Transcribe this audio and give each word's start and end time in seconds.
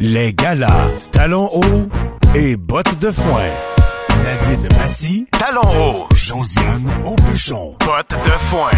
Les 0.00 0.32
galas, 0.34 0.88
talons 1.12 1.50
hauts 1.52 1.88
et 2.34 2.56
bottes 2.56 2.98
de 2.98 3.10
foin. 3.10 3.46
Nadine 4.22 4.68
Massy, 4.78 5.26
talons 5.38 5.60
hauts. 5.62 6.06
Josiane 6.14 6.86
Aubuchon, 7.04 7.76
bottes 7.80 8.16
de 8.24 8.30
foin. 8.50 8.70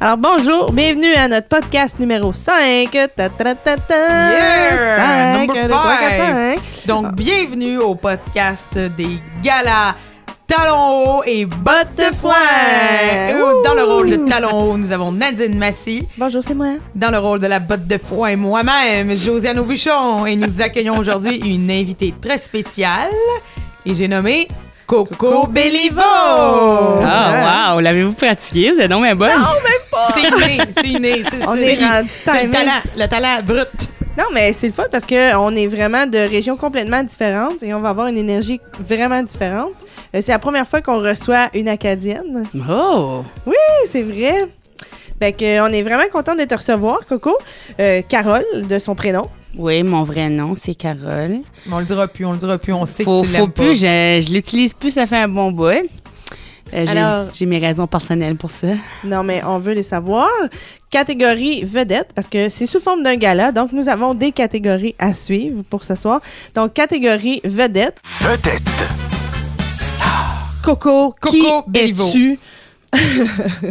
Alors 0.00 0.18
bonjour, 0.18 0.72
bienvenue 0.72 1.14
à 1.14 1.28
notre 1.28 1.48
podcast 1.48 1.98
numéro 1.98 2.32
5. 2.32 2.90
Ta, 3.16 3.28
ta, 3.28 3.54
ta, 3.54 3.76
ta. 3.76 3.94
Yeah! 4.30 4.96
Cinq, 4.96 5.46
Number 5.46 5.56
un, 5.56 5.62
deux, 5.62 5.68
trois, 5.70 5.96
five. 5.96 6.08
quatre, 6.10 6.26
cinq. 6.26 6.86
Donc, 6.88 7.14
bienvenue 7.16 7.78
au 7.78 7.94
podcast 7.94 8.76
des 8.76 9.18
galas 9.42 9.94
Talons 10.46 11.18
hauts 11.18 11.22
et 11.26 11.46
bottes 11.46 11.96
de 11.96 12.14
foin. 12.14 12.32
Dans 13.64 13.74
le 13.74 13.82
rôle 13.84 14.10
de 14.10 14.16
Talons 14.28 14.72
hauts, 14.72 14.76
nous 14.76 14.92
avons 14.92 15.10
Nadine 15.10 15.56
Massy. 15.56 16.06
Bonjour, 16.18 16.42
c'est 16.46 16.54
moi. 16.54 16.74
Dans 16.94 17.10
le 17.10 17.18
rôle 17.18 17.40
de 17.40 17.46
la 17.46 17.60
botte 17.60 17.86
de 17.86 17.96
foin, 17.98 18.36
moi-même, 18.36 19.16
Josiane 19.16 19.58
Aubuchon. 19.58 20.26
Et 20.26 20.36
nous 20.36 20.60
accueillons 20.60 20.98
aujourd'hui 20.98 21.36
une 21.36 21.70
invitée 21.70 22.14
très 22.20 22.36
spéciale. 22.36 23.08
Et 23.86 23.94
j'ai 23.94 24.06
nommé 24.06 24.46
Coco 24.86 25.46
Bellivo. 25.46 26.00
Ah, 26.02 27.72
wow, 27.74 27.80
l'avez-vous 27.80 28.12
pratiqué? 28.12 28.70
Vous 28.72 28.80
êtes 28.80 28.90
donc 28.90 29.02
bien 29.02 29.14
bonne. 29.16 29.30
C'est 30.12 30.28
inné, 30.28 30.58
c'est 30.74 30.86
inné. 30.88 31.22
C'est, 31.28 31.46
On 31.48 31.54
c'est- 31.54 31.72
est 31.80 31.84
rendu 31.86 32.08
c'est 32.22 32.44
le 32.44 32.50
talent, 32.50 32.70
le 32.98 33.06
talent 33.06 33.38
brut. 33.42 33.68
Non, 34.16 34.24
mais 34.32 34.52
c'est 34.52 34.68
le 34.68 34.72
fun 34.72 34.84
parce 34.92 35.06
qu'on 35.06 35.56
est 35.56 35.66
vraiment 35.66 36.06
de 36.06 36.18
régions 36.18 36.56
complètement 36.56 37.02
différentes 37.02 37.60
et 37.62 37.74
on 37.74 37.80
va 37.80 37.88
avoir 37.88 38.06
une 38.06 38.16
énergie 38.16 38.60
vraiment 38.78 39.22
différente. 39.22 39.72
Euh, 40.14 40.20
c'est 40.22 40.30
la 40.30 40.38
première 40.38 40.68
fois 40.68 40.80
qu'on 40.80 41.00
reçoit 41.00 41.48
une 41.52 41.68
Acadienne. 41.68 42.46
Oh! 42.68 43.22
Oui, 43.44 43.54
c'est 43.88 44.02
vrai. 44.02 44.48
Fait 45.20 45.32
que, 45.32 45.60
on 45.68 45.72
est 45.72 45.82
vraiment 45.82 46.08
content 46.12 46.36
de 46.36 46.44
te 46.44 46.54
recevoir, 46.54 47.00
Coco. 47.08 47.36
Euh, 47.80 48.02
Carole, 48.08 48.44
de 48.68 48.78
son 48.78 48.94
prénom. 48.94 49.28
Oui, 49.56 49.82
mon 49.82 50.02
vrai 50.04 50.28
nom, 50.30 50.54
c'est 50.60 50.74
Carole. 50.74 51.40
Mais 51.66 51.72
on 51.72 51.78
le 51.80 51.84
dira 51.84 52.06
plus, 52.06 52.24
on 52.24 52.32
le 52.32 52.38
dira 52.38 52.58
plus. 52.58 52.72
On 52.72 52.86
sait 52.86 53.02
Faut, 53.04 53.22
que 53.22 53.26
tu 53.26 53.32
faut 53.34 53.48
plus, 53.48 53.68
pas. 53.68 53.74
je, 54.20 54.24
je 54.28 54.32
l'utilise 54.32 54.74
plus, 54.74 54.90
ça 54.92 55.06
fait 55.06 55.16
un 55.16 55.28
bon 55.28 55.50
bout. 55.50 55.88
Euh, 56.72 56.86
j'ai- 56.86 56.98
Alors- 56.98 57.26
J'ai 57.32 57.46
mes 57.46 57.58
raisons 57.58 57.86
personnelles 57.86 58.36
pour 58.36 58.50
ça. 58.50 58.68
Non, 59.04 59.22
mais 59.22 59.42
on 59.44 59.58
veut 59.58 59.74
les 59.74 59.82
savoir. 59.82 60.28
Catégorie 60.90 61.62
vedette, 61.64 62.10
parce 62.14 62.28
que 62.28 62.48
c'est 62.48 62.66
sous 62.66 62.80
forme 62.80 63.02
d'un 63.02 63.16
gala, 63.16 63.52
donc 63.52 63.72
nous 63.72 63.88
avons 63.88 64.14
des 64.14 64.32
catégories 64.32 64.94
à 64.98 65.12
suivre 65.12 65.62
pour 65.68 65.84
ce 65.84 65.94
soir. 65.94 66.20
Donc, 66.54 66.72
catégorie 66.72 67.40
vedette. 67.44 67.98
Vedette. 68.20 68.62
Coco, 70.62 71.14
Coco 71.20 71.62
qui 71.72 71.78
es-tu? 71.78 72.38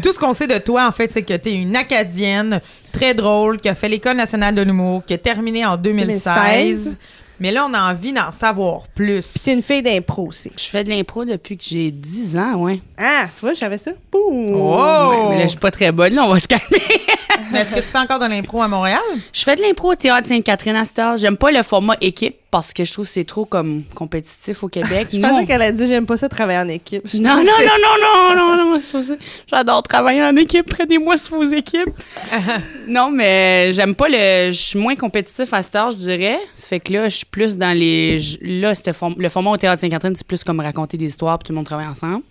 Tout 0.03 0.11
ce 0.11 0.19
qu'on 0.19 0.33
sait 0.33 0.47
de 0.47 0.57
toi, 0.57 0.85
en 0.87 0.91
fait, 0.91 1.11
c'est 1.11 1.23
que 1.23 1.35
tu 1.35 1.49
es 1.49 1.53
une 1.53 1.75
Acadienne 1.75 2.59
très 2.91 3.13
drôle 3.13 3.59
qui 3.59 3.69
a 3.69 3.75
fait 3.75 3.89
l'École 3.89 4.17
nationale 4.17 4.53
de 4.53 4.61
l'humour, 4.61 5.03
qui 5.05 5.13
est 5.13 5.17
terminée 5.17 5.65
en 5.65 5.77
2016. 5.77 6.33
2016. 6.35 6.97
Mais 7.43 7.51
là, 7.51 7.67
on 7.69 7.73
a 7.73 7.91
envie 7.91 8.13
d'en 8.13 8.31
savoir 8.31 8.87
plus. 8.95 9.33
T'es 9.43 9.53
une 9.53 9.61
fille 9.61 9.83
d'impro 9.83 10.27
aussi. 10.29 10.49
Je 10.57 10.63
fais 10.63 10.85
de 10.85 10.89
l'impro 10.89 11.25
depuis 11.25 11.57
que 11.57 11.65
j'ai 11.67 11.91
10 11.91 12.37
ans, 12.37 12.63
ouais. 12.63 12.79
Ah, 12.97 13.27
tu 13.35 13.41
vois, 13.41 13.53
je 13.53 13.59
savais 13.59 13.77
ça. 13.77 13.91
Boum. 14.13 14.55
Oh! 14.55 15.27
Mais 15.31 15.37
là, 15.39 15.43
je 15.43 15.49
suis 15.49 15.57
pas 15.59 15.71
très 15.71 15.91
bonne, 15.91 16.13
là, 16.13 16.23
on 16.25 16.33
va 16.33 16.39
se 16.39 16.47
calmer. 16.47 16.63
Mais 17.51 17.59
Est-ce 17.61 17.75
que 17.75 17.79
tu 17.81 17.87
fais 17.87 17.97
encore 17.97 18.19
de 18.19 18.25
l'impro 18.25 18.61
à 18.61 18.67
Montréal? 18.67 18.99
je 19.31 19.41
fais 19.41 19.55
de 19.55 19.61
l'impro 19.61 19.91
au 19.91 19.95
théâtre 19.95 20.27
Sainte-Catherine 20.27 20.75
à 20.75 20.85
cette 20.85 20.99
heure. 20.99 21.17
J'aime 21.17 21.37
pas 21.37 21.51
le 21.51 21.61
format 21.63 21.95
équipe 22.01 22.35
parce 22.51 22.73
que 22.73 22.83
je 22.83 22.91
trouve 22.93 23.05
que 23.05 23.11
c'est 23.11 23.23
trop 23.23 23.45
comme 23.45 23.83
compétitif 23.95 24.63
au 24.63 24.67
Québec. 24.67 25.07
Je 25.11 25.17
Nous, 25.17 25.23
pensais 25.23 25.41
on- 25.41 25.45
qu'elle 25.45 25.61
a 25.61 25.71
dit 25.71 25.87
j'aime 25.87 26.05
pas 26.05 26.17
ça 26.17 26.29
travailler 26.29 26.59
en 26.59 26.67
équipe. 26.69 27.01
Je 27.05 27.17
Non, 27.17 27.31
trouve 27.31 27.45
non, 27.45 27.51
que 27.51 27.61
c'est- 27.63 27.65
non, 27.67 27.73
non, 28.01 28.35
non, 28.35 28.57
non, 28.57 28.71
non, 28.73 28.79
c'est 28.79 28.91
pas 28.91 29.03
ça. 29.03 29.13
J'adore 29.49 29.83
travailler 29.83 30.23
en 30.23 30.35
équipe. 30.35 30.67
Prenez-moi 30.69 31.17
sous 31.17 31.35
vos 31.35 31.43
équipes. 31.45 31.89
non, 32.87 33.09
mais 33.11 33.73
j'aime 33.73 33.95
pas 33.95 34.07
le. 34.09 34.51
Je 34.51 34.59
suis 34.59 34.79
moins 34.79 34.95
compétitif 34.95 35.51
à 35.53 35.63
cette 35.63 35.75
heure, 35.75 35.91
je 35.91 35.97
dirais. 35.97 36.39
Ça 36.55 36.67
fait 36.69 36.79
que 36.79 36.93
là, 36.93 37.09
je 37.09 37.17
suis 37.17 37.25
plus 37.25 37.57
dans 37.57 37.75
les. 37.77 38.19
je- 38.19 38.37
Là, 38.41 38.73
c'était 38.75 38.93
form- 38.93 39.15
le 39.17 39.29
format 39.29 39.51
au 39.51 39.57
Théâtre 39.57 39.81
Sainte-Catherine, 39.81 40.15
c'est 40.15 40.27
plus 40.27 40.43
comme 40.43 40.59
raconter 40.59 40.97
des 40.97 41.05
histoires 41.05 41.37
puis 41.39 41.47
tout 41.47 41.51
le 41.53 41.57
monde 41.57 41.65
travaille 41.65 41.87
ensemble. 41.87 42.21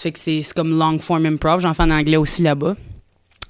Fait 0.00 0.12
que 0.12 0.18
c'est 0.18 0.42
c'est 0.42 0.54
comme 0.54 0.70
long 0.78 0.98
form 0.98 1.26
improv. 1.26 1.60
J'en 1.60 1.74
fais 1.74 1.82
en 1.82 1.90
anglais 1.90 2.16
aussi 2.16 2.42
là-bas. 2.42 2.74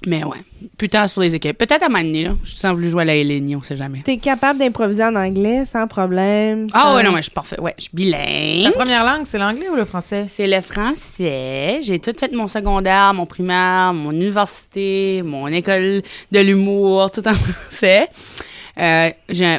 Mais 0.07 0.23
ouais, 0.23 0.37
putain 0.79 1.07
sur 1.07 1.21
les 1.21 1.35
équipes. 1.35 1.55
Peut-être 1.59 1.83
à 1.83 1.87
Manny, 1.89 2.23
là. 2.23 2.31
Je 2.43 2.55
suis 2.55 2.67
voulu 2.69 2.89
jouer 2.89 3.03
à 3.03 3.05
la 3.05 3.13
Hélénie, 3.15 3.55
on 3.55 3.61
sait 3.61 3.75
jamais. 3.75 4.01
T'es 4.01 4.17
capable 4.17 4.57
d'improviser 4.57 5.03
en 5.03 5.15
anglais 5.15 5.63
sans 5.67 5.85
problème. 5.85 6.67
Ah 6.73 6.81
sans- 6.85 6.95
ouais, 6.95 7.03
non, 7.03 7.11
ouais, 7.11 7.17
je 7.17 7.21
suis 7.25 7.31
parfait. 7.31 7.59
Ouais, 7.61 7.75
je 7.77 7.83
suis 7.83 7.91
bilingue. 7.93 8.63
Ta 8.63 8.71
première 8.71 9.05
langue, 9.05 9.25
c'est 9.25 9.37
l'anglais 9.37 9.69
ou 9.69 9.75
le 9.75 9.85
français? 9.85 10.25
C'est 10.27 10.47
le 10.47 10.59
français. 10.61 11.81
J'ai 11.83 11.99
tout 11.99 12.13
fait 12.17 12.33
mon 12.33 12.47
secondaire, 12.47 13.13
mon 13.13 13.27
primaire, 13.27 13.93
mon 13.93 14.09
université, 14.11 15.21
mon 15.23 15.45
école 15.47 16.01
de 16.31 16.39
l'humour, 16.39 17.11
tout 17.11 17.27
en 17.27 17.33
français. 17.35 18.07
Euh, 18.79 19.09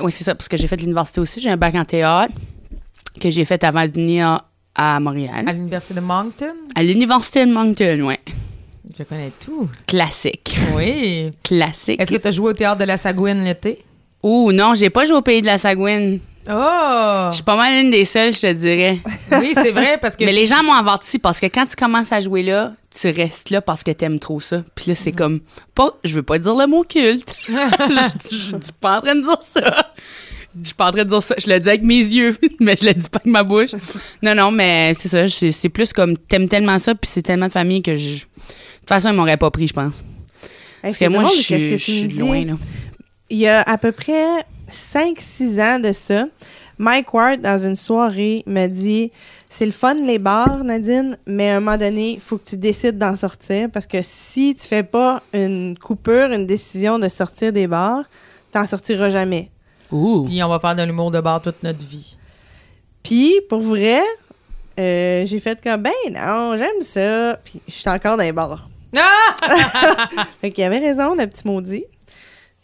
oui, 0.03 0.11
c'est 0.11 0.25
ça, 0.25 0.35
parce 0.35 0.49
que 0.49 0.57
j'ai 0.57 0.67
fait 0.67 0.77
l'université 0.77 1.21
aussi. 1.21 1.41
J'ai 1.41 1.51
un 1.51 1.57
bac 1.57 1.77
en 1.77 1.85
théâtre 1.85 2.35
que 3.21 3.31
j'ai 3.31 3.45
fait 3.45 3.63
avant 3.63 3.87
de 3.87 3.93
venir 3.93 4.41
à 4.75 5.01
Montréal. 5.01 5.45
À 5.47 5.53
l'Université 5.53 5.95
de 5.95 6.01
Moncton? 6.01 6.55
À 6.75 6.83
l'université 6.83 7.47
de 7.47 7.53
Moncton, 7.53 8.01
ouais. 8.07 8.21
Je 8.97 9.03
connais 9.05 9.33
tout. 9.45 9.69
Classique. 9.87 10.57
Oui. 10.77 11.31
Classique. 11.43 12.01
Est-ce 12.01 12.11
que 12.11 12.19
tu 12.19 12.29
as 12.29 12.31
joué 12.31 12.51
au 12.51 12.53
théâtre 12.53 12.79
de 12.81 12.85
la 12.85 12.99
Sagouine 12.99 13.45
l'été? 13.45 13.85
Ouh, 14.23 14.53
non, 14.53 14.75
j'ai 14.75 14.91
pas 14.91 15.05
joué 15.05 15.17
au 15.17 15.23
pays 15.23 15.41
de 15.41 15.47
la 15.47 15.59
Sagouine. 15.59 16.21
Oh! 16.51 17.29
Je 17.31 17.37
suis 17.37 17.45
pas 17.45 17.57
mal 17.57 17.85
une 17.85 17.91
des 17.91 18.05
seules, 18.05 18.33
je 18.33 18.41
te 18.41 18.53
dirais. 18.53 18.99
Oui, 19.41 19.53
c'est 19.55 19.71
vrai, 19.71 19.99
parce 20.01 20.17
que. 20.17 20.25
Mais 20.27 20.33
les 20.33 20.47
gens 20.47 20.63
m'ont 20.65 20.75
averti 20.75 21.19
parce 21.19 21.39
que 21.39 21.47
quand 21.47 21.67
tu 21.67 21.77
commences 21.77 22.13
à 22.13 22.21
jouer 22.21 22.43
là, 22.43 22.73
tu 22.91 23.09
restes 23.09 23.51
là 23.51 23.61
parce 23.61 23.85
que 23.85 23.93
t'aimes 23.93 24.19
trop 24.19 24.41
ça. 24.41 24.63
Puis 24.75 24.87
là, 24.89 24.95
c'est 24.97 25.13
comme 25.13 25.41
pas, 25.75 25.91
je 26.03 26.15
veux 26.15 26.25
pas 26.25 26.39
dire 26.39 26.55
le 26.55 26.67
mot 26.67 26.83
culte. 26.83 27.35
je, 27.49 27.55
je, 27.55 28.37
je 28.37 28.37
suis 28.37 28.73
pas 28.81 28.99
en 28.99 29.01
train 29.01 29.15
de 29.15 29.21
dire 29.21 29.41
ça. 29.41 29.93
Je 30.61 30.67
suis 30.67 30.75
pas 30.75 30.89
en 30.89 30.93
train 30.93 31.05
de 31.05 31.09
dire 31.09 31.23
ça. 31.23 31.35
Je 31.39 31.49
le 31.49 31.59
dis 31.59 31.69
avec 31.69 31.83
mes 31.83 31.95
yeux, 31.95 32.37
mais 32.61 32.77
je 32.81 32.87
le 32.87 32.95
dis 32.95 33.09
pas 33.09 33.19
avec 33.19 33.33
ma 33.33 33.43
bouche. 33.43 33.71
Non, 34.23 34.35
non, 34.35 34.51
mais 34.51 34.93
c'est 34.95 35.09
ça. 35.09 35.29
C'est 35.29 35.51
c'est 35.51 35.69
plus 35.69 35.93
comme 35.93 36.17
t'aimes 36.17 36.49
tellement 36.49 36.79
ça, 36.79 36.95
puis 36.95 37.11
c'est 37.13 37.23
tellement 37.23 37.47
de 37.47 37.53
famille 37.53 37.83
que 37.83 37.97
je. 37.97 38.15
De 38.15 38.21
toute 38.21 38.89
façon, 38.89 39.11
ils 39.11 39.17
m'auraient 39.17 39.37
pas 39.37 39.51
pris, 39.51 39.69
je 39.69 39.75
pense. 39.75 40.03
Hey, 40.83 40.91
Parce 40.91 40.99
que 40.99 41.09
moi, 41.09 41.25
je 41.25 41.41
suis 41.41 41.55
que 41.55 41.79
je 41.79 41.91
suis 41.91 42.09
loin, 42.09 42.45
là. 42.45 42.55
Il 43.31 43.39
y 43.39 43.49
a 43.49 43.63
à 43.63 43.79
peu 43.79 43.93
près 43.93 44.27
5-6 44.69 45.61
ans 45.61 45.79
de 45.79 45.93
ça, 45.93 46.27
Mike 46.83 47.15
Ward, 47.15 47.41
dans 47.41 47.59
une 47.65 47.77
soirée, 47.77 48.43
m'a 48.45 48.67
dit 48.67 49.13
C'est 49.49 49.67
le 49.67 49.71
fun, 49.71 49.95
les 49.95 50.19
bars, 50.19 50.65
Nadine, 50.65 51.17
mais 51.27 51.51
à 51.51 51.59
un 51.59 51.61
moment 51.61 51.77
donné, 51.77 52.15
il 52.15 52.21
faut 52.21 52.39
que 52.39 52.45
tu 52.45 52.57
décides 52.57 52.99
d'en 52.99 53.15
sortir 53.15 53.69
parce 53.71 53.87
que 53.87 53.99
si 54.03 54.57
tu 54.57 54.67
fais 54.67 54.83
pas 54.83 55.23
une 55.33 55.79
coupure, 55.79 56.33
une 56.33 56.45
décision 56.45 56.99
de 56.99 57.09
sortir 57.09 57.53
des 57.53 57.69
bars, 57.69 58.03
t'en 58.51 58.67
sortiras 58.67 59.11
jamais. 59.11 59.52
Ouh. 59.93 60.25
Puis 60.27 60.43
on 60.43 60.49
va 60.49 60.59
faire 60.59 60.75
de 60.75 60.83
l'humour 60.83 61.11
de 61.11 61.21
bar 61.21 61.41
toute 61.41 61.63
notre 61.63 61.85
vie. 61.85 62.17
Puis, 63.03 63.41
pour 63.49 63.61
vrai, 63.61 64.01
euh, 64.79 65.27
j'ai 65.27 65.39
fait 65.41 65.61
comme 65.63 65.83
Ben 65.83 65.93
non, 66.11 66.57
j'aime 66.57 66.81
ça. 66.81 67.37
Puis, 67.45 67.61
je 67.67 67.73
suis 67.73 67.89
encore 67.89 68.17
dans 68.17 68.23
les 68.23 68.33
bars. 68.33 68.69
Ah! 68.97 70.27
Fait 70.41 70.51
qu'il 70.51 70.65
avait 70.65 70.79
raison, 70.79 71.15
le 71.15 71.27
petit 71.27 71.47
maudit. 71.47 71.85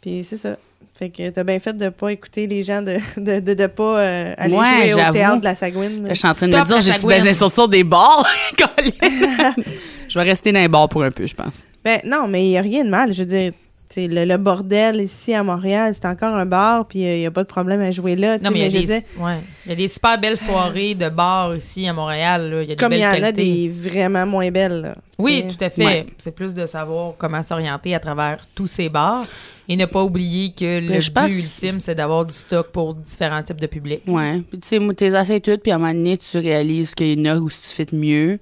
Puis, 0.00 0.26
c'est 0.28 0.36
ça. 0.36 0.56
Fait 0.98 1.10
que 1.10 1.30
t'as 1.30 1.44
bien 1.44 1.60
fait 1.60 1.76
de 1.76 1.90
pas 1.90 2.10
écouter 2.10 2.48
les 2.48 2.64
gens, 2.64 2.82
de 2.82 2.96
de, 3.16 3.38
de, 3.38 3.54
de 3.54 3.66
pas 3.68 4.00
euh, 4.00 4.34
aller 4.36 4.56
Ouais, 4.56 4.88
jouer 4.88 5.04
au 5.08 5.12
théâtre 5.12 5.38
de 5.38 5.44
la 5.44 5.54
Sagouine. 5.54 6.02
Là, 6.02 6.08
je 6.08 6.14
suis 6.14 6.26
en 6.26 6.34
train 6.34 6.48
de 6.48 6.52
Stop 6.52 6.66
me 6.66 6.72
dire, 6.72 6.80
j'ai-tu 6.80 7.06
besoin 7.06 7.30
de 7.30 7.36
sortir 7.36 7.68
des 7.68 7.84
bars? 7.84 8.26
Je 10.08 10.18
vais 10.18 10.24
rester 10.24 10.50
dans 10.50 10.58
les 10.58 10.66
bars 10.66 10.88
pour 10.88 11.04
un 11.04 11.10
peu, 11.12 11.26
je 11.26 11.34
pense. 11.36 11.62
Ben 11.84 12.00
non, 12.04 12.26
mais 12.26 12.44
il 12.46 12.48
n'y 12.48 12.58
a 12.58 12.62
rien 12.62 12.84
de 12.84 12.90
mal. 12.90 13.12
Je 13.12 13.20
veux 13.22 13.28
dire, 13.28 13.52
le, 13.96 14.24
le 14.24 14.36
bordel 14.36 15.00
ici 15.00 15.32
à 15.34 15.42
Montréal, 15.42 15.92
c'est 15.94 16.04
encore 16.06 16.34
un 16.34 16.46
bar, 16.46 16.86
puis 16.86 17.00
il 17.00 17.18
n'y 17.20 17.26
a 17.26 17.30
pas 17.30 17.42
de 17.42 17.48
problème 17.48 17.80
à 17.80 17.90
jouer 17.90 18.16
là. 18.16 18.38
Non, 18.38 18.50
mais 18.50 18.68
il 18.68 18.76
y, 18.76 18.84
dire, 18.84 19.00
ouais. 19.20 19.36
il 19.64 19.70
y 19.70 19.72
a 19.72 19.76
des 19.76 19.88
super 19.88 20.18
belles 20.20 20.36
soirées 20.36 20.94
de 20.94 21.08
bar 21.08 21.56
ici 21.56 21.88
à 21.88 21.92
Montréal. 21.92 22.50
là. 22.50 22.62
Il 22.62 22.68
y 22.68 22.72
a 22.72 22.74
des 22.74 22.76
comme 22.76 22.92
il 22.92 23.00
y 23.00 23.06
en 23.06 23.22
a 23.22 23.32
des 23.32 23.68
vraiment 23.68 24.26
moins 24.26 24.50
belles. 24.50 24.82
là, 24.82 24.94
Oui, 25.18 25.44
tout 25.48 25.64
à 25.64 25.70
fait. 25.70 25.84
Ouais. 25.84 26.06
C'est 26.18 26.32
plus 26.34 26.54
de 26.54 26.66
savoir 26.66 27.14
comment 27.16 27.42
s'orienter 27.42 27.94
à 27.94 28.00
travers 28.00 28.46
tous 28.54 28.66
ces 28.66 28.88
bars 28.88 29.24
et 29.70 29.76
ne 29.76 29.86
pas 29.86 30.02
oublier 30.02 30.52
que 30.52 30.80
le 30.80 31.00
je 31.00 31.08
but 31.10 31.14
pense- 31.14 31.30
ultime, 31.30 31.80
c'est 31.80 31.94
d'avoir 31.94 32.24
du 32.26 32.34
stock 32.34 32.68
pour 32.72 32.94
différents 32.94 33.42
types 33.42 33.60
de 33.60 33.66
publics. 33.66 34.02
Ouais. 34.06 34.42
Puis, 34.50 34.58
tu 34.60 34.68
sais, 34.68 34.94
t'es 34.94 35.14
assez 35.14 35.40
toutes, 35.40 35.62
puis 35.62 35.72
à 35.72 35.76
un 35.76 35.78
moment 35.78 35.92
donné, 35.92 36.16
tu 36.18 36.36
réalises 36.38 36.94
qu'il 36.94 37.18
y 37.18 37.28
en 37.30 37.36
a 37.36 37.38
où 37.38 37.48
tu 37.48 37.56
fais 37.60 37.86
mieux. 37.92 38.38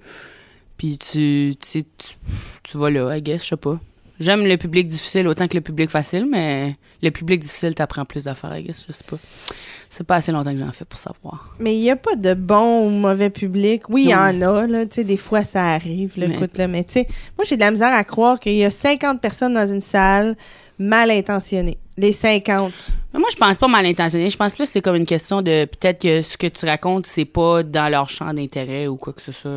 Puis 0.77 0.97
tu, 0.97 1.55
tu, 1.59 1.83
tu 2.63 2.77
vas 2.77 2.89
là, 2.89 3.15
I 3.17 3.21
guess, 3.21 3.43
je 3.43 3.47
sais 3.49 3.57
pas. 3.57 3.79
J'aime 4.19 4.45
le 4.45 4.57
public 4.57 4.87
difficile 4.87 5.27
autant 5.27 5.47
que 5.47 5.53
le 5.55 5.61
public 5.61 5.89
facile, 5.91 6.27
mais 6.29 6.75
le 7.03 7.11
public 7.11 7.39
difficile 7.41 7.75
t'apprend 7.75 8.03
plus 8.05 8.23
d'affaires, 8.23 8.57
I 8.57 8.63
guess, 8.63 8.85
je 8.87 8.93
sais 8.93 9.03
pas. 9.07 9.17
C'est 9.89 10.03
pas 10.05 10.15
assez 10.15 10.31
longtemps 10.31 10.51
que 10.51 10.57
j'en 10.59 10.71
fais 10.71 10.85
pour 10.85 10.99
savoir. 10.99 11.53
Mais 11.59 11.75
il 11.75 11.81
n'y 11.81 11.91
a 11.91 11.95
pas 11.95 12.15
de 12.15 12.33
bon 12.33 12.87
ou 12.87 12.89
mauvais 12.89 13.29
public. 13.29 13.87
Oui, 13.89 14.05
il 14.05 14.09
y 14.09 14.15
en 14.15 14.41
a, 14.41 14.67
là. 14.67 14.85
Tu 14.85 14.95
sais, 14.95 15.03
des 15.03 15.17
fois, 15.17 15.43
ça 15.43 15.63
arrive, 15.73 16.13
là, 16.17 16.27
Mais- 16.27 16.35
écoute, 16.35 16.57
là. 16.57 16.67
Mais 16.67 16.83
tu 16.83 16.93
sais, 16.93 17.07
moi, 17.37 17.45
j'ai 17.45 17.55
de 17.55 17.61
la 17.61 17.71
misère 17.71 17.93
à 17.93 18.03
croire 18.03 18.39
qu'il 18.39 18.55
y 18.55 18.65
a 18.65 18.71
50 18.71 19.21
personnes 19.21 19.53
dans 19.53 19.65
une 19.65 19.81
salle 19.81 20.35
mal 20.79 21.09
intentionnées. 21.11 21.77
Les 21.97 22.11
50. 22.13 22.73
Mais 23.13 23.19
moi, 23.19 23.29
je 23.31 23.37
pense 23.37 23.57
pas 23.57 23.67
mal 23.67 23.85
intentionné. 23.85 24.29
Je 24.29 24.37
pense 24.37 24.53
plus 24.53 24.65
que 24.65 24.69
c'est 24.69 24.81
comme 24.81 24.95
une 24.97 25.05
question 25.05 25.41
de 25.41 25.65
peut-être 25.65 26.01
que 26.01 26.21
ce 26.21 26.37
que 26.37 26.47
tu 26.47 26.65
racontes, 26.65 27.05
c'est 27.05 27.25
pas 27.25 27.63
dans 27.63 27.89
leur 27.89 28.09
champ 28.09 28.31
d'intérêt 28.33 28.87
ou 28.87 28.97
quoi 28.97 29.13
que 29.13 29.21
ce 29.21 29.31
soit. 29.31 29.51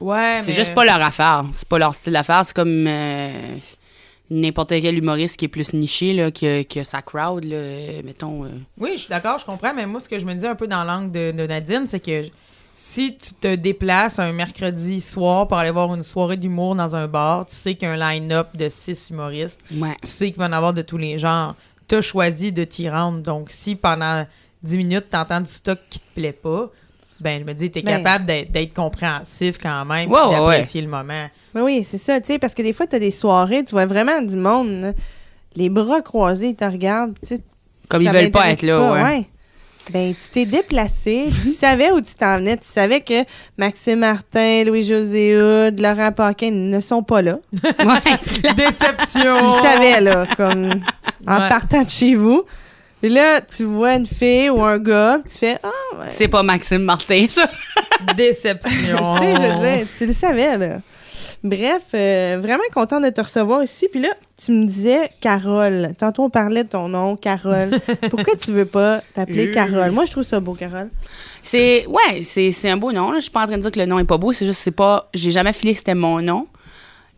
Ouais, 0.00 0.40
C'est 0.44 0.52
juste 0.52 0.74
pas 0.74 0.84
leur 0.84 1.00
affaire. 1.02 1.44
C'est 1.52 1.68
pas 1.68 1.78
leur 1.78 1.94
style 1.94 2.12
d'affaires. 2.12 2.44
C'est 2.46 2.54
comme. 2.56 2.86
euh, 2.86 3.56
n'importe 4.30 4.68
quel 4.68 4.96
humoriste 4.98 5.36
qui 5.38 5.46
est 5.46 5.48
plus 5.48 5.72
niché, 5.72 6.12
là, 6.12 6.30
que, 6.30 6.62
que 6.62 6.84
sa 6.84 7.00
crowd, 7.02 7.44
là, 7.44 8.02
mettons. 8.04 8.44
euh. 8.44 8.48
Oui, 8.78 8.90
je 8.94 8.98
suis 9.00 9.08
d'accord, 9.08 9.38
je 9.38 9.44
comprends, 9.46 9.72
mais 9.74 9.86
moi, 9.86 10.00
ce 10.00 10.08
que 10.08 10.18
je 10.18 10.26
me 10.26 10.34
dis 10.34 10.46
un 10.46 10.54
peu 10.54 10.66
dans 10.66 10.84
l'angle 10.84 11.12
de, 11.12 11.32
de 11.32 11.46
Nadine, 11.46 11.84
c'est 11.88 12.00
que 12.04 12.22
si 12.76 13.16
tu 13.16 13.34
te 13.34 13.54
déplaces 13.54 14.18
un 14.18 14.32
mercredi 14.32 15.00
soir 15.00 15.48
pour 15.48 15.56
aller 15.56 15.70
voir 15.70 15.92
une 15.94 16.02
soirée 16.02 16.36
d'humour 16.36 16.74
dans 16.76 16.94
un 16.94 17.08
bar, 17.08 17.46
tu 17.46 17.54
sais 17.56 17.74
qu'il 17.74 17.88
y 17.88 17.90
a 17.90 17.94
un 17.94 18.12
line-up 18.12 18.48
de 18.54 18.68
six 18.68 19.08
humoristes, 19.10 19.62
Ouais. 19.74 19.96
tu 20.02 20.10
sais 20.10 20.26
qu'il 20.30 20.38
va 20.38 20.44
y 20.44 20.48
en 20.48 20.52
avoir 20.52 20.74
de 20.74 20.82
tous 20.82 20.98
les 20.98 21.18
genres. 21.18 21.56
Tu 21.88 21.94
as 21.96 22.02
choisi 22.02 22.52
de 22.52 22.64
t'y 22.64 22.88
rendre. 22.90 23.20
Donc, 23.22 23.48
si 23.50 23.74
pendant 23.76 24.26
10 24.62 24.76
minutes, 24.76 25.06
tu 25.10 25.16
entends 25.16 25.40
du 25.40 25.50
stock 25.50 25.78
qui 25.88 26.00
te 26.00 26.04
plaît 26.14 26.32
pas, 26.32 26.70
ben, 27.20 27.40
je 27.40 27.44
me 27.46 27.52
dis, 27.54 27.70
tu 27.70 27.78
es 27.78 27.82
Ben- 27.82 28.02
capable 28.02 28.26
d'être 28.26 28.74
compréhensif 28.74 29.58
quand 29.60 29.84
même, 29.84 30.10
ouais, 30.10 30.30
d'apprécier 30.30 30.80
le 30.82 30.88
moment. 30.88 31.26
Ben 31.54 31.62
oui, 31.62 31.82
c'est 31.84 31.98
ça, 31.98 32.20
tu 32.20 32.26
sais, 32.28 32.38
parce 32.38 32.54
que 32.54 32.62
des 32.62 32.72
fois, 32.72 32.86
tu 32.86 32.96
as 32.96 32.98
des 33.00 33.10
soirées, 33.10 33.64
tu 33.64 33.72
vois 33.72 33.86
vraiment 33.86 34.20
du 34.22 34.36
monde, 34.36 34.80
là, 34.80 34.92
les 35.56 35.68
bras 35.68 36.02
croisés, 36.02 36.48
ils 36.48 36.56
te 36.56 36.64
regardent, 36.64 37.14
tu 37.26 37.36
sais. 37.36 37.42
Comme 37.88 38.02
ils 38.02 38.10
veulent 38.10 38.30
pas 38.30 38.50
être 38.50 38.62
là, 38.62 38.92
ouais. 38.92 39.24
Ben, 39.90 40.12
tu 40.14 40.28
t'es 40.30 40.44
déplacé, 40.44 41.28
tu 41.42 41.48
savais 41.50 41.90
où 41.90 42.00
tu 42.02 42.12
t'en 42.12 42.36
venais, 42.36 42.58
tu 42.58 42.66
savais 42.66 43.00
que 43.00 43.24
Maxime 43.56 44.00
Martin, 44.00 44.64
Louis-José 44.64 45.34
Hood, 45.40 45.80
Laurent 45.80 46.12
Paquin 46.12 46.50
ne 46.50 46.78
sont 46.80 47.02
pas 47.02 47.22
là. 47.22 47.38
Ouais. 47.78 48.52
Déception! 48.54 49.34
Tu 49.38 49.44
le 49.46 49.62
savais, 49.62 50.00
là, 50.02 50.26
comme 50.36 50.68
en 51.26 51.38
Ouais. 51.40 51.48
partant 51.48 51.82
de 51.84 51.88
chez 51.88 52.14
vous. 52.14 52.44
Et 53.02 53.08
là, 53.08 53.40
tu 53.40 53.64
vois 53.64 53.94
une 53.94 54.06
fille 54.06 54.50
ou 54.50 54.60
un 54.62 54.78
gars, 54.78 55.20
puis 55.24 55.32
tu 55.32 55.38
fais 55.38 55.58
Ah, 55.62 55.68
ouais. 55.98 56.06
C'est 56.10 56.28
pas 56.28 56.42
Maxime 56.42 56.82
Martin, 56.82 57.26
ça. 57.28 57.48
Déception! 58.16 59.14
Tu 59.16 59.22
sais, 59.22 59.34
je 59.36 59.40
veux 59.42 59.76
dire, 59.76 59.86
tu 59.96 60.06
le 60.06 60.12
savais, 60.12 60.58
là. 60.58 60.78
Bref, 61.44 61.82
euh, 61.94 62.38
vraiment 62.42 62.64
content 62.74 63.00
de 63.00 63.10
te 63.10 63.20
recevoir 63.20 63.62
ici. 63.62 63.86
Puis 63.90 64.00
là, 64.00 64.08
tu 64.44 64.50
me 64.50 64.66
disais 64.66 65.08
Carole. 65.20 65.94
Tantôt, 65.96 66.24
on 66.24 66.30
parlait 66.30 66.64
de 66.64 66.68
ton 66.68 66.88
nom, 66.88 67.14
Carole. 67.14 67.70
Pourquoi 68.10 68.34
tu 68.34 68.50
veux 68.50 68.64
pas 68.64 69.02
t'appeler 69.14 69.46
Euh. 69.48 69.52
Carole? 69.52 69.92
Moi, 69.92 70.04
je 70.06 70.10
trouve 70.10 70.24
ça 70.24 70.40
beau, 70.40 70.54
Carole. 70.54 70.90
C'est 71.40 71.86
ouais, 71.86 72.22
c'est 72.24 72.50
c'est 72.50 72.68
un 72.70 72.76
beau 72.76 72.90
nom. 72.90 73.14
Je 73.14 73.20
suis 73.20 73.30
pas 73.30 73.42
en 73.42 73.46
train 73.46 73.56
de 73.56 73.62
dire 73.62 73.70
que 73.70 73.78
le 73.78 73.86
nom 73.86 74.00
est 74.00 74.04
pas 74.04 74.18
beau. 74.18 74.32
C'est 74.32 74.46
juste 74.46 74.60
c'est 74.60 74.72
pas. 74.72 75.08
J'ai 75.14 75.30
jamais 75.30 75.52
filé 75.52 75.72
que 75.72 75.78
c'était 75.78 75.94
mon 75.94 76.20
nom. 76.20 76.48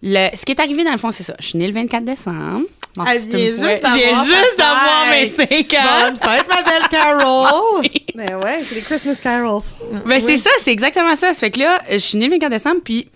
Le, 0.03 0.29
ce 0.37 0.44
qui 0.44 0.53
est 0.53 0.61
arrivé 0.61 0.85
dans 0.85 0.93
le 0.93 0.99
fond, 0.99 1.11
c'est 1.11 1.25
ça. 1.25 1.35
Je 1.41 1.47
suis 1.47 1.59
née 1.59 1.67
le 1.67 1.73
24 1.75 2.05
décembre. 2.05 2.67
Bon, 2.96 3.04
Elle 3.04 3.20
vient 3.28 3.38
juste 3.38 3.82
d'avoir 3.82 4.25
juste 4.25 4.58
d'avoir 4.58 5.06
fête. 5.12 5.32
25 5.37 5.75
ans. 5.75 6.10
Bonne 6.10 6.16
fête, 6.31 6.46
ma 6.48 6.62
belle 6.62 6.88
Carol! 6.90 7.87
Ben 8.16 8.34
ouais, 8.37 8.64
c'est 8.69 8.75
les 8.75 8.81
Christmas 8.82 9.19
carols. 9.22 9.62
Ben 10.04 10.19
c'est 10.20 10.37
ça, 10.37 10.50
c'est 10.58 10.72
exactement 10.72 11.14
ça. 11.14 11.32
Ça 11.32 11.40
fait 11.40 11.50
que 11.52 11.60
là, 11.60 11.81
je 11.90 11.96
suis 11.98 12.19
née 12.19 12.26
le 12.26 12.32
24 12.32 12.50
décembre, 12.50 12.81
puis 12.84 13.08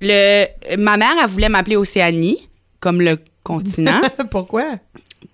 le, 0.00 0.46
ma 0.78 0.96
mère, 0.96 1.12
elle 1.22 1.28
voulait 1.28 1.50
m'appeler 1.50 1.76
Océanie, 1.76 2.48
comme 2.80 3.00
le 3.02 3.18
continent, 3.44 4.00
Pourquoi? 4.30 4.64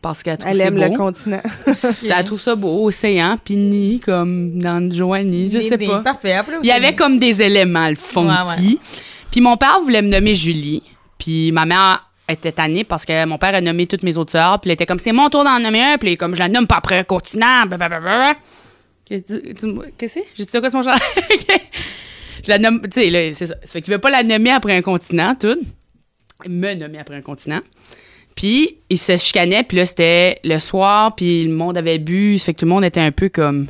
parce 0.03 0.23
qu'elle 0.23 0.37
trouve 0.37 0.51
Elle 0.53 0.61
aime 0.61 0.77
le 0.77 0.91
continent. 0.97 1.41
Elle 2.19 2.25
trouve 2.25 2.41
ça 2.41 2.55
beau, 2.57 2.87
océan, 2.89 3.39
puis 3.43 3.57
ni, 3.57 4.01
comme 4.01 4.59
dans 4.61 4.93
Joanie, 4.93 5.49
je 5.49 5.61
sais 5.61 5.77
Des- 5.79 5.87
pas. 5.87 5.97
des- 5.99 6.03
Parfait. 6.03 6.33
appelez 6.35 6.57
Il 6.63 6.67
y 6.69 6.73
avait 6.73 6.95
comme 6.95 7.19
des 7.19 7.41
éléments, 7.41 7.89
le 7.89 7.95
funky. 7.95 8.79
Puis 9.31 9.41
mon 9.41 9.57
père 9.57 9.79
voulait 9.83 10.03
me 10.03 10.11
nommer 10.11 10.35
Julie. 10.35 10.83
Puis 11.19 11.53
ma 11.53 11.65
mère 11.65 12.11
était 12.29 12.53
tannée 12.53 12.85
parce 12.85 13.05
que 13.05 13.25
mon 13.27 13.39
père 13.39 13.55
a 13.55 13.61
nommé 13.61 13.87
toutes 13.87 14.03
mes 14.03 14.17
autres 14.17 14.33
sœurs. 14.33 14.61
Puis 14.61 14.71
elle 14.71 14.75
était 14.75 14.87
comme, 14.87 14.99
c'est 14.99 15.13
mon 15.13 15.29
tour 15.29 15.45
d'en 15.45 15.61
nommer 15.61 15.83
un. 15.83 15.99
Puis 15.99 16.17
comme, 16.17 16.35
je 16.35 16.41
la 16.41 16.49
nomme 16.49 16.67
pas 16.67 16.77
après 16.77 16.99
un 16.99 17.05
continent. 17.05 17.65
Qu'est-ce 19.05 19.91
que 19.99 20.07
c'est? 20.07 20.25
J'ai 20.35 20.45
dit, 20.45 20.51
quoi, 20.51 20.71
c'est 20.71 20.77
mon 20.77 20.83
genre? 20.83 20.99
je 22.43 22.49
la 22.49 22.59
nomme, 22.59 22.81
tu 22.83 23.01
sais, 23.01 23.33
c'est 23.35 23.47
ça. 23.47 23.55
Ça 23.63 23.67
fait 23.67 23.83
qu'il 23.83 23.93
veut 23.93 24.01
pas 24.01 24.11
la 24.11 24.23
nommer 24.23 24.51
après 24.51 24.77
un 24.77 24.83
continent, 24.83 25.35
tout. 25.35 25.59
Me 26.49 26.75
nommer 26.75 26.99
après 26.99 27.17
un 27.17 27.23
continent. 27.23 27.61
Puis, 28.35 28.79
il 28.89 28.99
se 28.99 29.17
chicanait, 29.17 29.63
puis 29.63 29.77
là, 29.77 29.87
c'était 29.87 30.39
le 30.43 30.59
soir, 30.59 31.15
puis 31.15 31.45
le 31.45 31.55
monde 31.55 31.79
avait 31.79 31.99
bu, 31.99 32.39
ça 32.39 32.47
fait 32.47 32.55
que 32.55 32.61
tout 32.61 32.67
le 32.67 32.71
monde 32.71 32.85
était 32.85 33.01
un 33.01 33.13
peu 33.13 33.29
comme 33.29 33.69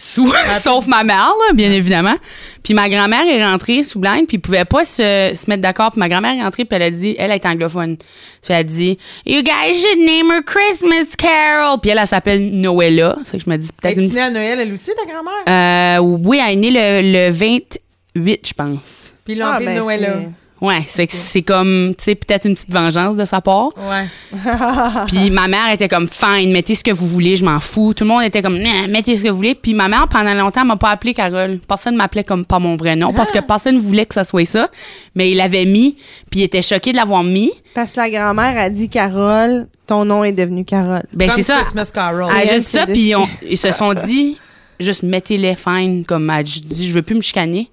sous, 0.00 0.32
sauf 0.56 0.86
ma 0.86 1.04
mère, 1.04 1.34
là, 1.46 1.52
bien 1.52 1.70
évidemment. 1.70 2.16
Puis 2.62 2.72
ma 2.72 2.88
grand-mère 2.88 3.26
est 3.26 3.44
rentrée 3.44 3.82
sous 3.82 3.98
blind, 3.98 4.26
puis 4.26 4.38
ils 4.38 4.40
pouvaient 4.40 4.64
pas 4.64 4.86
se, 4.86 5.32
se 5.34 5.48
mettre 5.48 5.60
d'accord. 5.60 5.90
Puis 5.90 6.00
ma 6.00 6.08
grand-mère 6.08 6.34
est 6.34 6.42
rentrée, 6.42 6.64
puis 6.64 6.76
elle 6.76 6.82
a 6.82 6.90
dit, 6.90 7.14
elle 7.18 7.30
est 7.30 7.44
anglophone. 7.44 7.98
Puis 7.98 8.06
elle 8.48 8.56
a 8.56 8.64
dit, 8.64 8.98
You 9.26 9.42
guys 9.42 9.74
should 9.74 9.98
name 9.98 10.30
her 10.30 10.40
Christmas 10.42 11.14
Carol. 11.18 11.78
Puis 11.82 11.90
elle, 11.90 11.98
elle 11.98 12.06
s'appelle 12.06 12.50
Noëlla. 12.50 13.16
C'est 13.26 13.36
que 13.36 13.44
je 13.44 13.50
me 13.50 13.58
dis 13.58 13.68
peut-être 13.78 13.98
Es-tu 13.98 14.06
une... 14.08 14.14
née 14.14 14.20
à 14.22 14.30
Noël, 14.30 14.60
elle 14.60 14.72
aussi, 14.72 14.90
ta 14.96 15.04
grand-mère? 15.04 15.98
Euh, 16.00 16.18
oui, 16.24 16.40
elle 16.42 16.54
est 16.54 16.56
née 16.56 16.70
le, 16.70 17.28
le 17.28 17.30
28, 17.30 18.48
je 18.48 18.52
pense. 18.54 19.14
Puis 19.26 19.34
l'empile 19.34 19.66
ben, 19.66 19.76
de 19.76 20.28
C'est- 20.60 20.66
Ouais, 20.66 21.08
c'est 21.08 21.42
comme, 21.42 21.94
tu 21.96 22.04
sais, 22.04 22.14
peut-être 22.14 22.46
une 22.46 22.54
petite 22.54 22.70
vengeance 22.72 23.16
de 23.16 23.24
sa 23.24 23.40
part. 23.40 23.68
Ouais. 23.78 24.06
Puis 25.06 25.30
ma 25.30 25.48
mère 25.48 25.72
était 25.72 25.88
comme 25.88 26.06
fine, 26.06 26.52
mettez 26.52 26.74
ce 26.74 26.84
que 26.84 26.90
vous 26.90 27.06
voulez, 27.06 27.36
je 27.36 27.44
m'en 27.44 27.60
fous. 27.60 27.94
Tout 27.94 28.04
le 28.04 28.08
monde 28.08 28.22
était 28.22 28.42
comme 28.42 28.58
mettez 28.88 29.16
ce 29.16 29.24
que 29.24 29.28
vous 29.30 29.36
voulez. 29.36 29.54
Puis 29.54 29.74
ma 29.74 29.88
mère 29.88 30.06
pendant 30.08 30.34
longtemps 30.34 30.64
m'a 30.64 30.76
pas 30.76 30.90
appelé 30.90 31.14
Carole. 31.14 31.58
Personne 31.66 31.96
m'appelait 31.96 32.24
comme 32.24 32.44
par 32.44 32.60
mon 32.60 32.76
vrai 32.76 32.96
nom 32.96 33.12
parce 33.12 33.32
que 33.32 33.38
personne 33.38 33.78
voulait 33.80 34.06
que 34.06 34.14
ça 34.14 34.24
soit 34.24 34.44
ça. 34.44 34.68
Mais 35.14 35.30
il 35.30 35.36
l'avait 35.38 35.64
mis, 35.64 35.96
puis 36.30 36.40
il 36.40 36.42
était 36.44 36.62
choqué 36.62 36.92
de 36.92 36.96
l'avoir 36.96 37.24
mis. 37.24 37.50
Parce 37.74 37.92
que 37.92 38.00
la 38.00 38.10
grand-mère 38.10 38.58
a 38.58 38.68
dit 38.70 38.88
Carole, 38.88 39.66
ton 39.86 40.04
nom 40.04 40.24
est 40.24 40.32
devenu 40.32 40.64
Carole. 40.64 41.02
Ben 41.12 41.30
c'est 41.34 41.42
ça. 41.42 41.56
Christmas 41.60 41.90
Carol. 41.92 42.30
Elle 42.38 42.48
a 42.48 42.52
juste 42.54 42.68
ça, 42.68 42.86
puis 42.86 43.12
ils 43.48 43.56
se 43.58 43.72
sont 43.72 43.94
dit 43.94 44.36
juste 44.78 45.02
mettez-les 45.02 45.54
fine 45.56 46.04
comme 46.06 46.30
elle 46.30 46.44
dit 46.44 46.86
je 46.86 46.92
veux 46.92 47.02
plus 47.02 47.14
me 47.14 47.20
chicaner. 47.20 47.70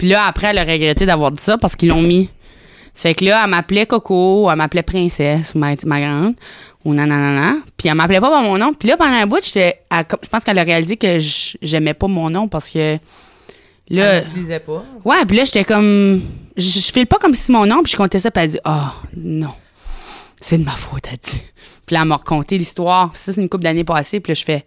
Puis 0.00 0.08
là 0.08 0.24
après 0.24 0.46
elle 0.46 0.56
a 0.58 0.64
regretté 0.64 1.04
d'avoir 1.04 1.30
dit 1.30 1.42
ça 1.42 1.58
parce 1.58 1.76
qu'ils 1.76 1.90
l'ont 1.90 2.00
mis. 2.00 2.30
Ça 2.94 3.10
fait 3.10 3.14
que 3.16 3.24
là 3.26 3.42
elle 3.44 3.50
m'appelait 3.50 3.84
Coco, 3.84 4.50
elle 4.50 4.56
m'appelait 4.56 4.82
princesse 4.82 5.52
ou 5.54 5.58
ma, 5.58 5.74
ma 5.84 6.00
grande 6.00 6.34
ou 6.86 6.94
nanana. 6.94 7.56
Puis 7.76 7.88
elle 7.88 7.94
m'appelait 7.96 8.18
pas 8.18 8.30
par 8.30 8.40
mon 8.42 8.56
nom. 8.56 8.72
Puis 8.72 8.88
là 8.88 8.96
pendant 8.96 9.12
un 9.12 9.26
bout, 9.26 9.44
j'étais 9.44 9.80
elle- 9.90 10.06
je 10.22 10.28
pense 10.30 10.42
qu'elle 10.42 10.58
a 10.58 10.62
réalisé 10.62 10.96
que 10.96 11.18
j'aimais 11.20 11.92
pas 11.92 12.06
mon 12.06 12.30
nom 12.30 12.48
parce 12.48 12.70
que 12.70 12.78
Elle 12.78 12.98
là 13.90 14.20
l'utilisait 14.20 14.60
pas. 14.60 14.82
Ouais, 15.04 15.22
puis 15.26 15.36
là, 15.36 15.44
j'étais 15.44 15.64
comme. 15.64 16.22
Je, 16.56 16.62
je 16.80 16.92
file 16.92 17.06
pas 17.06 17.18
comme 17.18 17.34
si 17.34 17.52
mon 17.52 17.66
nom, 17.66 17.82
puis 17.82 17.92
je 17.92 17.96
comptais 17.98 18.20
ça, 18.20 18.30
puis 18.30 18.42
elle 18.44 18.50
dit 18.50 18.58
Ah, 18.64 18.94
non. 19.16 19.52
C'est 20.40 20.56
de 20.56 20.64
ma 20.64 20.76
faute, 20.76 21.02
elle 21.12 21.18
dit. 21.18 21.42
Puis 21.84 21.94
là, 21.94 22.00
elle 22.02 22.08
m'a 22.08 22.16
raconté 22.16 22.56
l'histoire. 22.56 23.10
Ça, 23.14 23.32
c'est 23.34 23.42
une 23.42 23.48
couple 23.50 23.64
d'années 23.64 23.84
passées, 23.84 24.20
puis 24.20 24.30
là, 24.30 24.34
je 24.34 24.44
fais 24.44 24.64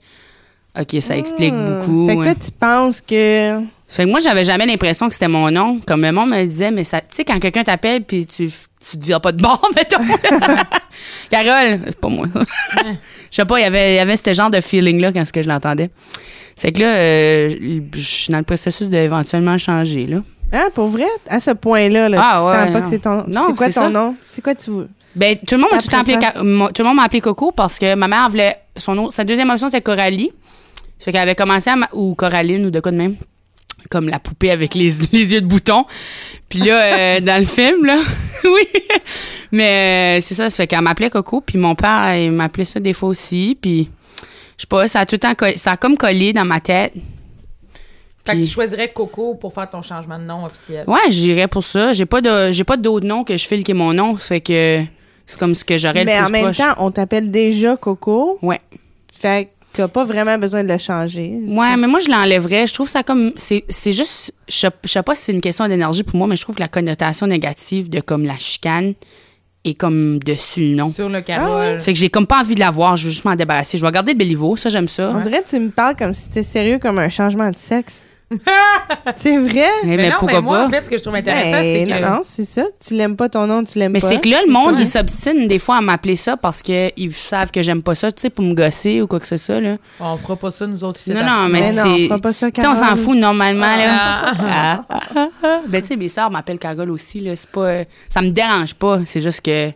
OK, 0.80 1.02
ça 1.02 1.18
explique 1.18 1.54
beaucoup. 1.56 2.04
Hmm. 2.04 2.10
Fait 2.10 2.16
que 2.18 2.22
toi, 2.24 2.32
hein. 2.32 2.36
tu 2.46 2.52
penses 2.52 3.02
que. 3.02 3.60
Fait 3.94 4.06
que 4.06 4.10
moi, 4.10 4.20
j'avais 4.20 4.44
jamais 4.44 4.66
l'impression 4.66 5.08
que 5.08 5.14
c'était 5.14 5.28
mon 5.28 5.52
nom. 5.52 5.80
Comme 5.86 6.02
le 6.02 6.12
monde 6.12 6.32
me 6.32 6.44
disait, 6.44 6.72
mais 6.72 6.84
ça, 6.84 7.00
tu 7.00 7.08
sais, 7.12 7.24
quand 7.26 7.38
quelqu'un 7.40 7.64
t'appelle, 7.64 8.04
puis 8.04 8.26
tu, 8.26 8.48
tu 8.50 8.98
te 8.98 9.06
vires 9.06 9.22
pas 9.22 9.32
de 9.32 9.40
bord, 9.40 9.70
mettons. 9.76 10.04
Carole, 11.30 11.80
c'est 11.86 12.00
pas 12.00 12.10
moi. 12.10 12.26
Je 13.32 13.36
sais 13.36 13.46
pas, 13.46 13.60
il 13.60 13.64
y 13.64 13.66
avait, 13.66 13.94
il 13.94 13.96
y 13.98 14.00
avait 14.00 14.18
ce 14.18 14.34
genre 14.34 14.50
de 14.50 14.62
feeling-là 14.62 15.12
quand 15.14 15.26
ce 15.26 15.32
que 15.34 15.44
je 15.44 15.48
l'entendais. 15.48 15.92
C'est 16.56 16.72
que 16.72 16.80
là, 16.82 16.88
euh, 16.96 17.50
je 17.94 18.00
suis 18.00 18.32
dans 18.32 18.38
le 18.40 18.44
processus 18.44 18.90
d'éventuellement 18.90 19.58
changer, 19.58 20.08
là. 20.08 20.18
Hein, 20.52 20.70
pour 20.74 20.88
vrai? 20.88 21.08
À 21.30 21.40
ce 21.40 21.52
point-là, 21.52 22.10
là, 22.10 22.18
Ah, 22.20 22.38
tu 22.40 22.46
ouais, 22.46 22.54
sens 22.54 22.66
pas 22.66 22.70
non. 22.80 22.82
que 22.82 22.88
c'est 22.88 23.00
ton. 23.00 23.24
Non, 23.28 23.46
c'est 23.50 23.56
quoi 23.58 23.66
ton 23.68 23.72
ça. 23.74 23.90
nom? 23.90 24.16
C'est 24.28 24.42
quoi 24.44 24.54
tu 24.56 24.70
veux? 24.72 24.90
Ben, 25.16 25.36
tout 25.38 25.56
le 25.56 25.62
monde 25.62 25.72
m'a 25.72 25.80
tout 25.80 25.96
appelé, 25.96 26.16
tout 26.16 26.42
le 26.82 26.84
monde 26.84 26.96
m'a 26.96 27.04
appelé 27.04 27.22
Coco 27.22 27.52
parce 27.52 27.78
que 27.78 27.94
ma 27.94 28.08
mère 28.08 28.28
voulait 28.30 28.56
son 28.76 29.12
sa 29.12 29.24
deuxième 29.24 29.50
option 29.52 29.68
c'était 29.70 29.82
Coralie. 29.82 30.32
Fait 31.00 31.12
qu'elle 31.12 31.22
avait 31.22 31.36
commencé 31.36 31.70
à 31.70 31.76
ou 31.94 32.16
Coraline 32.16 32.66
ou 32.66 32.72
de 32.72 32.80
quoi 32.80 32.92
de 32.92 32.98
même. 32.98 33.16
Comme 33.90 34.10
la 34.10 34.20
poupée 34.20 34.52
avec 34.52 34.76
les, 34.76 34.92
les 35.12 35.34
yeux 35.34 35.42
de 35.42 35.48
bouton. 35.48 35.86
Puis 36.50 36.60
là, 36.60 36.82
euh, 36.82 37.20
dans 37.22 37.40
le 37.40 37.46
film, 37.46 37.86
là, 37.86 37.98
oui. 38.44 38.68
Mais 39.52 40.18
euh, 40.18 40.22
c'est 40.22 40.36
ça, 40.36 40.50
ça 40.50 40.58
fait 40.64 40.68
qu'elle 40.68 40.82
m'appelait 40.82 41.10
Coco. 41.10 41.42
Puis 41.42 41.58
mon 41.58 41.76
père, 41.76 42.16
il 42.16 42.32
m'appelait 42.32 42.66
ça 42.66 42.80
des 42.80 42.94
fois 42.94 43.10
aussi. 43.10 43.58
Puis, 43.62 43.90
je 44.58 44.62
sais 44.62 44.68
pas, 44.68 44.88
ça 44.88 45.02
a 45.02 45.06
tout 45.06 45.16
le 45.16 45.20
temps, 45.20 45.34
ça 45.58 45.72
a 45.74 45.78
comme 45.78 45.98
collé 45.98 46.34
dans 46.34 46.46
ma 46.46 46.60
tête. 46.60 46.94
Fait 48.26 48.38
que 48.38 48.42
tu 48.42 48.48
choisirais 48.48 48.88
Coco 48.88 49.36
pour 49.36 49.54
faire 49.54 49.70
ton 49.70 49.82
changement 49.82 50.18
de 50.18 50.24
nom 50.24 50.46
officiel. 50.46 50.86
Ouais, 50.88 51.10
j'irais 51.12 51.50
pour 51.50 51.64
ça. 51.64 51.92
J'ai 51.92 52.06
pas 52.06 52.22
de, 52.22 52.54
j'ai 52.54 52.64
pas 52.64 52.78
d'autre 52.78 53.06
nom 53.06 53.26
que 53.26 53.36
je 53.36 53.46
file 53.46 53.64
qui 53.66 53.72
est 53.72 53.76
mon 53.76 53.94
nom. 53.94 54.18
Ça 54.18 54.28
fait 54.28 54.42
que 54.42 54.80
c'est 55.26 55.38
comme 55.38 55.54
ce 55.54 55.66
que 55.66 55.78
j'aurais 55.78 56.00
le 56.00 56.06
Mais 56.06 56.18
plus 56.18 56.26
en 56.26 56.30
même 56.30 56.44
proche. 56.46 56.58
temps, 56.58 56.74
on 56.78 56.92
t'appelle 56.92 57.32
déjà 57.32 57.76
Coco. 57.76 58.40
Ouais. 58.42 58.62
Fait 59.12 59.50
que 59.74 59.78
t'as 59.82 59.88
pas 59.88 60.06
vraiment 60.06 60.38
besoin 60.38 60.64
de 60.64 60.70
le 60.72 60.78
changer. 60.78 61.40
Ouais, 61.48 61.76
mais 61.78 61.88
moi, 61.88 62.00
je 62.00 62.10
l'enlèverais. 62.10 62.68
Je 62.68 62.74
trouve 62.74 62.88
ça 62.90 63.04
comme. 63.04 63.32
C'est 63.36 63.64
c'est 63.70 63.92
juste. 63.92 64.34
Je 64.48 64.54
sais- 64.56 64.70
je 64.84 64.90
sais 64.90 65.04
pas 65.04 65.16
si 65.16 65.24
c'est 65.24 65.32
une 65.34 65.42
question 65.42 65.68
d'énergie 65.68 66.04
pour 66.04 66.16
moi, 66.18 66.28
mais 66.28 66.36
je 66.36 66.42
trouve 66.44 66.56
que 66.56 66.62
la 66.62 66.68
connotation 66.68 67.28
négative 67.28 67.90
de 67.90 68.00
comme 68.00 68.24
la 68.24 68.36
chicane 68.38 68.94
est 69.66 69.74
comme 69.76 70.20
dessus 70.20 70.70
le 70.72 70.76
nom. 70.76 70.90
Sur 70.90 71.08
le 71.10 71.22
Carole. 71.22 71.80
Fait 71.80 71.94
que 71.94 72.00
j'ai 72.00 72.10
comme 72.10 72.28
pas 72.28 72.40
envie 72.42 72.56
de 72.56 72.60
la 72.60 72.70
voir, 72.70 72.98
je 72.98 73.06
veux 73.06 73.12
juste 73.12 73.24
m'en 73.26 73.36
débarrasser. 73.36 73.78
Je 73.78 73.82
vais 73.82 73.88
regarder 73.88 74.14
Béliveau, 74.14 74.56
ça, 74.58 74.70
j'aime 74.70 74.88
ça. 74.90 75.12
On 75.16 75.22
dirait 75.22 75.42
que 75.42 75.50
tu 75.50 75.60
me 75.60 75.70
parles 75.70 75.96
comme 75.96 76.14
si 76.14 76.24
c'était 76.24 76.44
sérieux 76.44 76.80
comme 76.80 77.00
un 77.00 77.10
changement 77.10 77.50
de 77.50 77.58
sexe. 77.58 78.08
c'est 79.16 79.38
vrai? 79.38 79.68
Eh, 79.84 79.88
Mais, 79.88 79.98
mais 79.98 80.10
non, 80.10 80.16
pourquoi 80.20 80.40
mais 80.40 80.42
moi, 80.46 80.58
pas? 80.60 80.66
en 80.68 80.70
fait, 80.70 80.86
ce 80.86 80.90
que 80.90 80.98
je 80.98 81.02
trouve 81.04 81.16
intéressant, 81.16 81.52
Ben, 81.52 81.64
c'est 81.88 81.94
que... 81.94 82.02
non, 82.02 82.10
non, 82.16 82.22
c'est 82.24 82.46
ça. 82.46 82.64
Tu 82.86 82.94
l'aimes 82.94 83.16
pas 83.16 83.30
ton 83.30 83.48
nom, 83.48 83.64
tu 83.64 83.78
l'aimes 83.80 83.92
Mais 83.92 84.00
pas. 84.00 84.08
c'est 84.08 84.20
que 84.22 84.30
là, 84.30 84.42
le 84.46 84.52
monde, 84.52 84.76
Ouais. 84.76 84.82
ils 84.82 84.88
s'obstinent 84.88 85.48
des 85.48 85.60
fois 85.60 85.78
à 85.78 85.82
m'appeler 85.82 86.16
ça 86.16 86.38
parce 86.38 86.62
qu'ils 86.62 87.14
savent 87.14 87.52
que 87.52 87.62
j'aime 87.62 87.82
pas 87.84 87.96
ça, 87.96 88.12
tu 88.12 88.22
sais, 88.22 88.30
pour 88.30 88.44
me 88.46 88.54
gosser 88.54 89.02
ou 89.02 89.08
quoi 89.08 89.20
que 89.20 89.28
ce 89.28 89.38
soit, 89.38 89.60
là. 89.60 89.78
On 90.00 90.18
fera 90.18 90.36
pas 90.36 90.52
ça, 90.52 90.66
nous 90.68 90.84
autres, 90.84 91.00
ici. 91.00 91.12
Non, 91.12 91.24
non, 91.24 91.48
mais 91.50 91.62
Mais 91.62 91.74
non, 91.74 91.84
c'est. 91.98 92.08
fera 92.08 92.20
pas 92.20 92.34
ça, 92.34 92.52
Tu 92.52 92.62
sais, 92.62 92.68
on 92.68 92.76
s'en 92.76 92.96
fout 92.96 93.18
normalement, 93.18 93.76
là. 93.76 93.86
Ah. 93.90 94.34
Ah, 94.40 94.86
ah, 94.90 95.00
ah, 95.16 95.28
ah. 95.44 95.60
Ben, 95.68 95.82
tu 95.82 95.88
sais, 95.90 95.96
mes 95.96 96.08
sœurs 96.10 96.30
m'appellent 96.32 96.60
Carole 96.60 96.90
aussi, 96.92 97.20
là. 97.20 97.36
C'est 97.36 97.50
pas. 97.50 97.84
Ça 98.10 98.22
me 98.22 98.30
dérange 98.30 98.74
pas. 98.76 99.00
C'est 99.06 99.20
juste 99.22 99.42
que. 99.42 99.70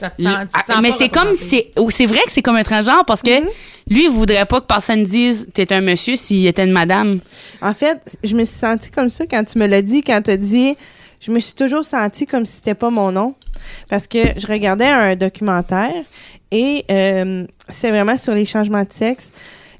Sens- 0.00 0.48
ah, 0.68 0.80
mais 0.82 0.90
c'est 0.90 1.08
comme 1.08 1.34
c'est 1.34 1.70
c'est 1.90 2.06
vrai 2.06 2.20
que 2.26 2.32
c'est 2.32 2.42
comme 2.42 2.56
un 2.56 2.64
transgenre 2.64 3.04
parce 3.06 3.22
que 3.22 3.40
lui 3.88 4.04
il 4.04 4.10
voudrait 4.10 4.44
pas 4.46 4.60
que 4.60 4.66
personne 4.66 5.02
dise 5.04 5.48
t'es 5.54 5.72
un 5.72 5.80
monsieur 5.80 6.16
s'il 6.16 6.46
était 6.46 6.64
une 6.64 6.72
madame. 6.72 7.18
En 7.62 7.74
fait, 7.74 8.00
je 8.22 8.34
me 8.34 8.44
suis 8.44 8.56
sentie 8.58 8.90
comme 8.90 9.08
ça 9.08 9.26
quand 9.26 9.44
tu 9.44 9.58
me 9.58 9.66
l'as 9.66 9.82
dit, 9.82 10.02
quand 10.02 10.20
tu 10.22 10.30
as 10.30 10.36
dit. 10.36 10.76
Je 11.20 11.30
me 11.32 11.40
suis 11.40 11.54
toujours 11.54 11.84
sentie 11.86 12.26
comme 12.26 12.44
si 12.44 12.56
c'était 12.56 12.74
pas 12.74 12.90
mon 12.90 13.10
nom. 13.10 13.34
Parce 13.88 14.06
que 14.06 14.18
je 14.36 14.46
regardais 14.46 14.84
un 14.88 15.16
documentaire 15.16 15.90
et 16.50 16.84
euh, 16.90 17.46
c'est 17.70 17.88
vraiment 17.90 18.16
sur 18.18 18.34
les 18.34 18.44
changements 18.44 18.82
de 18.82 18.92
sexe. 18.92 19.30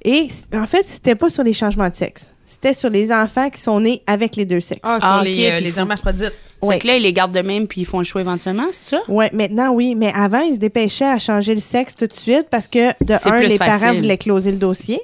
Et 0.07 0.29
en 0.55 0.67
fait, 0.67 0.87
c'était 0.87 1.15
pas 1.17 1.29
sur 1.29 1.43
les 1.45 1.53
changements 1.53 1.89
de 1.91 1.95
sexe. 1.95 2.31
C'était 2.47 2.73
sur 2.73 2.89
les 2.91 3.11
enfants 3.13 3.51
qui 3.51 3.61
sont 3.61 3.81
nés 3.81 4.03
avec 4.07 4.37
les 4.37 4.45
deux 4.47 4.61
sexes. 4.61 4.81
Ah, 4.85 4.99
sur 5.01 5.09
Ah, 5.11 5.23
les, 5.25 5.51
euh, 5.51 5.61
les 5.61 5.79
hermaphrodites. 5.79 6.33
Ouais. 6.65 6.75
C'est 6.75 6.81
que 6.81 6.87
là 6.87 6.97
ils 6.97 7.03
les 7.03 7.13
gardent 7.13 7.35
de 7.35 7.41
même 7.41 7.67
puis 7.67 7.83
ils 7.83 7.87
font 7.87 7.99
le 7.99 8.05
choix 8.05 8.21
éventuellement, 8.21 8.67
c'est 8.73 8.97
ça? 8.97 9.03
Ouais, 9.09 9.31
maintenant 9.33 9.73
oui, 9.73 9.95
mais 9.95 10.13
avant 10.15 10.41
ils 10.41 10.55
se 10.55 10.59
dépêchaient 10.59 11.05
à 11.05 11.19
changer 11.19 11.55
le 11.55 11.61
sexe 11.61 11.95
tout 11.95 12.07
de 12.07 12.13
suite 12.13 12.47
parce 12.51 12.69
que 12.69 12.91
de 13.05 13.15
un 13.29 13.41
les 13.41 13.59
parents 13.59 13.93
voulaient 13.93 14.19
closer 14.19 14.51
le 14.53 14.59
dossier 14.59 15.01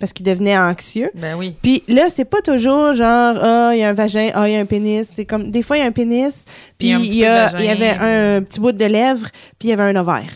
parce 0.00 0.12
qu'ils 0.12 0.26
devenaient 0.26 0.58
anxieux. 0.58 1.10
Ben 1.14 1.36
oui. 1.36 1.54
Puis 1.62 1.84
là, 1.86 2.08
c'est 2.08 2.24
pas 2.24 2.42
toujours 2.42 2.92
genre 2.92 3.36
ah, 3.40 3.70
il 3.72 3.78
y 3.78 3.84
a 3.84 3.88
un 3.90 3.92
vagin, 3.92 4.30
ah, 4.34 4.48
il 4.48 4.54
y 4.54 4.56
a 4.56 4.60
un 4.60 4.64
pénis, 4.64 5.08
c'est 5.14 5.24
comme 5.24 5.50
des 5.50 5.62
fois 5.62 5.76
il 5.76 5.80
y 5.80 5.82
a 5.84 5.86
un 5.86 5.92
pénis, 5.92 6.44
puis 6.76 6.90
il 6.90 7.14
y 7.14 7.24
a 7.24 7.52
il 7.58 7.64
y 7.64 7.68
avait 7.68 7.90
un 7.90 8.42
petit 8.42 8.58
bout 8.58 8.72
de 8.72 8.84
lèvre, 8.84 9.28
puis 9.58 9.68
il 9.68 9.70
y 9.70 9.72
avait 9.72 9.84
un 9.84 9.96
ovaire. 9.96 10.30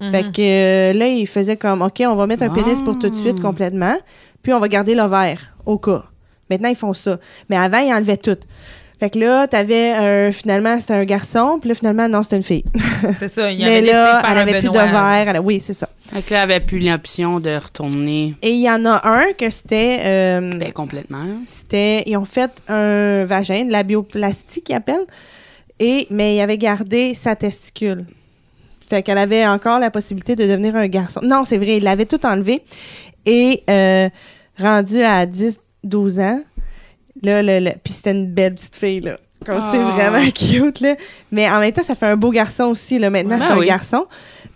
Mhm. 0.00 0.10
Fait 0.10 0.22
que 0.24 0.40
euh, 0.40 0.92
là, 0.92 1.06
il 1.06 1.26
faisait 1.26 1.56
comme 1.56 1.80
OK, 1.80 2.02
on 2.06 2.16
va 2.16 2.26
mettre 2.26 2.42
un 2.42 2.50
pénis 2.50 2.80
pour 2.80 2.98
tout 2.98 3.08
de 3.08 3.14
suite 3.14 3.36
Ah. 3.38 3.42
complètement, 3.42 3.96
puis 4.42 4.52
on 4.52 4.60
va 4.60 4.68
garder 4.68 4.94
l'ovaire 4.94 5.54
au 5.64 5.78
cas. 5.78 6.04
Maintenant, 6.50 6.68
ils 6.68 6.76
font 6.76 6.92
ça. 6.92 7.18
Mais 7.48 7.56
avant, 7.56 7.78
ils 7.78 7.92
enlevaient 7.94 8.18
tout. 8.18 8.36
Fait 9.02 9.10
que 9.10 9.18
là, 9.18 9.48
t'avais 9.48 9.90
un, 9.90 10.30
finalement, 10.30 10.78
c'était 10.78 10.92
un 10.94 11.04
garçon, 11.04 11.58
puis 11.60 11.68
là, 11.70 11.74
finalement, 11.74 12.08
non, 12.08 12.22
c'était 12.22 12.36
une 12.36 12.44
fille. 12.44 12.62
C'est 13.18 13.26
ça. 13.26 13.50
Il 13.50 13.58
y 13.60 13.64
Mais 13.64 13.78
avait 13.78 13.80
de 13.80 13.86
là, 13.88 14.22
elle 14.30 14.38
un 14.38 14.40
avait 14.42 14.52
plus 14.60 14.68
Benoît. 14.68 14.84
d'ovaire. 14.86 15.24
elle 15.26 15.36
a- 15.36 15.42
Oui, 15.42 15.60
c'est 15.60 15.74
ça. 15.74 15.88
Fait 16.06 16.22
que 16.22 16.32
là, 16.32 16.44
elle 16.44 16.50
avait 16.52 16.64
plus 16.64 16.78
l'option 16.78 17.40
de 17.40 17.50
retourner 17.56 18.36
Et 18.42 18.50
il 18.52 18.60
y 18.60 18.70
en 18.70 18.84
a 18.86 19.00
un 19.04 19.32
que 19.36 19.50
c'était. 19.50 19.98
euh, 20.04 20.56
ben, 20.56 20.70
complètement. 20.72 21.24
c'était. 21.44 22.04
Ils 22.06 22.16
ont 22.16 22.24
fait 22.24 22.52
un 22.68 23.24
vagin, 23.24 23.64
de 23.64 23.72
la 23.72 23.82
bioplastie, 23.82 24.62
qu'ils 24.62 24.76
appellent. 24.76 25.06
Et, 25.80 26.06
mais 26.10 26.36
ils 26.36 26.40
avaient 26.40 26.56
gardé 26.58 27.16
sa 27.16 27.34
testicule. 27.34 28.04
Fait 28.88 29.02
qu'elle 29.02 29.18
avait 29.18 29.44
encore 29.48 29.80
la 29.80 29.90
possibilité 29.90 30.36
de 30.36 30.46
devenir 30.46 30.76
un 30.76 30.86
garçon. 30.86 31.18
Non, 31.24 31.42
c'est 31.44 31.58
vrai, 31.58 31.78
il 31.78 31.82
l'avait 31.82 32.06
tout 32.06 32.24
enlevé. 32.24 32.62
Et 33.26 33.64
euh, 33.68 34.08
rendu 34.60 35.02
à 35.02 35.26
10, 35.26 35.58
12 35.82 36.20
ans, 36.20 36.40
là, 37.22 37.42
le, 37.42 37.58
le- 37.60 37.72
puis 37.82 37.92
c'était 37.92 38.12
une 38.12 38.26
belle 38.32 38.54
petite 38.54 38.76
fille, 38.76 39.00
là. 39.00 39.16
Comme 39.44 39.60
c'est 39.60 39.78
Ah. 39.78 39.90
vraiment 39.96 40.30
cute, 40.34 40.80
là. 40.80 40.94
Mais 41.32 41.50
en 41.50 41.58
même 41.60 41.72
temps, 41.72 41.82
ça 41.82 41.94
fait 41.94 42.06
un 42.06 42.16
beau 42.16 42.30
garçon 42.30 42.64
aussi, 42.64 42.98
là. 42.98 43.10
Maintenant, 43.10 43.38
c'est 43.40 43.46
un 43.46 43.58
oui. 43.58 43.66
garçon. 43.66 44.06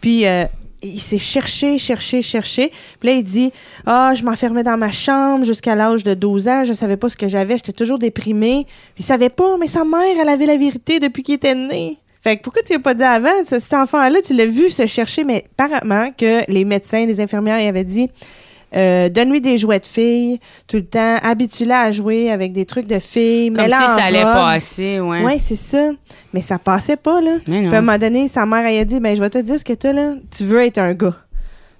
Puis 0.00 0.26
euh, 0.26 0.44
il 0.82 1.00
s'est 1.00 1.18
cherché, 1.18 1.78
cherché, 1.78 2.22
cherché. 2.22 2.70
Puis 3.00 3.08
là, 3.08 3.14
il 3.16 3.24
dit 3.24 3.50
Ah, 3.84 4.14
je 4.16 4.22
m'enfermais 4.22 4.62
dans 4.62 4.76
ma 4.76 4.92
chambre 4.92 5.44
jusqu'à 5.44 5.74
l'âge 5.74 6.04
de 6.04 6.14
12 6.14 6.46
ans. 6.48 6.64
Je 6.64 6.72
savais 6.72 6.96
pas 6.96 7.08
ce 7.08 7.16
que 7.16 7.26
j'avais. 7.28 7.56
J'étais 7.56 7.72
toujours 7.72 7.98
déprimée. 7.98 8.64
Puis 8.94 9.02
il 9.02 9.04
savait 9.04 9.28
pas, 9.30 9.56
mais 9.58 9.66
sa 9.68 9.84
mère, 9.84 10.16
elle 10.20 10.28
avait 10.28 10.46
la 10.46 10.56
vérité 10.56 11.00
depuis 11.00 11.22
qu'il 11.24 11.34
était 11.34 11.54
né. 11.54 11.98
Fait 12.22 12.36
que 12.36 12.42
pourquoi 12.42 12.62
tu 12.62 12.72
l'as 12.72 12.78
pas 12.80 12.94
dit 12.94 13.02
avant? 13.04 13.44
Ce- 13.44 13.58
Cet 13.58 13.74
enfant-là, 13.74 14.18
tu 14.24 14.34
l'as 14.34 14.46
vu 14.46 14.68
se 14.70 14.86
chercher, 14.86 15.22
mais 15.24 15.44
apparemment 15.58 16.10
que 16.16 16.48
les 16.50 16.64
médecins, 16.64 17.06
les 17.06 17.20
infirmières, 17.20 17.58
ils 17.60 17.68
avaient 17.68 17.84
dit 17.84 18.08
euh, 18.74 19.08
donne-lui 19.08 19.40
des 19.40 19.58
jouets 19.58 19.78
de 19.80 19.86
filles 19.86 20.38
tout 20.66 20.76
le 20.76 20.84
temps, 20.84 21.16
habitue-la 21.22 21.82
à 21.82 21.90
jouer 21.92 22.30
avec 22.30 22.52
des 22.52 22.64
trucs 22.66 22.86
de 22.86 22.98
filles, 22.98 23.52
Comme 23.52 23.64
si 23.66 23.74
en 23.74 23.86
ça 23.96 24.04
allait 24.04 24.24
robe. 24.24 24.32
passer, 24.34 25.00
ouais. 25.00 25.22
Ouais, 25.24 25.38
c'est 25.38 25.54
ça. 25.56 25.90
Mais 26.34 26.42
ça 26.42 26.58
passait 26.58 26.96
pas, 26.96 27.20
là. 27.20 27.36
Mais 27.46 27.60
Puis 27.60 27.66
non. 27.68 27.72
à 27.72 27.78
un 27.78 27.80
moment 27.80 27.98
donné, 27.98 28.28
sa 28.28 28.44
mère, 28.46 28.66
elle 28.66 28.80
a 28.80 28.84
dit, 28.84 28.98
ben, 29.00 29.16
je 29.16 29.20
vais 29.20 29.30
te 29.30 29.38
dire 29.38 29.58
ce 29.58 29.64
que 29.64 29.72
t'as, 29.72 29.92
là. 29.92 30.14
Tu 30.36 30.44
veux 30.44 30.60
être 30.62 30.78
un 30.78 30.94
gars. 30.94 31.14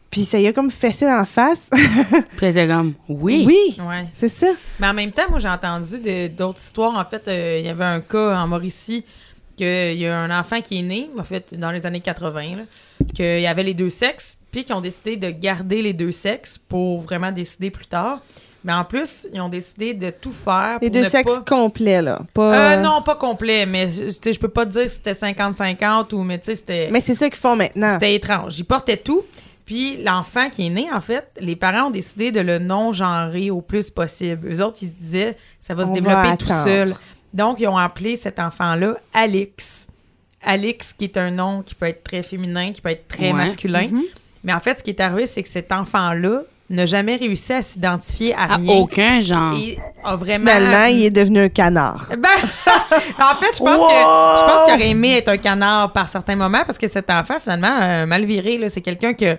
Puis 0.09 0.25
ça 0.25 0.39
y 0.39 0.47
a 0.47 0.53
comme 0.53 0.71
fessé 0.71 1.05
dans 1.05 1.17
la 1.17 1.25
face. 1.25 1.69
Puis 2.37 2.47
elle 2.47 2.51
était 2.57 2.69
comme 2.69 2.95
oui. 3.09 3.45
oui, 3.47 3.77
Ouais. 3.87 4.07
c'est 4.15 4.29
ça. 4.29 4.47
Mais 4.81 4.87
en 4.87 4.95
même 4.95 5.11
temps, 5.11 5.25
moi, 5.29 5.41
j'ai 5.41 5.49
entendu 5.49 6.01
d'autres 6.31 6.61
histoires. 6.61 6.97
En 6.97 7.05
fait, 7.05 7.27
euh, 7.29 7.59
il 7.61 7.67
y 7.67 7.69
avait 7.69 7.85
un 7.85 8.01
cas 8.01 8.39
en 8.39 8.47
Mauricie 8.47 9.05
qu'il 9.57 9.99
y 9.99 10.07
a 10.07 10.17
un 10.19 10.39
enfant 10.39 10.61
qui 10.61 10.79
est 10.79 10.83
né, 10.83 11.09
en 11.19 11.25
fait, 11.25 11.55
dans 11.55 11.71
les 11.71 11.87
années 11.87 12.01
80, 12.01 12.41
là, 12.57 12.63
qu'il 13.15 13.41
y 13.41 13.47
avait 13.47 13.63
les 13.63 13.75
deux 13.75 13.91
sexes, 13.91 14.37
puis 14.53 14.65
qu'ils 14.65 14.75
ont 14.75 14.81
décidé 14.81 15.17
de 15.17 15.31
garder 15.31 15.83
les 15.83 15.93
deux 15.93 16.13
sexes 16.13 16.59
pour 16.59 17.01
vraiment 17.01 17.33
décider 17.33 17.71
plus 17.71 17.87
tard. 17.87 18.21
Mais 18.65 18.73
en 18.73 18.85
plus, 18.85 19.29
ils 19.33 19.41
ont 19.41 19.49
décidé 19.49 19.95
de 19.95 20.11
tout 20.11 20.33
faire 20.33 20.79
Les 20.83 20.89
pour 20.89 20.95
deux 20.95 21.05
ne 21.05 21.09
sexes 21.09 21.35
pas... 21.37 21.43
complets, 21.57 22.03
là. 22.03 22.21
Pas, 22.35 22.73
Euh, 22.75 22.77
non, 22.83 23.01
pas 23.01 23.15
complet, 23.15 23.65
mais 23.65 23.89
je- 23.89 24.39
peux 24.41 24.49
pas 24.49 24.67
te 24.67 24.73
dire 24.73 24.91
si 24.91 24.97
c'était 24.97 25.13
50-50 25.15 26.13
ou, 26.15 26.23
mais 26.25 26.39
tu 26.39 26.47
sais, 26.47 26.57
c'était... 26.57 26.89
Mais 26.91 27.01
c'est 27.01 27.15
ça 27.15 27.29
qu'ils 27.29 27.39
font 27.39 27.55
maintenant. 27.55 27.93
C'était 27.93 28.15
étrange. 28.17 28.59
Ils 28.59 28.65
portaient 28.65 28.97
tout. 28.97 29.23
Puis 29.65 29.99
l'enfant 30.03 30.49
qui 30.49 30.67
est 30.67 30.71
né, 30.71 30.87
en 30.93 31.01
fait, 31.01 31.29
les 31.41 31.57
parents 31.57 31.89
ont 31.89 31.91
décidé 31.91 32.31
de 32.33 32.41
le 32.41 32.59
non-genrer 32.59 33.51
au 33.51 33.61
plus 33.61 33.91
possible. 33.91 34.49
Eux 34.53 34.65
autres, 34.65 34.79
ils 34.83 34.89
se 34.91 34.95
disaient, 34.95 35.37
ça 35.61 35.75
va 35.75 35.87
se 35.87 35.93
développer 35.93 36.29
va 36.29 36.37
tout 36.37 36.47
seul. 36.47 36.95
Donc, 37.37 37.61
ils 37.61 37.69
ont 37.69 37.77
appelé 37.77 38.17
cet 38.17 38.39
enfant-là 38.39 38.95
Alix. 39.15 39.87
Alix, 40.43 40.93
qui 40.93 41.05
est 41.05 41.17
un 41.17 41.31
nom 41.31 41.63
qui 41.63 41.75
peut 41.75 41.87
être 41.87 42.03
très 42.05 42.23
féminin, 42.23 42.73
qui 42.73 42.81
peut 42.81 42.91
être 42.91 43.07
très 43.09 43.27
Ouais. 43.27 43.33
masculin. 43.33 43.89
Mhm. 43.91 44.03
Mais 44.45 44.53
en 44.53 44.61
fait, 44.61 44.79
ce 44.79 44.83
qui 44.83 44.91
est 44.91 45.01
arrivé, 45.01 45.27
c'est 45.27 45.43
que 45.43 45.49
cet 45.49 45.73
enfant-là 45.73 46.41
n'a 46.69 46.87
jamais 46.87 47.17
réussi 47.17 47.53
à 47.53 47.63
s'identifier 47.63 48.35
à 48.35 48.43
À 48.45 48.57
rien. 48.57 48.75
aucun 48.75 49.21
genre. 49.21 49.55
Et 49.57 49.79
a 50.05 50.17
vraiment... 50.17 50.39
Finalement, 50.51 50.85
il 50.87 51.05
est 51.05 51.11
devenu 51.11 51.41
un 51.41 51.49
canard. 51.49 52.07
Ben, 52.19 52.29
en 53.19 53.37
fait, 53.41 53.55
je 53.55 53.59
pense 53.59 53.79
Wow! 53.81 53.87
que 53.89 54.41
je 54.41 54.45
pense 54.45 54.65
qu'il 54.65 54.75
aurait 54.75 54.89
aimé 54.91 55.17
être 55.19 55.29
un 55.29 55.37
canard 55.37 55.93
par 55.93 56.09
certains 56.09 56.35
moments 56.37 56.63
parce 56.65 56.79
que 56.79 56.89
cet 56.89 57.11
enfant, 57.11 57.35
finalement, 57.43 57.77
euh, 57.81 58.07
mal 58.07 58.25
viré, 58.25 58.59
là, 58.59 58.69
c'est 58.71 58.81
quelqu'un 58.81 59.15
que, 59.15 59.39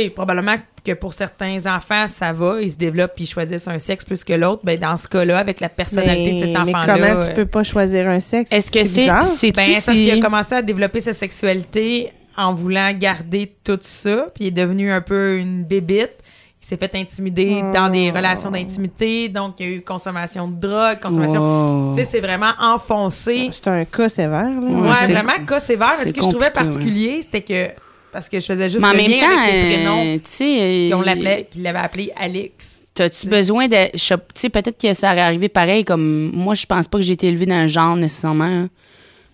sais, 0.00 0.10
probablement 0.10 0.56
que 0.84 0.92
pour 0.92 1.14
certains 1.14 1.64
enfants, 1.66 2.06
ça 2.08 2.32
va, 2.32 2.60
ils 2.60 2.72
se 2.72 2.76
développent 2.76 3.14
puis 3.14 3.24
ils 3.24 3.28
choisissent 3.28 3.68
un 3.68 3.78
sexe 3.78 4.04
plus 4.04 4.22
que 4.22 4.34
l'autre. 4.34 4.62
Ben, 4.64 4.78
dans 4.78 4.96
ce 4.96 5.08
cas-là, 5.08 5.38
avec 5.38 5.60
la 5.60 5.68
personnalité 5.68 6.32
de 6.34 6.38
cet 6.38 6.48
mais, 6.48 6.64
mais 6.64 6.74
enfant-là. 6.74 6.98
comment 6.98 7.26
tu 7.26 7.34
peux 7.34 7.46
pas 7.46 7.62
choisir 7.62 8.08
un 8.08 8.20
sexe? 8.20 8.52
Est-ce 8.52 8.70
que 8.70 8.84
c'est 8.84 9.06
ben, 9.06 9.72
parce 9.72 9.86
qu'il 9.96 10.10
a 10.10 10.18
commencé 10.20 10.54
à 10.54 10.62
développer 10.62 11.00
sa 11.00 11.14
sexualité 11.14 12.10
en 12.36 12.52
voulant 12.52 12.92
garder 12.92 13.54
tout 13.62 13.78
ça, 13.80 14.26
puis 14.34 14.44
il 14.44 14.46
est 14.48 14.50
devenu 14.50 14.90
un 14.92 15.00
peu 15.00 15.38
une 15.38 15.64
bébite. 15.64 16.14
Il 16.60 16.66
s'est 16.66 16.76
fait 16.78 16.94
intimider 16.94 17.62
dans 17.74 17.90
des 17.90 18.10
Oh. 18.10 18.16
relations 18.16 18.50
d'intimité, 18.50 19.28
donc 19.28 19.56
il 19.58 19.66
y 19.66 19.68
a 19.68 19.72
eu 19.76 19.82
consommation 19.82 20.48
de 20.48 20.58
drogue, 20.58 20.98
consommation. 20.98 21.92
Tu 21.94 22.02
sais, 22.02 22.10
c'est 22.10 22.20
vraiment 22.20 22.52
enfoncé. 22.58 23.50
C'est 23.52 23.68
un 23.68 23.84
cas 23.84 24.08
sévère, 24.08 24.60
là. 24.60 24.66
Ouais, 24.66 25.12
vraiment, 25.12 25.44
cas 25.46 25.60
sévère. 25.60 25.90
Ce 25.90 26.08
que 26.10 26.22
je 26.22 26.28
trouvais 26.28 26.50
particulier, 26.50 27.20
c'était 27.22 27.42
que. 27.42 27.68
Parce 28.14 28.28
que 28.28 28.38
je 28.38 28.46
faisais 28.46 28.70
juste 28.70 28.80
Mais 28.80 28.88
en 28.88 28.92
le 28.92 28.96
même 28.96 29.10
lien 29.10 29.18
temps, 29.18 29.38
avec 29.42 29.52
les 29.54 29.74
prénoms 29.74 30.04
euh, 30.06 30.14
tu 30.14 30.20
sais, 30.24 30.88
qu'on 30.92 31.00
euh, 31.02 31.04
l'appelait, 31.04 31.48
qu'il 31.50 31.62
l'avait 31.62 31.78
appelé 31.80 32.12
Alix. 32.16 32.84
T'as-tu 32.94 33.26
besoin 33.26 33.66
de. 33.66 33.90
Tu 33.90 33.98
sais, 34.34 34.48
peut-être 34.50 34.80
que 34.80 34.94
ça 34.94 35.10
aurait 35.10 35.20
arrivé 35.20 35.48
pareil. 35.48 35.84
Comme 35.84 36.30
moi, 36.32 36.54
je 36.54 36.64
pense 36.64 36.86
pas 36.86 36.98
que 36.98 37.04
j'ai 37.04 37.14
été 37.14 37.26
élevée 37.26 37.46
dans 37.46 37.56
un 37.56 37.66
genre 37.66 37.96
nécessairement. 37.96 38.68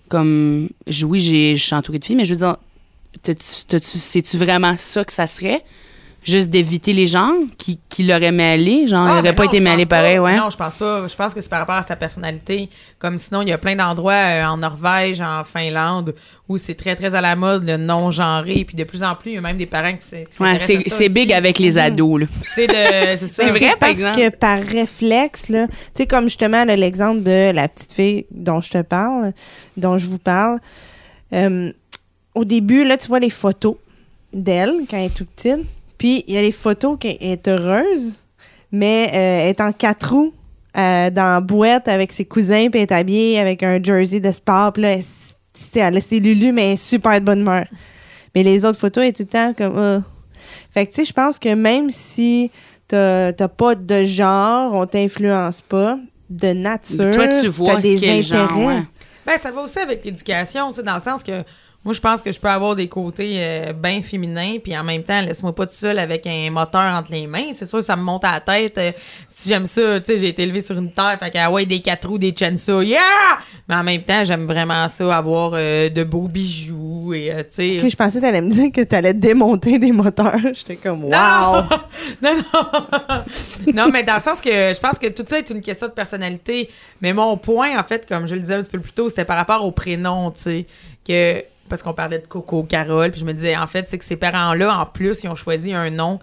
Comme. 0.09 0.69
je- 0.87 1.05
Oui, 1.05 1.21
j'ai- 1.21 1.57
je 1.57 1.63
suis 1.65 1.75
entourée 1.75 1.99
de 1.99 2.05
filles, 2.07 2.17
mais 2.17 2.25
je 2.25 2.33
veux 2.33 2.39
dire, 2.41 2.57
t'as-tu- 3.23 3.81
sais-tu 3.99 4.39
vraiment 4.39 4.75
ça 4.79 5.05
que 5.05 5.13
ça 5.13 5.27
serait? 5.27 5.63
Juste 6.23 6.51
d'éviter 6.51 6.93
les 6.93 7.07
gens 7.07 7.33
qui, 7.57 7.81
qui 7.89 8.03
l'auraient 8.03 8.31
mêlé? 8.31 8.87
Genre, 8.87 9.07
il 9.07 9.11
Ah, 9.11 9.13
aurait 9.15 9.23
mais 9.23 9.33
pas 9.33 9.45
non, 9.45 9.51
été 9.51 9.61
mêlé 9.61 9.87
pareil, 9.87 10.19
ouais. 10.19 10.37
Non, 10.37 10.51
je 10.51 10.57
pense 10.57 10.77
pas. 10.77 11.09
Je 11.09 11.15
pense 11.17 11.33
que 11.33 11.41
c'est 11.41 11.49
par 11.49 11.61
rapport 11.61 11.77
à 11.77 11.83
sa 11.83 11.97
personnalité. 11.97 12.69
Comme 12.99 13.17
sinon, 13.17 13.41
il 13.41 13.49
y 13.49 13.53
a 13.53 13.59
plein 13.59 13.75
d'endroits 13.75 14.13
euh, 14.13 14.45
en 14.45 14.59
Norvège, 14.59 15.23
en 15.23 15.45
Finlande, 15.45 16.15
où 16.47 16.59
c'est 16.59 16.75
très, 16.75 16.95
très 16.95 17.15
à 17.15 17.23
la 17.23 17.37
mode, 17.37 17.65
le 17.65 17.79
non-genré. 17.79 18.65
Puis 18.67 18.77
de 18.77 18.85
plus 18.85 19.03
en 19.03 19.15
plus, 19.15 19.31
il 19.31 19.35
y 19.37 19.39
a 19.39 19.41
même 19.41 19.57
des 19.57 19.65
parents 19.65 19.93
qui 19.95 19.99
qui 19.99 20.43
Ouais, 20.43 20.59
c'est 20.59 20.77
à 20.77 20.81
ça 20.81 20.89
c'est 20.89 21.05
aussi. 21.07 21.09
big 21.09 21.33
avec 21.33 21.59
les 21.59 21.79
ados, 21.79 22.21
là. 22.21 22.27
Tu 22.27 22.53
sais, 22.55 22.67
de- 22.67 23.27
c'est 23.27 23.49
vrai, 23.49 23.59
c'est 23.59 23.67
par 23.71 23.79
parce 23.79 23.91
exemple. 23.93 24.19
que 24.19 24.29
par 24.29 24.63
réflexe, 24.63 25.49
là, 25.49 25.69
tu 25.69 25.75
sais, 25.97 26.07
comme 26.07 26.25
justement 26.25 26.65
là, 26.67 26.77
l'exemple 26.77 27.23
de 27.23 27.51
la 27.51 27.67
petite 27.67 27.95
fille 27.95 28.27
dont 28.31 28.61
je 28.61 28.71
te 28.71 28.83
parle, 28.83 29.33
dont 29.79 29.97
je 29.97 30.07
vous 30.07 30.19
parle, 30.19 30.59
euh, 31.33 31.73
au 32.35 32.45
début, 32.45 32.85
là, 32.85 32.97
tu 32.99 33.09
vois 33.09 33.21
les 33.21 33.31
photos 33.31 33.77
d'elle 34.33 34.73
quand 34.91 34.97
elle 34.99 35.07
est 35.07 35.15
toute 35.15 35.31
petite, 35.31 35.61
puis 36.01 36.25
il 36.27 36.35
y 36.35 36.39
a 36.39 36.41
les 36.41 36.51
photos 36.51 36.97
qu'elle 36.99 37.19
est 37.21 37.47
heureuse, 37.47 38.15
mais 38.73 39.09
euh, 39.09 39.43
elle 39.43 39.49
est 39.51 39.61
en 39.61 39.71
quatre 39.71 40.15
roues, 40.15 40.33
euh, 40.75 41.11
dans 41.11 41.35
la 41.35 41.41
boîte 41.43 41.89
avec 41.89 42.11
ses 42.11 42.25
cousins, 42.25 42.69
puis 42.71 42.81
elle 42.81 42.89
est 42.89 42.93
habillée 42.93 43.39
avec 43.39 43.63
un 43.63 43.83
jersey 43.83 44.19
de 44.19 44.33
sport, 44.33 44.73
puis 44.73 44.83
là, 44.83 44.93
elle, 44.95 45.97
a 45.99 46.01
ses 46.01 46.19
Lulu, 46.19 46.53
mais 46.53 46.69
elle 46.69 46.73
est 46.73 46.77
super 46.79 47.21
de 47.21 47.27
bonne 47.27 47.41
humeur. 47.41 47.67
Mais 48.35 48.43
les 48.43 48.65
autres 48.65 48.79
photos, 48.79 49.03
elle 49.03 49.11
est 49.11 49.13
tout 49.13 49.25
le 49.25 49.29
temps 49.29 49.53
comme... 49.53 49.77
Ah. 49.77 50.01
Fait 50.73 50.87
que, 50.87 50.91
tu 50.91 50.97
sais, 50.97 51.05
je 51.05 51.13
pense 51.13 51.39
que 51.39 51.53
même 51.53 51.91
si 51.91 52.51
t'as 52.89 53.35
t'as 53.35 53.49
pas 53.49 53.75
de 53.75 54.05
genre, 54.05 54.73
on 54.73 54.87
t'influence 54.87 55.61
pas, 55.61 55.99
de 56.31 56.55
nature, 56.55 57.11
Toi, 57.11 57.29
tu 57.29 57.49
vois 57.49 57.75
t'as 57.75 57.83
ce 57.83 58.01
des 58.01 58.23
genre, 58.23 58.41
intérêts. 58.45 58.67
ouais. 58.67 58.83
Ben, 59.27 59.37
ça 59.37 59.51
va 59.51 59.61
aussi 59.61 59.79
avec 59.79 60.03
l'éducation, 60.03 60.71
tu 60.71 60.77
sais, 60.77 60.83
dans 60.83 60.95
le 60.95 61.01
sens 61.01 61.23
que 61.23 61.45
Moi, 61.83 61.95
je 61.95 62.01
pense 62.01 62.21
que 62.21 62.31
je 62.31 62.39
peux 62.39 62.49
avoir 62.49 62.77
des 62.77 62.89
côtés 62.89 63.37
euh, 63.39 63.73
bien 63.73 64.03
féminins, 64.03 64.59
puis 64.63 64.77
en 64.77 64.85
même 64.85 65.03
temps, 65.03 65.23
laisse-moi 65.23 65.55
pas 65.55 65.65
tout 65.65 65.73
seul 65.73 65.99
avec 65.99 66.27
un 66.27 66.51
moteur 66.51 66.83
entre 66.83 67.11
les 67.11 67.27
mains. 67.27 67.55
C'est 67.55 67.65
sûr, 67.65 67.83
ça 67.83 67.97
me 67.97 68.03
monte 68.03 68.23
à 68.23 68.33
la 68.33 68.41
tête. 68.41 68.77
Euh, 68.77 68.93
si 69.31 69.49
j'aime 69.49 69.65
ça, 69.65 69.99
tu 69.99 70.13
sais, 70.13 70.19
j'ai 70.19 70.29
été 70.29 70.43
élevée 70.43 70.61
sur 70.61 70.77
une 70.77 70.93
terre, 70.93 71.17
fait 71.19 71.31
qu'à 71.31 71.51
ouais, 71.51 71.65
des 71.65 71.81
quatre 71.81 72.07
roues, 72.07 72.19
des 72.19 72.35
chainsaws, 72.37 72.83
yeah! 72.83 73.01
Mais 73.67 73.77
en 73.77 73.83
même 73.83 74.03
temps, 74.03 74.23
j'aime 74.25 74.45
vraiment 74.45 74.87
ça, 74.91 75.17
avoir 75.17 75.53
euh, 75.55 75.89
de 75.89 76.05
beaux 76.05 76.29
bijoux 76.29 77.15
et, 77.15 77.33
tu 77.39 77.45
sais... 77.49 77.79
Ok, 77.83 77.89
je 77.89 77.97
pensais 77.97 78.19
que 78.19 78.27
t'allais 78.27 78.43
me 78.43 78.51
dire 78.51 78.71
que 78.73 78.83
t'allais 78.83 79.15
démonter 79.15 79.79
des 79.79 79.93
moteurs. 79.93 80.37
J'étais 80.53 80.77
comme, 80.77 81.05
wow! 81.05 81.11
non, 82.23 82.37
non! 82.53 83.73
non, 83.75 83.89
mais 83.91 84.03
dans 84.03 84.17
le 84.17 84.21
sens 84.21 84.43
que 84.43 84.51
je 84.51 84.81
pense 84.81 84.99
que 84.99 85.07
tout 85.07 85.25
ça 85.27 85.39
est 85.39 85.49
une 85.49 85.63
question 85.63 85.87
de 85.87 85.93
personnalité. 85.93 86.69
Mais 87.01 87.15
mon 87.15 87.39
point, 87.39 87.79
en 87.81 87.85
fait, 87.85 88.07
comme 88.07 88.27
je 88.27 88.35
le 88.35 88.43
disais 88.43 88.57
un 88.57 88.61
petit 88.61 88.71
peu 88.71 88.81
plus 88.81 88.93
tôt, 88.93 89.09
c'était 89.09 89.25
par 89.25 89.39
rapport 89.39 89.65
au 89.65 89.71
prénom, 89.71 90.31
tu 90.31 90.43
sais, 90.43 90.67
que 91.09 91.43
parce 91.71 91.83
qu'on 91.83 91.95
parlait 91.95 92.19
de 92.19 92.27
Coco, 92.27 92.65
Carole, 92.65 93.11
puis 93.11 93.21
je 93.21 93.25
me 93.25 93.33
disais, 93.33 93.57
en 93.57 93.67
fait, 93.67 93.89
c'est 93.89 93.97
que 93.97 94.05
ces 94.05 94.17
parents-là, 94.17 94.79
en 94.79 94.85
plus, 94.85 95.23
ils 95.23 95.29
ont 95.29 95.35
choisi 95.35 95.73
un 95.73 95.89
nom 95.89 96.19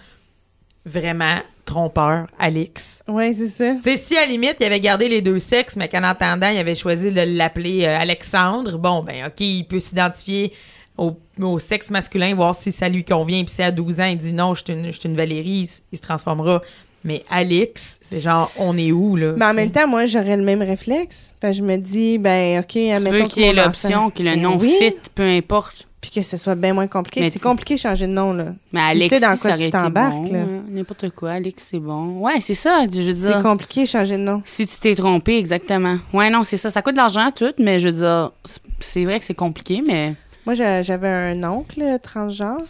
vraiment 0.85 1.39
trompeur, 1.65 2.27
Alix. 2.37 3.03
Oui, 3.07 3.35
c'est 3.35 3.47
ça. 3.47 3.75
Tu 3.75 3.81
sais, 3.83 3.97
si 3.97 4.15
à 4.15 4.21
la 4.21 4.27
limite, 4.27 4.57
il 4.59 4.65
avait 4.65 4.79
gardé 4.79 5.09
les 5.09 5.21
deux 5.21 5.39
sexes, 5.39 5.75
mais 5.75 5.89
qu'en 5.89 6.03
attendant, 6.03 6.49
il 6.49 6.57
avait 6.57 6.75
choisi 6.75 7.11
de 7.11 7.21
l'appeler 7.21 7.85
euh, 7.85 7.97
Alexandre, 7.97 8.77
bon, 8.77 9.03
ben, 9.03 9.25
OK, 9.25 9.41
il 9.41 9.65
peut 9.65 9.79
s'identifier 9.79 10.53
au, 10.97 11.59
sexe 11.59 11.91
masculin, 11.91 12.33
voir 12.33 12.55
si 12.55 12.71
ça 12.71 12.89
lui 12.89 13.03
convient, 13.03 13.43
puis 13.43 13.53
si 13.53 13.61
à 13.61 13.71
12 13.71 13.99
ans, 13.99 14.05
il 14.05 14.17
dit 14.17 14.33
non, 14.33 14.53
je 14.53 14.63
suis 14.63 14.73
une, 14.73 14.91
une, 15.11 15.15
Valérie, 15.15 15.69
il 15.91 15.97
se 15.97 16.01
transformera 16.01 16.61
mais 17.07 17.23
Alix, 17.29 17.99
c'est 18.01 18.19
genre, 18.19 18.51
on 18.57 18.77
est 18.77 18.91
où, 18.91 19.15
là? 19.15 19.33
Mais 19.37 19.45
en 19.45 19.53
même 19.53 19.71
temps, 19.71 19.87
moi, 19.87 20.07
j'aurais 20.07 20.35
le 20.35 20.43
même 20.43 20.61
réflexe. 20.61 21.33
je 21.41 21.61
me 21.61 21.77
dis, 21.77 22.17
ben, 22.17 22.59
OK, 22.59 22.73
tu 22.73 23.09
veux 23.09 23.27
qu'il 23.27 23.43
y 23.43 23.45
ait 23.45 23.53
l'option, 23.53 24.09
que 24.09 24.21
le 24.21 24.31
ben 24.31 24.41
nom 24.41 24.59
fit, 24.59 24.93
peu 25.15 25.23
importe. 25.23 25.87
Puis 26.01 26.11
que 26.11 26.21
ce 26.21 26.35
soit 26.35 26.55
bien 26.55 26.73
moins 26.73 26.87
compliqué. 26.87 27.29
C'est 27.29 27.41
compliqué 27.41 27.75
de 27.75 27.79
changer 27.79 28.07
de 28.07 28.11
nom, 28.11 28.33
là. 28.33 28.53
Mais 28.73 28.81
Alex, 28.81 29.07
tu 29.07 29.15
sais 29.15 29.21
dans 29.21 29.37
quoi 29.37 29.53
tu 29.53 29.69
t'embarques, 29.69 30.27
là. 30.27 30.39
N'importe 30.69 31.09
quoi, 31.11 31.31
Alex, 31.31 31.67
c'est 31.71 31.79
bon. 31.79 32.19
Ouais, 32.19 32.41
c'est 32.41 32.53
ça, 32.53 32.81
je 32.91 33.01
veux 33.01 33.13
dire. 33.13 33.37
C'est 33.37 33.41
compliqué 33.41 33.83
de 33.83 33.87
changer 33.87 34.17
de 34.17 34.23
nom. 34.23 34.41
Si 34.43 34.67
tu 34.67 34.77
t'es 34.77 34.93
trompé, 34.93 35.37
exactement. 35.37 35.97
Ouais, 36.13 36.29
non, 36.29 36.43
c'est 36.43 36.57
ça. 36.57 36.69
Ça 36.69 36.81
coûte 36.81 36.95
de 36.95 36.99
l'argent, 36.99 37.31
tout, 37.33 37.53
mais 37.57 37.79
je 37.79 37.87
veux 37.87 37.99
dire, 37.99 38.33
c'est 38.81 39.05
vrai 39.05 39.17
que 39.17 39.23
c'est 39.23 39.33
compliqué, 39.33 39.81
mais. 39.87 40.13
Moi, 40.45 40.55
j'avais 40.55 41.07
un 41.07 41.41
oncle 41.45 41.81
transgenre. 42.03 42.65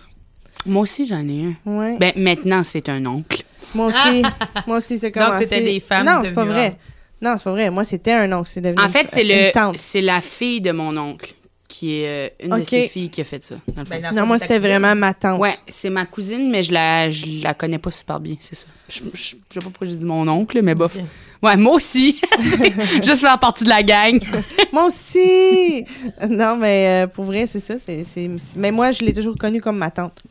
Moi 0.68 0.84
aussi, 0.84 1.08
j'en 1.08 1.28
ai 1.28 1.56
un. 1.66 1.72
Ouais. 1.72 1.98
Ben, 1.98 2.14
maintenant, 2.18 2.62
c'est 2.64 2.88
un 2.88 3.04
oncle. 3.08 3.44
Moi 3.76 3.88
aussi. 3.88 4.22
moi 4.68 4.78
aussi, 4.78 5.00
c'est 5.00 5.12
comme 5.12 5.32
Donc, 5.32 5.44
c'était 5.44 5.62
des 5.62 5.80
femmes 5.80 6.06
Non, 6.06 6.22
c'est 6.24 6.34
pas 6.34 6.46
vrai. 6.46 6.78
Non, 7.22 7.36
c'est 7.38 7.44
pas 7.44 7.52
vrai. 7.52 7.70
Moi, 7.70 7.84
c'était 7.84 8.14
un 8.14 8.32
oncle. 8.32 8.50
C'est 8.54 8.62
devenu 8.62 8.82
En 8.82 8.90
fait, 8.90 9.10
c'est 9.10 9.24
le 9.24 9.52
c'est 9.76 10.02
la 10.02 10.22
fille 10.22 10.62
de 10.62 10.72
mon 10.72 10.96
oncle 10.98 11.34
qui 11.68 12.00
est 12.00 12.30
euh, 12.42 12.46
une 12.46 12.60
de 12.60 12.64
ses 12.64 12.88
filles 12.88 13.10
qui 13.10 13.22
a 13.22 13.24
fait 13.24 13.44
ça. 13.44 13.56
Ben, 13.90 14.14
non, 14.14 14.26
moi, 14.26 14.40
c'était 14.40 14.58
vraiment 14.58 14.96
ma 14.96 15.14
tante. 15.14 15.40
Ouais, 15.40 15.56
c'est 15.68 15.90
ma 15.90 16.06
cousine, 16.06 16.50
mais 16.50 16.64
je 16.64 16.74
la, 16.74 17.10
je 17.10 17.44
la 17.44 17.54
connais 17.54 17.78
pas 17.78 17.92
super 17.92 18.20
bien, 18.20 18.36
c'est 18.40 18.56
ça. 18.56 18.68
Je, 18.90 19.04
je, 19.14 19.20
sais 19.22 19.38
pas 19.56 19.62
pourquoi 19.62 19.86
j'ai 19.86 19.96
dit 19.96 20.06
mon 20.06 20.28
oncle, 20.28 20.60
mais 20.64 20.76
bof. 20.76 20.98
Ouais, 21.44 21.58
moi 21.58 21.76
aussi. 21.76 22.20
Juste 23.04 23.22
faire 23.22 23.38
partie 23.38 23.64
de 23.64 23.70
la 23.70 23.84
gang. 23.84 24.20
moi 24.74 24.86
aussi. 24.86 25.86
Non, 26.28 26.56
mais 26.56 27.04
euh, 27.04 27.08
pour 27.08 27.26
vrai, 27.26 27.46
c'est 27.48 27.60
ça. 27.60 27.76
c'est 27.78 28.32
Mais 28.56 28.72
moi, 28.72 28.92
je 28.92 29.04
l'ai 29.04 29.14
toujours 29.14 29.38
connue 29.38 29.62
comme 29.62 29.78
ma 29.78 29.92
tante. 29.92 30.24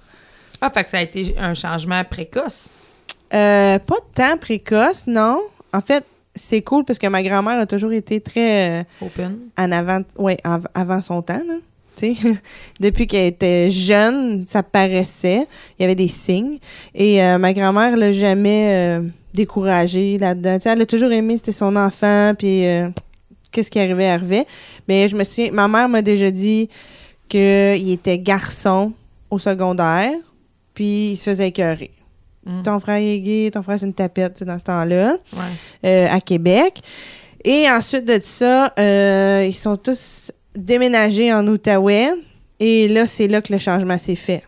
Ah, 0.61 0.71
fait 0.71 0.85
que 0.85 0.91
ça 0.91 0.99
a 0.99 1.03
été 1.03 1.35
un 1.39 1.55
changement 1.55 2.03
précoce. 2.05 2.71
Euh, 3.37 3.79
pas 3.79 3.99
tant 4.15 4.39
précoce, 4.39 5.07
non. 5.07 5.41
En 5.73 5.81
fait, 5.81 6.05
c'est 6.35 6.63
cool 6.63 6.85
parce 6.85 6.99
que 6.99 7.07
ma 7.07 7.23
grand-mère 7.23 7.59
a 7.59 7.67
toujours 7.67 7.93
été 7.93 8.21
très. 8.21 8.81
Euh, 8.81 8.85
Open. 9.03 9.37
En 9.59 9.73
avant, 9.73 10.01
ouais, 10.17 10.39
avant 10.75 11.01
son 11.01 11.23
temps, 11.23 11.43
là. 11.47 11.55
Depuis 12.81 13.07
qu'elle 13.07 13.29
était 13.29 13.71
jeune, 13.71 14.45
ça 14.47 14.63
paraissait. 14.63 15.47
Il 15.79 15.83
y 15.83 15.85
avait 15.85 15.95
des 15.95 16.09
signes. 16.09 16.59
Et 16.95 17.23
euh, 17.23 17.39
ma 17.39 17.55
grand-mère 17.55 17.97
l'a 17.97 18.13
jamais 18.13 19.01
découragée 19.33 20.19
là-dedans. 20.19 20.59
elle 20.65 20.83
a 20.83 20.87
toujours 20.87 21.11
aimé, 21.11 21.39
c'était 21.39 21.53
son 21.53 21.75
enfant, 21.75 22.35
puis 22.37 22.65
qu'est-ce 23.51 23.71
qui 23.71 23.81
arrivait, 23.81 24.09
arrivait. 24.09 24.45
Mais 24.89 25.09
je 25.09 25.17
me 25.17 25.25
souviens, 25.25 25.53
ma 25.53 25.69
mère 25.69 25.89
m'a 25.89 26.03
déjà 26.03 26.31
dit 26.31 26.69
qu'il 27.31 27.91
était 27.91 28.19
garçon 28.19 28.93
au 29.31 29.39
secondaire, 29.39 30.13
puis 30.75 31.13
il 31.13 31.17
se 31.17 31.31
faisait 31.31 31.49
écœurer. 31.49 31.96
Mm. 32.47 32.63
Ton 32.63 32.81
frère 32.81 32.97
est 32.97 33.19
gay, 33.19 33.51
ton 33.53 33.63
frère 33.63 33.79
c'est 33.79 33.87
une 33.87 33.95
tapette 33.95 34.43
dans 34.45 34.59
ce 34.59 34.65
temps-là, 34.65 35.17
euh, 35.85 36.07
à 36.09 36.21
Québec. 36.21 36.81
Et 37.45 37.69
ensuite 37.71 38.05
de 38.05 38.19
ça, 38.23 38.73
euh, 38.79 39.45
ils 39.47 39.55
sont 39.55 39.77
tous 39.77 40.33
déménagés 40.55 41.33
en 41.33 41.47
Outaouais. 41.47 42.13
Et 42.59 42.89
là, 42.89 43.07
c'est 43.07 43.29
là 43.29 43.43
que 43.43 43.53
le 43.53 43.59
changement 43.59 43.99
s'est 43.99 44.17
fait. 44.17 44.43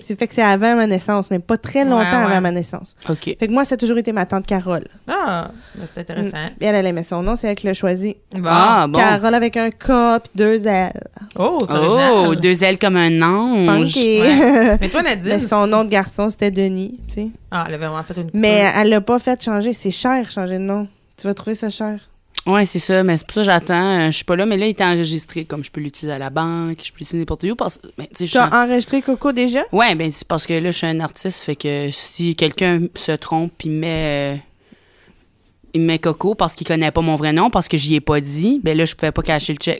C'est 0.00 0.18
fait 0.18 0.26
que 0.26 0.34
c'est 0.34 0.42
avant 0.42 0.76
ma 0.76 0.86
naissance, 0.86 1.30
mais 1.30 1.38
pas 1.38 1.56
très 1.56 1.84
longtemps 1.84 2.26
avant 2.26 2.40
ma 2.40 2.50
naissance. 2.50 2.94
Fait 3.06 3.36
que 3.36 3.50
moi, 3.50 3.64
ça 3.64 3.74
a 3.74 3.78
toujours 3.78 3.98
été 3.98 4.12
ma 4.12 4.26
tante 4.26 4.46
Carole. 4.46 4.86
Ah, 5.08 5.50
ben, 5.74 5.86
c'est 5.92 6.00
intéressant. 6.00 6.38
Mm. 6.38 6.50
elle, 6.60 6.74
elle 6.74 6.86
aimait 6.86 7.02
son 7.02 7.22
nom, 7.22 7.36
c'est 7.36 7.48
elle 7.48 7.54
qui 7.54 7.66
l'a 7.66 7.74
choisi. 7.74 8.16
Ah, 8.44 8.86
bon. 8.88 8.98
Carole 8.98 9.34
avec 9.34 9.56
un 9.56 9.70
K 9.70 9.86
puis 10.22 10.32
deux 10.34 10.66
L. 10.66 10.92
Oh, 11.36 11.58
c'est 11.60 11.74
Oh, 11.76 12.34
deux 12.34 12.62
L 12.62 12.78
comme 12.78 12.96
un 12.96 13.22
ange. 13.22 13.66
Funky. 13.66 14.20
mais 14.80 14.88
toi, 14.88 15.02
Nadine. 15.02 15.32
Mais 15.32 15.40
son 15.40 15.66
nom 15.66 15.84
de 15.84 15.88
garçon, 15.90 16.30
c'était 16.30 16.50
Denis, 16.50 16.96
tu 17.08 17.14
sais. 17.14 17.28
Ah, 17.50 17.64
elle 17.68 17.74
avait 17.74 17.86
vraiment 17.86 18.02
fait 18.02 18.16
une 18.20 18.30
Mais 18.34 18.70
elle 18.76 18.88
l'a 18.88 19.00
pas 19.00 19.18
fait 19.18 19.42
changer. 19.42 19.72
C'est 19.72 19.90
cher, 19.90 20.30
changer 20.30 20.54
de 20.54 20.64
nom. 20.64 20.88
Tu 21.16 21.26
vas 21.26 21.34
trouver 21.34 21.54
ça 21.54 21.70
cher. 21.70 21.98
Oui, 22.46 22.66
c'est 22.66 22.78
ça. 22.78 23.02
Mais 23.04 23.16
c'est 23.16 23.26
pour 23.26 23.34
ça 23.34 23.40
que 23.40 23.46
j'attends. 23.46 24.00
Euh, 24.00 24.06
je 24.06 24.16
suis 24.16 24.24
pas 24.24 24.36
là, 24.36 24.44
mais 24.44 24.56
là, 24.56 24.66
il 24.66 24.70
est 24.70 24.82
enregistré. 24.82 25.44
Comme 25.44 25.64
je 25.64 25.70
peux 25.70 25.80
l'utiliser 25.80 26.12
à 26.12 26.18
la 26.18 26.30
banque, 26.30 26.78
je 26.82 26.92
peux 26.92 26.98
l'utiliser 26.98 27.18
n'importe 27.18 27.44
où. 27.44 27.56
Parce... 27.56 27.78
Ben, 27.96 28.06
tu 28.14 28.26
as 28.36 28.64
enregistré 28.64 29.00
Coco 29.02 29.32
déjà? 29.32 29.62
Oui, 29.72 29.94
ben, 29.94 30.10
c'est 30.12 30.28
parce 30.28 30.46
que 30.46 30.52
là, 30.52 30.70
je 30.70 30.76
suis 30.76 30.86
un 30.86 31.00
artiste. 31.00 31.42
Fait 31.42 31.56
que 31.56 31.88
si 31.90 32.36
quelqu'un 32.36 32.80
se 32.94 33.12
trompe 33.12 33.52
puis 33.56 33.68
met. 33.68 34.34
Euh, 34.34 34.36
il 35.72 35.80
met 35.80 35.98
Coco 35.98 36.36
parce 36.36 36.54
qu'il 36.54 36.66
connaît 36.66 36.92
pas 36.92 37.00
mon 37.00 37.16
vrai 37.16 37.32
nom, 37.32 37.50
parce 37.50 37.66
que 37.66 37.76
j'y 37.76 37.96
ai 37.96 38.00
pas 38.00 38.20
dit, 38.20 38.60
ben 38.62 38.78
là, 38.78 38.84
je 38.84 38.94
pouvais 38.94 39.10
pas 39.10 39.22
cacher 39.22 39.54
le. 39.54 39.74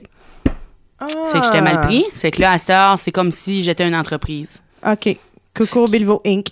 Ah. 0.98 1.06
C'est 1.26 1.38
que 1.38 1.44
j'étais 1.44 1.60
mal 1.60 1.86
pris. 1.86 2.04
C'est 2.12 2.30
que 2.32 2.40
là, 2.40 2.52
à 2.52 2.58
cette 2.58 2.70
heure, 2.70 2.98
c'est 2.98 3.12
comme 3.12 3.30
si 3.30 3.62
j'étais 3.62 3.86
une 3.86 3.94
entreprise. 3.94 4.60
OK. 4.84 5.16
Coco 5.54 5.86
Bilvo 5.86 6.20
Inc. 6.26 6.48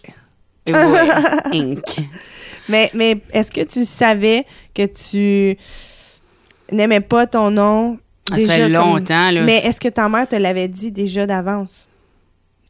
Et 0.64 0.72
ouais, 0.72 1.08
Inc. 1.54 1.82
Mais, 2.68 2.92
mais 2.94 3.20
est-ce 3.32 3.50
que 3.50 3.62
tu 3.62 3.84
savais 3.84 4.46
que 4.72 4.86
tu 4.86 5.58
n'aimait 6.72 7.00
pas 7.00 7.26
ton 7.26 7.50
nom. 7.50 7.98
Ah, 8.30 8.38
ça 8.38 8.54
fait 8.54 8.68
longtemps, 8.68 9.30
là. 9.30 9.42
Mais 9.42 9.58
est-ce 9.58 9.80
que 9.80 9.88
ta 9.88 10.08
mère 10.08 10.28
te 10.28 10.36
l'avait 10.36 10.68
dit 10.68 10.92
déjà 10.92 11.26
d'avance? 11.26 11.88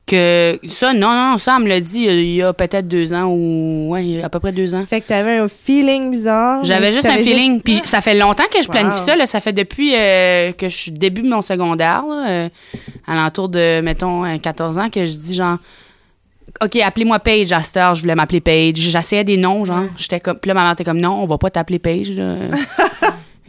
Que 0.04 0.58
ça, 0.66 0.92
non, 0.92 1.14
non, 1.14 1.38
ça, 1.38 1.56
elle 1.56 1.64
me 1.64 1.68
l'a 1.68 1.80
dit 1.80 2.02
il 2.02 2.34
y 2.34 2.42
a, 2.42 2.52
peut-être 2.52 2.88
deux 2.88 3.14
ans 3.14 3.26
ou. 3.26 3.90
Ouais, 3.90 4.20
à 4.22 4.28
peu 4.28 4.40
près 4.40 4.50
deux 4.50 4.74
ans. 4.74 4.84
Fait 4.84 5.00
que 5.00 5.06
t'avais 5.06 5.38
un 5.38 5.46
feeling 5.48 6.10
bizarre. 6.10 6.64
J'avais 6.64 6.92
juste 6.92 7.06
un 7.06 7.18
feeling. 7.18 7.60
Puis 7.60 7.80
ça 7.84 8.00
fait 8.00 8.14
longtemps 8.14 8.44
que 8.52 8.62
je 8.62 8.68
planifie 8.68 8.98
ça, 8.98 9.14
là. 9.14 9.26
Ça 9.26 9.38
fait 9.38 9.52
depuis 9.52 9.94
euh, 9.94 10.52
que 10.52 10.68
je 10.68 10.76
suis 10.76 10.90
début 10.90 11.22
de 11.22 11.28
mon 11.28 11.40
secondaire, 11.40 12.02
là, 12.08 12.28
euh, 12.28 12.48
à 13.06 13.14
l'entour 13.14 13.48
de, 13.48 13.80
mettons, 13.80 14.24
14 14.38 14.78
ans, 14.78 14.90
que 14.90 15.04
je 15.06 15.14
dis 15.14 15.36
genre. 15.36 15.58
OK, 16.62 16.76
appelez-moi 16.76 17.18
Paige 17.18 17.50
à 17.52 17.62
cette 17.62 17.76
heure, 17.76 17.94
je 17.94 18.02
voulais 18.02 18.14
m'appeler 18.14 18.40
Paige. 18.40 18.76
J'essayais 18.76 19.24
des 19.24 19.36
noms, 19.36 19.64
genre. 19.64 19.84
J'étais 19.96 20.20
comme. 20.20 20.38
Puis 20.38 20.48
là, 20.48 20.54
ma 20.54 20.62
mère 20.64 20.72
était 20.72 20.84
comme 20.84 21.00
non, 21.00 21.22
on 21.22 21.26
va 21.26 21.38
pas 21.38 21.50
t'appeler 21.50 21.78
Paige. 21.78 22.12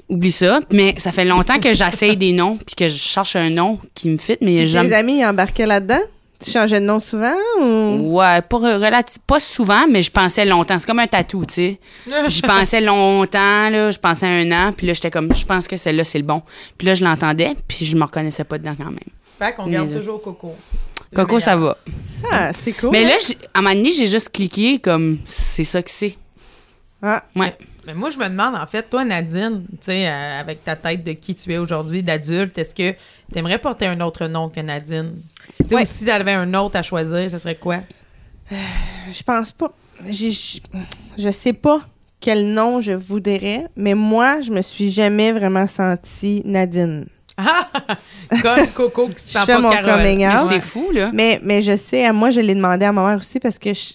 Oublie 0.09 0.31
ça. 0.31 0.59
Mais 0.71 0.95
ça 0.97 1.11
fait 1.11 1.25
longtemps 1.25 1.59
que 1.59 1.73
j'essaye 1.73 2.17
des 2.17 2.33
noms, 2.33 2.57
puis 2.57 2.75
que 2.75 2.89
je 2.89 2.95
cherche 2.95 3.35
un 3.35 3.49
nom 3.49 3.79
qui 3.93 4.09
me 4.09 4.17
fit, 4.17 4.37
mais 4.41 4.67
jamais. 4.67 4.89
Tes 4.89 4.95
amis 4.95 5.25
embarquaient 5.25 5.65
là-dedans? 5.65 6.01
Tu 6.43 6.51
changeais 6.51 6.81
de 6.81 6.85
nom 6.85 6.99
souvent 6.99 7.37
ou... 7.61 8.17
Ouais, 8.17 8.41
pas, 8.41 8.79
pas 9.25 9.39
souvent, 9.39 9.87
mais 9.89 10.03
je 10.03 10.11
pensais 10.11 10.43
longtemps. 10.43 10.77
C'est 10.77 10.85
comme 10.85 10.99
un 10.99 11.07
tatou, 11.07 11.45
tu 11.45 11.53
sais. 11.53 11.79
J'y 12.27 12.41
pensais 12.43 12.81
longtemps, 12.81 13.69
là. 13.69 13.91
Je 13.91 13.99
pensais 13.99 14.25
un 14.25 14.51
an, 14.51 14.73
puis 14.75 14.85
là, 14.87 14.93
j'étais 14.93 15.09
comme, 15.09 15.33
je 15.33 15.45
pense 15.45 15.69
que 15.69 15.77
celle-là, 15.77 16.03
c'est 16.03 16.17
le 16.17 16.25
bon. 16.25 16.41
Puis 16.77 16.87
là, 16.87 16.95
je 16.95 17.03
l'entendais, 17.05 17.53
puis 17.67 17.85
je 17.85 17.95
me 17.95 18.03
reconnaissais 18.03 18.43
pas 18.43 18.57
dedans 18.57 18.75
quand 18.77 18.91
même. 18.91 18.99
Fait 19.39 19.53
qu'on 19.53 19.67
garde 19.67 19.93
toujours 19.95 20.21
Coco. 20.21 20.53
Coco, 21.15 21.39
ça 21.39 21.55
va. 21.55 21.77
Ah, 22.29 22.51
c'est 22.53 22.73
cool. 22.73 22.89
Mais 22.91 23.03
là, 23.05 23.15
à 23.53 23.59
un 23.59 23.61
moment 23.61 23.75
donné, 23.75 23.91
j'ai 23.91 24.07
juste 24.07 24.29
cliqué 24.29 24.79
comme, 24.79 25.19
c'est 25.25 25.63
ça 25.63 25.81
que 25.81 25.89
c'est. 25.89 26.17
Ah. 27.01 27.23
Ouais. 27.35 27.55
Mais 27.85 27.93
moi, 27.93 28.09
je 28.09 28.17
me 28.17 28.27
demande, 28.29 28.55
en 28.55 28.65
fait, 28.65 28.89
toi, 28.89 29.03
Nadine, 29.03 29.65
tu 29.71 29.77
sais, 29.81 30.07
euh, 30.07 30.39
avec 30.39 30.63
ta 30.63 30.75
tête 30.75 31.03
de 31.03 31.11
qui 31.13 31.35
tu 31.35 31.51
es 31.51 31.57
aujourd'hui, 31.57 32.01
d'adulte, 32.01 32.57
est-ce 32.57 32.73
que 32.73 32.91
tu 32.91 33.37
aimerais 33.37 33.59
porter 33.59 33.87
un 33.87 33.99
autre 34.01 34.27
nom 34.27 34.49
que 34.49 34.61
Nadine? 34.61 35.21
Tu 35.67 35.75
sais, 35.75 35.85
si 35.85 36.05
tu 36.05 36.11
avais 36.11 36.33
un 36.33 36.53
autre 36.53 36.77
à 36.77 36.81
choisir, 36.81 37.29
ce 37.29 37.37
serait 37.37 37.55
quoi? 37.55 37.79
Euh, 38.51 38.55
je 39.11 39.23
pense 39.23 39.51
pas. 39.51 39.73
Je, 40.09 40.59
je 41.17 41.31
sais 41.31 41.53
pas 41.53 41.81
quel 42.19 42.53
nom 42.53 42.79
je 42.79 42.93
voudrais, 42.93 43.67
mais 43.75 43.95
moi, 43.95 44.39
je 44.39 44.51
me 44.51 44.61
suis 44.61 44.89
jamais 44.89 45.33
vraiment 45.33 45.67
sentie 45.67 46.41
Nadine. 46.45 47.05
Ah! 47.35 47.67
Comme 48.41 48.67
Coco 48.73 49.07
qui 49.09 49.21
se 49.21 49.31
sent 49.39 49.45
pas 49.45 49.59
mon 49.59 50.47
C'est 50.47 50.61
fou, 50.61 50.89
là. 50.91 51.11
Mais, 51.13 51.41
mais 51.43 51.61
je 51.61 51.75
sais, 51.75 52.11
moi, 52.13 52.31
je 52.31 52.39
l'ai 52.39 52.55
demandé 52.55 52.85
à 52.85 52.93
ma 52.93 53.09
mère 53.09 53.17
aussi 53.17 53.39
parce 53.39 53.59
que 53.59 53.73
je, 53.73 53.93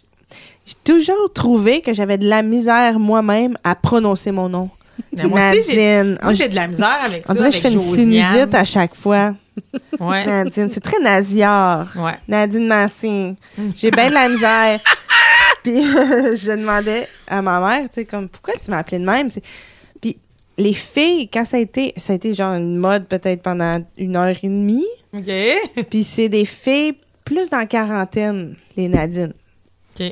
j'ai 0.69 0.75
toujours 0.85 1.33
trouvé 1.33 1.81
que 1.81 1.95
j'avais 1.95 2.19
de 2.19 2.29
la 2.29 2.43
misère 2.43 2.99
moi-même 2.99 3.57
à 3.65 3.75
prononcer 3.75 4.33
mon 4.33 4.51
nom. 4.51 4.69
Mais 5.17 5.25
moi 5.25 5.51
aussi, 5.51 5.73
j'ai 5.73 5.97
Nadine. 6.03 6.19
moi, 6.23 6.35
j'ai 6.35 6.49
de 6.49 6.55
la 6.55 6.67
misère 6.67 6.99
avec 7.07 7.27
ça. 7.27 7.33
On 7.33 7.37
dirait 7.37 7.49
que 7.49 7.57
je 7.57 7.61
fais 7.61 7.73
une 7.73 7.79
Josiane. 7.79 7.95
sinusite 7.95 8.55
à 8.55 8.65
chaque 8.67 8.95
fois. 8.95 9.35
Ouais. 9.99 10.27
Nadine, 10.27 10.69
c'est 10.71 10.83
très 10.83 10.99
nasillard. 11.01 11.91
Ouais. 11.97 12.19
Nadine 12.29 12.67
Massing. 12.67 13.37
J'ai 13.77 13.91
bien 13.91 14.11
de 14.11 14.15
la 14.15 14.29
misère. 14.29 14.81
Puis 15.63 15.83
je 15.83 16.51
demandais 16.51 17.09
à 17.29 17.41
ma 17.41 17.61
mère, 17.61 17.89
tu 17.89 17.95
sais, 17.95 18.05
comme, 18.05 18.29
pourquoi 18.29 18.55
tu 18.63 18.71
m'as 18.71 18.79
appelé 18.79 18.99
de 18.99 19.05
même? 19.05 19.29
Puis 20.03 20.19
les 20.59 20.75
filles, 20.75 21.29
quand 21.29 21.47
ça 21.47 21.57
a 21.57 21.61
été, 21.61 21.95
ça 21.97 22.13
a 22.13 22.17
été 22.17 22.35
genre 22.35 22.55
une 22.55 22.77
mode 22.77 23.07
peut-être 23.07 23.43
pendant 23.43 23.83
une 23.97 24.17
heure 24.17 24.37
et 24.43 24.49
demie. 24.49 24.87
OK. 25.15 25.33
Puis 25.89 26.05
c'est 26.05 26.29
des 26.29 26.45
filles 26.45 26.99
plus 27.25 27.49
dans 27.49 27.59
la 27.59 27.67
quarantaine, 27.67 28.55
les 28.77 28.89
Nadine. 28.89 29.33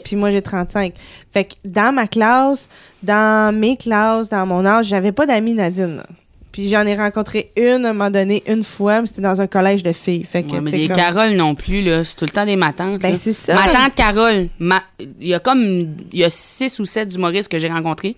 Puis 0.05 0.17
moi, 0.17 0.31
j'ai 0.31 0.43
35. 0.43 0.93
Fait 1.33 1.45
que 1.45 1.55
dans 1.65 1.95
ma 1.95 2.07
classe, 2.07 2.69
dans 3.03 3.55
mes 3.55 3.77
classes, 3.77 4.29
dans 4.29 4.47
mon 4.47 4.65
âge, 4.67 4.87
j'avais 4.87 5.13
pas 5.13 5.27
d'amis 5.27 5.55
Nadine. 5.55 5.97
là. 5.97 6.07
Puis 6.53 6.71
j'en 6.71 6.87
ai 6.87 6.97
rencontré 6.97 7.51
une 7.57 7.85
à 7.85 7.91
un 7.91 7.93
moment 7.93 8.11
donné, 8.11 8.43
une 8.49 8.65
fois, 8.65 9.03
mais 9.03 9.07
c'était 9.07 9.21
dans 9.21 9.41
un 9.43 9.47
collège 9.47 9.83
de 9.83 9.93
filles. 9.93 10.25
Fait 10.25 10.43
que, 10.43 10.53
Ouais, 10.53 10.61
mais 10.63 10.71
des 10.71 10.87
comme- 10.89 10.97
Carole 10.97 11.33
non 11.33 11.55
plus, 11.55 11.83
là. 11.83 12.03
C'est 12.03 12.17
tout 12.17 12.25
le 12.25 12.31
temps 12.31 12.47
des 12.47 12.57
matantes. 12.57 13.03
Ben, 13.03 13.15
c'est 13.15 13.35
ça. 13.35 13.55
Ma 13.55 13.69
tante 13.71 13.95
Carole, 13.95 14.49
ma- 14.59 14.83
il 15.21 15.29
y 15.29 15.35
a 15.35 15.39
comme 15.39 15.61
il 15.63 16.19
y 16.19 16.25
a 16.25 16.31
six 16.31 16.79
ou 16.81 16.87
sept 16.87 17.15
humoristes 17.15 17.51
que 17.53 17.59
j'ai 17.59 17.69
rencontrés 17.69 18.17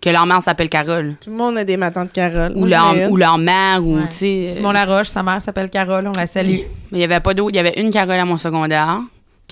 que 0.00 0.10
leur 0.10 0.26
mère 0.26 0.40
s'appelle 0.42 0.68
Carole. 0.68 1.14
Tout 1.20 1.30
le 1.30 1.36
monde 1.36 1.56
a 1.58 1.64
des 1.64 1.76
matins 1.76 2.04
de 2.04 2.10
Carole. 2.10 2.52
Ou 2.56 2.66
leur, 2.66 2.94
ou 3.10 3.16
leur 3.16 3.38
mère, 3.38 3.84
ou 3.84 3.96
Ouais. 3.96 4.02
tu 4.10 4.16
sais. 4.16 4.52
Simon 4.54 4.70
Laroche, 4.72 5.08
sa 5.08 5.24
mère 5.24 5.42
s'appelle 5.42 5.68
Carole, 5.70 6.06
on 6.06 6.12
la 6.16 6.26
salue. 6.28 6.58
Mais 6.92 6.98
il 6.98 7.00
y 7.00 7.04
avait 7.04 7.18
pas 7.20 7.34
d'autre. 7.34 7.50
Il 7.52 7.56
y 7.56 7.60
avait 7.60 7.80
une 7.80 7.90
Carole 7.90 8.14
à 8.18 8.24
mon 8.24 8.36
secondaire. 8.36 9.00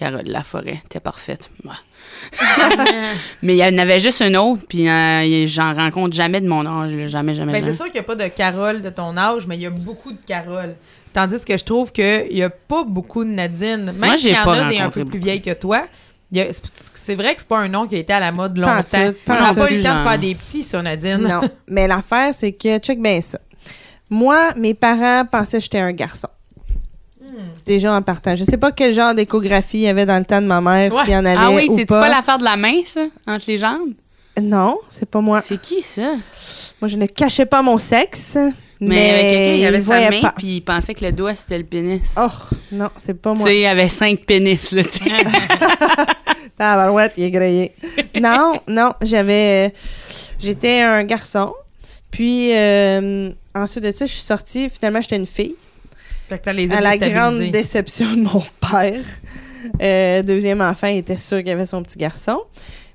Carole 0.00 0.22
Laforêt, 0.24 0.82
t'es 0.88 0.98
parfaite. 0.98 1.50
Mais 3.42 3.54
il 3.54 3.58
y 3.58 3.64
en 3.64 3.76
avait 3.76 3.98
juste 3.98 4.22
une 4.22 4.34
autre, 4.36 4.62
puis 4.66 4.88
euh, 4.88 5.46
j'en 5.46 5.74
rencontre 5.74 6.14
jamais 6.14 6.40
de 6.40 6.48
mon 6.48 6.64
âge, 6.64 6.96
jamais, 7.06 7.34
jamais. 7.34 7.52
Ben, 7.52 7.62
c'est 7.62 7.74
sûr 7.74 7.84
qu'il 7.84 7.94
n'y 7.94 8.00
a 8.00 8.04
pas 8.04 8.14
de 8.14 8.26
Carole 8.28 8.80
de 8.80 8.88
ton 8.88 9.14
âge, 9.18 9.46
mais 9.46 9.56
il 9.56 9.60
y 9.62 9.66
a 9.66 9.70
beaucoup 9.70 10.12
de 10.12 10.18
Carole. 10.26 10.74
Tandis 11.12 11.44
que 11.44 11.54
je 11.54 11.64
trouve 11.64 11.92
qu'il 11.92 12.28
n'y 12.32 12.42
a 12.42 12.48
pas 12.48 12.82
beaucoup 12.84 13.24
de 13.24 13.30
Nadine. 13.30 13.84
Même 13.86 13.96
Moi, 13.98 14.16
j'ai 14.16 14.30
y 14.32 14.38
en 14.38 14.44
pas 14.44 14.64
a 14.64 14.70
des 14.70 14.78
un 14.78 14.88
peu 14.88 15.04
plus 15.04 15.18
vieilles 15.18 15.42
que 15.42 15.52
toi, 15.52 15.84
c'est- 16.32 17.14
vrai 17.14 17.34
que 17.34 17.40
c'est 17.40 17.48
pas 17.48 17.58
un 17.58 17.68
nom 17.68 17.86
qui 17.86 17.96
a 17.96 17.98
été 17.98 18.14
à 18.14 18.20
la 18.20 18.32
mode 18.32 18.56
longtemps. 18.56 18.82
pas 18.82 18.98
Ils 18.98 19.32
en 19.42 19.48
n'ont 19.48 19.54
pas 19.54 19.66
tout. 19.66 19.74
eu 19.74 19.76
le 19.76 19.82
temps 19.82 19.98
de 19.98 20.08
faire 20.08 20.18
des 20.18 20.34
petits, 20.34 20.62
ça, 20.62 20.80
Nadine. 20.80 21.18
Non. 21.18 21.40
Mais 21.68 21.86
l'affaire, 21.86 22.32
c'est 22.32 22.52
que, 22.52 22.78
check 22.78 23.02
bien 23.02 23.20
ça. 23.20 23.38
Moi, 24.08 24.54
mes 24.56 24.72
parents 24.72 25.26
pensaient 25.30 25.58
que 25.58 25.64
j'étais 25.64 25.78
un 25.80 25.92
garçon. 25.92 26.28
Hmm. 27.30 27.42
Déjà 27.64 27.94
en 27.94 28.02
partant. 28.02 28.34
Je 28.34 28.44
sais 28.44 28.56
pas 28.56 28.72
quel 28.72 28.92
genre 28.94 29.14
d'échographie 29.14 29.78
il 29.78 29.82
y 29.82 29.88
avait 29.88 30.06
dans 30.06 30.18
le 30.18 30.24
temps 30.24 30.40
de 30.40 30.46
ma 30.46 30.60
mère, 30.60 30.92
Ouais. 30.92 31.02
s'il 31.04 31.12
y 31.12 31.16
en 31.16 31.24
avait 31.24 31.36
Ah 31.38 31.50
oui, 31.52 31.66
ou 31.68 31.74
c'est-tu 31.76 31.86
pas. 31.86 32.00
pas 32.00 32.08
l'affaire 32.08 32.38
de 32.38 32.44
la 32.44 32.56
main, 32.56 32.74
ça, 32.84 33.02
entre 33.26 33.44
les 33.48 33.56
jambes? 33.58 33.92
Non, 34.40 34.78
c'est 34.88 35.08
pas 35.08 35.20
moi. 35.20 35.40
C'est 35.40 35.60
qui, 35.60 35.82
ça? 35.82 36.12
Moi, 36.80 36.88
je 36.88 36.96
ne 36.96 37.06
cachais 37.06 37.46
pas 37.46 37.62
mon 37.62 37.78
sexe. 37.78 38.36
Mais, 38.82 38.88
Mais, 38.88 38.96
il 38.96 39.06
y 39.06 39.10
avait 39.10 39.20
quelqu'un, 39.22 39.54
il 39.54 39.66
avait 39.66 39.76
il 39.78 39.82
sa 39.82 39.86
voyait 39.86 40.10
main, 40.10 40.20
pas. 40.22 40.34
puis 40.38 40.46
il 40.56 40.60
pensait 40.62 40.94
que 40.94 41.04
le 41.04 41.12
doigt, 41.12 41.34
c'était 41.34 41.58
le 41.58 41.64
pénis. 41.64 42.14
Oh, 42.16 42.28
non, 42.72 42.88
c'est 42.96 43.12
pas 43.20 43.32
tu 43.32 43.38
moi. 43.38 43.46
sais, 43.48 43.56
il 43.56 43.60
y 43.60 43.66
avait 43.66 43.88
cinq 43.90 44.20
pénis, 44.24 44.72
là, 44.72 44.82
tu 44.84 44.90
sais. 44.90 45.04
Il 47.16 47.24
est 47.24 47.30
grillé. 47.30 47.72
non, 48.20 48.54
non, 48.68 48.92
j'avais. 49.02 49.68
euh, 49.68 49.70
J'étais 50.38 50.80
un 50.82 51.04
garçon. 51.04 51.52
Puis, 52.10 52.52
euh, 52.54 53.30
ensuite 53.54 53.84
de 53.84 53.92
ça, 53.92 54.04
je 54.06 54.12
suis 54.12 54.22
sortie. 54.22 54.68
Finalement, 54.68 55.00
j'étais 55.00 55.16
une 55.16 55.26
fille. 55.26 55.54
Fait 56.30 56.38
que 56.38 56.44
t'as 56.44 56.52
les 56.52 56.70
À 56.70 56.80
la 56.80 56.96
grande 56.96 57.50
déception 57.50 58.12
de 58.12 58.22
mon 58.22 58.42
père. 58.60 59.04
Euh, 59.82 60.22
deuxième 60.22 60.60
enfant, 60.60 60.86
il 60.86 60.98
était 60.98 61.16
sûr 61.16 61.38
qu'il 61.38 61.50
avait 61.50 61.66
son 61.66 61.82
petit 61.82 61.98
garçon. 61.98 62.38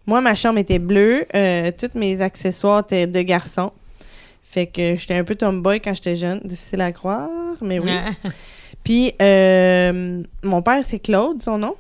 Moi, 0.08 0.21
ma 0.21 0.36
chambre 0.36 0.58
était 0.60 0.80
bleue. 0.80 1.26
Euh, 1.36 1.69
tous 1.78 2.00
mes 2.00 2.21
accessoires 2.21 2.80
étaient 2.80 3.08
de 3.08 3.21
garçons. 3.24 3.74
Fait 4.41 4.67
que 4.67 4.95
j'étais 4.95 5.15
un 5.15 5.26
peu 5.26 5.36
tomboy 5.36 5.82
quand 5.82 5.93
j'étais 5.93 6.15
jeune. 6.15 6.39
Difficile 6.45 6.80
à 6.80 6.93
croire, 6.93 7.30
mais 7.62 7.80
oui. 7.80 7.91
Puis, 8.86 9.12
euh, 9.21 10.24
mon 10.41 10.62
père, 10.62 10.86
c'est 10.86 11.00
Claude, 11.00 11.43
son 11.43 11.58
nom. 11.58 11.76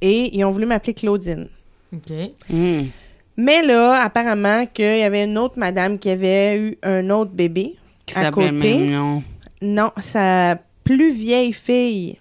Et 0.00 0.34
ils 0.34 0.42
ont 0.46 0.50
voulu 0.50 0.64
m'appeler 0.64 0.94
Claudine. 0.94 1.48
OK. 1.92 2.12
Hum. 2.50 2.88
Mais 3.36 3.60
là, 3.60 4.02
apparemment, 4.02 4.64
qu'il 4.72 5.00
y 5.00 5.02
avait 5.02 5.24
une 5.24 5.36
autre 5.36 5.58
madame 5.58 5.98
qui 5.98 6.08
avait 6.08 6.58
eu 6.58 6.78
un 6.82 7.10
autre 7.10 7.32
bébé 7.32 7.76
Qui 8.06 8.16
à 8.18 8.30
côté. 8.30 8.50
même 8.52 8.90
nom. 8.90 9.22
Non, 9.62 9.90
sa 10.00 10.56
plus 10.84 11.10
vieille 11.12 11.52
fille 11.52 12.18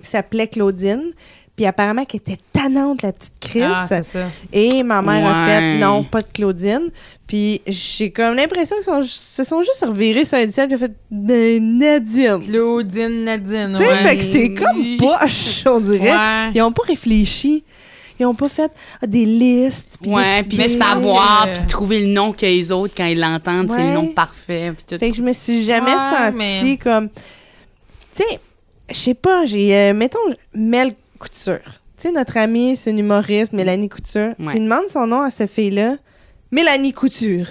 s'appelait 0.00 0.48
Claudine. 0.48 1.12
Puis 1.54 1.66
apparemment 1.66 2.06
qu'elle 2.06 2.22
était 2.22 2.38
tannante, 2.50 3.02
la 3.02 3.12
petite 3.12 3.34
Chris. 3.38 3.62
Ah. 3.62 3.86
Et 4.54 4.82
ma 4.82 5.02
mère 5.02 5.26
a 5.28 5.46
fait 5.46 5.78
non, 5.78 6.02
pas 6.02 6.22
de 6.22 6.28
Claudine. 6.28 6.88
Puis 7.26 7.60
j'ai 7.66 8.10
comme 8.10 8.34
l'impression 8.36 8.76
qu'ils 8.76 8.84
sont- 8.86 9.02
se 9.02 9.44
sont 9.44 9.62
juste 9.62 9.84
revirés 9.86 10.24
sur 10.24 10.38
un 10.38 10.50
ciel 10.50 10.72
et 10.72 10.74
ont 10.74 10.78
fait 10.78 10.92
ben, 11.10 11.78
Nadine. 11.78 12.40
Claudine 12.42 13.24
Nadine. 13.24 13.68
Tu 13.70 13.76
sais, 13.76 13.86
ouais. 13.86 13.96
fait 13.98 14.16
que 14.16 14.22
c'est 14.24 14.54
comme 14.54 14.96
poche, 14.98 15.62
on 15.66 15.80
dirait. 15.80 16.10
Ouais. 16.10 16.50
Ils 16.54 16.62
ont 16.62 16.72
pas 16.72 16.84
réfléchi. 16.88 17.64
Ils 18.20 18.26
ont 18.26 18.34
pas 18.34 18.48
fait 18.48 18.70
ah, 19.02 19.06
des 19.06 19.24
listes. 19.24 19.98
Puis 20.00 20.10
Ouais, 20.10 20.42
puis 20.48 20.56
savoir, 20.68 21.48
puis 21.52 21.66
trouver 21.66 22.00
le 22.00 22.12
nom 22.12 22.32
que 22.32 22.46
les 22.46 22.70
autres, 22.72 22.94
quand 22.96 23.06
ils 23.06 23.18
l'entendent, 23.18 23.70
c'est 23.70 23.78
le 23.88 23.94
nom 23.94 24.08
parfait. 24.12 24.72
Puis 24.76 24.84
tout. 24.88 24.98
Fait 24.98 25.10
que 25.10 25.16
je 25.16 25.22
me 25.22 25.32
suis 25.32 25.64
jamais 25.64 25.92
Ouais, 25.92 25.98
sentie 26.32 26.36
mais- 26.36 26.78
comme. 26.82 27.08
Tu 27.10 28.22
sais, 28.22 28.40
je 28.90 28.94
sais 28.94 29.14
pas, 29.14 29.46
j'ai. 29.46 29.74
euh, 29.74 29.94
mettons, 29.94 30.18
Mel 30.54 30.94
Couture. 31.18 31.60
Tu 31.96 32.08
sais, 32.08 32.12
notre 32.12 32.36
amie, 32.36 32.76
c'est 32.76 32.90
une 32.90 32.98
humoriste, 32.98 33.52
Mélanie 33.52 33.88
Couture. 33.88 34.34
Ouais. 34.38 34.52
Tu 34.52 34.60
demandes 34.60 34.88
son 34.88 35.06
nom 35.06 35.20
à 35.22 35.30
cette 35.30 35.50
fille-là. 35.50 35.96
Mélanie 36.50 36.92
Couture. 36.92 37.46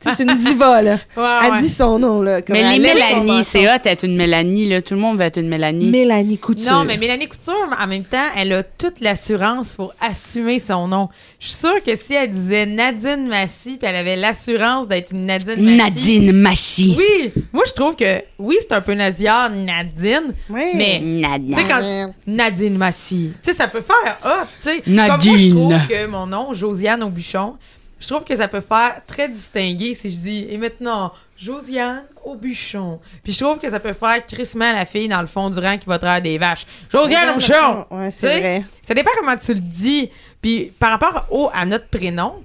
C'est 0.00 0.20
une 0.22 0.36
diva, 0.36 0.80
là. 0.80 0.98
Ouais, 1.16 1.24
Elle 1.46 1.52
ouais. 1.54 1.58
dit 1.60 1.68
son 1.68 1.98
nom, 1.98 2.22
là. 2.22 2.40
comme 2.40 2.54
mais 2.54 2.78
les 2.78 2.78
Mélanie, 2.78 3.42
c'est 3.42 3.66
hot 3.68 3.80
être 3.84 4.04
une 4.04 4.16
Mélanie, 4.16 4.68
là. 4.68 4.80
Tout 4.80 4.94
le 4.94 5.00
monde 5.00 5.18
veut 5.18 5.24
être 5.24 5.38
une 5.40 5.48
Mélanie. 5.48 5.90
Mélanie 5.90 6.38
Couture. 6.38 6.70
Non, 6.70 6.84
mais 6.84 6.96
Mélanie 6.96 7.26
Couture, 7.26 7.54
en 7.82 7.86
même 7.88 8.04
temps, 8.04 8.26
elle 8.36 8.52
a 8.52 8.62
toute 8.62 9.00
l'assurance 9.00 9.74
pour 9.74 9.92
assumer 10.00 10.60
son 10.60 10.86
nom. 10.86 11.08
Je 11.40 11.48
suis 11.48 11.56
sûre 11.56 11.82
que 11.84 11.96
si 11.96 12.14
elle 12.14 12.30
disait 12.30 12.64
Nadine 12.66 13.26
Massy, 13.26 13.76
puis 13.76 13.88
elle 13.88 13.96
avait 13.96 14.14
l'assurance 14.16 14.86
d'être 14.86 15.10
une 15.12 15.26
Nadine 15.26 15.64
Massy. 15.64 15.76
Nadine 15.76 16.32
Massy. 16.32 16.94
Oui, 16.96 17.32
moi 17.52 17.64
je 17.66 17.72
trouve 17.72 17.96
que 17.96 18.22
oui, 18.38 18.56
c'est 18.60 18.72
un 18.72 18.80
peu 18.80 18.94
nasillard, 18.94 19.50
Nadine, 19.50 20.32
Ouais. 20.48 20.72
mais 20.74 21.00
Nadine. 21.00 21.54
tu 21.56 21.60
sais 21.60 21.68
quand 21.68 21.80
tu- 21.80 22.30
Nadine 22.30 22.76
Massy, 22.76 23.32
tu 23.42 23.50
sais 23.50 23.54
ça 23.56 23.66
peut 23.68 23.82
faire 23.82 24.18
hot, 24.24 24.46
tu 24.62 24.68
sais. 24.70 24.80
Comme 24.82 24.94
Nadine. 24.94 25.30
moi 25.30 25.38
je 25.38 25.50
trouve 25.50 25.88
que 25.88 26.06
mon 26.06 26.26
nom 26.26 26.52
Josiane 26.54 27.02
Aubuchon, 27.02 27.54
je 28.00 28.06
trouve 28.06 28.24
que 28.24 28.36
ça 28.36 28.48
peut 28.48 28.60
faire 28.60 29.00
très 29.06 29.28
distingué 29.28 29.94
si 29.94 30.10
je 30.10 30.16
dis 30.16 30.46
et 30.50 30.58
maintenant 30.58 31.12
Josiane 31.36 32.04
Aubuchon. 32.24 32.98
Puis 33.22 33.32
je 33.32 33.44
trouve 33.44 33.58
que 33.58 33.70
ça 33.70 33.78
peut 33.80 33.92
faire 33.92 34.24
crissement 34.26 34.72
la 34.72 34.84
fille 34.84 35.08
dans 35.08 35.20
le 35.20 35.26
fond 35.26 35.50
du 35.50 35.58
rang 35.58 35.78
qui 35.78 35.86
va 35.86 35.98
traire 35.98 36.20
des 36.20 36.36
vaches. 36.38 36.66
Josiane 36.90 37.30
Aubuchon. 37.30 37.86
Ouais, 37.90 38.10
c'est 38.10 38.40
vrai. 38.40 38.64
Ça 38.82 38.94
dépend 38.94 39.10
comment 39.20 39.36
tu 39.36 39.54
le 39.54 39.60
dis. 39.60 40.10
Puis 40.42 40.72
par 40.78 40.90
rapport 40.98 41.26
au, 41.30 41.50
à 41.52 41.64
notre 41.64 41.86
prénom, 41.86 42.42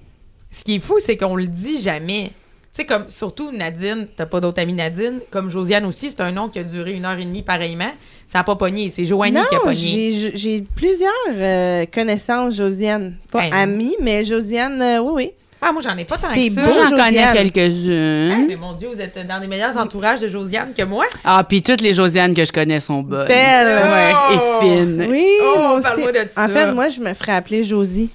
ce 0.51 0.63
qui 0.63 0.75
est 0.75 0.79
fou, 0.79 0.97
c'est 0.99 1.17
qu'on 1.17 1.35
le 1.35 1.47
dit 1.47 1.81
jamais. 1.81 2.31
Tu 2.73 2.81
sais, 2.81 2.85
comme 2.87 3.07
surtout 3.07 3.51
Nadine, 3.51 4.07
t'as 4.15 4.25
pas 4.25 4.39
d'autre 4.39 4.59
amie 4.59 4.73
Nadine, 4.73 5.19
comme 5.29 5.51
Josiane 5.51 5.85
aussi, 5.85 6.09
c'est 6.09 6.21
un 6.21 6.31
nom 6.31 6.49
qui 6.49 6.57
a 6.57 6.63
duré 6.63 6.93
une 6.93 7.05
heure 7.05 7.19
et 7.19 7.23
demie 7.23 7.43
pareillement. 7.43 7.91
Ça 8.25 8.39
a 8.39 8.43
pas 8.43 8.55
pogné, 8.55 8.89
c'est 8.89 9.05
Joanie 9.05 9.37
qui 9.47 9.55
a 9.55 9.59
pogné. 9.59 9.75
j'ai 9.75 10.31
j'ai 10.35 10.61
plusieurs 10.61 11.11
euh, 11.29 11.85
connaissances, 11.93 12.55
Josiane. 12.55 13.15
Pas 13.31 13.41
Ben, 13.41 13.53
amies, 13.53 13.95
mais 14.01 14.25
Josiane, 14.25 14.81
euh, 14.81 14.99
oui, 15.01 15.11
oui. 15.15 15.31
Ah, 15.65 15.71
moi 15.71 15.81
j'en 15.81 15.97
ai 15.97 16.05
pas 16.05 16.17
tant 16.17 16.27
C'est 16.33 16.47
que 16.49 16.53
ça. 16.53 16.61
beau. 16.61 16.73
Moi, 16.73 16.85
j'en 16.89 16.89
connais. 16.95 17.23
Ah, 17.23 18.37
mais 18.47 18.55
mon 18.55 18.73
Dieu, 18.73 18.89
vous 18.93 18.99
êtes 19.01 19.17
dans 19.27 19.39
les 19.41 19.47
meilleurs 19.47 19.75
entourages 19.77 20.19
de 20.19 20.27
Josiane 20.27 20.73
que 20.77 20.83
moi. 20.83 21.05
Ah, 21.23 21.43
puis 21.47 21.61
toutes 21.61 21.81
les 21.81 21.93
Josianes 21.93 22.33
que 22.33 22.45
je 22.45 22.51
connais 22.51 22.79
sont 22.79 23.01
bonnes. 23.01 23.27
Belle. 23.27 23.67
Ouais, 23.91 24.13
Oh! 24.13 24.33
et 24.33 24.65
fines. 24.65 25.07
Oui, 25.09 25.25
Oh, 25.43 25.79
parle-moi 25.81 26.11
de 26.11 26.17
ça. 26.29 26.45
En 26.45 26.49
fait, 26.49 26.71
moi, 26.73 26.89
je 26.89 26.99
me 26.99 27.13
ferais 27.13 27.33
appeler 27.33 27.63
Josie. 27.63 28.09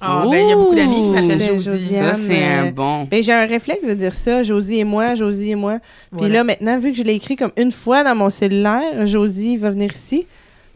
Ah, 0.00 0.24
ben 0.30 0.36
il 0.36 0.48
y 0.50 0.52
a 0.52 0.56
beaucoup 0.56 0.74
d'amis 0.74 1.14
qui 1.14 1.20
s'appellent 1.22 1.38
C'est 1.40 1.54
Josie. 1.54 1.70
Josiane. 1.88 2.12
Ça, 2.12 2.14
c'est 2.14 2.42
euh, 2.42 2.62
un 2.68 2.70
bon. 2.72 3.04
Ben, 3.10 3.22
j'ai 3.22 3.32
un 3.32 3.46
réflexe 3.46 3.86
de 3.86 3.94
dire 3.94 4.12
ça, 4.12 4.42
Josie 4.42 4.80
et 4.80 4.84
moi, 4.84 5.14
Josie 5.14 5.52
et 5.52 5.54
moi. 5.54 5.78
Puis 5.78 6.18
Voilà. 6.18 6.34
là, 6.34 6.44
maintenant, 6.44 6.78
vu 6.78 6.92
que 6.92 6.98
je 6.98 7.04
l'ai 7.04 7.14
écrit 7.14 7.36
comme 7.36 7.52
une 7.56 7.72
fois 7.72 8.04
dans 8.04 8.14
mon 8.14 8.28
cellulaire, 8.28 9.06
Josie 9.06 9.56
va 9.56 9.70
venir 9.70 9.92
ici. 9.94 10.26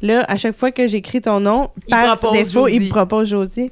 Là, 0.01 0.25
à 0.29 0.37
chaque 0.39 0.57
fois 0.57 0.71
que 0.71 0.87
j'écris 0.87 1.21
ton 1.21 1.41
nom, 1.41 1.69
Il 1.89 1.91
par 1.91 2.17
propose 2.19 2.39
défaut, 2.39 2.69
il 2.69 2.75
Josie. 2.75 2.85
me 2.85 2.89
propose 2.89 3.29
Josie. 3.29 3.71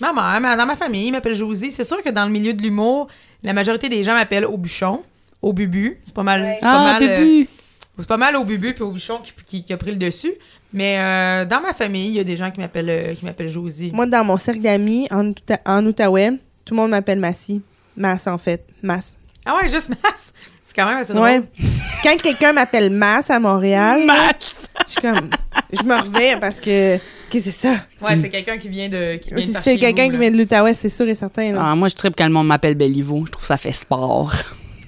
Ma 0.00 0.12
mère, 0.12 0.40
ma- 0.40 0.56
dans 0.56 0.66
ma 0.66 0.76
famille, 0.76 1.08
ils 1.08 1.12
m'appellent 1.12 1.34
Josie. 1.34 1.70
C'est 1.72 1.84
sûr 1.84 2.02
que 2.02 2.10
dans 2.10 2.24
le 2.24 2.30
milieu 2.30 2.52
de 2.54 2.62
l'humour, 2.62 3.08
la 3.42 3.52
majorité 3.52 3.88
des 3.88 4.02
gens 4.02 4.14
m'appellent 4.14 4.46
Aubuchon, 4.46 5.02
au 5.40 5.52
bubu. 5.52 5.98
C'est 6.02 6.14
pas 6.14 6.22
mal. 6.22 6.54
C'est 6.56 6.60
pas 6.66 6.72
Ah, 6.72 6.98
mal, 6.98 7.02
euh, 7.02 7.18
Bubu. 7.18 7.48
C'est 7.98 8.08
pas 8.08 8.16
mal 8.16 8.36
au 8.36 8.44
bubu 8.44 8.72
puis 8.72 8.82
au 8.82 8.92
qui, 8.92 9.32
qui- 9.44 9.64
qui 9.64 9.72
a 9.72 9.76
pris 9.76 9.90
le 9.90 9.96
dessus. 9.98 10.32
Mais 10.72 10.98
euh, 10.98 11.44
dans 11.44 11.60
ma 11.60 11.74
famille, 11.74 12.08
il 12.08 12.14
y 12.14 12.20
a 12.20 12.24
des 12.24 12.36
gens 12.36 12.50
qui 12.50 12.58
m'appellent 12.58 12.88
euh, 12.90 13.14
qui 13.14 13.24
m'appellent 13.26 13.48
Josie. 13.50 13.90
Moi, 13.92 14.06
dans 14.06 14.24
mon 14.24 14.38
cercle 14.38 14.60
d'amis, 14.62 15.06
en, 15.10 15.28
Outa- 15.30 15.60
en 15.66 15.84
Outaouais, 15.86 16.30
tout 16.64 16.74
le 16.74 16.80
monde 16.80 16.90
m'appelle 16.90 17.18
Massy. 17.20 17.60
Mass, 17.96 18.26
en 18.26 18.38
fait. 18.38 18.64
Mass. 18.82 19.16
Ah 19.44 19.56
ouais, 19.56 19.68
juste 19.68 19.88
Mass. 19.88 20.32
C'est 20.62 20.74
quand 20.76 20.86
même 20.86 20.98
assez 20.98 21.12
drôle. 21.12 21.24
Ouais. 21.24 21.42
Quand 22.02 22.16
quelqu'un 22.22 22.52
m'appelle 22.52 22.90
Mass 22.90 23.28
à 23.30 23.40
Montréal, 23.40 24.04
Maths. 24.06 24.68
je 24.86 24.92
suis 24.92 25.00
comme. 25.00 25.30
Je 25.72 25.82
me 25.82 26.00
reviens 26.00 26.38
parce 26.38 26.60
que. 26.60 26.96
Qu'est-ce 27.28 27.46
que 27.46 27.50
c'est 27.50 27.68
ça? 27.68 27.74
Ouais, 28.00 28.16
c'est 28.20 28.28
quelqu'un 28.30 28.56
qui 28.58 28.68
vient 28.68 28.88
de. 28.88 29.16
Qui 29.16 29.34
vient 29.34 29.60
C'est 29.60 29.78
quelqu'un 29.78 30.08
qui 30.10 30.16
vient 30.16 30.30
de 30.30 30.36
l'Outaouais, 30.36 30.74
c'est 30.74 30.88
sûr 30.88 31.08
et 31.08 31.14
certain. 31.14 31.52
là. 31.52 31.60
Ah, 31.60 31.74
moi, 31.74 31.88
je 31.88 31.96
tripe 31.96 32.14
quand 32.16 32.26
le 32.26 32.32
monde 32.32 32.46
m'appelle 32.46 32.74
Bellivo. 32.76 33.24
Je 33.26 33.32
trouve 33.32 33.42
que 33.42 33.46
ça 33.48 33.56
fait 33.56 33.72
sport. 33.72 34.32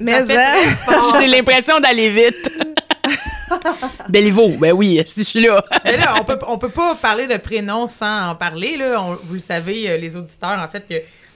Mais 0.01 0.21
Ça 0.21 0.27
fait 0.27 0.35
ça- 0.35 0.77
sport. 0.83 1.17
J'ai 1.21 1.27
l'impression 1.27 1.81
d'aller 1.81 2.11
vite. 2.11 2.51
Bellivo, 4.09 4.49
ben 4.59 4.73
oui, 4.73 5.01
si 5.07 5.21
je 5.23 5.29
suis 5.29 5.41
là. 5.43 5.63
Mais 5.85 5.97
là, 5.97 6.15
on 6.21 6.25
peut, 6.25 6.39
on 6.49 6.59
peut 6.59 6.69
pas 6.69 6.95
parler 6.95 7.27
de 7.27 7.37
prénom 7.37 7.87
sans 7.87 8.31
en 8.31 8.35
parler. 8.35 8.77
Là. 8.77 9.01
On- 9.03 9.19
vous 9.25 9.35
le 9.35 9.39
savez, 9.39 9.91
euh, 9.91 9.97
les 9.97 10.17
auditeurs, 10.17 10.59
en 10.59 10.69
fait, 10.69 10.87
que 10.89 10.95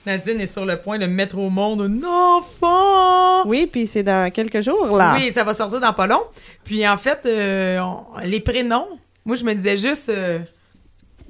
Nadine 0.09 0.41
est 0.41 0.47
sur 0.47 0.65
le 0.65 0.77
point 0.81 0.97
de 0.97 1.05
mettre 1.05 1.37
au 1.37 1.49
monde 1.51 1.81
un 1.81 2.03
enfant. 2.03 3.47
Oui, 3.47 3.69
puis 3.71 3.85
c'est 3.85 4.01
dans 4.01 4.31
quelques 4.31 4.61
jours, 4.61 4.97
là. 4.97 5.15
Oui, 5.17 5.31
ça 5.31 5.43
va 5.43 5.53
sortir 5.53 5.79
dans 5.79 5.93
pas 5.93 6.07
long. 6.07 6.21
Puis 6.63 6.87
en 6.87 6.97
fait, 6.97 7.19
euh, 7.27 7.79
on- 7.79 8.05
les 8.25 8.39
prénoms, 8.39 8.87
moi, 9.23 9.35
je 9.35 9.43
me 9.45 9.53
disais 9.53 9.77
juste. 9.77 10.09
euh, 10.09 10.39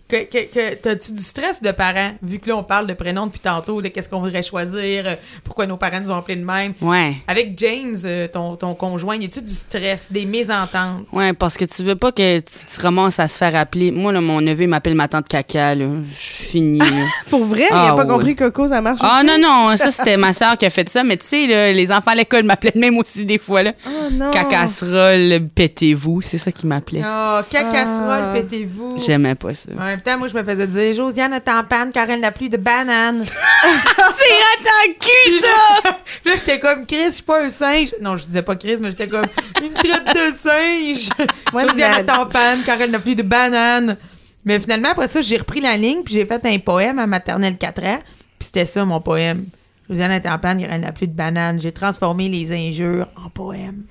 que, 0.09 0.23
que, 0.25 0.45
que- 0.51 0.75
t'as-tu 0.75 1.13
du 1.13 1.21
stress 1.21 1.61
de 1.61 1.71
parents, 1.71 2.11
vu 2.23 2.39
que 2.39 2.49
là, 2.49 2.57
on 2.57 2.63
parle 2.63 2.87
de 2.87 2.93
prénoms 2.93 3.27
depuis 3.27 3.39
tantôt, 3.39 3.81
de 3.81 3.87
qu'est-ce 3.89 4.09
qu'on 4.09 4.19
voudrait 4.19 4.43
choisir, 4.43 5.03
euh, 5.07 5.15
pourquoi 5.43 5.67
nos 5.67 5.77
parents 5.77 5.99
nous 6.01 6.11
ont 6.11 6.17
appelés 6.17 6.37
de 6.37 6.43
même? 6.45 6.73
Ouais. 6.81 7.13
Avec 7.27 7.53
James, 7.57 7.95
euh, 8.05 8.27
ton, 8.27 8.55
ton 8.55 8.73
conjoint, 8.73 9.15
y 9.17 9.25
a-tu 9.25 9.41
du 9.41 9.53
stress, 9.53 10.11
des 10.11 10.25
mésententes? 10.25 11.05
Ouais, 11.13 11.33
parce 11.33 11.55
que 11.57 11.65
tu 11.65 11.83
veux 11.83 11.95
pas 11.95 12.11
que 12.11 12.39
tu 12.39 12.43
te 12.75 12.81
ramasses 12.81 13.19
à 13.19 13.27
se 13.27 13.37
faire 13.37 13.55
appeler. 13.55 13.91
Moi, 13.91 14.11
là, 14.11 14.19
mon 14.21 14.41
neveu 14.41 14.63
il 14.63 14.67
m'appelle 14.69 14.95
ma 14.95 15.07
tante 15.07 15.27
caca, 15.27 15.75
là. 15.75 15.85
Je 16.03 16.13
suis 16.13 16.43
finie, 16.45 16.79
là. 16.79 16.85
Pour 17.29 17.45
vrai, 17.45 17.65
il 17.69 17.73
Ah, 17.73 17.91
a 17.91 17.95
pas 17.95 18.03
ouais. 18.03 18.07
compris 18.07 18.35
Coco, 18.35 18.67
ça 18.67 18.81
marche 18.81 18.99
Ah 19.03 19.17
aussi? 19.23 19.27
non, 19.27 19.37
non, 19.69 19.77
ça, 19.77 19.91
c'était 19.91 20.17
ma 20.17 20.33
soeur 20.33 20.57
qui 20.57 20.65
a 20.65 20.69
fait 20.69 20.89
ça. 20.89 21.03
Mais 21.03 21.17
tu 21.17 21.25
sais, 21.25 21.45
là, 21.47 21.71
les 21.71 21.91
enfants 21.91 22.11
à 22.11 22.15
l'école 22.15 22.43
m'appelaient 22.43 22.73
même 22.75 22.97
aussi 22.97 23.25
des 23.25 23.37
fois, 23.37 23.61
là. 23.63 23.73
Oh 23.87 23.89
non. 24.11 24.31
Cacasserole, 24.31 25.47
pétez-vous. 25.53 26.21
C'est 26.21 26.37
ça 26.37 26.51
qui 26.51 26.65
m'appelait. 26.67 27.03
Oh, 27.05 27.39
cacasserole, 27.49 28.23
Ah. 28.23 28.33
fêtez-vous. 28.33 28.95
J'aimais 29.05 29.35
pas 29.35 29.53
ça. 29.53 29.69
En 29.79 29.97
même 29.99 30.13
temps, 30.13 30.17
moi, 30.17 30.27
je 30.27 30.33
me 30.33 30.43
faisais 30.43 30.67
dire 30.67 30.93
Josiane 30.93 31.33
est 31.33 31.47
en 31.49 31.63
panne 31.63 31.91
car 31.91 32.09
elle 32.09 32.21
n'a 32.21 32.31
plus 32.31 32.49
de 32.49 32.57
banane. 32.57 33.25
C'est 33.65 34.69
à 34.69 34.93
cul, 34.99 35.39
ça! 35.41 35.89
Là, 36.25 36.35
j'étais 36.35 36.59
comme 36.59 36.85
Chris, 36.85 37.05
je 37.07 37.13
suis 37.15 37.23
pas 37.23 37.43
un 37.43 37.49
singe. 37.49 37.93
Non, 38.01 38.15
je 38.15 38.23
disais 38.23 38.41
pas 38.41 38.55
Chris, 38.55 38.77
mais 38.81 38.91
j'étais 38.91 39.07
comme 39.07 39.25
me 39.61 39.73
traite 39.73 40.15
de 40.15 40.33
singe. 40.33 41.09
Ouais, 41.53 41.67
Josiane 41.67 42.05
est 42.05 42.11
en 42.11 42.27
panne 42.27 42.61
car 42.63 42.79
elle 42.79 42.91
n'a 42.91 42.99
plus 42.99 43.15
de 43.15 43.23
banane. 43.23 43.97
Mais 44.45 44.59
finalement, 44.59 44.89
après 44.89 45.07
ça, 45.07 45.19
j'ai 45.19 45.37
repris 45.37 45.61
la 45.61 45.75
ligne 45.75 46.03
puis 46.03 46.13
j'ai 46.13 46.25
fait 46.25 46.45
un 46.45 46.59
poème 46.59 46.99
à 46.99 47.07
maternelle 47.07 47.57
4 47.57 47.83
ans. 47.83 47.99
Puis 48.37 48.47
c'était 48.47 48.65
ça, 48.65 48.85
mon 48.85 49.01
poème. 49.01 49.45
Josiane 49.89 50.11
est 50.11 50.27
en 50.27 50.37
panne 50.37 50.61
car 50.61 50.71
elle 50.71 50.81
n'a 50.81 50.91
plus 50.91 51.07
de 51.07 51.13
banane. 51.13 51.59
J'ai 51.59 51.71
transformé 51.71 52.29
les 52.29 52.51
injures 52.51 53.07
en 53.15 53.29
poème. 53.29 53.83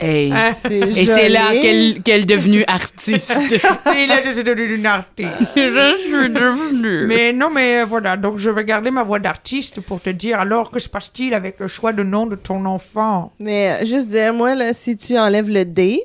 Hey. 0.00 0.32
C'est 0.52 0.80
Et 0.80 1.06
c'est 1.06 1.28
là 1.28 1.52
qu'elle 1.52 2.02
qu'elle 2.02 2.22
est 2.22 2.24
devenue 2.24 2.64
artiste. 2.66 3.52
Et 3.96 4.06
là, 4.06 4.20
je 4.24 4.30
suis 4.30 4.44
devenue 4.44 4.76
une 4.76 4.86
artiste. 4.86 5.30
je 5.40 5.96
suis 6.06 6.30
devenue. 6.30 7.06
Mais 7.06 7.32
non, 7.32 7.50
mais 7.50 7.82
euh, 7.82 7.84
voilà, 7.84 8.16
donc 8.16 8.38
je 8.38 8.50
vais 8.50 8.64
garder 8.64 8.90
ma 8.90 9.04
voix 9.04 9.18
d'artiste 9.18 9.80
pour 9.80 10.00
te 10.00 10.10
dire 10.10 10.40
alors 10.40 10.70
que 10.70 10.78
se 10.78 10.88
passe-t-il 10.88 11.34
avec 11.34 11.60
le 11.60 11.68
choix 11.68 11.92
de 11.92 12.02
nom 12.02 12.26
de 12.26 12.34
ton 12.36 12.64
enfant? 12.64 13.32
Mais 13.38 13.70
euh, 13.70 13.84
juste 13.84 14.08
dire, 14.08 14.34
moi, 14.34 14.54
là, 14.54 14.72
si 14.72 14.96
tu 14.96 15.16
enlèves 15.16 15.48
le 15.48 15.64
D, 15.64 16.02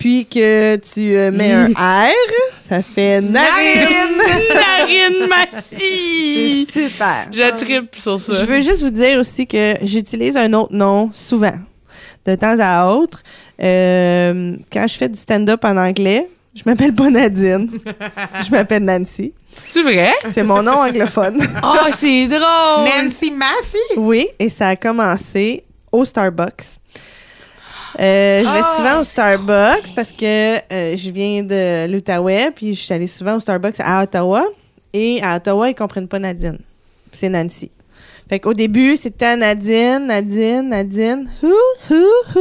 puis 0.00 0.24
que 0.24 0.76
tu 0.76 1.14
euh, 1.14 1.30
mets 1.30 1.52
un 1.52 1.66
R, 1.66 2.10
ça 2.56 2.82
fait 2.82 3.20
narine. 3.20 4.16
Narine 4.54 5.28
Massy! 5.28 6.64
C'est 6.66 6.88
super. 6.88 7.26
Je 7.30 7.56
tripe 7.58 7.94
sur 7.94 8.18
ça. 8.18 8.32
Je 8.32 8.46
veux 8.46 8.62
juste 8.62 8.82
vous 8.82 8.90
dire 8.90 9.20
aussi 9.20 9.46
que 9.46 9.74
j'utilise 9.82 10.38
un 10.38 10.52
autre 10.54 10.72
nom 10.72 11.10
souvent, 11.12 11.58
de 12.26 12.34
temps 12.34 12.56
à 12.60 12.86
autre. 12.94 13.22
Euh, 13.62 14.56
quand 14.72 14.86
je 14.86 14.94
fais 14.96 15.08
du 15.08 15.18
stand-up 15.18 15.64
en 15.64 15.76
anglais, 15.76 16.28
je 16.54 16.62
m'appelle 16.66 16.94
pas 16.94 17.10
Nadine. 17.10 17.70
je 18.44 18.50
m'appelle 18.50 18.84
Nancy. 18.84 19.32
C'est 19.52 19.82
vrai? 19.82 20.12
C'est 20.26 20.42
mon 20.42 20.62
nom 20.62 20.72
anglophone. 20.72 21.40
Oh, 21.62 21.76
c'est 21.96 22.26
drôle! 22.28 22.88
Nancy 23.02 23.30
Massy? 23.30 23.78
oui, 23.96 24.28
et 24.38 24.48
ça 24.48 24.68
a 24.68 24.76
commencé 24.76 25.64
au 25.92 26.04
Starbucks. 26.04 26.78
Euh, 27.98 28.38
je 28.40 28.44
vais 28.44 28.60
Ah, 28.62 28.76
souvent 28.76 29.00
au 29.00 29.02
Starbucks 29.04 29.94
parce 29.96 30.12
que 30.12 30.56
euh, 30.72 30.96
je 30.96 31.10
viens 31.10 31.42
de 31.42 31.90
l'Outaouais, 31.90 32.52
puis 32.54 32.72
je 32.74 32.80
suis 32.82 32.94
allée 32.94 33.08
souvent 33.08 33.36
au 33.36 33.40
Starbucks 33.40 33.80
à 33.80 34.02
Ottawa. 34.04 34.44
Et 34.92 35.20
à 35.22 35.36
Ottawa, 35.36 35.68
ils 35.68 35.74
comprennent 35.74 36.08
pas 36.08 36.18
Nadine. 36.18 36.58
C'est 37.12 37.28
Nancy. 37.28 37.70
Fait 38.30 38.38
qu'au 38.38 38.54
début, 38.54 38.96
c'était 38.96 39.36
Nadine, 39.36 40.06
Nadine, 40.06 40.68
Nadine, 40.68 41.28
who, 41.42 41.48
who, 41.90 41.96
who? 42.36 42.40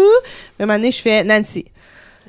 Mais 0.59 0.61
à 0.61 0.63
un 0.63 0.65
moment 0.67 0.75
donné, 0.77 0.91
je 0.91 1.01
fais 1.01 1.23
Nancy. 1.23 1.65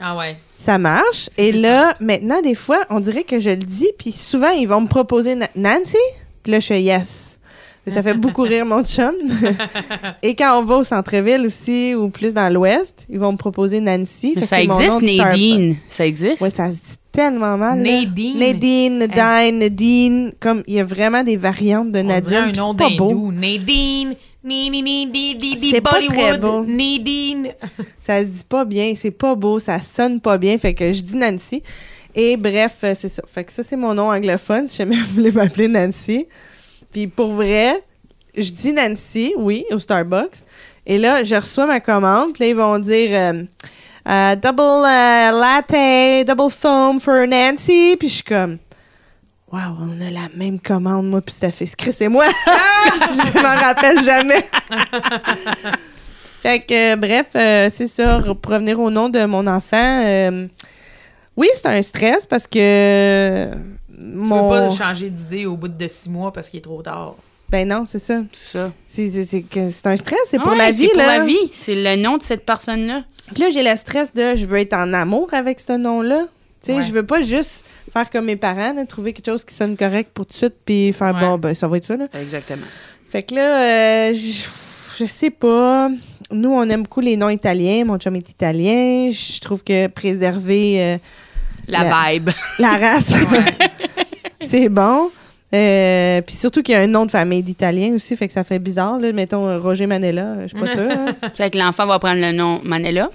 Ah 0.00 0.16
ouais. 0.16 0.38
Ça 0.56 0.78
marche. 0.78 1.28
Et 1.36 1.52
là, 1.52 1.94
maintenant, 2.00 2.40
des 2.40 2.54
fois, 2.54 2.80
on 2.88 3.00
dirait 3.00 3.22
que 3.22 3.38
je 3.38 3.50
le 3.50 3.56
dis, 3.56 3.90
puis 3.98 4.12
souvent, 4.12 4.48
ils 4.48 4.64
vont 4.66 4.80
me 4.80 4.86
proposer 4.88 5.34
Na- 5.34 5.46
Nancy. 5.54 5.98
Puis 6.42 6.52
là, 6.52 6.60
je 6.60 6.68
fais 6.68 6.80
yes. 6.80 7.38
Ça 7.86 8.02
fait 8.02 8.14
beaucoup 8.18 8.42
rire 8.44 8.64
mon 8.64 8.82
chum. 8.82 9.12
Et 10.22 10.34
quand 10.34 10.58
on 10.58 10.64
va 10.64 10.76
au 10.76 10.84
centre-ville 10.84 11.44
aussi, 11.46 11.94
ou 11.94 12.08
plus 12.08 12.32
dans 12.32 12.50
l'ouest, 12.50 13.04
ils 13.10 13.18
vont 13.18 13.32
me 13.32 13.36
proposer 13.36 13.80
Nancy. 13.80 14.32
Mais 14.36 14.40
Fait 14.40 14.40
que 14.40 14.46
ça 14.46 14.56
c'est 14.56 14.66
mon 14.68 14.78
nom 15.00 15.00
existe. 15.00 15.22
Nadine. 15.22 15.76
Ça 15.86 16.06
existe? 16.06 16.40
Ouais, 16.40 16.50
ça 16.50 16.72
se 16.72 16.76
dit 16.76 16.96
tellement 17.12 17.56
mal. 17.56 17.78
Nadine. 17.78 18.38
Nadine, 18.38 18.98
Nadine, 18.98 19.58
Nadine. 19.58 20.32
Comme, 20.40 20.62
il 20.66 20.74
y 20.74 20.80
a 20.80 20.84
vraiment 20.84 21.22
des 21.22 21.36
variantes 21.36 21.92
de 21.92 22.00
On 22.00 22.04
Nadine. 22.04 22.34
un 22.34 22.50
puis 22.50 22.58
nom 22.58 22.74
pas 22.74 22.90
beau. 22.90 23.32
Nadine. 23.32 24.14
C'est 24.42 25.80
pas 25.80 25.90
très 26.00 26.08
Bollywood. 26.08 26.40
beau. 26.40 26.64
Nadine. 26.64 27.48
Ça 28.00 28.20
se 28.20 28.28
dit 28.28 28.44
pas 28.48 28.64
bien, 28.64 28.94
c'est 28.96 29.10
pas 29.10 29.34
beau, 29.34 29.58
ça 29.58 29.80
sonne 29.80 30.20
pas 30.20 30.38
bien. 30.38 30.56
Fait 30.58 30.72
que 30.74 30.90
je 30.92 31.02
dis 31.02 31.16
Nancy. 31.16 31.62
Et 32.14 32.36
bref, 32.36 32.78
euh, 32.82 32.94
c'est 32.96 33.08
ça. 33.08 33.22
Fait 33.32 33.44
que 33.44 33.52
ça, 33.52 33.62
c'est 33.62 33.76
mon 33.76 33.94
nom 33.94 34.10
anglophone, 34.10 34.66
si 34.66 34.78
jamais 34.78 34.96
vous 35.00 35.14
voulez 35.14 35.30
m'appeler 35.30 35.68
Nancy. 35.68 36.26
Puis 36.90 37.06
pour 37.06 37.32
vrai, 37.34 37.80
je 38.36 38.50
dis 38.50 38.72
Nancy, 38.72 39.34
oui, 39.36 39.64
au 39.70 39.78
Starbucks. 39.78 40.42
Et 40.86 40.98
là, 40.98 41.22
je 41.22 41.36
reçois 41.36 41.66
ma 41.66 41.78
commande. 41.78 42.32
Puis 42.32 42.44
là, 42.44 42.48
ils 42.50 42.56
vont 42.56 42.78
dire 42.80 43.10
euh, 43.12 43.42
euh, 44.10 44.36
double 44.36 44.60
euh, 44.60 45.30
latte, 45.40 46.26
double 46.26 46.50
foam 46.50 46.98
for 47.00 47.26
Nancy. 47.26 47.96
Puis 47.98 48.08
je 48.08 48.14
suis 48.14 48.22
comme, 48.24 48.58
waouh, 49.52 49.76
on 49.80 50.00
a 50.00 50.10
la 50.10 50.28
même 50.34 50.58
commande, 50.60 51.08
moi, 51.08 51.20
puis 51.20 51.34
Steph. 51.34 51.74
Chris 51.78 51.96
et 52.00 52.08
moi. 52.08 52.24
je 52.46 53.40
m'en 53.40 53.60
rappelle 53.60 54.02
jamais. 54.04 54.44
Fait 56.42 56.60
que, 56.60 56.92
euh, 56.94 56.96
bref, 56.96 57.28
euh, 57.36 57.68
c'est 57.70 57.86
ça. 57.86 58.18
Pour 58.40 58.52
revenir 58.52 58.80
au 58.80 58.90
nom 58.90 59.08
de 59.10 59.22
mon 59.26 59.46
enfant, 59.46 60.02
euh, 60.04 60.46
oui, 61.36 61.48
c'est 61.54 61.66
un 61.66 61.82
stress 61.82 62.24
parce 62.24 62.46
que 62.46 63.50
Tu 63.52 63.58
mon. 63.98 64.50
veux 64.50 64.68
pas 64.68 64.70
changer 64.70 65.10
d'idée 65.10 65.44
au 65.46 65.56
bout 65.56 65.68
de 65.68 65.88
six 65.88 66.08
mois 66.08 66.32
parce 66.32 66.48
qu'il 66.48 66.58
est 66.58 66.62
trop 66.62 66.80
tard. 66.82 67.14
Ben 67.50 67.66
non, 67.68 67.84
c'est 67.84 67.98
ça. 67.98 68.20
C'est 68.32 68.58
ça. 68.58 68.72
C'est 68.86 69.86
un 69.86 69.96
stress, 69.96 70.18
c'est 70.26 70.38
pour 70.38 70.52
Ouais, 70.52 70.58
la 70.58 70.70
vie, 70.70 70.76
C'est 70.78 70.88
pour 70.88 70.96
la 70.98 71.24
vie. 71.24 71.50
C'est 71.52 71.74
le 71.74 71.96
nom 71.96 72.16
de 72.16 72.22
cette 72.22 72.46
personne-là. 72.46 73.02
Puis 73.34 73.42
là, 73.42 73.50
j'ai 73.50 73.62
le 73.62 73.76
stress 73.76 74.12
de 74.14 74.36
je 74.36 74.46
veux 74.46 74.58
être 74.58 74.74
en 74.74 74.92
amour 74.92 75.28
avec 75.32 75.58
ce 75.60 75.72
nom-là. 75.72 76.22
Tu 76.62 76.72
sais, 76.72 76.74
Ouais. 76.78 76.82
je 76.82 76.92
veux 76.92 77.04
pas 77.06 77.22
juste 77.22 77.64
faire 77.92 78.08
comme 78.10 78.26
mes 78.26 78.36
parents, 78.36 78.72
là, 78.74 78.84
trouver 78.84 79.12
quelque 79.12 79.26
chose 79.30 79.44
qui 79.44 79.54
sonne 79.54 79.76
correct 79.76 80.10
pour 80.14 80.26
tout 80.26 80.32
de 80.32 80.36
suite, 80.36 80.54
puis 80.64 80.92
faire 80.92 81.14
Ouais. 81.14 81.20
bon, 81.20 81.38
ben 81.38 81.54
ça 81.54 81.66
va 81.66 81.76
être 81.78 81.84
ça, 81.86 81.96
là. 81.96 82.06
Exactement. 82.20 82.66
Fait 83.08 83.22
que 83.22 83.34
là, 83.34 83.62
euh, 84.10 84.14
je, 84.14 84.42
je 84.98 85.04
sais 85.06 85.30
pas. 85.30 85.90
Nous, 86.30 86.50
on 86.52 86.62
aime 86.68 86.82
beaucoup 86.82 87.00
les 87.00 87.16
noms 87.16 87.30
italiens. 87.30 87.84
Mon 87.84 87.98
chum 87.98 88.14
est 88.14 88.28
italien. 88.30 89.10
Je 89.10 89.40
trouve 89.40 89.64
que 89.64 89.88
préserver 89.88 90.76
euh, 90.82 90.98
La 91.66 91.82
La- 91.84 92.12
vibe. 92.12 92.30
la 92.60 92.76
race, 92.76 93.12
c'est 94.40 94.68
bon. 94.68 95.10
Euh, 95.52 96.20
puis 96.22 96.36
surtout 96.36 96.62
qu'il 96.62 96.74
y 96.74 96.76
a 96.76 96.80
un 96.80 96.86
nom 96.86 97.06
de 97.06 97.10
famille 97.10 97.42
d'italien 97.42 97.94
aussi, 97.94 98.16
fait 98.16 98.26
que 98.28 98.32
ça 98.32 98.44
fait 98.44 98.58
bizarre. 98.58 98.98
Là. 98.98 99.12
Mettons 99.12 99.48
euh, 99.48 99.58
Roger 99.58 99.86
Manella, 99.86 100.36
je 100.42 100.48
suis 100.48 100.58
pas 100.58 100.66
sûre. 100.72 100.90
hein. 100.90 101.14
Fait 101.34 101.50
que 101.50 101.58
l'enfant 101.58 101.86
va 101.86 101.98
prendre 101.98 102.20
le 102.20 102.32
nom 102.32 102.60
Manella? 102.64 103.10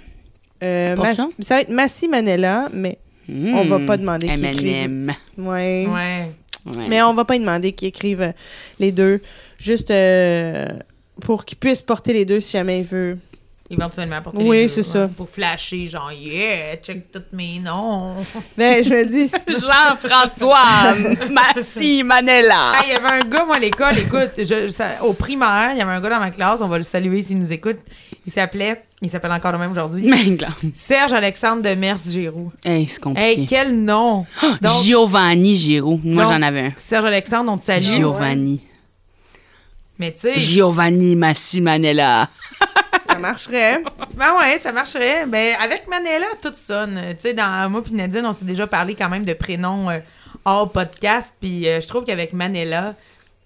Euh, 0.63 0.95
Pour 0.95 1.05
Ma- 1.05 1.13
ça? 1.15 1.27
va 1.49 1.61
être 1.61 1.69
Massi 1.69 2.07
Manella, 2.07 2.69
mais 2.73 2.97
On 3.29 3.63
va 3.65 3.79
pas 3.79 3.97
demander 3.97 4.27
qui 4.27 4.67
M&M. 4.67 5.13
ouais. 5.37 5.87
Ouais. 5.87 6.31
Ouais. 6.65 6.87
Mais 6.89 7.01
on 7.03 7.13
va 7.13 7.25
pas 7.25 7.35
lui 7.35 7.41
demander 7.41 7.73
qu'ils 7.73 7.89
écrivent 7.89 8.21
euh, 8.23 8.31
les 8.79 8.91
deux, 8.91 9.21
juste 9.59 9.91
euh, 9.91 10.65
pour 11.21 11.45
qu'il 11.45 11.57
puisse 11.59 11.81
porter 11.83 12.11
les 12.11 12.25
deux 12.25 12.39
si 12.39 12.53
jamais 12.53 12.79
il 12.79 12.85
veut. 12.85 13.17
Éventuellement 13.77 14.21
Oui, 14.33 14.57
les 14.57 14.61
deux, 14.67 14.73
c'est 14.73 14.83
ça. 14.83 15.07
Pour 15.15 15.29
flasher, 15.29 15.85
genre, 15.85 16.11
yeah, 16.11 16.75
check 16.77 17.11
tous 17.11 17.21
mes 17.33 17.59
noms. 17.59 18.13
Ben, 18.57 18.83
je 18.83 18.89
me 18.89 19.05
dis, 19.05 19.31
Jean-François 19.47 20.93
Massi 21.31 22.03
Manella. 22.03 22.71
Ah, 22.73 22.81
il 22.85 22.93
y 22.93 22.95
avait 22.95 23.21
un 23.23 23.27
gars, 23.27 23.45
moi, 23.45 23.55
à 23.57 23.59
l'école, 23.59 23.97
écoute, 23.97 24.31
je- 24.37 24.67
ça- 24.67 25.03
au 25.03 25.13
primaire, 25.13 25.71
il 25.73 25.77
y 25.77 25.81
avait 25.81 25.91
un 25.91 26.01
gars 26.01 26.09
dans 26.09 26.19
ma 26.19 26.31
classe, 26.31 26.61
on 26.61 26.67
va 26.67 26.77
le 26.77 26.83
saluer 26.83 27.21
s'il 27.21 27.39
nous 27.39 27.51
écoute. 27.51 27.77
Il 28.25 28.31
s'appelait, 28.31 28.83
il 29.01 29.09
s'appelle 29.09 29.31
encore 29.31 29.51
le 29.51 29.57
même 29.59 29.71
aujourd'hui, 29.71 30.07
Mingla. 30.09 30.47
Serge 30.73 31.13
Alexandre 31.13 31.61
de 31.61 31.75
Mers 31.75 31.97
Giroux. 31.97 32.51
Hey, 32.63 32.87
c'est 32.87 32.99
compliqué. 33.01 33.41
Hey, 33.41 33.45
quel 33.45 33.75
nom! 33.83 34.25
Donc, 34.61 34.83
Giovanni 34.83 35.55
Giroux. 35.55 35.99
Moi, 36.03 36.23
Donc, 36.23 36.33
j'en 36.33 36.41
avais 36.41 36.61
un. 36.67 36.73
Serge 36.77 37.05
Alexandre, 37.05 37.51
on 37.51 37.57
te 37.57 37.63
salue. 37.63 37.83
Giovanni. 37.83 38.61
Mais 39.99 40.11
tu 40.11 40.21
sais. 40.21 40.39
Giovanni 40.39 41.15
Massi 41.15 41.61
Manella. 41.61 42.29
Ça 43.15 43.19
marcherait. 43.21 43.81
Ben 44.15 44.33
ouais, 44.37 44.57
ça 44.57 44.73
marcherait. 44.73 45.25
Ben 45.25 45.55
avec 45.63 45.87
Manella, 45.87 46.25
tout 46.41 46.51
sonne. 46.53 46.99
Tu 47.11 47.15
sais, 47.19 47.33
dans 47.33 47.71
moi 47.71 47.81
puis 47.81 47.93
Nadine, 47.93 48.25
on 48.25 48.33
s'est 48.33 48.43
déjà 48.43 48.67
parlé 48.67 48.93
quand 48.93 49.07
même 49.07 49.23
de 49.23 49.31
prénoms 49.33 49.89
euh, 49.89 49.99
hors 50.43 50.69
podcast. 50.69 51.33
Puis 51.39 51.65
euh, 51.65 51.79
je 51.79 51.87
trouve 51.87 52.03
qu'avec 52.03 52.33
Manella, 52.33 52.93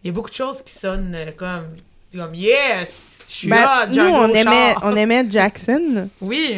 il 0.03 0.07
y 0.07 0.09
a 0.09 0.13
beaucoup 0.13 0.31
de 0.31 0.35
choses 0.35 0.63
qui 0.63 0.73
sonnent 0.73 1.15
euh, 1.15 1.31
comme. 1.37 1.67
Comme 2.11 2.33
yes, 2.33 3.27
je 3.29 3.33
suis 3.35 3.49
Ben, 3.49 3.57
là, 3.57 3.85
nous, 3.85 3.93
j'ai 3.93 4.01
un 4.01 4.09
on 4.09 4.33
aimait, 4.33 4.73
on 4.81 4.95
aimait 4.95 5.25
Jackson. 5.29 6.09
Oui. 6.19 6.57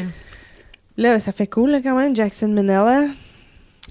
Là, 0.95 1.19
ça 1.19 1.33
fait 1.33 1.47
cool 1.47 1.71
là, 1.71 1.79
quand 1.83 1.97
même, 1.97 2.15
Jackson 2.15 2.47
Manella. 2.47 3.07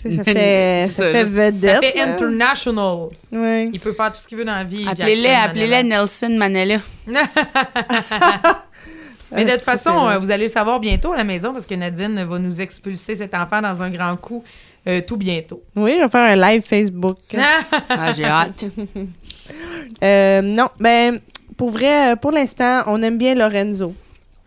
Tu 0.00 0.08
sais, 0.08 0.16
ça 0.16 0.24
fait, 0.32 0.86
ça 0.86 1.04
ça, 1.04 1.12
fait 1.12 1.24
vedette. 1.24 1.74
Ça 1.74 1.82
fait 1.82 2.00
international. 2.00 3.08
Ouais. 3.30 3.68
Il 3.70 3.80
peut 3.80 3.92
faire 3.92 4.10
tout 4.10 4.18
ce 4.18 4.26
qu'il 4.26 4.38
veut 4.38 4.46
dans 4.46 4.54
la 4.54 4.64
vie. 4.64 4.88
Appelez-les 4.88 5.28
Manella. 5.28 5.82
Nelson 5.82 6.30
Manella. 6.30 6.78
Mais 9.32 9.44
de 9.44 9.50
Ah, 9.50 9.54
toute 9.54 9.62
façon, 9.62 10.08
euh, 10.08 10.18
vous 10.18 10.30
allez 10.30 10.44
le 10.44 10.50
savoir 10.50 10.80
bientôt 10.80 11.12
à 11.12 11.16
la 11.16 11.24
maison 11.24 11.52
parce 11.52 11.66
que 11.66 11.74
Nadine 11.74 12.22
va 12.24 12.38
nous 12.38 12.60
expulser 12.60 13.16
cet 13.16 13.34
enfant 13.34 13.60
dans 13.62 13.82
un 13.82 13.90
grand 13.90 14.16
coup 14.16 14.42
euh, 14.88 15.00
tout 15.06 15.16
bientôt. 15.16 15.62
Oui, 15.76 15.94
je 15.98 16.02
vais 16.04 16.08
faire 16.08 16.30
un 16.30 16.36
live 16.36 16.62
Facebook. 16.62 17.18
Ah, 17.88 18.12
j'ai 18.12 18.24
hâte. 18.24 18.64
Euh, 20.02 20.42
non, 20.42 20.68
ben, 20.78 21.18
pour 21.56 21.70
vrai, 21.70 22.14
pour 22.16 22.30
l'instant, 22.30 22.82
on 22.86 23.02
aime 23.02 23.18
bien 23.18 23.34
Lorenzo. 23.34 23.94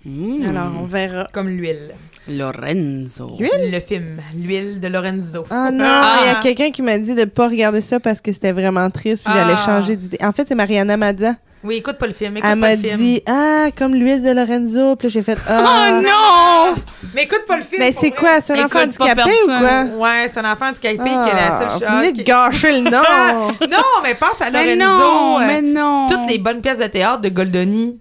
Mm. 0.06 0.46
Alors, 0.50 0.72
on 0.82 0.86
verra. 0.86 1.28
Comme 1.34 1.50
l'huile. 1.50 1.92
Lorenzo. 2.28 3.36
L'huile? 3.40 3.70
Le 3.72 3.80
film, 3.82 4.18
l'huile 4.36 4.80
de 4.80 4.88
Lorenzo. 4.88 5.46
Ah 5.50 5.70
non, 5.72 5.84
Ah. 5.86 6.20
il 6.24 6.28
y 6.28 6.30
a 6.32 6.40
quelqu'un 6.40 6.72
qui 6.72 6.82
m'a 6.82 6.98
dit 6.98 7.14
de 7.16 7.26
pas 7.26 7.50
regarder 7.50 7.82
ça 7.82 8.00
parce 8.00 8.22
que 8.22 8.32
c'était 8.32 8.54
vraiment 8.54 8.90
triste, 8.90 9.24
puis 9.26 9.34
j'allais 9.34 9.56
Ah. 9.58 9.66
changer 9.66 9.98
d'idée. 9.98 10.18
En 10.22 10.32
fait, 10.32 10.48
c'est 10.48 10.56
Mariana 10.56 10.96
Mazza. 10.96 11.36
Oui, 11.64 11.76
écoute 11.76 11.98
pas 11.98 12.08
le 12.08 12.14
film. 12.14 12.36
Écoute 12.38 12.50
Elle 12.52 12.60
pas 12.60 12.68
m'a 12.68 12.76
le 12.76 12.82
film. 12.82 12.98
dit 12.98 13.22
Ah, 13.26 13.68
comme 13.78 13.96
l'huile 13.96 14.22
de 14.22 14.32
Lorenzo. 14.32 14.96
Puis 14.98 15.08
là, 15.08 15.12
j'ai 15.14 15.24
fait 15.24 15.38
Oh 15.48 15.52
Ah. 15.52 16.02
non! 16.04 16.76
Mais 17.16 17.24
écoute 17.24 17.44
pas 17.48 17.58
le 17.58 17.64
film. 17.64 17.80
Mais 17.82 17.92
c'est 17.92 18.12
quoi, 18.12 18.42
c'est 18.42 18.60
un 18.60 18.66
enfant 18.66 18.80
handicapé 18.84 19.22
ou 19.44 19.46
quoi? 19.48 19.84
Ouais, 19.98 20.28
c'est 20.28 20.40
un 20.40 20.52
enfant 20.52 20.68
handicapé 20.68 20.98
qui 20.98 21.02
est 21.02 21.08
la 21.10 21.48
Ah, 21.52 21.60
seule 21.60 21.68
vous 21.70 21.80
chose. 21.80 21.98
venez 21.98 22.12
de 22.12 22.24
gâcher 22.24 22.72
le 22.82 22.82
nom. 22.90 23.48
Non, 23.70 23.84
mais 24.04 24.16
pense 24.16 24.42
à 24.42 24.52
Mais 24.52 24.76
Lorenzo. 24.76 25.04
non, 25.04 25.40
euh, 25.40 25.44
mais 25.48 25.62
non. 25.62 26.08
Toutes 26.10 26.30
les 26.30 26.38
bonnes 26.38 26.62
pièces 26.62 26.80
de 26.80 26.88
théâtre 26.88 27.22
de 27.22 27.30
Goldoni. 27.30 27.98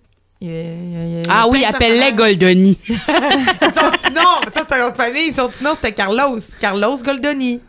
Ah 1.29 1.47
oui, 1.49 1.65
appelle-les. 1.65 2.13
Goldoni. 2.15 2.77
Sortino, 3.61 4.21
ça 4.49 4.63
c'est 4.69 4.75
un 4.81 4.87
autre 4.87 4.97
famille. 4.97 5.33
Sortino, 5.33 5.71
c'était 5.75 5.93
Carlos. 5.93 6.39
Carlos 6.61 6.97
Goldoni. 7.05 7.61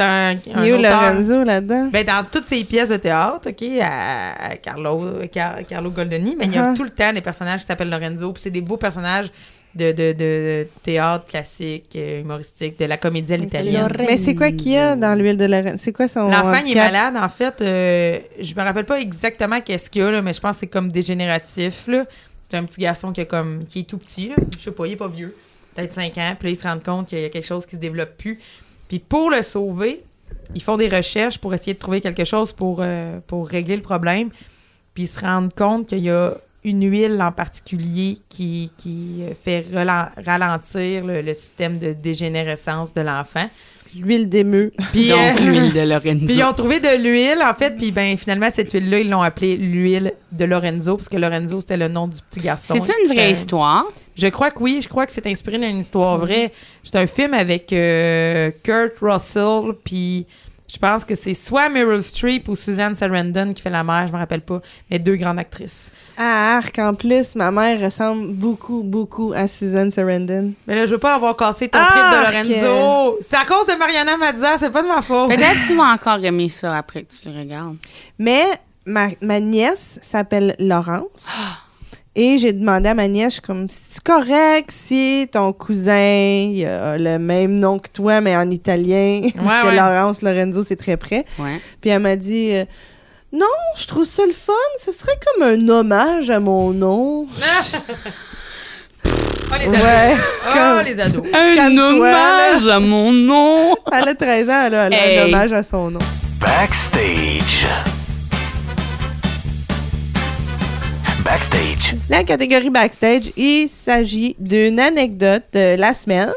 Un, 0.00 0.30
un 0.30 0.34
Il 0.46 0.52
y 0.52 0.54
a 0.54 0.66
eu 0.68 0.72
auteur. 0.78 0.90
Lorenzo 1.12 1.44
là-dedans. 1.44 1.88
Ben, 1.92 2.04
dans 2.04 2.24
toutes 2.30 2.44
ces 2.44 2.62
pièces 2.64 2.88
de 2.90 2.96
théâtre, 2.96 3.48
OK, 3.50 3.62
à, 3.82 4.56
Carlo, 4.56 5.04
Car- 5.32 5.64
Carlo 5.68 5.90
Goldoni, 5.90 6.36
mais 6.38 6.46
il 6.46 6.54
y 6.54 6.58
a 6.58 6.72
Uh-huh. 6.72 6.76
tout 6.76 6.84
le 6.84 6.90
temps 6.90 7.12
des 7.12 7.20
personnages 7.22 7.60
qui 7.60 7.66
s'appellent 7.66 7.90
Lorenzo, 7.90 8.32
puis 8.32 8.42
c'est 8.42 8.50
des 8.50 8.60
beaux 8.60 8.76
personnages 8.76 9.30
de, 9.74 9.92
de, 9.92 10.12
de 10.12 10.66
théâtre 10.82 11.26
classique, 11.26 11.90
euh, 11.96 12.20
humoristique, 12.22 12.78
de 12.78 12.84
la 12.86 12.96
comédie 12.96 13.32
à 13.32 13.36
l'italienne. 13.36 13.88
Mais 13.98 14.16
c'est 14.16 14.34
quoi 14.34 14.50
qu'il 14.50 14.72
y 14.72 14.76
a 14.78 14.96
dans 14.96 15.14
l'huile 15.14 15.36
de 15.36 15.44
Lorenzo? 15.44 15.76
C'est 15.78 15.92
quoi 15.92 16.08
son 16.08 16.28
L'enfant, 16.28 16.58
il 16.66 16.72
est 16.72 16.74
malade, 16.74 17.14
en 17.16 17.28
fait. 17.28 17.60
euh, 17.60 18.18
je 18.40 18.54
me 18.54 18.62
rappelle 18.62 18.84
pas 18.86 18.98
exactement 19.00 19.60
qu'est-ce 19.60 19.88
qu'il 19.90 20.02
y 20.02 20.04
a, 20.04 20.10
là, 20.10 20.22
mais 20.22 20.32
je 20.32 20.40
pense 20.40 20.52
que 20.56 20.60
c'est 20.60 20.66
comme 20.66 20.90
dégénératif. 20.90 21.86
là. 21.86 22.06
C'est 22.48 22.56
un 22.56 22.64
petit 22.64 22.80
garçon 22.80 23.12
qui, 23.12 23.20
a 23.20 23.24
comme, 23.26 23.64
qui 23.66 23.80
est 23.80 23.84
tout 23.84 23.98
petit. 23.98 24.28
là. 24.28 24.36
Je 24.58 24.64
sais 24.64 24.70
pas, 24.72 24.86
il 24.86 24.92
est 24.92 24.96
pas 24.96 25.08
vieux. 25.08 25.36
Peut-être 25.74 25.92
5 25.92 26.16
ans. 26.18 26.34
Puis 26.38 26.48
là, 26.48 26.50
il 26.52 26.56
se 26.56 26.66
rend 26.66 26.78
compte 26.78 27.08
qu'il 27.08 27.20
y 27.20 27.24
a 27.24 27.28
quelque 27.28 27.46
chose 27.46 27.66
qui 27.66 27.76
se 27.76 27.80
développe 27.80 28.16
plus. 28.16 28.40
Puis 28.88 28.98
pour 28.98 29.30
le 29.30 29.42
sauver, 29.42 30.02
ils 30.54 30.62
font 30.62 30.76
des 30.76 30.88
recherches 30.88 31.38
pour 31.38 31.54
essayer 31.54 31.74
de 31.74 31.78
trouver 31.78 32.00
quelque 32.00 32.24
chose 32.24 32.52
pour, 32.52 32.78
euh, 32.80 33.20
régler 33.30 33.76
le 33.76 33.82
problème. 33.82 34.30
Puis 34.94 35.06
se 35.06 35.20
rendent 35.20 35.54
compte 35.54 35.88
qu'il 35.88 36.00
y 36.00 36.10
a 36.10 36.34
une 36.64 36.90
huile 36.90 37.20
en 37.22 37.32
particulier 37.32 38.18
qui, 38.28 38.70
fait 39.42 39.64
ralentir 39.72 41.06
le, 41.06 41.20
le 41.20 41.34
système 41.34 41.78
de 41.78 41.92
dégénérescence 41.92 42.92
de 42.94 43.02
l'enfant. 43.02 43.48
L'huile 43.96 44.28
d'émeu. 44.28 44.72
Puis, 44.92 45.08
Donc, 45.08 45.18
euh, 45.18 45.40
l'huile 45.40 45.72
de 45.72 45.80
Lorenzo. 45.80 46.26
puis 46.26 46.34
ils 46.36 46.44
ont 46.44 46.52
trouvé 46.52 46.80
de 46.80 46.96
l'huile, 47.02 47.42
en 47.42 47.54
fait, 47.54 47.76
puis 47.76 47.90
ben 47.92 48.16
finalement, 48.18 48.48
cette 48.50 48.72
huile-là, 48.72 49.00
ils 49.00 49.08
l'ont 49.10 49.22
appelée 49.22 49.56
l'huile 49.56 50.12
de 50.32 50.44
Lorenzo, 50.44 50.96
parce 50.96 51.08
que 51.08 51.16
Lorenzo, 51.16 51.60
c'était 51.60 51.76
le 51.76 51.88
nom 51.88 52.06
du 52.08 52.18
petit 52.30 52.40
garçon. 52.40 52.74
C'est 52.80 52.92
une 53.02 53.08
vraie 53.14 53.28
Euh, 53.28 53.32
histoire. 53.32 53.84
Je 54.16 54.26
crois 54.28 54.50
que 54.50 54.58
oui, 54.60 54.80
je 54.82 54.88
crois 54.88 55.06
que 55.06 55.12
c'est 55.12 55.26
inspiré 55.26 55.58
d'une 55.58 55.78
histoire 55.78 56.18
vraie. 56.18 56.52
C'est 56.82 56.96
un 56.96 57.06
film 57.06 57.34
avec 57.34 57.72
euh, 57.72 58.50
Kurt 58.64 58.94
Russell, 59.00 59.74
puis 59.84 60.26
je 60.70 60.76
pense 60.78 61.04
que 61.04 61.14
c'est 61.14 61.34
soit 61.34 61.68
Meryl 61.70 62.02
Streep 62.02 62.48
ou 62.48 62.54
Suzanne 62.54 62.94
Sarandon 62.94 63.52
qui 63.54 63.62
fait 63.62 63.70
la 63.70 63.82
mère, 63.82 64.06
je 64.06 64.12
me 64.12 64.18
rappelle 64.18 64.42
pas, 64.42 64.60
mais 64.90 64.98
deux 64.98 65.16
grandes 65.16 65.38
actrices. 65.38 65.90
À 66.16 66.58
Arc, 66.58 66.78
en 66.78 66.94
plus, 66.94 67.34
ma 67.36 67.50
mère 67.50 67.80
ressemble 67.80 68.32
beaucoup, 68.34 68.82
beaucoup 68.82 69.32
à 69.34 69.48
Susan 69.48 69.90
Sarandon. 69.90 70.52
Mais 70.66 70.74
là, 70.74 70.84
je 70.86 70.92
veux 70.92 70.98
pas 70.98 71.14
avoir 71.14 71.36
cassé 71.36 71.68
ton 71.68 71.78
Arc! 71.78 71.90
trip 71.90 72.02
de 72.02 72.60
Lorenzo. 72.60 73.18
C'est 73.22 73.36
à 73.36 73.44
cause 73.46 73.66
de 73.66 73.78
Mariana 73.78 74.16
Mazza, 74.18 74.58
c'est 74.58 74.70
pas 74.70 74.82
de 74.82 74.88
ma 74.88 75.00
faute. 75.00 75.28
Peut-être 75.28 75.62
que 75.62 75.68
tu 75.68 75.74
vas 75.74 75.92
encore 75.94 76.22
aimer 76.22 76.48
ça 76.50 76.76
après 76.76 77.02
que 77.04 77.12
tu 77.12 77.28
le 77.30 77.38
regardes. 77.38 77.76
Mais 78.18 78.44
ma, 78.84 79.08
ma 79.22 79.40
nièce 79.40 79.98
s'appelle 80.02 80.54
Laurence. 80.58 81.26
Et 82.20 82.36
j'ai 82.38 82.52
demandé 82.52 82.88
à 82.88 82.94
ma 82.94 83.06
nièce, 83.06 83.38
comme, 83.38 83.68
c'est 83.68 84.02
correct 84.02 84.70
si 84.72 85.28
ton 85.30 85.52
cousin 85.52 86.48
il 86.52 86.64
a 86.66 86.98
le 86.98 87.16
même 87.20 87.52
nom 87.60 87.78
que 87.78 87.88
toi, 87.88 88.20
mais 88.20 88.36
en 88.36 88.50
italien, 88.50 89.20
parce 89.36 89.62
que 89.62 89.66
ouais. 89.68 89.76
Laurence, 89.76 90.22
Lorenzo, 90.22 90.64
c'est 90.64 90.74
très 90.74 90.96
près. 90.96 91.24
Ouais. 91.38 91.60
Puis 91.80 91.90
elle 91.90 92.00
m'a 92.02 92.16
dit, 92.16 92.50
euh, 92.54 92.64
non, 93.32 93.46
je 93.76 93.86
trouve 93.86 94.04
ça 94.04 94.24
le 94.26 94.32
fun, 94.32 94.52
ce 94.84 94.90
serait 94.90 95.16
comme 95.26 95.44
un 95.46 95.68
hommage 95.68 96.28
à 96.30 96.40
mon 96.40 96.72
nom. 96.72 97.26
Oh, 99.50 99.54
les 99.58 99.64
ados. 99.68 99.80
Ouais. 99.80 100.14
Oh, 100.18 100.52
comme- 100.52 100.84
les 100.84 101.00
ados. 101.00 101.22
Un 101.34 101.76
hommage 101.78 102.66
à 102.66 102.80
mon 102.80 103.12
nom. 103.12 103.74
Elle 103.92 104.08
a 104.08 104.14
13 104.14 104.48
ans, 104.50 104.62
elle 104.66 104.74
a, 104.74 104.86
elle 104.88 104.94
a 104.94 105.06
Hey. 105.06 105.18
un 105.18 105.24
hommage 105.24 105.52
à 105.54 105.62
son 105.62 105.90
nom. 105.90 105.98
Backstage. 106.38 107.66
Backstage. 111.28 111.94
La 112.08 112.24
catégorie 112.24 112.70
backstage, 112.70 113.32
il 113.36 113.68
s'agit 113.68 114.34
d'une 114.38 114.80
anecdote 114.80 115.42
de 115.52 115.76
la 115.76 115.92
semaine. 115.92 116.30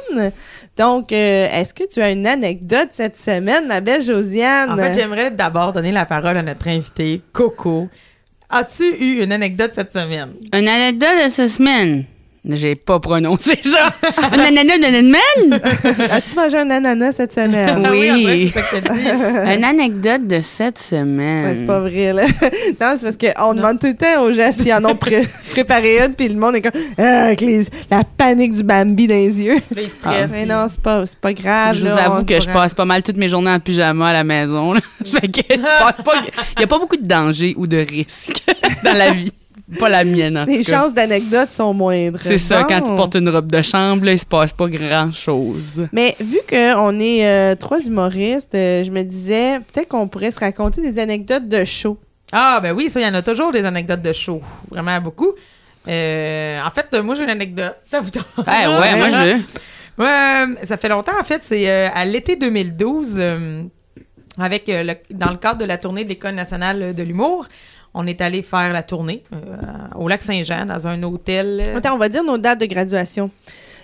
Donc, 0.77 1.13
euh, 1.13 1.47
est-ce 1.49 1.73
que 1.73 1.87
tu 1.87 2.01
as 2.01 2.11
une 2.11 2.27
anecdote 2.27 2.89
cette 2.89 3.17
semaine, 3.17 3.67
ma 3.67 3.79
belle 3.79 4.03
Josiane? 4.03 4.71
En 4.71 4.75
fait, 4.75 4.93
j'aimerais 4.93 5.31
d'abord 5.31 5.71
donner 5.71 5.93
la 5.93 6.05
parole 6.05 6.35
à 6.35 6.43
notre 6.43 6.67
invité, 6.67 7.21
Coco. 7.31 7.87
As-tu 8.49 8.83
eu 8.83 9.23
une 9.23 9.31
anecdote 9.31 9.71
cette 9.73 9.93
semaine? 9.93 10.33
Une 10.53 10.67
anecdote 10.67 11.23
de 11.23 11.29
cette 11.29 11.47
semaine? 11.47 12.03
J'ai 12.43 12.73
pas 12.75 12.99
prononcé 12.99 13.59
ça. 13.61 13.93
Cette 14.01 14.31
semaine? 14.31 15.59
As-tu 16.11 16.35
mangé 16.35 16.57
un 16.57 16.69
ananas 16.71 17.13
cette 17.13 17.33
semaine? 17.33 17.87
Oui. 17.91 18.09
on 18.11 18.17
dirait 18.17 18.45
que 18.47 18.47
c'est 18.47 18.59
ça 18.59 18.61
que 18.81 18.87
t'as 18.87 18.93
dit. 18.95 19.55
Une 19.57 19.63
anecdote 19.63 20.27
de 20.27 20.41
cette 20.41 20.79
semaine. 20.79 21.41
Ouais, 21.43 21.55
c'est 21.55 21.65
pas 21.67 21.79
vrai, 21.81 22.13
là. 22.13 22.23
non, 22.81 22.95
c'est 22.97 23.03
parce 23.03 23.17
qu'on 23.17 23.53
demande 23.53 23.79
tout 23.79 23.87
le 23.87 23.95
temps 23.95 24.23
aux 24.23 24.31
gens 24.31 24.51
s'ils 24.51 24.73
en 24.73 24.83
ont 24.85 24.95
pré- 24.95 25.27
préparé 25.51 25.99
une, 25.99 26.13
puis 26.15 26.29
le 26.29 26.35
monde 26.35 26.55
est 26.55 26.61
comme, 26.61 26.81
ah, 26.97 27.25
avec 27.25 27.41
les- 27.41 27.65
la 27.91 28.03
panique 28.03 28.53
du 28.53 28.63
Bambi 28.63 29.05
dans 29.07 29.13
les 29.13 29.41
yeux. 29.41 29.55
Là, 29.75 29.81
il 29.81 29.89
stresse. 29.89 30.31
Mais 30.31 30.45
non, 30.47 30.65
c'est 30.67 30.81
pas, 30.81 31.05
c'est 31.05 31.19
pas 31.19 31.33
grave. 31.33 31.75
Je 31.75 31.81
vous 31.81 31.95
là, 31.95 32.05
avoue 32.05 32.25
que 32.25 32.39
je 32.41 32.49
passe 32.49 32.73
pas 32.73 32.85
mal 32.85 33.03
toutes 33.03 33.17
mes 33.17 33.27
journées 33.27 33.51
en 33.51 33.59
pyjama 33.59 34.09
à 34.09 34.13
la 34.13 34.23
maison. 34.23 34.73
là. 34.73 34.81
fait 35.05 35.27
que 35.27 35.41
il 35.53 35.59
y 36.61 36.63
a 36.63 36.67
pas 36.67 36.79
beaucoup 36.79 36.97
de 36.97 37.05
danger 37.07 37.53
ou 37.57 37.67
de 37.67 37.77
risque 37.77 38.43
dans 38.83 38.93
la 38.93 39.11
vie. 39.11 39.31
Pas 39.79 39.89
la 39.89 40.03
mienne, 40.03 40.37
en 40.37 40.45
Les 40.45 40.59
tout 40.59 40.63
cas. 40.71 40.81
chances 40.81 40.93
d'anecdotes 40.93 41.51
sont 41.51 41.73
moindres. 41.73 42.19
C'est 42.21 42.37
ça, 42.37 42.61
Bon. 42.61 42.67
quand 42.69 42.81
tu 42.81 42.95
portes 42.95 43.15
une 43.15 43.29
robe 43.29 43.51
de 43.51 43.61
chambre, 43.61 44.05
là, 44.05 44.11
il 44.11 44.19
se 44.19 44.25
passe 44.25 44.51
pas 44.53 44.67
grand-chose. 44.67 45.87
Mais 45.91 46.15
vu 46.19 46.39
qu'on 46.49 46.99
est 46.99 47.25
euh, 47.25 47.55
trois 47.55 47.79
humoristes, 47.79 48.53
euh, 48.55 48.83
je 48.83 48.91
me 48.91 49.03
disais, 49.03 49.59
peut-être 49.71 49.87
qu'on 49.89 50.07
pourrait 50.07 50.31
se 50.31 50.39
raconter 50.39 50.81
des 50.81 50.99
anecdotes 50.99 51.47
de 51.47 51.63
show. 51.65 51.97
Ah, 52.33 52.59
ben 52.61 52.73
oui, 52.75 52.89
ça, 52.89 52.99
il 52.99 53.03
y 53.03 53.09
en 53.09 53.13
a 53.13 53.21
toujours 53.21 53.51
des 53.51 53.63
anecdotes 53.65 54.01
de 54.01 54.13
show. 54.13 54.41
Vraiment 54.69 54.99
beaucoup. 55.01 55.31
Euh, 55.87 56.59
en 56.65 56.69
fait, 56.71 56.87
euh, 56.93 57.01
moi, 57.03 57.15
j'ai 57.15 57.23
une 57.23 57.29
anecdote. 57.29 57.75
Ça 57.81 57.99
vous 58.01 58.09
tente? 58.09 58.25
Ouais, 58.37 58.67
ouais, 58.67 58.95
moi, 58.97 59.09
je 59.09 59.33
veux. 59.35 59.41
Ouais, 59.97 60.45
ça 60.63 60.77
fait 60.77 60.89
longtemps, 60.89 61.11
en 61.19 61.23
fait. 61.23 61.41
C'est 61.43 61.69
euh, 61.69 61.87
à 61.93 62.05
l'été 62.05 62.35
2012, 62.35 63.15
euh, 63.19 63.63
avec, 64.37 64.69
euh, 64.69 64.83
le- 64.83 64.95
dans 65.15 65.31
le 65.31 65.37
cadre 65.37 65.59
de 65.59 65.65
la 65.65 65.77
tournée 65.77 66.03
de 66.03 66.09
l'École 66.09 66.35
nationale 66.35 66.93
de 66.95 67.03
l'humour. 67.03 67.47
On 67.93 68.07
est 68.07 68.21
allé 68.21 68.41
faire 68.41 68.71
la 68.71 68.83
tournée 68.83 69.21
euh, 69.33 69.37
au 69.95 70.07
lac 70.07 70.21
Saint-Jean, 70.23 70.65
dans 70.65 70.87
un 70.87 71.01
hôtel. 71.03 71.63
euh, 71.67 71.77
Attends, 71.77 71.93
on 71.95 71.97
va 71.97 72.07
dire 72.09 72.23
nos 72.23 72.37
dates 72.37 72.61
de 72.61 72.65
graduation. 72.65 73.29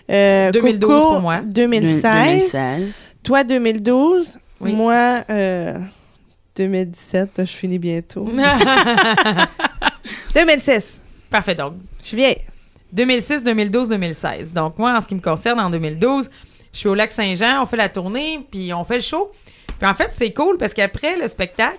Euh, 0.09 0.51
2012 0.51 0.89
Coco, 0.89 1.07
pour 1.13 1.19
moi. 1.21 1.41
2016. 1.41 2.03
2016. 2.03 3.01
Toi, 3.23 3.43
2012. 3.43 4.39
Oui. 4.61 4.73
Moi, 4.73 5.23
euh, 5.29 5.77
2017. 6.55 7.29
Je 7.39 7.43
finis 7.51 7.79
bientôt. 7.79 8.25
2006. 10.33 11.03
Parfait, 11.29 11.55
donc. 11.55 11.73
Je 12.01 12.07
suis 12.07 12.17
vieille. 12.17 12.41
2006, 12.93 13.43
2012, 13.43 13.89
2016. 13.89 14.53
Donc, 14.53 14.77
moi, 14.77 14.95
en 14.95 15.01
ce 15.01 15.07
qui 15.07 15.15
me 15.15 15.19
concerne, 15.19 15.59
en 15.59 15.69
2012, 15.69 16.29
je 16.71 16.77
suis 16.79 16.87
au 16.87 16.95
lac 16.95 17.11
Saint-Jean, 17.11 17.61
on 17.61 17.65
fait 17.65 17.75
la 17.77 17.89
tournée, 17.89 18.39
puis 18.49 18.73
on 18.73 18.83
fait 18.85 18.95
le 18.95 19.01
show. 19.01 19.31
Puis 19.79 19.87
en 19.89 19.93
fait, 19.93 20.07
c'est 20.11 20.31
cool 20.33 20.57
parce 20.57 20.73
qu'après 20.73 21.17
le 21.17 21.27
spectacle, 21.27 21.77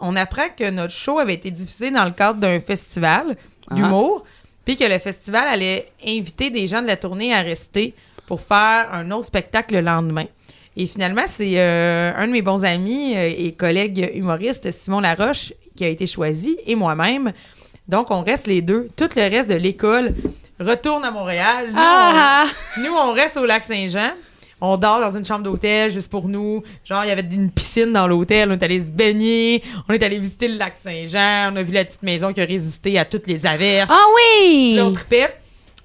on 0.00 0.16
apprend 0.16 0.48
que 0.56 0.70
notre 0.70 0.92
show 0.92 1.18
avait 1.18 1.34
été 1.34 1.50
diffusé 1.50 1.90
dans 1.90 2.04
le 2.04 2.10
cadre 2.10 2.38
d'un 2.40 2.60
festival 2.60 3.36
d'humour, 3.70 4.24
puis 4.64 4.76
que 4.76 4.84
le 4.84 4.98
festival 4.98 5.44
allait 5.48 5.86
inviter 6.06 6.50
des 6.50 6.66
gens 6.66 6.82
de 6.82 6.86
la 6.86 6.96
tournée 6.96 7.32
à 7.34 7.40
rester 7.40 7.94
pour 8.26 8.40
faire 8.40 8.88
un 8.92 9.10
autre 9.10 9.26
spectacle 9.26 9.74
le 9.74 9.80
lendemain. 9.80 10.24
Et 10.76 10.86
finalement, 10.86 11.22
c'est 11.26 11.54
euh, 11.56 12.12
un 12.16 12.26
de 12.26 12.32
mes 12.32 12.42
bons 12.42 12.64
amis 12.64 13.14
euh, 13.16 13.32
et 13.36 13.52
collègues 13.52 14.10
humoristes, 14.14 14.70
Simon 14.72 15.00
Laroche, 15.00 15.52
qui 15.74 15.84
a 15.84 15.88
été 15.88 16.06
choisi, 16.06 16.58
et 16.66 16.74
moi-même. 16.74 17.32
Donc, 17.88 18.10
on 18.10 18.22
reste 18.22 18.46
les 18.46 18.60
deux. 18.62 18.88
Tout 18.96 19.08
le 19.16 19.22
reste 19.22 19.48
de 19.48 19.54
l'école 19.54 20.12
retourne 20.60 21.04
à 21.04 21.10
Montréal. 21.10 21.68
Nous, 21.70 21.78
Ah! 21.78 22.44
on, 22.76 22.80
nous, 22.82 22.92
on 22.94 23.12
reste 23.12 23.36
au 23.36 23.46
lac 23.46 23.62
Saint-Jean. 23.64 24.10
On 24.60 24.76
dort 24.78 25.00
dans 25.00 25.16
une 25.16 25.24
chambre 25.24 25.42
d'hôtel 25.42 25.90
juste 25.90 26.10
pour 26.10 26.28
nous. 26.28 26.62
Genre, 26.84 27.04
il 27.04 27.08
y 27.08 27.10
avait 27.10 27.22
une 27.22 27.50
piscine 27.50 27.92
dans 27.92 28.08
l'hôtel. 28.08 28.50
On 28.50 28.52
est 28.54 28.62
allé 28.62 28.80
se 28.80 28.90
baigner. 28.90 29.62
On 29.88 29.92
est 29.92 30.02
allé 30.02 30.18
visiter 30.18 30.48
le 30.48 30.56
lac 30.56 30.76
Saint-Jean. 30.76 31.52
On 31.52 31.56
a 31.56 31.62
vu 31.62 31.72
la 31.72 31.84
petite 31.84 32.02
maison 32.02 32.32
qui 32.32 32.40
a 32.40 32.46
résisté 32.46 32.98
à 32.98 33.04
toutes 33.04 33.26
les 33.26 33.44
averses. 33.44 33.90
Ah 33.92 34.06
oui! 34.14 34.72
Puis 34.72 34.80
on 34.80 34.92
tripait. 34.92 35.36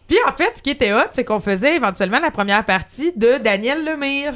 Puis 0.07 0.17
en 0.28 0.32
fait, 0.32 0.51
ce 0.55 0.61
qui 0.61 0.69
était 0.69 0.93
hot, 0.93 1.07
c'est 1.11 1.26
qu'on 1.26 1.39
faisait 1.39 1.76
éventuellement 1.76 2.19
la 2.19 2.32
première 2.32 2.65
partie 2.65 3.11
de 3.15 3.38
Daniel 3.43 3.84
Lemire. 3.86 4.34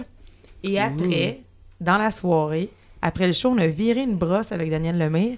Et 0.63 0.79
après, 0.79 1.39
dans 1.79 1.97
la 1.97 2.11
soirée, 2.11 2.69
après 3.01 3.27
le 3.27 3.33
show, 3.33 3.49
on 3.49 3.57
a 3.57 3.67
viré 3.67 4.01
une 4.01 4.15
brosse 4.15 4.51
avec 4.51 4.69
Daniel 4.69 4.97
Lemire. 4.97 5.37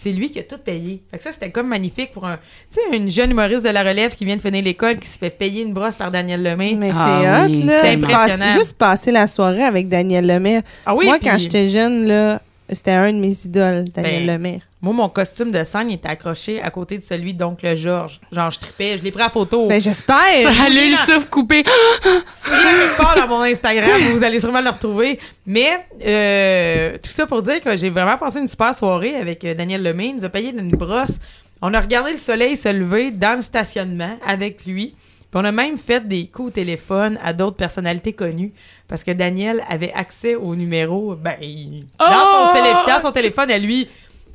Puis 0.00 0.12
c'est 0.12 0.16
lui 0.16 0.30
qui 0.30 0.38
a 0.38 0.44
tout 0.44 0.58
payé. 0.58 1.02
Fait 1.10 1.18
que 1.18 1.24
ça, 1.24 1.32
c'était 1.32 1.50
comme 1.50 1.66
magnifique 1.66 2.12
pour 2.12 2.24
un, 2.24 2.36
tu 2.70 2.78
sais, 2.90 2.96
une 2.96 3.10
jeune 3.10 3.32
humoriste 3.32 3.64
de 3.64 3.70
la 3.70 3.82
relève 3.82 4.14
qui 4.14 4.24
vient 4.24 4.36
de 4.36 4.40
finir 4.40 4.62
l'école 4.62 4.96
qui 5.00 5.08
se 5.08 5.18
fait 5.18 5.28
payer 5.30 5.62
une 5.62 5.72
brosse 5.72 5.96
par 5.96 6.12
Daniel 6.12 6.40
Lemire. 6.40 6.76
Mais 6.78 6.90
Ah 6.94 7.20
c'est 7.20 7.28
hot, 7.28 7.46
oui, 7.50 7.62
là. 7.64 7.80
Passer- 7.80 7.94
impressionnant. 8.04 8.52
juste 8.52 8.74
passer 8.78 9.10
la 9.10 9.26
soirée 9.26 9.64
avec 9.64 9.88
Daniel 9.88 10.24
Lemire. 10.24 10.62
Ah 10.86 10.94
oui, 10.94 11.06
Moi, 11.06 11.18
quand 11.20 11.36
j'étais 11.36 11.66
jeune, 11.66 12.06
là, 12.06 12.40
c'était 12.72 12.92
un 12.92 13.12
de 13.12 13.18
mes 13.18 13.32
idoles, 13.44 13.86
Daniel 13.92 14.24
Ben, 14.24 14.36
Lemire. 14.40 14.60
Moi, 14.80 14.94
mon 14.94 15.08
costume 15.08 15.50
de 15.50 15.64
scène 15.64 15.90
était 15.90 16.08
accroché 16.08 16.62
à 16.62 16.70
côté 16.70 16.98
de 16.98 17.02
celui 17.02 17.34
d'oncle 17.34 17.74
Georges. 17.74 18.20
Genre, 18.30 18.50
je 18.52 18.60
tripais, 18.60 18.96
je 18.96 19.02
l'ai 19.02 19.10
pris 19.10 19.24
en 19.24 19.28
photo. 19.28 19.66
Ben, 19.66 19.80
j'espère. 19.80 20.16
Ça 20.52 20.64
a 20.64 20.68
eu 20.70 20.90
le 20.90 20.96
souffle 20.96 21.26
coupé. 21.28 21.64
Il 21.64 22.50
quelque 22.50 22.96
part 22.96 23.16
dans 23.16 23.26
mon 23.26 23.42
Instagram, 23.42 24.00
vous 24.12 24.22
allez 24.22 24.38
sûrement 24.38 24.60
le 24.60 24.70
retrouver. 24.70 25.18
Mais 25.46 25.84
euh, 26.06 26.96
tout 27.02 27.10
ça 27.10 27.26
pour 27.26 27.42
dire 27.42 27.60
que 27.60 27.76
j'ai 27.76 27.90
vraiment 27.90 28.16
passé 28.16 28.38
une 28.38 28.46
super 28.48 28.74
soirée 28.74 29.16
avec 29.16 29.44
euh, 29.44 29.54
Daniel 29.54 29.82
Lemay. 29.82 30.08
Il 30.10 30.16
nous 30.16 30.24
a 30.24 30.28
payé 30.28 30.50
une 30.50 30.70
brosse. 30.70 31.18
On 31.60 31.74
a 31.74 31.80
regardé 31.80 32.12
le 32.12 32.16
soleil 32.16 32.56
se 32.56 32.68
lever 32.72 33.10
dans 33.10 33.34
le 33.36 33.42
stationnement 33.42 34.16
avec 34.26 34.64
lui. 34.64 34.94
Puis 35.30 35.40
on 35.40 35.44
a 35.44 35.52
même 35.52 35.76
fait 35.76 36.06
des 36.06 36.28
coups 36.28 36.48
au 36.48 36.50
téléphone 36.52 37.18
à 37.22 37.32
d'autres 37.32 37.56
personnalités 37.56 38.12
connues 38.12 38.52
parce 38.86 39.04
que 39.04 39.10
Daniel 39.10 39.60
avait 39.68 39.92
accès 39.92 40.36
au 40.36 40.54
numéro 40.54 41.14
ben, 41.16 41.34
il- 41.42 41.84
dans, 41.98 42.06
son, 42.06 42.58
Oh! 42.58 42.88
dans 42.88 43.00
son 43.00 43.10
téléphone 43.12 43.50
à 43.50 43.58
lui. 43.58 43.88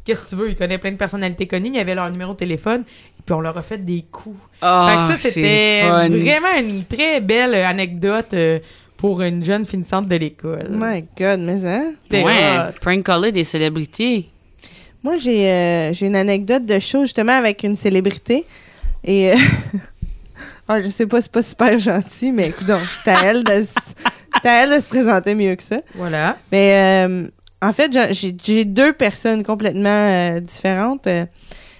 Qu'est-ce 0.06 0.26
que 0.26 0.30
tu 0.32 0.36
veux? 0.36 0.50
Il 0.50 0.56
connaît 0.56 0.78
plein 0.78 0.92
de 0.92 0.98
personnalités 0.98 1.48
connues. 1.48 1.70
Il 1.70 1.76
y 1.76 1.80
avait 1.80 1.96
leur 1.96 2.10
numéro 2.12 2.34
de 2.34 2.38
téléphone. 2.38 2.84
Puis 3.26 3.34
on 3.34 3.40
leur 3.40 3.58
a 3.58 3.62
fait 3.62 3.78
des 3.78 4.04
coups. 4.12 4.38
Oh, 4.62 4.86
Fait 4.90 4.96
que 4.98 5.02
ça, 5.04 5.18
c'est 5.18 5.32
c'était 5.32 5.90
vraiment 6.10 6.60
une 6.60 6.84
très 6.86 7.22
belle 7.22 7.56
anecdote 7.56 8.34
euh, 8.34 8.60
pour 8.98 9.22
une 9.22 9.44
jeune 9.44 9.66
finissante 9.66 10.08
de 10.10 10.16
l'école. 10.18 10.68
My 10.72 11.06
God, 11.18 11.40
mais 11.40 11.66
hein? 11.66 11.94
Ouais, 12.12 12.58
hot. 12.70 12.80
prank 12.82 13.04
caller 13.04 13.32
des 13.32 13.46
célébrités. 13.46 14.30
Moi, 15.04 15.18
j'ai 15.18 15.48
euh, 15.50 15.94
j'ai 15.94 16.08
une 16.08 16.16
anecdote 16.18 16.66
de 16.66 16.80
show 16.80 17.02
justement 17.04 17.34
avec 17.38 17.64
une 17.64 17.76
célébrité. 17.78 18.46
Et 19.06 19.32
euh, 19.32 19.36
ah, 20.68 20.82
je 20.82 20.90
sais 20.90 21.08
pas, 21.08 21.22
c'est 21.22 21.32
pas 21.32 21.42
super 21.42 21.78
gentil, 21.80 22.32
mais 22.32 22.50
écoute, 22.50 22.68
c'était 22.98 23.12
à 23.12 23.24
elle 23.26 23.44
de 23.44 23.52
s- 23.52 23.76
c'était 24.36 24.50
à 24.50 24.64
elle 24.64 24.76
de 24.76 24.82
se 24.82 24.88
présenter 24.88 25.36
mieux 25.36 25.56
que 25.56 25.64
ça. 25.64 25.80
Voilà. 25.96 26.38
Mais 26.52 27.06
euh, 27.08 27.28
en 27.68 27.74
fait, 27.74 27.92
j'ai- 28.12 28.66
deux 28.66 28.94
personnes 28.94 29.44
complètement 29.44 29.90
euh, 29.90 30.40
différentes. 30.40 31.08
Euh, 31.08 31.26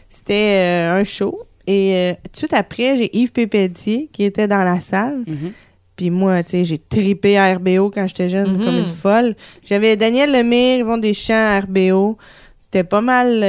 C'était 0.10 0.90
euh, 0.94 1.00
un 1.00 1.04
show. 1.04 1.40
Et 1.66 2.14
tout 2.26 2.32
de 2.34 2.38
suite 2.38 2.54
après, 2.54 2.98
j'ai 2.98 3.18
Yves 3.18 3.32
Pépeltier 3.32 4.10
qui 4.12 4.24
était 4.26 4.48
dans 4.48 4.64
la 4.64 4.80
salle. 4.82 5.24
Mhm. 5.26 5.52
Puis 5.96 6.10
moi, 6.10 6.44
tu 6.44 6.52
sais, 6.52 6.66
j'ai 6.66 6.78
tripé 6.78 7.38
à 7.38 7.54
RBO 7.56 7.90
quand 7.90 8.06
j'étais 8.08 8.28
jeune, 8.30 8.58
Mhm. 8.58 8.64
comme 8.66 8.78
une 8.80 8.86
folle. 8.88 9.36
J'avais 9.64 9.96
Daniel 9.96 10.32
Lemire, 10.32 10.80
Yvon 10.80 10.98
Deschamps 10.98 11.34
à 11.34 11.60
RBO. 11.62 12.18
C'était 12.62 12.84
pas 12.84 13.02
mal... 13.02 13.40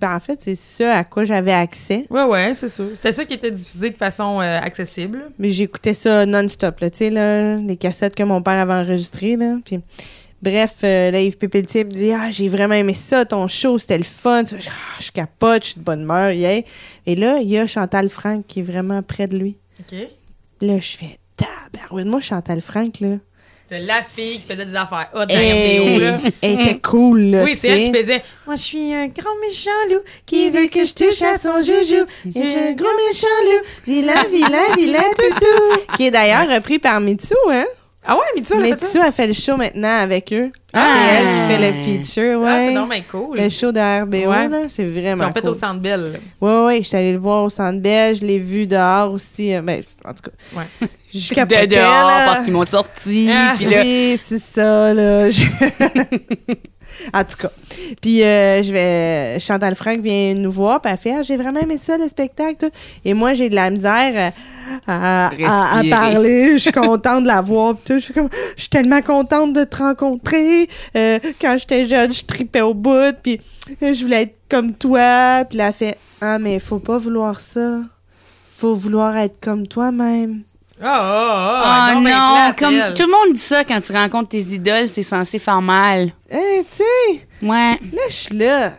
ben, 0.00 0.16
en 0.16 0.20
fait, 0.20 0.40
c'est 0.40 0.56
ça 0.56 0.94
à 0.96 1.04
quoi 1.04 1.24
j'avais 1.24 1.52
accès. 1.52 2.06
Ouais, 2.10 2.24
ouais, 2.24 2.52
c'est 2.56 2.68
ça. 2.68 2.82
C'était 2.94 3.12
ça 3.12 3.24
qui 3.24 3.34
était 3.34 3.50
diffusé 3.50 3.90
de 3.90 3.96
façon 3.96 4.40
euh, 4.40 4.58
accessible. 4.60 5.28
Mais 5.38 5.50
j'écoutais 5.50 5.94
ça 5.94 6.26
non-stop, 6.26 6.80
là, 6.80 6.90
tu 6.90 6.98
sais, 6.98 7.10
là, 7.10 7.56
les 7.56 7.76
cassettes 7.76 8.14
que 8.14 8.22
mon 8.24 8.42
père 8.42 8.54
avait 8.54 8.72
enregistrées, 8.74 9.36
là. 9.36 9.56
Puis, 9.64 9.78
bref, 10.42 10.76
euh, 10.84 11.10
là, 11.10 11.20
Yves 11.20 11.38
Pépeltier 11.38 11.84
me 11.84 11.90
dit 11.90 12.12
«Ah, 12.12 12.30
j'ai 12.30 12.48
vraiment 12.48 12.74
aimé 12.74 12.94
ça, 12.94 13.24
ton 13.24 13.46
show, 13.48 13.78
c'était 13.78 13.98
le 13.98 14.04
fun.» 14.04 14.44
Je, 14.46 14.68
ah, 14.68 15.00
je 15.00 15.10
capote, 15.10 15.62
je 15.62 15.68
suis 15.70 15.78
de 15.80 15.84
bonne 15.84 16.02
humeur, 16.02 16.32
yeah. 16.32 16.62
Et 17.06 17.14
là, 17.14 17.38
il 17.38 17.48
y 17.48 17.58
a 17.58 17.66
Chantal 17.66 18.08
Franck 18.08 18.46
qui 18.46 18.60
est 18.60 18.64
vraiment 18.64 19.02
près 19.02 19.26
de 19.26 19.38
lui. 19.38 19.56
OK. 19.80 19.98
Là, 20.60 20.78
je 20.78 20.96
fais 20.96 21.18
«Tabarouette, 21.36 22.06
moi, 22.06 22.20
Chantal 22.20 22.60
Franck, 22.60 23.00
là.» 23.00 23.08
C'était 23.68 23.86
la 23.86 24.02
fille 24.02 24.34
qui 24.34 24.42
faisait 24.42 24.66
des 24.66 24.76
affaires 24.76 25.08
hot 25.14 25.24
dans 25.24 25.26
Elle, 25.30 25.80
RDO, 25.80 25.98
là. 26.00 26.30
elle 26.42 26.60
était 26.60 26.78
cool, 26.80 27.20
là, 27.22 27.44
Oui, 27.44 27.56
c'est 27.56 27.68
elle 27.68 27.92
qui 27.92 27.98
faisait 27.98 28.22
«Moi, 28.46 28.56
je 28.56 28.62
suis 28.62 28.92
un 28.92 29.06
grand 29.06 29.34
méchant 29.40 29.70
loup 29.88 30.02
qui 30.26 30.50
veut 30.50 30.66
que 30.66 30.84
je 30.84 30.92
touche 30.92 31.22
à 31.22 31.38
son 31.38 31.58
joujou. 31.60 32.04
J'ai 32.26 32.68
un 32.68 32.72
gros 32.72 32.88
méchant 33.08 33.26
loup, 33.44 33.64
vilain, 33.86 34.24
vilain, 34.30 34.76
vilain, 34.76 35.10
toutou. 35.16 35.96
Qui 35.96 36.08
est 36.08 36.10
d'ailleurs 36.10 36.48
repris 36.48 36.78
par 36.78 37.00
Mitsu, 37.00 37.34
hein?» 37.50 37.64
Ah 38.04 38.14
ouais, 38.16 38.20
mais 38.34 38.42
tu 38.42 38.54
vois, 38.54 38.62
Mitsu 38.62 38.98
a 38.98 39.12
fait 39.12 39.26
le 39.26 39.32
show 39.32 39.56
maintenant 39.56 39.98
avec 40.00 40.32
eux. 40.32 40.50
Ah. 40.74 40.94
C'est 40.94 41.14
elle 41.14 41.26
qui 41.26 41.52
fait 41.52 41.58
le 41.58 41.72
feature, 41.98 42.42
Ah, 42.46 42.56
c'est 42.58 42.68
ouais. 42.68 42.74
donc 42.74 42.90
bien 42.90 43.02
cool. 43.10 43.36
le 43.38 43.48
show 43.50 43.72
de 43.72 44.02
RBO, 44.02 44.30
Ouais. 44.30 44.48
là, 44.48 44.58
c'est 44.68 44.84
vraiment 44.84 45.26
on 45.28 45.32
fait 45.32 45.40
cool. 45.40 45.50
au 45.50 45.54
Centre 45.54 45.80
Bell. 45.80 46.00
là. 46.04 46.18
Ouais, 46.40 46.66
ouais, 46.66 46.82
j'étais 46.82 46.96
allée 46.96 47.12
le 47.12 47.18
voir 47.18 47.44
au 47.44 47.50
Centre 47.50 47.80
Bell, 47.80 48.16
je 48.16 48.22
l'ai 48.24 48.38
vu 48.38 48.66
dehors 48.66 49.12
aussi. 49.12 49.54
euh, 49.54 49.60
Ben, 49.62 49.82
en 50.04 50.14
tout 50.14 50.22
cas, 50.22 50.58
Ouais. 50.58 50.88
je 51.14 51.34
capotais, 51.34 51.66
De 51.66 51.76
dehors 51.76 51.84
là. 52.06 52.24
parce 52.26 52.42
qu'ils 52.44 52.52
m'ont 52.54 52.64
sorti. 52.64 53.28
Ah, 53.30 53.52
puis 53.56 53.66
là, 53.66 53.82
Oui, 53.82 54.18
c'est 54.24 54.40
ça, 54.40 54.94
là. 54.94 55.28
Je- 55.28 55.42
en 57.14 57.24
tout 57.24 57.36
cas. 57.38 57.50
Puis, 58.00 58.22
euh, 58.22 58.62
je 58.62 58.72
vais... 58.72 59.40
Chantal 59.40 59.74
Franck 59.74 60.00
vient 60.00 60.34
nous 60.34 60.50
voir, 60.50 60.80
puis 60.80 60.92
elle 60.92 60.98
fait 60.98 61.14
Ah, 61.18 61.22
J'ai 61.22 61.36
vraiment 61.36 61.60
aimé 61.60 61.78
ça, 61.78 61.96
le 61.98 62.08
spectacle. 62.08 62.68
Et 63.04 63.14
moi, 63.14 63.34
j'ai 63.34 63.48
de 63.48 63.54
la 63.54 63.70
misère 63.70 64.32
à, 64.86 65.30
parler. 65.90 66.52
Je 66.54 66.58
suis 66.58 66.72
contente 66.72 67.22
de 67.22 67.28
la 67.28 67.40
voir. 67.40 67.74
puis 67.76 67.82
tout. 67.86 67.98
Je 67.98 68.04
suis 68.04 68.14
comme 68.14 68.28
Je 68.56 68.60
suis 68.62 68.68
tellement 68.70 69.00
contente 69.02 69.52
de 69.52 69.64
te 69.64 69.76
rencontrer. 69.76 70.61
Euh, 70.96 71.18
quand 71.40 71.56
j'étais 71.58 71.84
jeune, 71.86 72.12
je 72.12 72.24
tripais 72.24 72.60
au 72.62 72.74
bout, 72.74 73.14
puis 73.22 73.40
euh, 73.82 73.92
je 73.92 74.02
voulais 74.02 74.22
être 74.22 74.36
comme 74.48 74.72
toi. 74.74 75.44
Puis 75.48 75.58
là, 75.58 75.68
elle 75.68 75.72
fait 75.72 75.98
Ah, 76.20 76.38
mais 76.38 76.58
faut 76.58 76.78
pas 76.78 76.98
vouloir 76.98 77.40
ça. 77.40 77.80
Faut 78.44 78.74
vouloir 78.74 79.16
être 79.16 79.36
comme 79.40 79.66
toi-même. 79.66 80.42
Ah, 80.84 80.88
ah, 81.00 81.60
Oh 81.60 81.64
ah, 81.64 81.94
donc 81.94 82.04
ben 82.04 82.10
non, 82.10 82.34
plate, 82.34 82.58
comme 82.58 82.74
elle. 82.74 82.94
tout 82.94 83.02
le 83.04 83.10
monde 83.10 83.34
dit 83.34 83.40
ça 83.40 83.64
quand 83.64 83.80
tu 83.80 83.92
rencontres 83.92 84.30
tes 84.30 84.40
idoles, 84.40 84.88
c'est 84.88 85.02
censé 85.02 85.38
faire 85.38 85.62
mal. 85.62 86.12
Hey, 86.30 86.64
tu 86.64 86.76
sais, 86.82 87.26
Ouais. 87.46 87.78
là, 87.92 88.02
je 88.08 88.14
suis 88.14 88.36
là. 88.36 88.74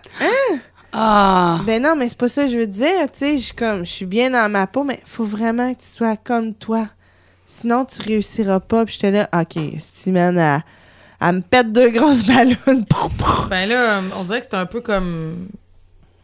Ah. 0.92 1.60
Ben 1.66 1.82
non, 1.82 1.96
mais 1.96 2.08
c'est 2.08 2.18
pas 2.18 2.28
ça 2.30 2.44
que 2.44 2.50
je 2.52 2.58
veux 2.58 2.68
dire, 2.68 3.12
tu 3.12 3.18
sais, 3.20 3.38
je 3.38 3.44
suis 3.46 3.54
comme 3.56 3.86
je 3.86 3.92
suis 3.92 4.06
bien 4.06 4.30
dans 4.30 4.50
ma 4.52 4.68
peau, 4.68 4.84
mais 4.84 5.00
faut 5.06 5.24
vraiment 5.26 5.74
que 5.74 5.80
tu 5.80 5.88
sois 5.88 6.16
comme 6.18 6.54
toi. 6.54 6.88
Sinon 7.46 7.86
tu 7.86 8.02
réussiras 8.02 8.60
pas. 8.60 8.86
Puis 8.86 8.96
j'étais 8.96 9.12
là, 9.12 9.28
OK, 9.34 9.58
Steven 9.80 10.38
elle, 10.38 10.64
elle 11.24 11.36
me 11.36 11.42
pète 11.42 11.72
deux 11.72 11.90
grosses 11.90 12.24
ballons. 12.28 12.56
Ben 13.50 13.68
là, 13.70 14.02
on 14.20 14.24
dirait 14.24 14.42
que 14.42 14.48
c'est 14.50 14.58
un 14.58 14.66
peu 14.66 14.82
comme. 14.82 15.48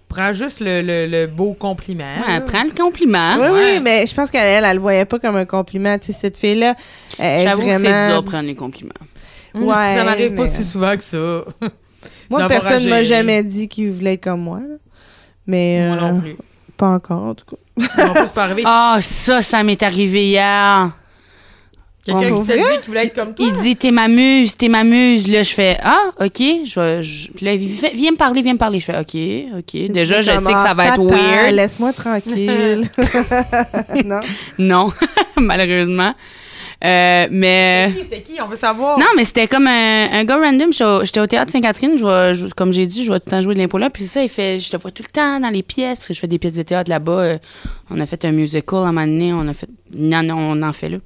Prends 0.07 0.33
juste 0.33 0.59
le, 0.59 0.81
le, 0.81 1.05
le 1.05 1.27
beau 1.27 1.53
compliment. 1.53 2.15
Ouais, 2.25 2.33
là. 2.39 2.41
prends 2.41 2.63
le 2.63 2.71
compliment. 2.71 3.35
oui, 3.35 3.41
Ouais. 3.47 3.73
oui, 3.75 3.79
mais 3.79 4.07
je 4.07 4.13
pense 4.15 4.31
qu'elle 4.31 4.43
elle, 4.43 4.65
elle 4.65 4.75
le 4.77 4.81
voyait 4.81 5.05
pas 5.05 5.19
comme 5.19 5.35
un 5.35 5.45
compliment, 5.45 5.99
tu 5.99 6.07
sais 6.07 6.13
cette 6.13 6.35
fille 6.37 6.55
là, 6.55 6.73
elle 7.19 7.41
est 7.41 7.43
J'avoue 7.43 7.61
que 7.61 7.75
c'est 7.75 7.81
dur 7.81 7.91
vraiment 7.91 8.21
de 8.21 8.25
prendre 8.27 8.47
les 8.47 8.55
compliments. 8.55 8.91
Ouais, 9.53 9.95
ça 9.95 10.03
m'arrive 10.03 10.33
pas 10.33 10.47
si 10.47 10.63
souvent 10.63 10.95
que 10.97 11.03
ça. 11.03 11.17
Moi 12.29 12.47
personne 12.47 12.85
à 12.87 12.89
m'a 12.89 13.03
jamais 13.03 13.43
dit 13.43 13.67
qu'il 13.67 13.91
voulait 13.91 14.13
être 14.15 14.23
comme 14.23 14.41
moi. 14.41 14.59
là. 14.59 14.75
Mais 15.45 15.87
Moi 15.87 15.97
euh, 15.97 16.11
non 16.11 16.19
plus. 16.21 16.35
pas 16.75 16.87
encore 16.89 17.23
en 17.23 17.35
tout 17.35 17.45
cas. 17.45 17.57
Non 17.77 18.13
plus, 18.13 18.21
c'est 18.25 18.33
pas 18.33 18.43
arrivé. 18.45 18.63
Ah, 18.65 18.97
ça, 19.01 19.41
ça 19.43 19.63
m'est 19.63 19.81
arrivé 19.83 20.27
hier. 20.27 20.89
Quelqu'un 22.13 22.41
qui 22.41 22.47
t'a 22.47 22.55
dit 22.55 22.61
qu'il 22.79 22.87
voulait 22.87 23.05
être 23.05 23.15
comme 23.15 23.33
toi. 23.35 23.45
Il 23.47 23.53
dit 23.61 23.75
t'es 23.75 23.91
ma 23.91 24.07
muse, 24.07 24.55
t'es 24.57 24.67
ma 24.69 24.83
muse. 24.83 25.27
Là, 25.27 25.43
je 25.43 25.53
fais 25.53 25.77
ah 25.83 26.11
ok. 26.19 26.41
Je, 26.65 27.01
je- 27.01 27.31
puis 27.31 27.45
là, 27.45 27.55
viens 27.55 28.11
me 28.11 28.17
parler, 28.17 28.41
viens 28.41 28.53
me 28.53 28.57
parler. 28.57 28.79
Je 28.79 28.85
fais 28.85 28.97
ok, 28.99 29.59
ok. 29.59 29.91
Déjà, 29.91 30.21
je 30.21 30.31
sais 30.31 30.37
que 30.53 30.59
ça 30.59 30.67
Ah, 30.69 30.73
va 30.73 30.87
être 30.87 31.05
papa, 31.07 31.15
weird. 31.15 31.55
Laisse-moi 31.55 31.93
tranquille. 31.93 32.89
non? 34.05 34.19
Non, 34.57 34.89
malheureusement. 35.37 36.13
Euh, 36.81 37.27
mais 37.29 37.91
C'était 37.97 38.21
qui? 38.21 38.39
On 38.41 38.47
veut 38.47 38.55
savoir. 38.55 38.97
non, 38.97 39.07
mais 39.17 39.25
c'était 39.25 39.49
comme 39.49 39.67
un, 39.67 40.07
un 40.13 40.23
gars 40.23 40.37
random. 40.37 40.71
J'étais 41.03 41.19
au, 41.19 41.27
théâtre 41.27 41.51
Sainte-Catherine. 41.51 41.97
Je 41.97 42.49
comme 42.53 42.71
j'ai 42.71 42.85
dit, 42.87 43.03
je 43.03 43.11
vais 43.11 43.19
tout 43.19 43.25
le 43.27 43.31
temps 43.31 43.41
jouer 43.41 43.53
de 43.53 43.59
l'impôt 43.59 43.77
là. 43.77 43.89
Puis 43.89 44.05
ça, 44.05 44.23
il 44.23 44.29
fait, 44.29 44.61
je 44.61 44.69
te 44.71 44.77
vois 44.77 44.89
tout 44.91 45.03
le 45.03 45.11
temps 45.11 45.41
dans 45.41 45.49
les 45.49 45.61
pièces 45.61 45.99
parce 45.99 46.07
que 46.07 46.13
je 46.13 46.19
fais 46.21 46.27
des 46.27 46.39
pièces 46.39 46.53
de 46.53 46.61
théâtre 46.63 46.89
là-bas. 46.89 47.11
Euh, 47.19 47.37
on 47.91 47.99
a 47.99 48.05
fait 48.05 48.23
un 48.23 48.31
musical 48.31 48.79
à 48.79 48.83
un 48.83 48.91
moment 48.93 49.05
donné. 49.05 49.33
On 49.33 49.45
a 49.49 49.53
fait, 49.53 49.67
non, 49.93 50.23
non, 50.23 50.37
on 50.37 50.61
en 50.63 50.71
fait 50.71 50.87
là. 50.87 50.97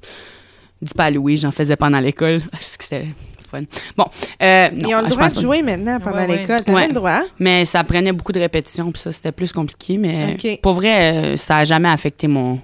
Dis 0.84 0.94
pas 0.94 1.04
à 1.06 1.10
Louis, 1.10 1.36
j'en 1.38 1.50
faisais 1.50 1.76
pendant 1.76 1.98
l'école 1.98 2.40
parce 2.52 2.76
que 2.76 2.84
c'était 2.84 3.06
fun. 3.50 3.62
Bon, 3.96 4.04
euh, 4.42 4.68
non, 4.70 4.88
Ils 4.88 4.94
ont 4.94 5.00
le 5.00 5.04
je 5.06 5.10
droit 5.14 5.28
de 5.28 5.34
pas. 5.34 5.40
jouer 5.40 5.62
maintenant 5.62 5.98
pendant 6.00 6.16
Ouais, 6.18 6.26
ouais. 6.28 6.36
l'école. 6.38 6.62
T'avais 6.62 6.76
Ouais. 6.78 6.88
le 6.88 6.94
droit? 6.94 7.20
Mais 7.38 7.64
ça 7.64 7.82
prenait 7.84 8.12
beaucoup 8.12 8.32
de 8.32 8.40
répétitions, 8.40 8.92
puis 8.92 9.00
ça, 9.00 9.10
c'était 9.12 9.32
plus 9.32 9.52
compliqué. 9.52 9.96
Mais 9.98 10.36
pour 10.62 10.74
vrai, 10.74 11.12
euh, 11.34 11.36
ça 11.36 11.58
a 11.58 11.64
jamais 11.64 11.88
affecté 11.88 12.26
mon, 12.28 12.60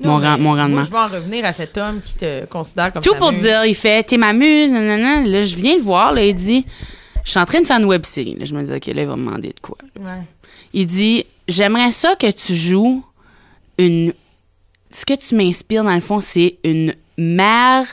Non, 0.00 0.18
mon, 0.20 0.38
mon 0.38 0.50
rendement. 0.54 0.68
Moi, 0.68 0.82
je 0.84 0.90
vais 0.90 0.98
en 0.98 1.08
revenir 1.08 1.44
à 1.44 1.52
cet 1.52 1.76
homme 1.78 2.00
qui 2.04 2.14
te 2.14 2.44
considère 2.46 2.92
comme 2.92 3.02
Tout 3.02 3.14
pour 3.16 3.32
muse. 3.32 3.42
dire, 3.42 3.64
il 3.64 3.74
fait, 3.74 4.02
t'es 4.04 4.16
ma 4.16 4.32
muse, 4.32 4.70
nanana. 4.70 5.22
Là, 5.26 5.42
je 5.42 5.56
viens 5.56 5.74
le 5.76 5.82
voir, 5.82 6.12
là, 6.12 6.24
il 6.24 6.34
dit, 6.34 6.64
je 7.24 7.30
suis 7.30 7.40
en 7.40 7.44
train 7.46 7.60
de 7.60 7.66
faire 7.66 7.78
une 7.78 7.84
web 7.86 8.04
série. 8.04 8.34
Là, 8.38 8.44
je 8.44 8.54
me 8.54 8.62
dis, 8.62 8.72
OK, 8.72 8.86
là, 8.86 9.02
il 9.02 9.08
va 9.08 9.16
me 9.16 9.24
demander 9.24 9.48
de 9.48 9.60
quoi. 9.60 9.76
Ouais. 9.98 10.22
Il 10.74 10.86
dit, 10.86 11.24
j'aimerais 11.48 11.90
ça 11.92 12.14
que 12.16 12.30
tu 12.30 12.54
joues 12.54 13.02
une. 13.78 14.12
Ce 14.90 15.04
que 15.04 15.14
tu 15.14 15.34
m'inspires, 15.34 15.84
dans 15.84 15.94
le 15.94 16.00
fond, 16.00 16.20
c'est 16.20 16.58
une 16.64 16.94
mère 17.18 17.84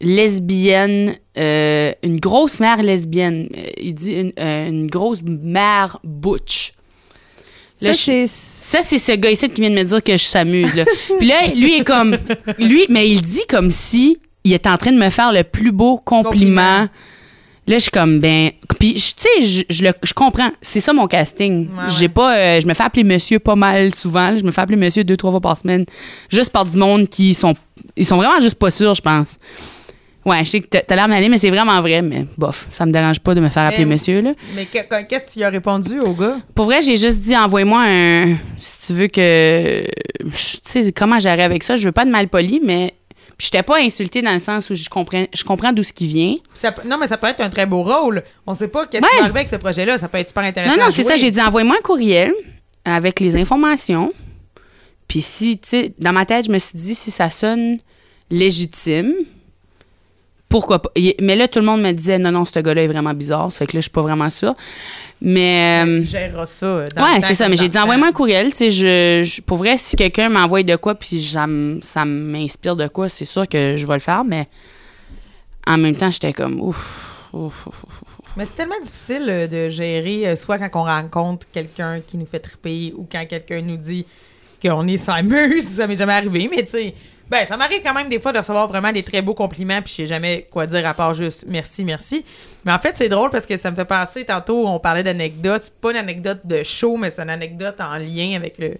lesbienne, 0.00 1.14
euh, 1.38 1.92
une 2.02 2.18
grosse 2.18 2.60
mère 2.60 2.82
lesbienne. 2.82 3.48
Euh, 3.56 3.62
Il 3.80 3.94
dit 3.94 4.12
une, 4.12 4.32
euh, 4.38 4.68
une 4.68 4.86
grosse 4.88 5.22
mère 5.22 5.98
butch. 6.04 6.72
Là, 7.82 7.92
Ça, 7.92 7.98
je- 7.98 7.98
c'est... 8.12 8.26
ça, 8.26 8.82
c'est 8.82 8.98
ce 8.98 9.12
gars 9.12 9.30
ici 9.30 9.48
qui 9.48 9.60
vient 9.62 9.70
de 9.70 9.74
me 9.74 9.84
dire 9.84 10.02
que 10.02 10.12
je 10.12 10.24
s'amuse, 10.24 10.74
là. 10.74 10.84
Puis 11.18 11.26
là, 11.26 11.36
lui 11.54 11.78
est 11.78 11.84
comme. 11.84 12.16
Lui, 12.58 12.84
mais 12.90 13.08
il 13.08 13.20
dit 13.22 13.44
comme 13.48 13.70
si 13.70 14.18
il 14.44 14.52
est 14.52 14.66
en 14.66 14.76
train 14.76 14.92
de 14.92 14.98
me 14.98 15.10
faire 15.10 15.32
le 15.32 15.44
plus 15.44 15.72
beau 15.72 15.96
compliment. 15.98 16.30
Compliment. 16.30 16.88
Là, 17.66 17.76
je 17.76 17.82
suis 17.82 17.90
comme, 17.90 18.20
ben. 18.20 18.50
Puis, 18.80 18.94
tu 18.94 19.00
sais, 19.16 19.46
je, 19.46 19.62
je, 19.68 19.82
le- 19.84 19.92
je 20.02 20.12
comprends. 20.14 20.50
C'est 20.62 20.80
ça 20.80 20.92
mon 20.92 21.06
casting. 21.06 21.68
Ouais, 21.68 21.84
J'ai 21.88 22.06
ouais. 22.06 22.08
pas. 22.08 22.36
euh, 22.36 22.60
je 22.60 22.66
me 22.66 22.74
fais 22.74 22.82
appeler 22.82 23.04
monsieur 23.04 23.38
pas 23.38 23.54
mal 23.54 23.94
souvent. 23.94 24.30
là. 24.30 24.38
Je 24.38 24.44
me 24.44 24.50
fais 24.50 24.62
appeler 24.62 24.78
monsieur 24.78 25.04
deux, 25.04 25.16
trois 25.16 25.30
fois 25.30 25.40
par 25.40 25.56
semaine. 25.58 25.84
Juste 26.30 26.50
par 26.50 26.64
du 26.64 26.76
monde 26.76 27.08
qui 27.08 27.34
sont. 27.34 27.54
Ils 27.96 28.06
sont 28.06 28.16
vraiment 28.16 28.40
juste 28.40 28.56
pas 28.56 28.70
sûrs, 28.70 28.94
je 28.94 29.02
pense. 29.02 29.36
Ouais, 30.24 30.44
je 30.44 30.50
sais 30.50 30.60
que 30.60 30.66
t'as 30.66 30.80
t'as 30.82 30.96
l'air 30.96 31.08
malé, 31.08 31.28
mais 31.30 31.38
c'est 31.38 31.48
vraiment 31.50 31.80
vrai. 31.80 32.02
Mais 32.02 32.26
bof, 32.36 32.66
ça 32.70 32.84
me 32.86 32.92
dérange 32.92 33.20
pas 33.20 33.34
de 33.34 33.40
me 33.40 33.48
faire 33.48 33.64
appeler 33.64 33.84
Mais- 33.86 33.92
monsieur, 33.94 34.20
là. 34.20 34.32
Mais 34.54 34.66
que- 34.66 34.78
que- 34.78 35.02
qu'est-ce 35.08 35.26
que 35.26 35.32
tu 35.40 35.42
as 35.44 35.48
répondu 35.50 35.98
au 36.00 36.12
gars? 36.12 36.36
Pour 36.54 36.66
vrai, 36.66 36.82
j'ai 36.82 36.96
juste 36.96 37.20
dit 37.20 37.36
envoie-moi 37.36 37.82
un 37.86 38.34
si 38.58 38.86
tu 38.86 38.92
veux 38.94 39.06
que 39.06 39.82
tu 39.84 40.30
sais 40.64 40.92
comment 40.92 41.18
j'arrive 41.20 41.40
avec 41.42 41.62
ça, 41.62 41.76
je 41.76 41.84
veux 41.86 41.92
pas 41.92 42.04
de 42.04 42.10
mal 42.10 42.28
poli 42.28 42.60
mais 42.62 42.92
puis 43.40 43.46
j'étais 43.50 43.62
pas 43.62 43.78
insultée 43.78 44.20
dans 44.20 44.34
le 44.34 44.38
sens 44.38 44.68
où 44.68 44.74
je 44.74 44.86
comprends 44.90 45.24
je 45.34 45.44
comprends 45.44 45.72
d'où 45.72 45.82
ce 45.82 45.94
qui 45.94 46.06
vient. 46.06 46.34
Ça 46.52 46.74
non, 46.84 46.98
mais 46.98 47.06
ça 47.06 47.16
peut 47.16 47.26
être 47.26 47.40
un 47.40 47.48
très 47.48 47.64
beau 47.64 47.82
rôle. 47.82 48.22
On 48.46 48.52
sait 48.52 48.68
pas 48.68 48.84
qu'est-ce 48.86 49.02
Ouais. 49.02 49.08
qui 49.12 49.16
va 49.16 49.22
arriver 49.24 49.38
avec 49.38 49.48
ce 49.48 49.56
projet-là. 49.56 49.96
Ça 49.96 50.08
peut 50.08 50.18
être 50.18 50.28
super 50.28 50.44
intéressant. 50.44 50.76
Non 50.76 50.84
non, 50.84 50.90
c'est 50.90 51.04
ça, 51.04 51.16
j'ai 51.16 51.30
dit 51.30 51.40
envoie-moi 51.40 51.76
un 51.78 51.82
courriel 51.82 52.34
avec 52.84 53.18
les 53.18 53.36
informations. 53.36 54.12
Puis 55.08 55.22
si 55.22 55.56
tu 55.58 55.68
sais 55.70 55.92
dans 55.98 56.12
ma 56.12 56.26
tête, 56.26 56.44
je 56.48 56.52
me 56.52 56.58
suis 56.58 56.76
dit 56.78 56.94
si 56.94 57.10
ça 57.10 57.30
sonne 57.30 57.78
légitime 58.30 59.14
pourquoi 60.50 60.82
pas? 60.82 60.90
Mais 61.22 61.34
là, 61.36 61.48
tout 61.48 61.60
le 61.60 61.64
monde 61.64 61.80
me 61.80 61.92
disait, 61.92 62.18
non, 62.18 62.30
non, 62.32 62.44
ce 62.44 62.58
gars-là 62.60 62.82
est 62.82 62.86
vraiment 62.88 63.14
bizarre. 63.14 63.50
Ça 63.50 63.60
fait 63.60 63.66
que 63.68 63.76
là, 63.76 63.80
je 63.80 63.84
suis 63.84 63.90
pas 63.90 64.02
vraiment 64.02 64.28
sûre. 64.28 64.54
Mais. 65.22 65.82
euh, 65.86 66.00
Tu 66.02 66.08
géreras 66.08 66.44
ça. 66.46 66.66
euh, 66.66 66.86
dans 66.94 67.02
Ouais, 67.04 67.20
c'est 67.22 67.34
ça. 67.34 67.48
Mais 67.48 67.56
j'ai 67.56 67.68
dit, 67.68 67.78
envoie-moi 67.78 68.08
un 68.08 68.12
courriel. 68.12 68.50
Tu 68.50 68.56
sais, 68.56 68.70
je, 68.70 69.22
je- 69.24 69.40
pour 69.40 69.56
vrai, 69.58 69.76
si 69.78 69.96
quelqu'un 69.96 70.28
m'envoie 70.28 70.62
de 70.62 70.76
quoi, 70.76 70.94
puis 70.94 71.22
ça, 71.22 71.46
m'inspire 72.04 72.76
de 72.76 72.88
quoi, 72.88 73.08
c'est 73.08 73.24
sûr 73.24 73.48
que 73.48 73.76
je 73.76 73.86
vais 73.86 73.94
le 73.94 74.00
faire. 74.00 74.24
Mais 74.24 74.46
en 75.66 75.78
même 75.78 75.94
temps, 75.96 76.10
j'étais 76.10 76.32
comme, 76.32 76.60
ouf, 76.60 77.28
ouf, 77.32 77.66
ouf, 77.66 77.76
ouf. 77.84 78.00
Mais 78.36 78.44
c'est 78.44 78.54
tellement 78.54 78.78
difficile 78.82 79.26
euh, 79.28 79.46
de 79.46 79.68
gérer, 79.68 80.36
soit 80.36 80.58
quand 80.58 80.80
on 80.80 80.84
rencontre 80.84 81.46
quelqu'un 81.52 82.00
qui 82.06 82.16
nous 82.16 82.26
fait 82.26 82.38
triper 82.38 82.92
ou 82.96 83.06
quand 83.10 83.24
quelqu'un 83.26 83.60
nous 83.60 83.76
dit 83.76 84.06
qu'on 84.62 84.86
est 84.86 84.98
sans 84.98 85.22
muse. 85.22 85.64
Ça 85.76 85.86
m'est 85.86 85.96
jamais 85.96 86.12
arrivé, 86.14 86.48
mais 86.50 86.62
tu 86.64 86.70
sais, 86.70 86.94
ben, 87.30 87.46
ça 87.46 87.56
m'arrive 87.56 87.80
quand 87.82 87.94
même 87.94 88.08
des 88.08 88.18
fois 88.18 88.32
de 88.32 88.38
recevoir 88.38 88.66
vraiment 88.66 88.90
des 88.90 89.02
très 89.02 89.22
beaux 89.22 89.34
compliments, 89.34 89.80
puis 89.82 89.92
je 89.92 89.96
sais 89.98 90.06
jamais 90.06 90.48
quoi 90.50 90.66
dire 90.66 90.86
à 90.86 90.94
part 90.94 91.14
juste 91.14 91.44
merci, 91.46 91.84
merci. 91.84 92.24
Mais 92.64 92.72
en 92.72 92.78
fait, 92.78 92.96
c'est 92.96 93.08
drôle 93.08 93.30
parce 93.30 93.46
que 93.46 93.56
ça 93.56 93.70
me 93.70 93.76
fait 93.76 93.84
penser, 93.84 94.24
tantôt, 94.24 94.66
on 94.66 94.78
parlait 94.80 95.02
d'anecdotes. 95.02 95.62
C'est 95.62 95.74
pas 95.74 95.92
une 95.92 95.96
anecdote 95.96 96.40
de 96.44 96.62
show, 96.62 96.96
mais 96.96 97.10
c'est 97.10 97.22
une 97.22 97.30
anecdote 97.30 97.80
en 97.80 97.96
lien 97.96 98.34
avec 98.34 98.58
le, 98.58 98.74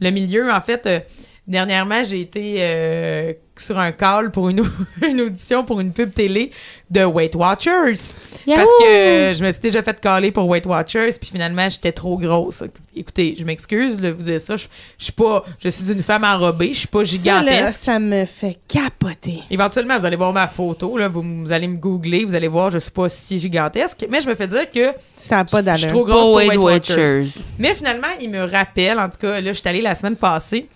le 0.00 0.10
milieu. 0.10 0.50
En 0.50 0.60
fait, 0.60 0.86
euh, 0.86 1.00
dernièrement, 1.46 2.02
j'ai 2.04 2.20
été 2.20 2.56
euh, 2.60 3.32
sur 3.56 3.78
un 3.78 3.92
call 3.92 4.30
pour 4.30 4.48
une, 4.48 4.64
une 5.02 5.20
audition 5.20 5.64
pour 5.64 5.80
une 5.80 5.92
pub 5.92 6.12
télé 6.12 6.50
de 6.90 7.04
Weight 7.04 7.34
Watchers. 7.34 8.16
Yahoo! 8.46 8.58
Parce 8.58 8.70
que 8.80 9.34
je 9.34 9.44
me 9.44 9.50
suis 9.50 9.60
déjà 9.60 9.82
fait 9.82 10.00
caller 10.00 10.30
pour 10.30 10.46
Weight 10.48 10.66
Watchers, 10.66 11.10
puis 11.20 11.30
finalement, 11.30 11.68
j'étais 11.68 11.92
trop 11.92 12.16
grosse. 12.16 12.62
Écoutez, 12.94 13.34
je 13.38 13.44
m'excuse 13.44 13.96
de 13.96 14.10
vous 14.10 14.22
dire 14.22 14.40
ça. 14.40 14.56
Je 14.56 14.66
je 14.98 15.04
suis 15.04 15.12
pas. 15.12 15.44
Je 15.62 15.68
suis 15.68 15.92
une 15.92 16.02
femme 16.02 16.24
enrobée, 16.24 16.72
je 16.72 16.78
suis 16.80 16.88
pas 16.88 17.04
Ça, 17.04 17.42
là, 17.42 17.52
gigantesque. 17.52 17.78
ça 17.80 17.98
me 17.98 18.24
fait 18.24 18.58
capoter. 18.68 19.40
Éventuellement, 19.50 19.98
vous 19.98 20.06
allez 20.06 20.16
voir 20.16 20.32
ma 20.32 20.46
photo, 20.48 20.96
là, 20.96 21.08
vous, 21.08 21.22
vous 21.22 21.52
allez 21.52 21.68
me 21.68 21.76
googler, 21.76 22.24
vous 22.24 22.34
allez 22.34 22.48
voir, 22.48 22.70
je 22.70 22.78
suis 22.78 22.90
pas 22.90 23.08
si 23.08 23.38
gigantesque, 23.38 24.06
mais 24.10 24.20
je 24.20 24.28
me 24.28 24.34
fais 24.34 24.46
dire 24.46 24.70
que 24.70 24.92
Ça 25.16 25.36
n'a 25.36 25.44
pas 25.44 25.62
je 25.76 25.80
suis 25.82 25.88
trop 25.88 26.04
grosse 26.04 26.24
pour 26.26 26.34
Weight 26.36 26.50
Weight 26.50 26.60
Watchers. 26.60 27.18
Watchers. 27.18 27.40
Mais 27.58 27.74
finalement, 27.74 28.08
il 28.20 28.30
me 28.30 28.44
rappelle, 28.44 28.98
en 28.98 29.08
tout 29.08 29.18
cas, 29.18 29.40
là, 29.40 29.52
je 29.52 29.58
suis 29.58 29.68
allée 29.68 29.82
la 29.82 29.94
semaine 29.94 30.16
passée, 30.16 30.68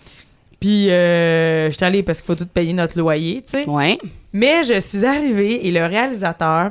puis 0.60 0.90
euh, 0.90 1.70
je 1.70 1.76
suis 1.76 1.84
allée 1.84 2.02
parce 2.02 2.20
qu'il 2.20 2.26
faut 2.26 2.34
tout 2.34 2.46
payer 2.46 2.72
notre 2.72 2.98
loyer, 2.98 3.36
tu 3.42 3.50
sais. 3.50 3.64
Ouais. 3.68 3.98
Mais 4.32 4.64
je 4.64 4.80
suis 4.80 5.04
arrivée 5.04 5.66
et 5.66 5.70
le 5.70 5.84
réalisateur, 5.86 6.70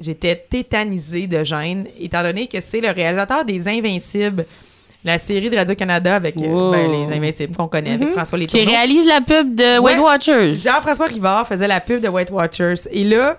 j'étais 0.00 0.36
tétanisée 0.48 1.26
de 1.26 1.42
gêne, 1.44 1.86
étant 1.98 2.22
donné 2.22 2.46
que 2.46 2.60
c'est 2.60 2.80
le 2.80 2.90
réalisateur 2.90 3.44
des 3.44 3.68
Invincibles, 3.68 4.46
la 5.04 5.18
série 5.18 5.50
de 5.50 5.56
Radio-Canada 5.56 6.14
avec 6.14 6.36
euh, 6.40 6.70
ben, 6.70 6.90
les 6.92 7.12
Invincibles 7.12 7.56
qu'on 7.56 7.68
connaît, 7.68 7.94
avec 7.94 8.10
François 8.12 8.38
Qui 8.38 8.46
Létourneau. 8.56 8.70
réalise 8.70 9.06
la 9.06 9.20
pub 9.20 9.54
de 9.54 9.80
Ouais. 9.80 9.98
Watchers. 9.98 10.54
Jean-François 10.54 11.06
Rivard 11.06 11.46
faisait 11.48 11.66
la 11.68 11.80
pub 11.80 12.00
de 12.00 12.08
Weight 12.08 12.30
Watchers. 12.30 12.74
Et 12.92 13.02
là, 13.04 13.36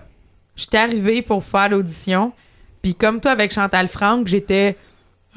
j'étais 0.56 0.76
arrivée 0.78 1.22
pour 1.22 1.42
faire 1.42 1.70
l'audition. 1.70 2.32
Puis 2.82 2.94
comme 2.94 3.20
toi 3.20 3.30
avec 3.30 3.52
Chantal 3.52 3.88
Franck, 3.88 4.26
j'étais... 4.28 4.76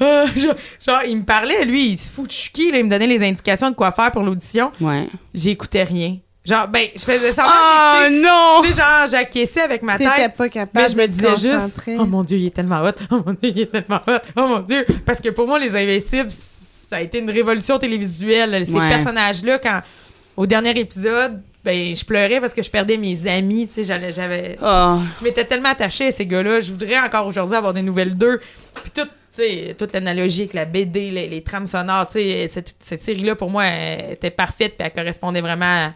Ah, 0.00 0.26
genre, 0.34 1.02
il 1.08 1.16
me 1.18 1.22
parlait, 1.24 1.64
lui, 1.64 1.90
il 1.90 1.96
se 1.98 2.10
fout 2.10 2.26
de 2.28 2.32
chouki, 2.32 2.70
là, 2.70 2.78
il 2.78 2.84
me 2.84 2.90
donnait 2.90 3.06
les 3.06 3.22
indications 3.26 3.70
de 3.70 3.74
quoi 3.74 3.90
faire 3.92 4.10
pour 4.12 4.22
l'audition. 4.22 4.70
Ouais. 4.80 5.06
J'écoutais 5.34 5.82
rien. 5.82 6.18
Genre, 6.44 6.66
ben, 6.68 6.86
je 6.96 7.02
faisais 7.02 7.32
semblant 7.32 7.52
Oh 7.52 7.98
d'écouter. 8.04 8.20
non! 8.22 8.60
Tu 8.62 8.68
sais, 8.72 8.80
genre, 8.80 9.08
j'acquiesçais 9.10 9.60
avec 9.60 9.82
ma 9.82 9.98
T'étais 9.98 10.16
tête. 10.16 10.36
pas 10.36 10.48
capable 10.48 10.70
Mais 10.74 10.88
je 10.88 10.96
me 10.96 11.02
de 11.02 11.06
te 11.06 11.12
disais 11.12 11.36
juste, 11.36 11.52
concentrer. 11.52 11.96
oh 11.98 12.06
mon 12.06 12.22
Dieu, 12.24 12.38
il 12.38 12.46
est 12.46 12.50
tellement 12.54 12.82
hot. 12.82 12.92
Oh 13.10 13.22
mon 13.26 13.32
Dieu, 13.34 13.52
il 13.54 13.60
est 13.60 13.66
tellement 13.72 14.00
hot. 14.06 14.18
Oh 14.36 14.46
mon 14.48 14.58
Dieu. 14.60 14.86
Parce 15.04 15.20
que 15.20 15.28
pour 15.28 15.46
moi, 15.46 15.58
Les 15.58 15.74
Invincibles, 15.76 16.30
ça 16.30 16.96
a 16.96 17.00
été 17.02 17.18
une 17.18 17.30
révolution 17.30 17.78
télévisuelle. 17.78 18.64
Ces 18.64 18.74
Ouais. 18.78 18.88
personnages-là, 18.88 19.58
quand, 19.58 19.82
au 20.38 20.46
dernier 20.46 20.70
épisode, 20.78 21.42
ben, 21.64 21.94
je 21.94 22.04
pleurais 22.04 22.40
parce 22.40 22.54
que 22.54 22.62
je 22.62 22.70
perdais 22.70 22.96
mes 22.96 23.26
amis. 23.26 23.66
Tu 23.68 23.74
sais, 23.74 23.84
j'allais- 23.84 24.12
j'avais. 24.12 24.56
Oh. 24.62 24.98
Je 25.20 25.24
m'étais 25.24 25.44
tellement 25.44 25.70
attachée 25.70 26.06
à 26.06 26.12
ces 26.12 26.24
gars-là. 26.26 26.60
Je 26.60 26.70
voudrais 26.70 26.98
encore 26.98 27.26
aujourd'hui 27.26 27.56
avoir 27.56 27.72
des 27.72 27.82
nouvelles 27.82 28.16
d'eux. 28.16 28.40
Puis 28.82 28.90
tout, 28.94 29.08
toute 29.78 29.92
l'analogie 29.92 30.42
avec 30.42 30.54
la 30.54 30.64
BD, 30.64 31.10
les, 31.10 31.28
les 31.28 31.42
trames 31.42 31.66
sonores, 31.66 32.06
cette, 32.10 32.74
cette 32.78 33.02
série-là, 33.02 33.34
pour 33.36 33.50
moi, 33.50 33.64
elle 33.66 34.12
était 34.14 34.30
parfaite. 34.30 34.76
Puis 34.78 34.86
elle 34.86 34.92
correspondait 34.92 35.40
vraiment 35.40 35.90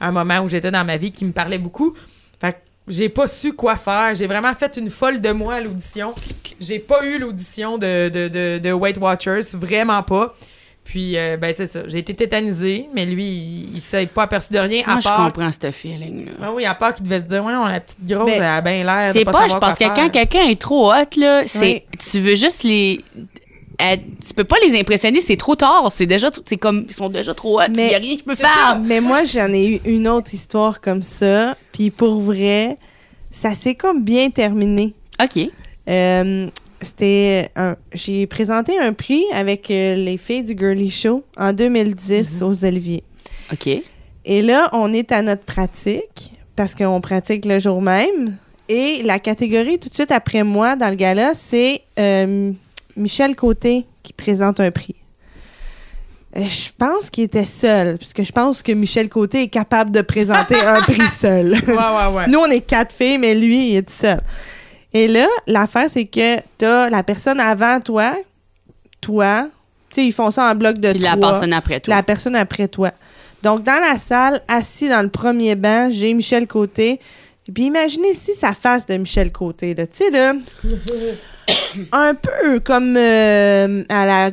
à 0.00 0.06
un 0.08 0.12
moment 0.12 0.40
où 0.40 0.48
j'étais 0.48 0.70
dans 0.70 0.84
ma 0.84 0.96
vie 0.96 1.12
qui 1.12 1.24
me 1.24 1.32
parlait 1.32 1.58
beaucoup. 1.58 1.94
Fait 2.40 2.52
que 2.52 2.58
j'ai 2.88 3.08
pas 3.08 3.26
su 3.26 3.54
quoi 3.54 3.76
faire. 3.76 4.14
J'ai 4.14 4.26
vraiment 4.26 4.52
fait 4.54 4.76
une 4.76 4.90
folle 4.90 5.20
de 5.20 5.30
moi 5.30 5.54
à 5.54 5.60
l'audition. 5.60 6.14
J'ai 6.60 6.78
pas 6.78 7.04
eu 7.06 7.18
l'audition 7.18 7.78
de, 7.78 8.08
de, 8.10 8.28
de, 8.28 8.58
de 8.58 8.72
Weight 8.72 8.98
Watchers, 8.98 9.40
vraiment 9.54 10.02
pas. 10.02 10.34
Puis, 10.84 11.16
euh, 11.16 11.36
ben, 11.38 11.52
c'est 11.54 11.66
ça. 11.66 11.80
J'ai 11.88 11.98
été 11.98 12.14
tétanisée, 12.14 12.86
mais 12.94 13.06
lui, 13.06 13.24
il, 13.24 13.76
il 13.76 13.80
s'est 13.80 14.04
pas 14.06 14.24
aperçu 14.24 14.52
de 14.52 14.58
rien, 14.58 14.82
à 14.86 14.92
Moi, 14.92 15.00
je 15.00 15.08
comprends 15.08 15.50
ce 15.50 15.70
feeling-là. 15.70 16.32
Ah 16.42 16.52
oui, 16.52 16.66
à 16.66 16.74
part 16.74 16.92
qu'il 16.94 17.04
devait 17.04 17.20
se 17.20 17.24
dire, 17.26 17.42
ouais, 17.44 17.52
non, 17.52 17.64
la 17.64 17.80
petite 17.80 18.04
grosse, 18.04 18.26
Mais 18.26 18.36
elle 18.36 18.42
a 18.44 18.60
bien 18.60 18.84
l'air. 18.84 19.10
C'est 19.12 19.24
pas, 19.24 19.48
je 19.48 19.56
pense 19.56 19.74
que 19.78 19.84
quand 19.94 20.10
quelqu'un 20.10 20.44
est 20.46 20.60
trop 20.60 20.92
hot, 20.92 21.16
là, 21.16 21.42
c'est, 21.46 21.60
Oui. 21.60 21.82
tu 22.10 22.18
veux 22.20 22.34
juste 22.36 22.64
les. 22.64 23.00
euh, 23.82 23.96
tu 23.96 24.34
peux 24.34 24.44
pas 24.44 24.56
les 24.62 24.78
impressionner, 24.78 25.20
c'est 25.22 25.36
trop 25.36 25.56
tard. 25.56 25.88
C'est 25.90 26.06
déjà, 26.06 26.28
c'est 26.44 26.58
comme, 26.58 26.84
ils 26.86 26.94
sont 26.94 27.08
déjà 27.08 27.32
trop 27.34 27.60
hot. 27.60 27.64
Il 27.68 27.76
Mais- 27.76 27.90
y 27.90 27.94
a 27.94 27.98
rien 27.98 28.14
que 28.16 28.20
je 28.20 28.24
peux 28.26 28.34
faire. 28.34 28.78
Mais 28.84 29.00
moi, 29.00 29.24
j'en 29.24 29.52
ai 29.52 29.66
eu 29.66 29.80
une 29.86 30.06
autre 30.06 30.34
histoire 30.34 30.80
comme 30.82 31.02
ça. 31.02 31.56
Puis 31.72 31.90
pour 31.90 32.20
vrai, 32.20 32.76
ça 33.30 33.54
s'est 33.54 33.74
comme 33.74 34.02
bien 34.04 34.28
terminé. 34.30 34.92
OK. 35.22 35.48
Euh, 35.88 36.46
c'était 36.84 37.50
un- 37.56 37.76
j'ai 37.92 38.26
présenté 38.26 38.78
un 38.78 38.92
prix 38.92 39.24
avec 39.32 39.70
euh, 39.70 39.94
les 39.96 40.16
filles 40.16 40.44
du 40.44 40.56
Girly 40.58 40.90
Show 40.90 41.24
en 41.36 41.52
2010 41.52 42.42
aux 42.42 42.64
Oliviers. 42.64 43.02
OK. 43.52 43.68
Et 44.26 44.42
là, 44.42 44.70
on 44.72 44.92
est 44.92 45.12
à 45.12 45.22
notre 45.22 45.42
pratique 45.44 46.32
parce 46.56 46.74
qu'on 46.74 47.00
pratique 47.00 47.44
le 47.44 47.58
jour 47.58 47.82
même. 47.82 48.36
Et 48.68 49.02
la 49.04 49.18
catégorie 49.18 49.78
tout 49.78 49.88
de 49.90 49.94
suite 49.94 50.12
après 50.12 50.42
moi 50.44 50.76
dans 50.76 50.88
le 50.88 50.94
gala, 50.94 51.32
c'est 51.34 51.82
euh, 51.98 52.52
Michel 52.96 53.36
Côté 53.36 53.84
qui 54.02 54.12
présente 54.14 54.60
un 54.60 54.70
prix. 54.70 54.94
Euh, 56.36 56.42
Je 56.44 56.70
pense 56.76 57.10
qu'il 57.10 57.24
était 57.24 57.44
seul, 57.44 57.98
parce 57.98 58.12
que 58.12 58.24
je 58.24 58.32
pense 58.32 58.62
que 58.62 58.72
Michel 58.72 59.08
Côté 59.08 59.42
est 59.42 59.48
capable 59.48 59.90
de 59.90 60.00
présenter 60.00 60.56
un 60.56 60.80
prix 60.82 61.08
seul. 61.08 61.52
Ouais, 61.52 61.58
ouais, 61.74 62.14
ouais. 62.16 62.26
Nous, 62.28 62.38
on 62.38 62.46
est 62.46 62.60
quatre 62.62 62.92
filles, 62.92 63.18
mais 63.18 63.34
lui, 63.34 63.70
il 63.72 63.76
est 63.76 63.82
tout 63.82 63.92
seul. 63.92 64.20
Et 64.94 65.08
là, 65.08 65.26
l'affaire, 65.48 65.90
c'est 65.90 66.04
que 66.04 66.38
t'as 66.56 66.88
la 66.88 67.02
personne 67.02 67.40
avant 67.40 67.80
toi, 67.80 68.14
toi, 69.00 69.48
tu 69.90 69.96
sais, 69.96 70.06
ils 70.06 70.12
font 70.12 70.30
ça 70.30 70.50
en 70.50 70.54
bloc 70.54 70.78
de 70.78 70.92
Puis 70.92 71.00
la 71.00 71.16
personne 71.16 71.52
après 71.52 71.80
toi. 71.80 71.96
La 71.96 72.02
personne 72.04 72.36
après 72.36 72.68
toi. 72.68 72.92
Donc, 73.42 73.64
dans 73.64 73.80
la 73.80 73.98
salle, 73.98 74.40
assis 74.48 74.88
dans 74.88 75.02
le 75.02 75.10
premier 75.10 75.56
banc, 75.56 75.88
j'ai 75.90 76.14
Michel 76.14 76.46
Côté, 76.46 77.00
puis 77.52 77.64
imaginez 77.64 78.14
si 78.14 78.34
sa 78.34 78.52
face 78.54 78.86
de 78.86 78.96
Michel 78.96 79.32
Côté, 79.32 79.74
là. 79.74 79.86
Tu 79.86 79.96
sais, 79.96 80.10
là. 80.10 80.32
un 81.92 82.14
peu 82.14 82.60
comme 82.60 82.96
euh, 82.96 83.82
à 83.88 84.06
la 84.06 84.30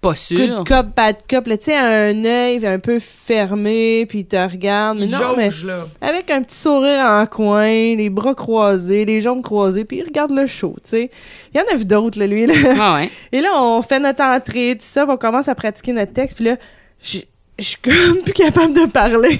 Pas 0.00 0.10
good 0.10 0.16
sûr. 0.16 0.64
cop, 0.66 0.86
bad 0.96 1.16
cop. 1.28 1.44
Tu 1.44 1.56
sais, 1.60 1.76
un 1.76 2.24
œil 2.24 2.66
un 2.66 2.78
peu 2.78 2.98
fermé, 2.98 4.06
puis 4.08 4.20
il 4.20 4.24
te 4.26 4.36
regarde. 4.36 4.98
Mais 4.98 5.04
Il 5.04 5.10
non, 5.12 5.36
mais 5.36 5.50
jauge, 5.50 5.64
là. 5.66 5.84
avec 6.00 6.30
un 6.30 6.40
petit 6.42 6.56
sourire 6.56 7.00
en 7.04 7.26
coin, 7.26 7.66
les 7.66 8.08
bras 8.08 8.34
croisés, 8.34 9.04
les 9.04 9.20
jambes 9.20 9.42
croisées, 9.42 9.84
puis 9.84 9.98
il 9.98 10.04
regarde 10.04 10.30
le 10.30 10.46
show, 10.46 10.74
tu 10.82 10.90
sais. 10.90 11.10
Il 11.52 11.58
y 11.58 11.62
en 11.62 11.66
a 11.70 11.76
vu 11.76 11.84
d'autres, 11.84 12.18
là, 12.18 12.26
lui, 12.26 12.46
là. 12.46 12.54
Ah 12.80 12.94
ouais. 12.94 13.10
Et 13.32 13.42
là, 13.42 13.50
on 13.56 13.82
fait 13.82 13.98
notre 14.00 14.22
entrée, 14.24 14.72
tout 14.78 14.86
ça, 14.86 15.04
puis 15.04 15.12
on 15.12 15.18
commence 15.18 15.48
à 15.48 15.54
pratiquer 15.54 15.92
notre 15.92 16.14
texte, 16.14 16.36
puis 16.36 16.46
là, 16.46 16.56
je 17.02 17.18
suis 17.58 17.76
comme 17.82 18.22
plus 18.24 18.32
capable 18.32 18.72
de 18.72 18.86
parler. 18.86 19.38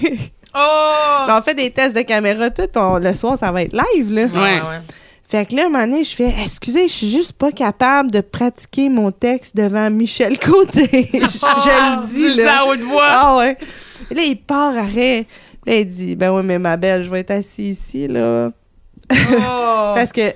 Oh! 0.54 1.26
on 1.30 1.40
fait 1.42 1.54
des 1.54 1.70
tests 1.70 1.96
de 1.96 2.02
caméra, 2.02 2.50
tout, 2.50 2.66
puis 2.70 2.82
on- 2.82 2.98
le 2.98 3.14
soir, 3.14 3.38
ça 3.38 3.50
va 3.50 3.62
être 3.62 3.72
live, 3.72 4.12
là. 4.12 4.24
Ouais. 4.24 4.60
Fait 5.30 5.46
que 5.46 5.54
là, 5.54 5.66
un 5.66 5.68
moment 5.68 5.86
donné, 5.86 6.02
je 6.02 6.14
fais 6.14 6.34
Excusez, 6.42 6.88
je 6.88 6.92
suis 6.92 7.08
juste 7.10 7.34
pas 7.34 7.52
capable 7.52 8.10
de 8.10 8.20
pratiquer 8.20 8.88
mon 8.88 9.12
texte 9.12 9.54
devant 9.56 9.88
Michel 9.90 10.38
Côté. 10.40 10.88
je, 11.12 11.18
je 11.18 11.20
le 11.20 12.06
dis, 12.06 12.14
Tu 12.22 12.28
le 12.28 12.34
dis 12.34 12.40
là. 12.42 12.60
à 12.62 12.66
haute 12.66 12.80
voix. 12.80 13.06
Ah 13.08 13.36
ouais. 13.38 13.56
Et 14.10 14.14
là, 14.14 14.22
il 14.22 14.36
part 14.36 14.76
arrêt. 14.76 15.26
Là, 15.66 15.76
il 15.76 15.86
dit 15.86 16.16
Ben 16.16 16.32
oui, 16.34 16.42
mais 16.44 16.58
ma 16.58 16.76
belle, 16.76 17.04
je 17.04 17.10
vais 17.10 17.20
être 17.20 17.30
assis 17.30 17.70
ici, 17.70 18.08
là. 18.08 18.50
Oh! 19.12 19.14
Parce 19.94 20.10
que 20.10 20.32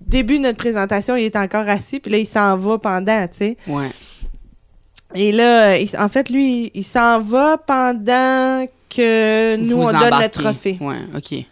début 0.00 0.38
de 0.38 0.44
notre 0.44 0.58
présentation, 0.58 1.16
il 1.16 1.24
est 1.24 1.36
encore 1.36 1.68
assis, 1.68 1.98
puis 1.98 2.10
là, 2.12 2.18
il 2.18 2.26
s'en 2.26 2.56
va 2.56 2.78
pendant, 2.78 3.22
tu 3.26 3.36
sais. 3.38 3.56
Ouais. 3.66 3.90
Et 5.14 5.32
là, 5.32 5.76
il- 5.76 5.96
en 5.98 6.08
fait, 6.08 6.30
lui, 6.30 6.70
il 6.74 6.84
s'en 6.84 7.20
va 7.20 7.58
pendant 7.58 8.64
que 8.88 9.56
nous, 9.56 9.76
Vous 9.76 9.82
on 9.88 9.92
donne 9.92 10.20
le 10.22 10.28
trophée. 10.28 10.78
Ouais, 10.80 10.98
OK. 11.16 11.44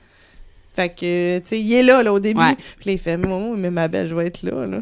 Fait 0.79 0.91
que, 0.91 1.39
tu 1.39 1.43
sais, 1.45 1.61
il 1.61 1.72
est 1.74 1.83
là, 1.83 2.05
là, 2.05 2.12
au 2.12 2.20
début. 2.20 2.39
Ouais. 2.41 2.55
Puis 2.79 2.87
là, 2.91 2.93
il 2.93 2.99
fait, 2.99 3.16
Maman, 3.16 3.55
mais 3.57 3.68
ma 3.70 3.89
belle, 3.89 4.07
je 4.07 4.14
vais 4.14 4.26
être 4.26 4.43
là, 4.45 4.64
là. 4.64 4.79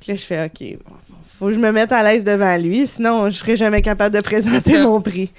Puis 0.00 0.10
là, 0.10 0.16
je 0.16 0.22
fais, 0.24 0.44
OK, 0.46 0.78
bon, 0.84 0.94
faut 1.38 1.46
que 1.46 1.54
je 1.54 1.60
me 1.60 1.70
mette 1.70 1.92
à 1.92 2.02
l'aise 2.02 2.24
devant 2.24 2.56
lui, 2.56 2.88
sinon, 2.88 3.26
je 3.30 3.36
serai 3.36 3.56
jamais 3.56 3.80
capable 3.80 4.16
de 4.16 4.20
présenter 4.20 4.78
mon 4.82 5.00
prix. 5.00 5.30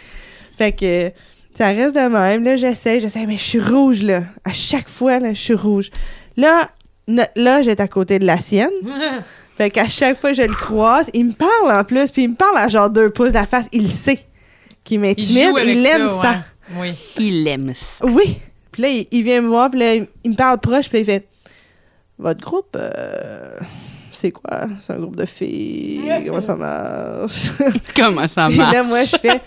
Fait 0.58 0.72
que, 0.72 1.12
ça 1.54 1.68
reste 1.68 1.96
de 1.96 2.08
même, 2.08 2.46
là, 2.46 2.56
j'essaie, 2.56 3.02
j'essaie, 3.02 3.26
mais 3.26 3.36
je 3.36 3.44
suis 3.44 3.60
rouge, 3.60 4.02
là. 4.04 4.24
À 4.46 4.54
chaque 4.54 4.88
fois, 4.88 5.20
là, 5.20 5.34
je 5.34 5.42
suis 5.42 5.54
rouge. 5.54 5.90
Là, 6.38 6.70
no- 7.10 7.24
là, 7.36 7.62
j'étais 7.62 7.84
à 7.84 7.88
côté 7.90 8.20
de 8.20 8.26
la 8.26 8.40
sienne. 8.40 8.70
Fait 9.58 9.70
qu'à 9.70 9.90
chaque 9.90 10.18
fois 10.18 10.30
que 10.32 10.38
je 10.38 10.44
le 10.44 10.54
croise, 10.56 11.10
il 11.14 11.26
me 11.26 11.34
parle 11.34 11.78
en 11.78 11.84
plus, 11.84 12.10
puis 12.12 12.24
il 12.24 12.30
me 12.30 12.36
parle 12.36 12.58
à 12.58 12.70
genre 12.70 12.90
deux 12.90 13.10
pouces 13.10 13.30
de 13.30 13.34
la 13.34 13.46
face. 13.46 13.68
Il 13.74 13.90
sait 13.90 14.20
qu'il 14.86 14.96
Il 14.96 15.00
m'intimide, 15.02 15.48
avec 15.58 15.76
il 15.76 15.86
aime 15.86 16.08
ça. 16.08 16.22
ça. 16.22 16.32
ouais. 16.80 16.92
Oui. 16.92 16.94
Il 17.18 17.46
aime 17.50 17.74
ça. 17.76 18.06
Oui. 18.06 18.38
Puis 18.80 18.84
là, 18.88 18.90
il, 18.94 19.08
il 19.12 19.24
vient 19.24 19.42
me 19.42 19.50
voir, 19.50 19.70
puis 19.70 19.80
là, 19.82 19.94
il, 19.96 20.08
il 20.24 20.32
me 20.32 20.36
parle 20.38 20.58
proche, 20.58 20.88
puis 20.88 21.00
là, 21.00 21.02
il 21.02 21.06
fait 21.06 21.28
Votre 22.18 22.40
groupe, 22.40 22.78
euh, 22.80 23.58
c'est 24.14 24.32
quoi? 24.32 24.68
C'est 24.80 24.94
un 24.94 25.00
groupe 25.00 25.18
de 25.18 25.26
filles 25.26 26.10
Comment 26.26 26.40
ça 26.40 26.56
marche? 26.56 27.52
Comment 27.96 28.26
ça 28.30 28.48
Puis 28.48 28.56
marche? 28.58 28.74
là, 28.74 28.84
moi, 28.84 29.04
je 29.04 29.18
fais. 29.18 29.42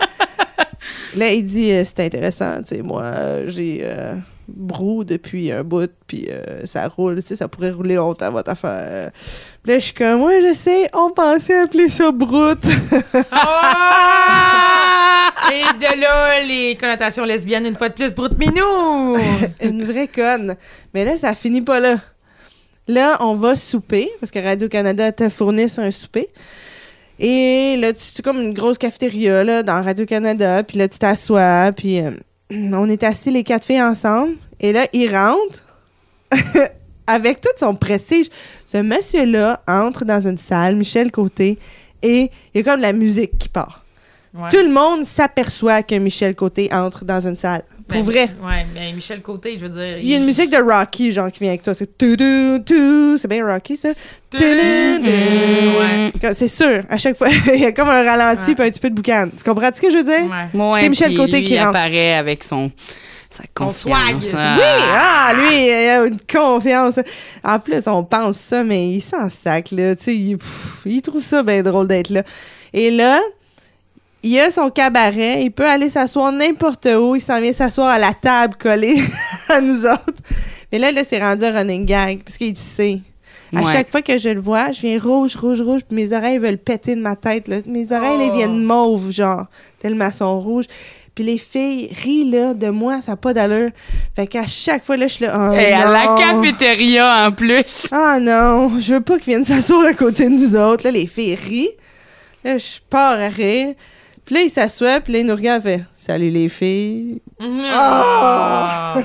Là, 1.16 1.32
il 1.32 1.44
dit 1.46 1.70
euh, 1.72 1.82
C'est 1.84 2.00
intéressant, 2.00 2.58
tu 2.62 2.74
sais, 2.76 2.82
moi, 2.82 3.04
j'ai 3.46 3.80
euh, 3.84 4.16
brou 4.48 5.02
depuis 5.04 5.50
un 5.50 5.62
bout, 5.64 5.90
puis 6.06 6.26
euh, 6.30 6.66
ça 6.66 6.86
roule, 6.88 7.16
tu 7.22 7.28
sais, 7.28 7.36
ça 7.36 7.48
pourrait 7.48 7.70
rouler 7.70 7.94
longtemps, 7.94 8.30
votre 8.32 8.50
affaire. 8.50 9.12
Puis 9.62 9.72
là, 9.72 9.78
je 9.78 9.84
suis 9.84 9.94
comme 9.94 10.20
Ouais, 10.22 10.40
je 10.46 10.52
sais, 10.54 10.90
on 10.92 11.10
pensait 11.10 11.58
appeler 11.58 11.88
ça 11.88 12.10
broute. 12.12 12.66
Ah! 13.30 14.71
Et 15.50 15.62
de 15.78 16.00
là, 16.00 16.40
les 16.44 16.76
connotations 16.76 17.24
lesbiennes, 17.24 17.66
une 17.66 17.76
fois 17.76 17.88
de 17.88 17.94
plus, 17.94 18.14
brute 18.14 18.38
minou! 18.38 19.16
Une 19.62 19.84
vraie 19.84 20.08
conne. 20.08 20.56
Mais 20.94 21.04
là, 21.04 21.16
ça 21.16 21.34
finit 21.34 21.62
pas 21.62 21.80
là. 21.80 21.96
Là, 22.88 23.16
on 23.20 23.34
va 23.34 23.56
souper, 23.56 24.10
parce 24.20 24.30
que 24.30 24.38
Radio-Canada 24.38 25.12
te 25.12 25.28
fournisse 25.28 25.78
un 25.78 25.90
souper. 25.90 26.28
Et 27.18 27.76
là, 27.78 27.92
tu 27.92 28.22
comme 28.22 28.40
une 28.40 28.54
grosse 28.54 28.78
cafétéria 28.78 29.44
là, 29.44 29.62
dans 29.62 29.82
Radio-Canada. 29.82 30.62
Puis 30.64 30.78
là, 30.78 30.88
tu 30.88 30.98
t'assois. 30.98 31.72
Puis 31.76 32.00
euh, 32.00 32.10
on 32.50 32.88
est 32.88 33.02
assis 33.02 33.30
les 33.30 33.44
quatre 33.44 33.64
filles 33.64 33.82
ensemble. 33.82 34.34
Et 34.60 34.72
là, 34.72 34.86
il 34.92 35.14
rentre 35.14 35.64
avec 37.06 37.40
tout 37.40 37.50
son 37.58 37.74
prestige. 37.74 38.26
Ce 38.64 38.78
monsieur-là 38.78 39.62
entre 39.68 40.04
dans 40.04 40.26
une 40.26 40.38
salle, 40.38 40.76
Michel 40.76 41.12
Côté, 41.12 41.58
et 42.02 42.30
il 42.54 42.58
y 42.58 42.60
a 42.60 42.64
comme 42.64 42.80
la 42.80 42.92
musique 42.92 43.38
qui 43.38 43.48
part. 43.48 43.81
Ouais. 44.34 44.48
Tout 44.50 44.62
le 44.62 44.70
monde 44.72 45.04
s'aperçoit 45.04 45.82
que 45.82 45.94
Michel 45.96 46.34
Côté 46.34 46.72
entre 46.72 47.04
dans 47.04 47.26
une 47.26 47.36
salle. 47.36 47.62
Pour 47.86 47.98
Ben, 47.98 48.04
vrai. 48.04 48.24
Mich- 48.26 48.46
Ouais, 48.48 48.66
mais 48.74 48.92
Michel 48.92 49.20
Côté, 49.20 49.58
je 49.58 49.66
veux 49.66 49.68
dire. 49.68 49.98
Il 49.98 50.08
y 50.08 50.14
a 50.14 50.18
une 50.18 50.24
musique 50.24 50.50
de 50.50 50.56
Rocky, 50.56 51.12
genre, 51.12 51.30
qui 51.30 51.40
vient 51.40 51.50
avec 51.50 51.60
toi. 51.62 51.74
C'est 51.74 51.98
tout, 51.98 52.16
tout, 52.16 52.58
tout. 52.64 53.18
C'est 53.18 53.28
bien 53.28 53.44
Rocky, 53.46 53.76
ça. 53.76 53.90
Ouais. 55.02 56.12
C'est 56.34 56.48
sûr, 56.48 56.82
à 56.88 56.96
chaque 56.98 57.16
fois, 57.16 57.28
il 57.54 57.60
y 57.60 57.66
a 57.66 57.72
comme 57.72 57.88
un 57.88 58.02
ralenti 58.02 58.48
Ouais. 58.50 58.54
puis 58.54 58.64
un 58.66 58.70
petit 58.70 58.80
peu 58.80 58.90
de 58.90 58.94
boucan. 58.94 59.28
Tu 59.36 59.44
comprends 59.44 59.70
ce 59.74 59.80
que 59.80 59.90
je 59.90 59.96
veux 59.98 60.04
dire? 60.04 60.22
Ouais. 60.22 60.60
Ouais, 60.60 60.80
C'est 60.82 60.88
Michel 60.88 61.08
puis 61.08 61.16
Côté 61.16 61.32
lui, 61.40 61.44
qui 61.44 61.52
il 61.54 61.58
rentre. 61.58 61.70
apparaît 61.70 62.14
avec 62.14 62.44
son 62.44 62.70
sa 63.30 63.44
confiance. 63.54 64.24
Ah. 64.36 64.56
Oui, 64.58 64.62
ah, 64.94 65.32
lui, 65.34 65.64
il 65.66 65.70
a 65.88 66.04
une 66.06 66.16
confiance. 66.30 66.98
En 67.42 67.58
plus, 67.58 67.86
on 67.86 68.04
pense 68.04 68.36
ça, 68.36 68.62
mais 68.62 68.90
il 68.90 69.00
s'en 69.00 69.30
sac, 69.30 69.70
là. 69.72 69.96
Tu 69.96 70.02
sais, 70.04 70.14
il, 70.16 70.36
pff, 70.36 70.80
il 70.84 71.00
trouve 71.00 71.22
ça 71.22 71.42
bien 71.42 71.62
drôle 71.62 71.88
d'être 71.88 72.10
là. 72.10 72.22
Et 72.74 72.90
là, 72.90 73.20
il 74.22 74.38
a 74.40 74.50
son 74.50 74.70
cabaret, 74.70 75.42
il 75.42 75.50
peut 75.50 75.66
aller 75.68 75.90
s'asseoir 75.90 76.32
n'importe 76.32 76.86
où, 76.98 77.16
il 77.16 77.20
s'en 77.20 77.40
vient 77.40 77.52
s'asseoir 77.52 77.88
à 77.88 77.98
la 77.98 78.12
table 78.14 78.54
collée 78.58 79.02
à 79.48 79.60
nous 79.60 79.84
autres. 79.86 80.22
Mais 80.72 80.78
là, 80.78 80.92
là 80.92 81.02
c'est 81.04 81.18
rendu 81.22 81.44
un 81.44 81.52
running 81.52 81.84
gag, 81.86 82.22
parce 82.24 82.36
qu'il 82.38 82.56
sait. 82.56 83.00
À 83.54 83.60
Ouais. 83.60 83.70
chaque 83.72 83.90
fois 83.90 84.00
que 84.00 84.16
je 84.16 84.30
le 84.30 84.40
vois, 84.40 84.72
je 84.72 84.80
viens 84.80 84.98
rouge, 84.98 85.36
rouge, 85.36 85.60
rouge, 85.60 85.82
puis 85.86 85.94
mes 85.94 86.14
oreilles 86.14 86.38
veulent 86.38 86.56
péter 86.56 86.94
de 86.96 87.02
ma 87.02 87.16
tête. 87.16 87.48
là. 87.48 87.56
Mes 87.66 87.92
oreilles, 87.92 88.16
Oh. 88.18 88.22
elles 88.30 88.36
viennent 88.36 88.62
mauves, 88.64 89.10
genre, 89.10 89.44
tellement 89.78 90.06
elles 90.06 90.12
sont 90.14 90.40
rouges. 90.40 90.64
Puis 91.14 91.22
les 91.24 91.36
filles 91.36 91.90
rient, 92.02 92.30
là, 92.30 92.54
de 92.54 92.70
moi, 92.70 93.02
ça 93.02 93.12
n'a 93.12 93.16
pas 93.18 93.34
d'allure. 93.34 93.68
Fait 94.16 94.26
qu'à 94.26 94.46
chaque 94.46 94.82
fois, 94.82 94.96
là, 94.96 95.06
je 95.06 95.12
suis 95.16 95.26
là, 95.26 95.36
oh 95.50 95.52
Et 95.52 95.70
à 95.70 95.84
la 95.90 96.16
cafétéria 96.18 97.26
en 97.26 97.32
plus. 97.32 97.88
Ah 97.92 98.18
non, 98.18 98.78
je 98.80 98.94
veux 98.94 99.00
pas 99.02 99.18
qu'ils 99.18 99.34
viennent 99.34 99.44
s'asseoir 99.44 99.84
à 99.84 99.92
côté 99.92 100.24
de 100.24 100.30
nous 100.30 100.56
autres. 100.56 100.84
Là, 100.84 100.90
les 100.90 101.06
filles 101.06 101.34
rient. 101.34 101.68
Là, 102.44 102.56
je 102.56 102.78
pars 102.88 103.20
à 103.20 103.28
rire. 103.28 103.74
Puis 104.24 104.34
là, 104.36 104.40
ils 104.42 104.50
s'assoient, 104.50 105.00
puis 105.00 105.12
là, 105.14 105.18
ils 105.20 105.26
nous 105.26 105.34
regardent, 105.34 105.62
fait 105.64 105.80
«Salut 105.96 106.30
les 106.30 106.48
filles 106.48 107.20
Ah!». 107.40 108.96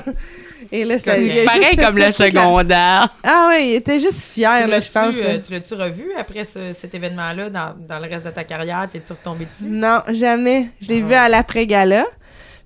Et 0.70 0.84
là, 0.84 0.98
C'est 0.98 1.10
ça... 1.10 1.18
il 1.18 1.44
Pareil 1.44 1.76
comme 1.78 1.96
le 1.96 2.10
secondaire. 2.10 3.08
Ah 3.24 3.46
ouais, 3.48 3.68
il 3.70 3.74
était 3.76 3.98
juste 3.98 4.20
fier, 4.20 4.66
là, 4.68 4.80
je 4.80 4.90
pense. 4.92 5.14
euh, 5.16 5.38
tu 5.44 5.52
l'as-tu 5.54 5.74
revu 5.74 6.12
après 6.18 6.44
ce- 6.44 6.74
cet 6.74 6.94
événement-là 6.94 7.48
dans, 7.48 7.74
dans 7.88 7.98
le 7.98 8.06
reste 8.08 8.26
de 8.26 8.30
ta 8.32 8.44
carrière? 8.44 8.86
T'es-tu 8.92 9.12
retombé 9.12 9.46
dessus? 9.46 9.64
Non, 9.66 10.00
jamais. 10.12 10.66
Je 10.80 10.88
l'ai 10.88 11.02
Ah. 11.02 11.06
vu 11.06 11.14
à 11.14 11.28
l'après-gala. 11.30 12.04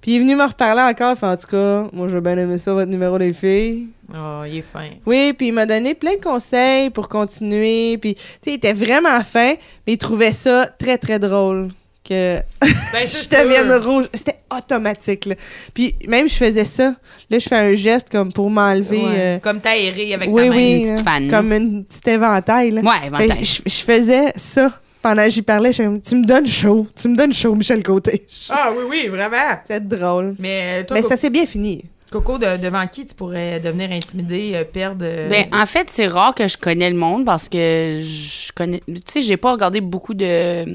Puis 0.01 0.11
il 0.11 0.17
est 0.17 0.19
venu 0.19 0.35
me 0.35 0.45
reparler 0.45 0.83
encore. 0.83 1.17
Fait, 1.17 1.27
en 1.27 1.37
tout 1.37 1.47
cas, 1.47 1.85
moi, 1.93 2.09
j'ai 2.09 2.21
bien 2.21 2.37
aimé 2.37 2.59
ça, 2.59 2.73
votre 2.75 2.91
numéro 2.91 3.19
des 3.19 3.33
filles. 3.33 3.87
Oh, 4.13 4.43
il 4.45 4.57
est 4.59 4.63
fin. 4.63 4.89
Oui, 5.07 5.33
puis 5.33 5.49
il 5.49 5.53
m'a 5.53 5.65
donné 5.65 5.95
plein 5.95 6.17
de 6.17 6.21
conseils 6.21 6.91
pour 6.91 7.09
continuer. 7.09 7.99
Puis, 7.99 8.15
tu 8.17 8.21
sais, 8.21 8.51
il 8.51 8.55
était 8.55 8.73
vraiment 8.73 9.23
fin, 9.23 9.55
mais 9.87 9.93
il 9.93 9.99
trouvait 9.99 10.33
ça 10.33 10.67
très, 10.77 10.99
très 10.99 11.21
drôle 11.21 11.69
que 12.09 12.37
Ben, 12.61 12.69
je 13.03 13.07
c'est 13.07 13.45
devienne 13.45 13.73
rouge. 13.75 14.07
C'était 14.13 14.39
automatique, 14.57 15.27
là. 15.27 15.35
Puis 15.73 15.95
même, 16.09 16.29
je 16.29 16.35
faisais 16.35 16.65
ça. 16.65 16.95
Là, 17.31 17.39
je 17.39 17.49
fais 17.49 17.57
un 17.57 17.75
geste 17.75 18.09
comme 18.11 18.33
pour 18.33 18.51
m'enlever... 18.51 18.99
Ouais. 19.03 19.11
euh, 19.17 19.39
Comme 19.39 19.61
t'aéré 19.61 20.15
avec 20.15 20.29
oui, 20.31 20.43
ta 20.43 20.49
main. 20.51 20.57
oui, 20.57 20.71
une 20.73 20.91
petite 20.93 21.05
fan. 21.05 21.29
comme 21.29 21.53
une 21.53 21.85
petite 21.85 22.09
éventail, 22.09 22.71
là. 22.73 22.81
Ouais, 22.83 23.07
avantage. 23.07 23.39
que 23.39 23.45
je, 23.45 23.75
je 23.77 23.83
faisais 23.83 24.33
ça 24.37 24.79
pendant 25.01 25.25
que 25.25 25.31
j'y 25.31 25.43
parlais. 25.43 25.73
Je 25.73 25.83
tu 25.99 26.15
me 26.17 26.25
donnes 26.25 26.47
chaud. 26.47 26.87
Tu 27.01 27.09
me 27.09 27.17
donnes 27.17 27.33
chaud, 27.33 27.55
Michel 27.55 27.83
Côté. 27.83 28.25
Ah 28.51 28.71
oui, 28.77 28.85
oui, 28.89 29.09
vraiment. 29.09 29.37
C'était 29.63 29.81
drôle. 29.81 30.35
Mais 30.39 30.81
euh, 30.83 30.85
toi, 30.85 30.97
Mais 30.97 31.03
ça 31.03 31.17
s'est 31.17 31.31
bien 31.31 31.47
fini. 31.47 31.83
Coco, 32.11 32.37
de- 32.37 32.59
devant 32.59 32.87
qui 32.89 33.07
tu 33.07 33.15
pourrais 33.15 33.59
devenir 33.59 33.91
intimidé, 33.91 34.53
euh, 34.55 34.65
perdre... 34.65 35.03
euh, 35.03 35.31
Ben, 35.31 35.47
en 35.51 35.65
fait, 35.65 35.89
c'est 35.89 36.07
rare 36.09 36.35
que 36.35 36.47
je 36.47 36.59
connais 36.59 36.91
le 36.91 36.97
monde 36.97 37.25
parce 37.25 37.49
que 37.49 38.01
je 38.03 38.53
connais. 38.53 38.81
Tu 38.87 38.97
sais, 39.11 39.23
j'ai 39.23 39.39
pas 39.39 39.53
regardé 39.53 39.81
beaucoup 39.81 40.13
de 40.13 40.67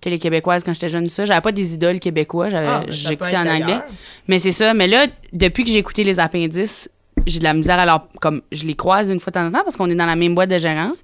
télé 0.00 0.18
québécoises 0.18 0.62
quand 0.64 0.72
j'étais 0.72 0.88
jeune. 0.88 1.08
Ça, 1.08 1.24
j'avais 1.24 1.40
pas 1.40 1.52
des 1.52 1.74
idoles 1.74 1.98
québécois. 1.98 2.50
J'avais, 2.50 2.66
ah, 2.66 2.82
ben, 2.84 2.92
j'écoutais 2.92 3.36
en 3.36 3.46
anglais. 3.46 3.80
Mais 4.28 4.38
c'est 4.38 4.52
ça. 4.52 4.74
Mais 4.74 4.88
là, 4.88 5.06
depuis 5.32 5.64
que 5.64 5.70
j'ai 5.70 5.78
écouté 5.78 6.04
les 6.04 6.20
appendices, 6.20 6.88
j'ai 7.26 7.38
de 7.38 7.44
la 7.44 7.54
misère 7.54 7.84
leur. 7.84 8.08
Comme, 8.20 8.42
je 8.52 8.64
les 8.64 8.74
croise 8.74 9.10
une 9.10 9.20
fois 9.20 9.30
de 9.30 9.34
temps 9.34 9.46
en 9.46 9.50
temps 9.50 9.64
parce 9.64 9.76
qu'on 9.76 9.90
est 9.90 9.94
dans 9.94 10.06
la 10.06 10.16
même 10.16 10.34
boîte 10.34 10.50
de 10.50 10.58
gérance. 10.58 11.02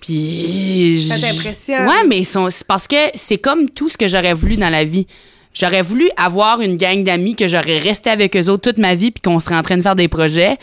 Puis. 0.00 1.06
Ça 1.08 1.18
t'impressionne? 1.18 1.86
Ouais, 1.86 2.06
mais 2.06 2.18
ils 2.18 2.24
sont. 2.24 2.50
c'est 2.50 2.66
parce 2.66 2.86
que 2.86 2.96
c'est 3.14 3.38
comme 3.38 3.68
tout 3.70 3.88
ce 3.88 3.98
que 3.98 4.08
j'aurais 4.08 4.34
voulu 4.34 4.56
dans 4.56 4.70
la 4.70 4.84
vie. 4.84 5.06
J'aurais 5.54 5.82
voulu 5.82 6.08
avoir 6.16 6.60
une 6.60 6.76
gang 6.76 7.02
d'amis 7.02 7.34
que 7.34 7.48
j'aurais 7.48 7.78
resté 7.78 8.10
avec 8.10 8.36
eux 8.36 8.48
autres 8.48 8.70
toute 8.70 8.78
ma 8.78 8.94
vie 8.94 9.10
puis 9.10 9.20
qu'on 9.22 9.40
serait 9.40 9.56
en 9.56 9.62
train 9.62 9.76
de 9.76 9.82
faire 9.82 9.96
des 9.96 10.08
projets. 10.08 10.56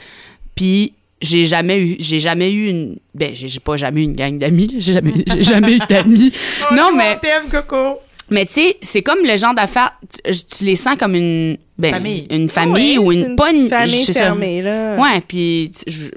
Puis 0.56 0.94
j'ai 1.22 1.46
jamais 1.46 1.80
eu 1.80 1.96
j'ai 2.00 2.20
jamais 2.20 2.52
eu 2.52 2.68
une 2.70 2.98
ben 3.14 3.32
j'ai 3.34 3.60
pas 3.60 3.78
jamais 3.78 4.02
eu 4.02 4.04
une 4.06 4.14
gang 4.14 4.38
d'amis, 4.38 4.76
j'ai 4.80 4.94
jamais 4.94 5.14
j'ai 5.28 5.44
jamais 5.44 5.74
eu 5.76 5.80
d'amis. 5.90 6.32
Oh, 6.72 6.74
non 6.76 6.92
mais 6.96 7.18
t'aime, 7.20 7.50
Coco. 7.50 8.00
mais 8.30 8.46
tu 8.46 8.54
sais, 8.54 8.78
c'est 8.82 9.02
comme 9.02 9.20
le 9.26 9.38
genre 9.38 9.54
d'affaires, 9.54 9.92
tu, 10.26 10.34
tu 10.58 10.64
les 10.66 10.76
sens 10.76 10.98
comme 10.98 11.16
une, 11.16 11.58
ben, 11.78 11.92
Famille. 11.94 12.28
une 12.30 12.50
famille 12.50 12.98
ou 12.98 13.12
c'est 13.12 13.20
une, 13.20 13.36
pas 13.36 13.52
une 13.52 13.70
famille 13.70 14.04
ça. 14.06 14.14
fermée, 14.14 14.62
là. 14.62 14.98
Ouais, 15.00 15.22
puis 15.28 15.72
je- 15.88 16.10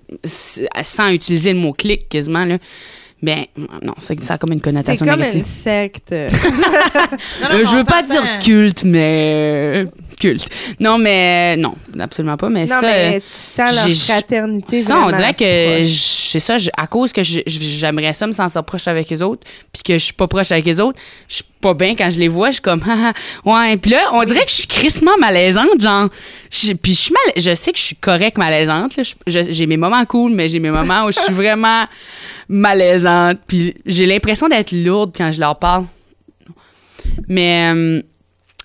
sans 0.83 1.09
utiliser 1.11 1.53
le 1.53 1.59
mot 1.61 1.73
clic 1.73 2.09
quasiment 2.09 2.45
là. 2.45 2.59
Ben 3.21 3.47
non, 3.83 3.95
c'est- 3.99 4.23
ça 4.25 4.35
a 4.35 4.39
comme 4.39 4.53
une 4.53 4.59
C'est 4.61 4.65
connotation 4.71 5.05
comme 5.07 5.17
négative. 5.17 5.39
une 5.41 5.45
secte. 5.45 6.11
Non, 7.43 7.49
non, 7.51 7.55
Euh, 7.57 7.65
je 7.65 7.77
veux 7.77 7.85
pas 7.85 8.03
dire 8.03 8.23
culte, 8.45 8.85
mais 8.85 9.85
culte. 10.21 10.47
Non, 10.79 10.99
mais 10.99 11.57
non, 11.57 11.75
absolument 11.99 12.37
pas. 12.37 12.49
Mais 12.49 12.61
non, 12.61 12.67
ça, 12.67 12.81
mais 12.83 13.17
euh, 13.17 13.19
tu 13.19 13.25
sens 13.31 13.75
leur 13.87 13.95
fraternité. 13.97 14.83
ça, 14.83 14.99
on 14.99 15.11
dirait 15.11 15.35
que 15.35 15.85
c'est 15.85 16.39
ça. 16.41 16.57
à 16.77 16.87
cause 16.87 17.13
que 17.13 17.23
j'aimerais 17.25 18.13
ça 18.13 18.27
me 18.27 18.33
sentir 18.33 18.63
proche 18.65 18.87
avec 18.89 19.09
les 19.11 19.21
autres, 19.23 19.43
puis 19.73 19.83
que 19.83 19.95
je 19.95 20.05
suis 20.05 20.13
pas 20.13 20.29
proche 20.29 20.53
avec 20.53 20.65
les 20.65 20.79
autres, 20.81 21.01
je 21.29 21.37
suis 21.37 21.45
pas 21.61 21.75
bien 21.75 21.97
quand 21.97 22.11
je 22.11 22.19
les 22.21 22.29
vois. 22.29 22.49
Je 22.49 22.55
suis 22.55 22.63
comme, 22.63 22.83
Ah, 22.89 23.13
ah, 23.45 23.51
ouais. 23.69 23.77
Puis 23.79 23.91
là, 23.93 24.11
on 24.13 24.23
dirait 24.25 24.45
que 24.45 24.51
je 24.51 24.57
suis 24.57 24.67
crissement 24.69 25.17
malaisante, 25.19 25.81
genre. 25.81 26.09
Puis 26.51 26.93
je 26.93 26.99
suis 26.99 27.13
mal, 27.13 27.33
je 27.43 27.55
sais 27.55 27.73
que 27.73 27.79
je 27.79 27.85
suis 27.85 27.97
correct 27.97 28.39
malaisante. 28.39 28.93
J'ai 29.27 29.67
mes 29.67 29.77
moments 29.77 30.05
cool, 30.05 30.33
mais 30.33 30.49
j'ai 30.49 30.61
mes 30.61 30.71
moments 30.71 31.05
où 31.07 31.13
je 31.13 31.19
suis 31.19 31.35
vraiment 31.35 31.85
malaisante. 32.49 33.39
Puis 33.47 33.75
j'ai 33.87 34.07
l'impression 34.07 34.49
d'être 34.49 34.73
lourde 34.73 35.13
quand 35.17 35.31
je 35.33 35.41
leur 35.41 35.59
parle. 35.59 35.85
Mais 37.29 37.73
euh, 37.75 38.03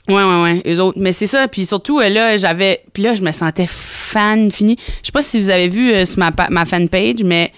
ouais, 0.10 0.16
ouais, 0.16 0.42
ouais, 0.44 0.62
eux 0.68 0.82
autres. 0.82 0.98
Mais 1.00 1.12
c'est 1.12 1.28
ça. 1.28 1.48
Puis 1.48 1.66
surtout, 1.66 2.00
euh, 2.00 2.10
là, 2.10 2.38
j'avais. 2.38 2.84
Puis 2.94 3.04
là, 3.04 3.14
je 3.14 3.22
me 3.22 3.32
sentais 3.32 3.68
fan 3.68 4.52
fini. 4.52 4.78
Je 5.02 5.08
sais 5.08 5.12
pas 5.12 5.22
si 5.22 5.40
vous 5.40 5.50
avez 5.50 5.68
vu 5.68 5.92
euh, 5.92 6.06
sur 6.06 6.20
ma, 6.20 6.32
ma 6.50 6.66
fanpage, 6.66 7.24
mais 7.24 7.52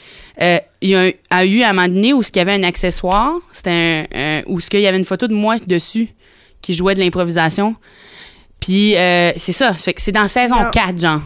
il 0.81 0.89
y 0.89 0.95
a, 0.95 1.45
eu 1.45 1.61
à 1.61 1.69
un 1.69 1.73
moment 1.73 1.87
donné 1.87 2.13
où 2.13 2.21
il 2.21 2.37
y 2.37 2.39
avait 2.39 2.53
un 2.53 2.63
accessoire. 2.63 3.33
C'était 3.51 4.07
un, 4.13 4.41
où 4.47 4.59
qu'il 4.59 4.81
y 4.81 4.87
avait 4.87 4.97
une 4.97 5.05
photo 5.05 5.27
de 5.27 5.33
moi 5.33 5.57
dessus 5.65 6.09
qui 6.61 6.73
jouait 6.73 6.95
de 6.95 6.99
l'improvisation. 6.99 7.75
Puis 8.59 8.95
euh, 8.95 9.31
c'est 9.37 9.51
ça. 9.51 9.73
Fait 9.73 9.93
que 9.93 10.01
c'est 10.01 10.11
dans 10.11 10.27
saison 10.27 10.55
Non. 10.55 10.71
4, 10.71 10.99
genre. 10.99 11.21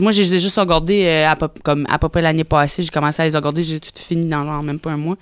Moi, 0.00 0.12
je 0.12 0.22
les 0.22 0.34
ai 0.36 0.38
juste 0.38 0.56
regardés 0.58 1.04
euh, 1.04 1.28
à, 1.28 1.36
peu, 1.36 1.48
comme 1.62 1.86
à 1.90 1.98
peu 1.98 2.08
près 2.08 2.22
l'année 2.22 2.44
passée. 2.44 2.82
J'ai 2.82 2.88
commencé 2.88 3.22
à 3.22 3.28
les 3.28 3.34
regarder. 3.36 3.62
J'ai 3.62 3.80
tout 3.80 3.90
fini 3.94 4.26
dans 4.26 4.44
genre 4.44 4.62
même 4.62 4.78
pas 4.78 4.90
un 4.92 4.96
mois. 4.96 5.16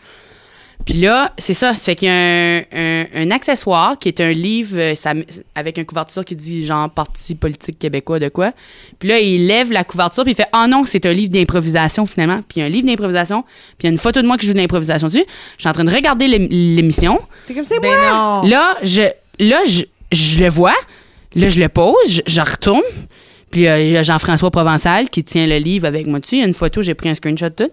Puis 0.85 0.95
là, 0.95 1.33
c'est 1.39 1.55
ça. 1.55 1.75
Ça 1.75 1.81
fait 1.81 1.95
qu'il 1.95 2.09
y 2.09 2.11
a 2.11 2.15
un, 2.15 2.63
un- 2.73 3.07
un 3.15 3.31
accessoire 3.31 3.97
qui 3.99 4.09
est 4.09 4.21
un 4.21 4.33
livre 4.33 4.77
euh, 4.77 4.95
ça- 4.97 5.13
avec 5.55 5.79
une 5.79 5.85
couverture 5.87 6.25
qui 6.25 6.35
dit 6.35 6.67
genre 6.67 6.91
Parti 6.91 7.37
politique 7.37 7.79
québécois 7.79 8.19
de 8.19 8.29
quoi. 8.29 8.53
Puis 8.99 9.09
là, 9.09 9.21
il 9.21 9.47
lève 9.47 9.71
la 9.73 9.85
couverture 9.85 10.25
puis 10.25 10.33
il 10.33 10.37
fait 10.37 10.49
«Oh 10.53 10.65
non, 10.69 10.85
c'est 10.85 11.07
un 11.07 11.13
livre 11.13 11.31
d'improvisation 11.33 12.05
finalement.» 12.05 12.41
Puis 12.49 12.57
il 12.57 12.61
y 12.61 12.63
a 12.63 12.67
un 12.67 12.69
livre 12.69 12.87
d'improvisation 12.89 13.43
puis 13.43 13.53
il 13.83 13.85
y 13.85 13.87
a 13.89 13.91
une 13.93 13.99
photo 13.99 14.21
de 14.23 14.27
moi 14.27 14.37
qui 14.37 14.47
joue 14.47 14.55
de 14.55 14.59
l'improvisation 14.59 15.07
dessus. 15.07 15.25
Je 15.57 15.63
suis 15.63 15.69
en 15.69 15.73
train 15.73 15.85
de 15.85 15.93
regarder 15.95 16.27
l'ém- 16.27 16.49
l'émission. 16.51 17.21
C'est 17.47 17.55
comme 17.55 17.65
c'est 17.65 17.81
Ben 17.81 17.89
moi. 17.89 18.43
non. 18.43 18.49
Là, 18.49 18.77
je, 18.83 19.03
là 19.39 19.59
je, 19.67 19.83
je 20.11 20.41
le 20.41 20.49
vois. 20.49 20.75
Là, 21.35 21.49
je 21.49 21.61
le 21.61 21.69
pose. 21.69 22.23
Je, 22.27 22.41
retourne. 22.41 22.83
Puis 23.51 23.67
euh, 23.67 23.83
il 23.83 23.91
y 23.91 23.97
a 23.97 24.03
Jean-François 24.03 24.51
Provençal 24.51 25.11
qui 25.11 25.25
tient 25.25 25.47
le 25.47 25.57
livre 25.57 25.87
avec 25.87 26.07
moi 26.07 26.21
dessus. 26.21 26.37
Il 26.37 26.41
y 26.41 26.43
a 26.43 26.47
une 26.47 26.55
photo, 26.55 26.83
j'ai 26.83 26.95
pris 26.95 27.09
un 27.09 27.15
screenshot 27.15 27.51
tout. 27.51 27.71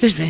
Là, 0.00 0.08
je. 0.08 0.14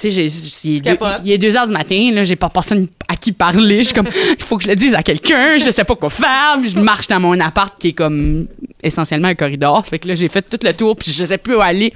Tu 0.00 0.10
sais, 0.10 0.24
il 0.64 0.76
est 0.76 0.80
deux- 0.80 0.96
capotes. 0.96 1.20
il 1.24 1.32
est 1.32 1.38
2 1.38 1.56
heures 1.56 1.66
du 1.66 1.74
matin. 1.74 2.10
Là, 2.12 2.24
j'ai 2.24 2.36
pas 2.36 2.48
personne 2.48 2.86
à 3.06 3.16
qui 3.16 3.32
parler. 3.32 3.78
Je 3.78 3.88
suis 3.88 3.94
comme, 3.94 4.08
il 4.38 4.42
faut 4.42 4.56
que 4.56 4.64
je 4.64 4.68
le 4.68 4.76
dise 4.76 4.94
à 4.94 5.02
quelqu'un. 5.02 5.58
Je 5.58 5.70
sais 5.70 5.84
pas 5.84 5.94
quoi 5.94 6.08
faire. 6.08 6.56
Puis 6.58 6.70
je 6.70 6.78
marche 6.78 7.06
dans 7.08 7.20
mon 7.20 7.38
appart 7.38 7.78
qui 7.78 7.88
est 7.88 7.92
comme 7.92 8.46
essentiellement 8.82 9.28
un 9.28 9.34
corridor. 9.34 9.84
Ça 9.84 9.90
fait 9.90 9.98
que 9.98 10.08
là, 10.08 10.14
j'ai 10.14 10.28
fait 10.28 10.42
tout 10.42 10.58
le 10.62 10.72
tour. 10.72 10.96
Puis 10.96 11.12
je 11.12 11.24
sais 11.24 11.36
plus 11.38 11.56
où 11.56 11.60
aller. 11.60 11.92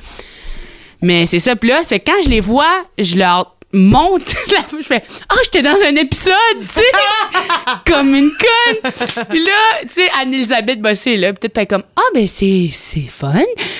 Mais 1.00 1.24
c'est 1.24 1.38
ça. 1.38 1.56
Puis 1.56 1.70
là, 1.70 1.80
c'est 1.82 2.00
quand 2.00 2.20
je 2.22 2.28
les 2.28 2.40
vois, 2.40 2.84
je 2.98 3.16
leur 3.16 3.53
monte. 3.74 4.34
la- 4.52 4.78
je 4.80 4.86
fais 4.86 5.02
Ah, 5.28 5.34
j'étais 5.44 5.62
dans 5.62 5.76
un 5.82 5.96
épisode, 5.96 6.34
tu 6.60 6.66
sais, 6.68 6.82
comme 7.92 8.14
une 8.14 8.30
conne. 8.30 8.92
Puis 9.30 9.44
là, 9.44 9.52
tu 9.82 9.88
sais, 9.90 10.08
Anne-Elisabeth 10.20 10.80
Bossé, 10.80 11.16
là, 11.16 11.32
peut-être 11.32 11.52
pas 11.54 11.66
comme 11.66 11.82
Ah, 11.96 12.00
ben 12.14 12.26
c'est 12.26 12.68
c'est 12.72 13.00
fun. 13.08 13.32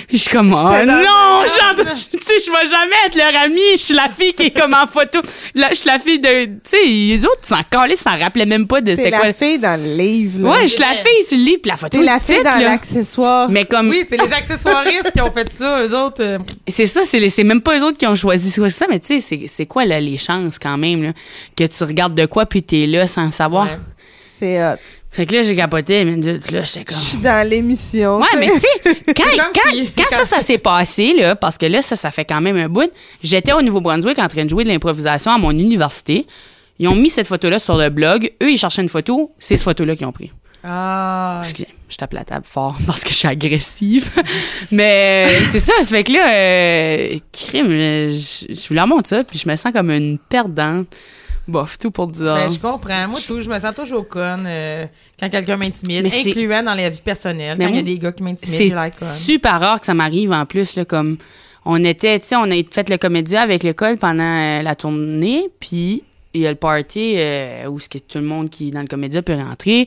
Puis 0.09 0.19
je 0.19 0.23
suis 0.23 0.31
comme 0.31 0.53
Oh 0.53 0.63
non, 0.87 1.45
tu 1.45 2.19
sais, 2.21 2.35
je 2.45 2.51
vais 2.51 2.69
jamais 2.71 2.97
être 3.07 3.17
leur 3.17 3.43
amie. 3.43 3.61
Je 3.75 3.79
suis 3.83 3.95
la 3.95 4.09
fille 4.09 4.33
qui 4.35 4.45
est 4.45 4.51
comme 4.59 4.75
en 4.75 4.87
photo. 4.87 5.21
Là, 5.55 5.69
je 5.71 5.75
suis 5.77 5.89
la 5.89 5.99
fille 5.99 6.19
de. 6.21 6.45
Tu 6.47 6.61
sais, 6.65 6.85
les 6.85 7.25
autres, 7.27 7.41
s'en 7.43 7.63
calaient, 7.71 7.97
s'en 7.97 8.17
rappelaient 8.17 8.47
même 8.47 8.67
pas 8.67 8.81
de 8.81 8.95
c'était 8.95 9.11
la 9.11 9.19
quoi. 9.21 9.33
fille 9.33 9.59
dans 9.59 9.81
le 9.81 9.97
livre. 9.97 10.41
là. 10.43 10.51
Ouais, 10.51 10.63
je 10.63 10.73
suis 10.73 10.81
la 10.81 10.95
fille 10.95 11.25
sur 11.27 11.37
le 11.39 11.45
livre, 11.45 11.61
puis 11.63 11.71
la 11.71 11.77
photo. 11.77 11.99
T'es 11.99 12.05
la 12.05 12.19
fille 12.21 12.43
dans 12.43 12.59
l'accessoire. 12.63 13.49
Mais 13.49 13.65
comme. 13.65 13.91
Oui, 13.91 14.05
c'est 14.09 14.17
les 14.21 14.33
accessoiristes 14.33 15.13
qui 15.13 15.21
ont 15.21 15.31
fait 15.31 15.51
ça, 15.51 15.83
eux 15.85 15.95
autres. 15.97 16.23
euh, 16.23 16.39
C'est 16.69 16.87
ça, 16.87 17.03
c'est 17.05 17.21
les- 17.21 17.29
c'est 17.29 17.45
même 17.45 17.61
pas 17.61 17.79
eux 17.79 17.83
autres 17.85 17.99
qui 17.99 18.07
ont 18.07 18.15
choisi 18.15 18.51
c'est 18.51 18.69
ça, 18.71 18.87
mais 18.89 18.99
tu 19.01 19.07
sais, 19.07 19.21
c'est- 19.21 19.47
c'est 19.47 19.67
quoi 19.67 19.84
là, 19.85 20.01
les 20.01 20.17
chances 20.17 20.59
quand 20.59 20.77
même 20.79 21.03
là, 21.03 21.13
que 21.57 21.65
tu 21.65 21.85
regardes 21.85 22.15
de 22.15 22.27
quoi 22.27 22.47
puis 22.47 22.63
t'es 22.63 22.87
là 22.87 23.07
sans 23.07 23.25
le 23.27 23.31
savoir. 23.31 23.67
Ouais. 23.67 23.79
C'est 24.39 24.63
hot. 24.65 24.77
Fait 25.11 25.27
que 25.27 25.35
là, 25.35 25.43
j'ai 25.45 25.55
capoté, 25.55 26.05
mais 26.05 26.17
là, 26.17 26.39
j'étais 26.43 26.81
Je 26.81 26.83
comme. 26.85 26.97
suis 26.97 27.19
dans 27.19 27.49
l'émission. 27.49 28.19
Ouais, 28.19 28.27
mais 28.37 28.49
tu 28.51 28.59
sais, 28.59 28.97
quand, 29.17 29.23
quand, 29.55 29.71
si- 29.71 29.91
quand 29.97 30.11
ça, 30.17 30.25
ça 30.25 30.41
s'est 30.41 30.59
passé, 30.59 31.15
là, 31.17 31.37
parce 31.37 31.57
que 31.57 31.67
là, 31.67 31.83
ça, 31.83 31.95
ça 31.95 32.11
fait 32.11 32.25
quand 32.25 32.41
même 32.41 32.57
un 32.57 32.69
bout, 32.69 32.91
j'étais 33.23 33.53
au 33.53 33.63
Nouveau-Brunswick 33.63 34.19
en 34.19 34.27
train 34.27 34.45
de 34.45 34.51
jouer 34.51 34.65
de 34.65 34.71
l'improvisation 34.71 35.31
à 35.31 35.39
mon 35.39 35.53
université. 35.53 36.27
Ils 36.81 36.89
ont 36.89 36.97
mis 36.97 37.11
cette 37.11 37.29
photo-là 37.29 37.61
sur 37.61 37.77
le 37.77 37.91
blog. 37.91 38.29
Eux, 38.43 38.51
ils 38.51 38.59
cherchaient 38.59 38.83
une 38.83 38.89
photo. 38.89 39.31
C'est 39.39 39.55
cette 39.55 39.65
photo-là 39.65 39.95
qu'ils 39.95 40.07
ont 40.09 40.13
pris. 40.13 40.33
Ah. 40.67 41.41
Excusez, 41.43 41.69
je 41.91 41.97
tape 41.97 42.15
la 42.15 42.25
table 42.25 42.47
fort 42.47 42.77
parce 42.87 43.05
que 43.05 43.11
je 43.11 43.15
suis 43.15 43.29
agressive. 43.29 44.11
Mais 44.73 45.25
euh, 45.27 45.45
c'est 45.51 45.59
ça, 45.59 45.75
ça 45.83 45.85
fait 45.85 46.05
que 46.05 46.13
là, 46.13 46.33
euh, 46.33 47.19
crime, 47.33 47.67
euh, 47.71 48.11
je, 48.11 48.55
je 48.55 48.75
leur 48.75 48.87
montre 48.87 49.09
ça, 49.09 49.25
puis 49.25 49.39
je 49.39 49.49
me 49.49 49.57
sens 49.57 49.73
comme 49.73 49.91
une 49.91 50.19
perdante. 50.19 50.89
Bof, 51.47 51.77
tout 51.77 51.91
pour 51.91 52.07
dire. 52.07 52.25
Ben, 52.25 52.51
je 52.51 52.59
comprends. 52.59 53.07
Moi, 53.09 53.21
tout, 53.27 53.43
je 53.43 53.51
me 53.51 53.59
sens 53.59 53.75
toujours 53.75 54.09
conne 54.09 54.45
euh, 54.47 54.87
quand 55.21 55.29
quelqu'un 55.29 55.59
m'intimide, 55.59 56.07
incluant 56.07 56.63
dans 56.63 56.75
la 56.75 56.89
vie 56.89 57.03
personnelle. 57.03 57.57
Mais 57.59 57.67
quand 57.67 57.71
il 57.71 57.77
y 57.77 57.81
a 57.81 57.83
des 57.83 57.99
gars 57.99 58.13
qui 58.13 58.23
m'intimident, 58.23 58.91
c'est 58.93 59.05
super 59.05 59.61
rare 59.61 59.81
que 59.81 59.85
ça 59.85 59.93
m'arrive 59.93 60.33
en 60.33 60.47
plus, 60.47 60.77
là, 60.77 60.87
comme 60.87 61.19
on 61.67 61.85
était, 61.85 62.19
tu 62.19 62.29
sais, 62.29 62.37
on 62.37 62.51
a 62.51 62.55
fait 62.71 62.89
le 62.89 62.97
comédien 62.97 63.43
avec 63.43 63.63
l'école 63.63 63.99
pendant 63.99 64.63
la 64.63 64.75
tournée, 64.75 65.49
puis 65.61 66.03
il 66.35 66.41
y 66.41 66.47
a 66.47 66.51
le 66.51 66.57
party 66.57 67.15
euh, 67.17 67.67
où 67.69 67.79
ce 67.79 67.89
que 67.89 67.99
tout 67.99 68.19
le 68.19 68.25
monde 68.25 68.51
qui 68.51 68.69
est 68.69 68.71
dans 68.73 68.81
le 68.83 68.89
comédien 68.89 69.23
peut 69.23 69.35
rentrer, 69.35 69.87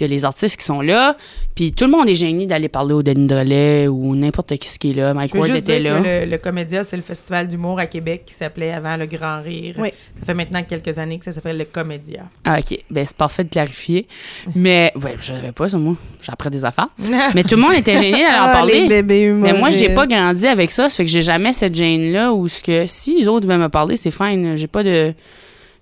puis 0.00 0.06
il 0.06 0.10
y 0.10 0.14
a 0.14 0.16
les 0.16 0.24
artistes 0.24 0.56
qui 0.58 0.64
sont 0.64 0.80
là, 0.80 1.14
puis 1.54 1.72
tout 1.72 1.84
le 1.84 1.90
monde 1.90 2.08
est 2.08 2.14
gêné 2.14 2.46
d'aller 2.46 2.68
parler 2.70 2.94
au 2.94 3.02
Denis 3.02 3.26
Drolet 3.26 3.86
ou 3.86 4.16
n'importe 4.16 4.56
qui 4.56 4.66
ce 4.68 4.78
qui 4.78 4.92
est 4.92 4.94
là. 4.94 5.12
Mike 5.12 5.34
Ward 5.34 5.46
juste 5.50 5.68
était 5.68 5.80
dire 5.80 5.92
là. 5.92 6.00
que 6.00 6.24
le, 6.24 6.30
le 6.30 6.38
Comédia, 6.38 6.84
c'est 6.84 6.96
le 6.96 7.02
festival 7.02 7.48
d'humour 7.48 7.78
à 7.78 7.84
Québec 7.86 8.22
qui 8.24 8.32
s'appelait 8.32 8.72
avant 8.72 8.96
le 8.96 9.04
Grand 9.04 9.42
Rire. 9.42 9.74
Oui. 9.78 9.90
Ça 10.18 10.24
fait 10.24 10.32
maintenant 10.34 10.62
quelques 10.62 10.98
années 10.98 11.18
que 11.18 11.24
ça 11.26 11.32
s'appelle 11.32 11.58
le 11.58 11.66
Comédia. 11.66 12.22
Ah, 12.44 12.58
OK. 12.60 12.78
Ben, 12.90 13.04
c'est 13.06 13.16
parfait 13.16 13.44
de 13.44 13.50
clarifier. 13.50 14.06
Mais, 14.54 14.90
ouais, 14.96 15.16
je 15.18 15.24
savais 15.26 15.52
pas 15.52 15.68
ça, 15.68 15.76
moi. 15.76 15.96
J'apprends 16.22 16.48
des 16.50 16.64
affaires. 16.64 16.88
Mais 17.34 17.42
tout 17.44 17.56
le 17.56 17.62
monde 17.62 17.74
était 17.74 17.96
gêné 17.96 18.12
d'aller 18.22 18.24
en 18.24 18.44
Ah, 18.46 18.52
parler. 18.52 18.80
les 18.82 18.88
bébés 18.88 19.30
Mais 19.32 19.52
moi, 19.52 19.70
j'ai 19.70 19.90
pas 19.94 20.06
grandi 20.06 20.46
avec 20.46 20.70
ça. 20.70 20.88
Ça 20.88 20.96
fait 20.96 21.04
que 21.04 21.10
j'ai 21.10 21.22
jamais 21.22 21.52
cette 21.52 21.74
gêne-là 21.74 22.32
où 22.32 22.48
ce 22.48 22.62
que 22.62 22.84
si 22.86 23.18
les 23.20 23.28
autres 23.28 23.46
veulent 23.46 23.58
me 23.60 23.68
parler, 23.68 23.96
c'est 23.96 24.10
fine. 24.10 24.56
J'ai 24.56 24.66
pas 24.66 24.82
de. 24.82 25.12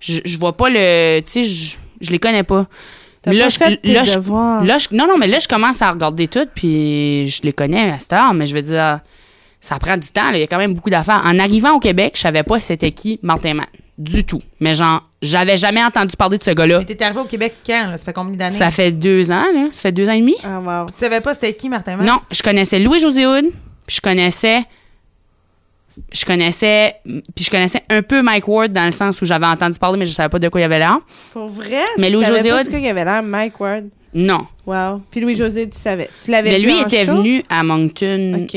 Je, 0.01 0.19
je 0.25 0.37
vois 0.37 0.57
pas 0.57 0.69
le. 0.69 1.19
Tu 1.21 1.31
sais, 1.31 1.43
je, 1.43 1.75
je 2.01 2.11
les 2.11 2.19
connais 2.19 2.43
pas. 2.43 2.67
Là, 3.25 3.43
pas 3.43 3.49
je- 3.49 3.57
fait 3.57 3.79
là, 3.83 4.03
je- 4.03 4.15
devoirs. 4.15 4.63
Là, 4.63 4.77
je- 4.77 4.87
non, 4.91 5.07
non, 5.07 5.17
mais 5.17 5.27
là, 5.27 5.39
je 5.39 5.47
commence 5.47 5.81
à 5.81 5.91
regarder 5.91 6.27
tout, 6.27 6.47
puis 6.55 7.27
je 7.27 7.41
les 7.43 7.53
connais 7.53 7.91
à 7.91 7.99
cette 7.99 8.13
heure, 8.13 8.33
mais 8.33 8.47
je 8.47 8.55
veux 8.55 8.61
dire, 8.61 8.99
ça 9.61 9.77
prend 9.77 9.97
du 9.97 10.07
temps. 10.07 10.31
là. 10.31 10.37
Il 10.37 10.41
y 10.41 10.43
a 10.43 10.47
quand 10.47 10.57
même 10.57 10.73
beaucoup 10.73 10.89
d'affaires. 10.89 11.21
En 11.25 11.37
arrivant 11.37 11.73
au 11.73 11.79
Québec, 11.79 12.13
je 12.15 12.21
savais 12.21 12.43
pas 12.43 12.59
c'était 12.59 12.91
qui 12.91 13.19
Martin 13.21 13.55
Matt. 13.55 13.67
Du 13.97 14.23
tout. 14.25 14.41
Mais 14.61 14.73
genre, 14.73 15.03
j'avais 15.21 15.57
jamais 15.57 15.83
entendu 15.83 16.15
parler 16.15 16.37
de 16.37 16.43
ce 16.43 16.51
gars-là. 16.51 16.79
Mais 16.79 16.85
t'es 16.85 17.03
arrivé 17.03 17.19
au 17.19 17.25
Québec 17.25 17.55
quand? 17.65 17.87
là? 17.91 17.97
Ça 17.97 18.05
fait 18.05 18.13
combien 18.13 18.37
d'années? 18.37 18.55
Ça 18.55 18.71
fait 18.71 18.93
deux 18.93 19.29
ans, 19.29 19.43
là. 19.53 19.67
Ça 19.73 19.81
fait 19.81 19.91
deux 19.91 20.09
ans 20.09 20.13
et 20.13 20.21
demi. 20.21 20.35
Ah, 20.41 20.59
wow. 20.61 20.85
Tu 20.87 20.93
savais 20.99 21.19
pas 21.19 21.33
c'était 21.33 21.53
qui, 21.53 21.67
Martin 21.67 21.97
Matt? 21.97 22.07
Non, 22.07 22.21
je 22.31 22.41
connaissais 22.41 22.79
Louis-José 22.79 23.25
Hood, 23.27 23.45
puis 23.85 23.95
je 23.97 24.01
connaissais... 24.01 24.63
Je 26.11 26.25
connaissais... 26.25 26.95
Puis 27.03 27.45
je 27.45 27.49
connaissais 27.49 27.81
un 27.89 28.01
peu 28.01 28.21
Mike 28.21 28.47
Ward 28.47 28.71
dans 28.71 28.85
le 28.85 28.91
sens 28.91 29.21
où 29.21 29.25
j'avais 29.25 29.45
entendu 29.45 29.77
parler, 29.79 29.97
mais 29.97 30.05
je 30.05 30.11
savais 30.13 30.29
pas 30.29 30.39
de 30.39 30.49
quoi 30.49 30.61
il 30.61 30.63
avait 30.63 30.79
l'air. 30.79 30.97
Pour 31.33 31.47
vrai? 31.47 31.83
Mais 31.97 32.11
pas 32.11 32.17
Hood- 32.17 32.65
ce 32.65 32.69
qu'il 32.69 32.79
y 32.83 32.87
avait 32.89 33.05
là, 33.05 33.21
Mike 33.21 33.59
Ward? 33.59 33.85
Non. 34.13 34.47
Wow. 34.65 35.03
Puis 35.11 35.21
Louis-José, 35.21 35.69
tu 35.69 35.77
savais. 35.77 36.09
Tu 36.23 36.31
l'avais 36.31 36.49
Mais 36.51 36.57
vu 36.59 36.65
lui 36.65 36.73
en 36.73 36.85
était 36.87 37.05
show? 37.05 37.17
venu 37.17 37.43
à 37.47 37.61
Moncton, 37.63 38.47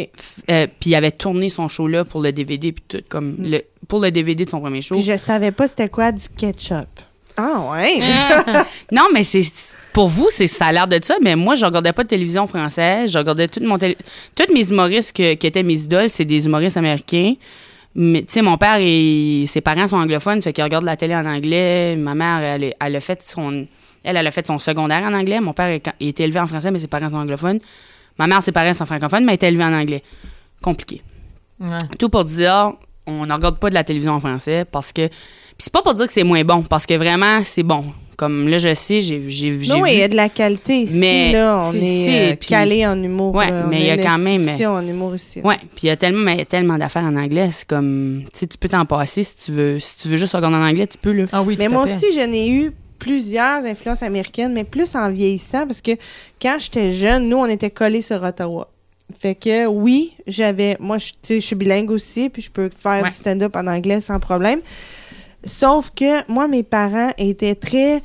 euh, 0.51 0.67
puis 0.81 0.91
il 0.91 0.95
avait 0.95 1.11
tourné 1.11 1.51
son 1.51 1.69
show 1.69 1.87
là 1.87 2.05
pour 2.07 2.23
le 2.23 2.33
DVD 2.33 2.73
puis 2.73 2.83
tout 2.89 3.03
comme 3.11 3.37
le 3.39 3.61
pour 3.87 4.01
le 4.01 4.11
DVD 4.11 4.47
de 4.47 4.51
son 4.51 4.61
premier 4.61 4.81
show. 4.81 4.95
Puis 4.95 5.05
je 5.05 5.19
savais 5.19 5.51
pas 5.51 5.69
c'était 5.69 5.91
quoi 5.91 6.11
du 6.11 6.25
ketchup. 6.39 6.89
Ah, 7.37 7.61
ouais. 7.71 8.01
Non, 8.93 9.09
mais 9.13 9.25
c'est 9.25 9.43
pour 9.93 10.09
vous 10.09 10.29
c'est 10.31 10.47
ça 10.47 10.67
a 10.67 10.73
l'air 10.73 10.89
de 10.89 10.99
ça, 11.03 11.17
mais 11.23 11.35
moi 11.37 11.55
je 11.55 11.65
regardais 11.65 11.93
pas 11.93 12.03
de 12.05 12.09
télévision 12.09 12.47
française, 12.47 13.11
je 13.13 13.19
regardais 13.19 13.49
toute 13.49 13.63
mon 13.63 13.79
télé- 13.79 13.97
toutes 14.37 14.51
mes 14.53 14.69
humoristes 14.71 15.15
que- 15.17 15.35
qui 15.35 15.47
étaient 15.47 15.63
mes 15.63 15.79
idoles, 15.81 16.09
c'est 16.09 16.25
des 16.25 16.45
humoristes 16.47 16.77
américains. 16.77 17.35
Mais 17.95 18.21
tu 18.23 18.33
sais 18.33 18.43
mon 18.43 18.57
père 18.57 18.77
et 18.81 19.45
ses 19.47 19.61
parents 19.61 19.87
sont 19.87 19.97
anglophones, 19.99 20.41
fait 20.41 20.53
qu'ils 20.53 20.65
regardent 20.65 20.85
la 20.87 20.97
télé 20.97 21.15
en 21.15 21.27
anglais. 21.27 21.95
Ma 21.97 22.15
mère 22.15 22.41
elle, 22.41 22.75
elle 22.79 22.97
a 22.97 23.01
fait 23.01 23.23
son 23.23 23.67
elle, 24.05 24.17
elle 24.17 24.27
a 24.27 24.31
fait 24.31 24.47
son 24.47 24.59
secondaire 24.59 25.03
en 25.05 25.13
anglais. 25.15 25.41
Mon 25.41 25.53
père 25.53 25.67
est, 25.69 25.87
il 26.01 26.09
était 26.09 26.25
élevé 26.25 26.41
en 26.41 26.47
français, 26.47 26.71
mais 26.71 26.79
ses 26.79 26.87
parents 26.89 27.11
sont 27.11 27.17
anglophones. 27.19 27.61
Ma 28.19 28.27
mère, 28.27 28.43
ses 28.43 28.53
parents 28.53 28.75
sont 28.75 28.85
francophones, 28.87 29.25
mais 29.25 29.33
elle 29.33 29.37
était 29.37 29.49
élevée 29.49 29.65
en 29.65 29.73
anglais. 29.75 30.03
Compliqué. 30.63 31.03
Ouais. 31.61 31.69
Tout 31.99 32.09
pour 32.09 32.25
dire, 32.25 32.73
on 33.07 33.27
ne 33.27 33.33
regarde 33.33 33.59
pas 33.59 33.69
de 33.71 33.75
la 33.75 33.85
télévision 33.85 34.13
en 34.15 34.21
français 34.21 34.65
parce 34.71 34.93
que. 34.93 35.09
C'est 35.65 35.73
pas 35.73 35.81
pour 35.81 35.95
dire 35.95 36.09
que 36.09 36.13
c'est 36.13 36.25
moins 36.25 36.43
bon, 36.43 36.63
parce 36.65 36.87
que 36.87 36.95
vraiment, 36.95 37.45
c'est 37.45 37.63
bon. 37.63 37.85
Comme 38.17 38.49
là, 38.49 38.59
je 38.59 38.75
sais, 38.75 39.01
j'ai 39.01 39.23
j'ai 39.29 39.63
j'ai 39.63 39.73
Non, 39.73 39.81
oui, 39.81 39.91
il 39.93 39.95
y 39.95 39.99
vu. 39.99 40.03
a 40.03 40.09
de 40.09 40.17
la 40.17 40.29
qualité 40.29 40.81
ici. 40.81 40.97
Mais, 40.99 41.31
là, 41.33 41.61
on 41.63 41.73
est 41.73 42.33
euh, 42.33 42.37
puis- 42.37 42.49
calé 42.49 42.85
en 42.85 43.01
humour. 43.01 43.33
Ouais, 43.33 43.49
là. 43.49 43.63
On 43.65 43.69
mais 43.69 43.79
il 43.81 43.87
y 43.87 43.91
a 43.91 43.97
quand 43.97 44.19
même- 44.19 44.49
en 44.67 44.81
humour 44.87 45.15
ici. 45.15 45.41
Ouais, 45.45 45.59
puis 45.77 45.85
il 45.85 45.87
y 45.87 45.91
a 45.91 45.97
tellement 45.97 46.25
mais 46.25 46.45
tellement 46.45 46.77
d'affaires 46.79 47.05
en 47.05 47.15
anglais, 47.15 47.49
c'est 47.53 47.67
comme 47.69 48.25
tu 48.33 48.41
sais 48.41 48.47
tu 48.49 48.59
peux 48.59 48.69
t'en 48.69 48.85
passer 48.87 49.23
si 49.23 49.37
tu 49.37 49.53
veux 49.53 49.79
si 49.79 49.99
tu 49.99 50.09
veux 50.09 50.17
juste 50.17 50.35
regarder 50.35 50.57
en 50.57 50.63
anglais, 50.65 50.89
tu 50.89 50.99
peux 50.99 51.13
là. 51.13 51.27
Ah 51.33 51.43
oui, 51.43 51.55
Mais 51.57 51.69
moi 51.69 51.87
fait. 51.87 51.95
aussi, 51.95 52.07
je 52.13 52.27
n'ai 52.27 52.51
eu 52.51 52.73
plusieurs 52.99 53.65
influences 53.65 54.03
américaines, 54.03 54.53
mais 54.53 54.65
plus 54.65 54.97
en 54.97 55.11
vieillissant, 55.13 55.65
parce 55.69 55.81
que 55.81 55.93
quand 56.41 56.57
j'étais 56.59 56.91
jeune, 56.91 57.29
nous, 57.29 57.37
on 57.39 57.47
était 57.47 57.71
collés 57.71 58.03
sur 58.03 58.21
Ottawa. 58.23 58.69
Fait 59.19 59.35
que 59.37 59.67
oui, 59.67 60.13
j'avais. 60.27 60.77
Moi, 60.81 60.99
je 60.99 61.39
suis 61.39 61.55
bilingue 61.57 61.91
aussi, 61.93 62.29
puis 62.31 62.43
je 62.43 62.51
peux 62.51 62.69
faire 62.77 63.03
Ouais. 63.05 63.09
du 63.11 63.15
stand-up 63.15 63.55
en 63.57 63.67
anglais 63.69 64.01
sans 64.01 64.19
problème. 64.19 64.61
Sauf 65.45 65.91
que 65.91 66.31
moi, 66.31 66.49
mes 66.49 66.63
parents 66.63 67.11
étaient 67.19 67.55
très 67.55 68.03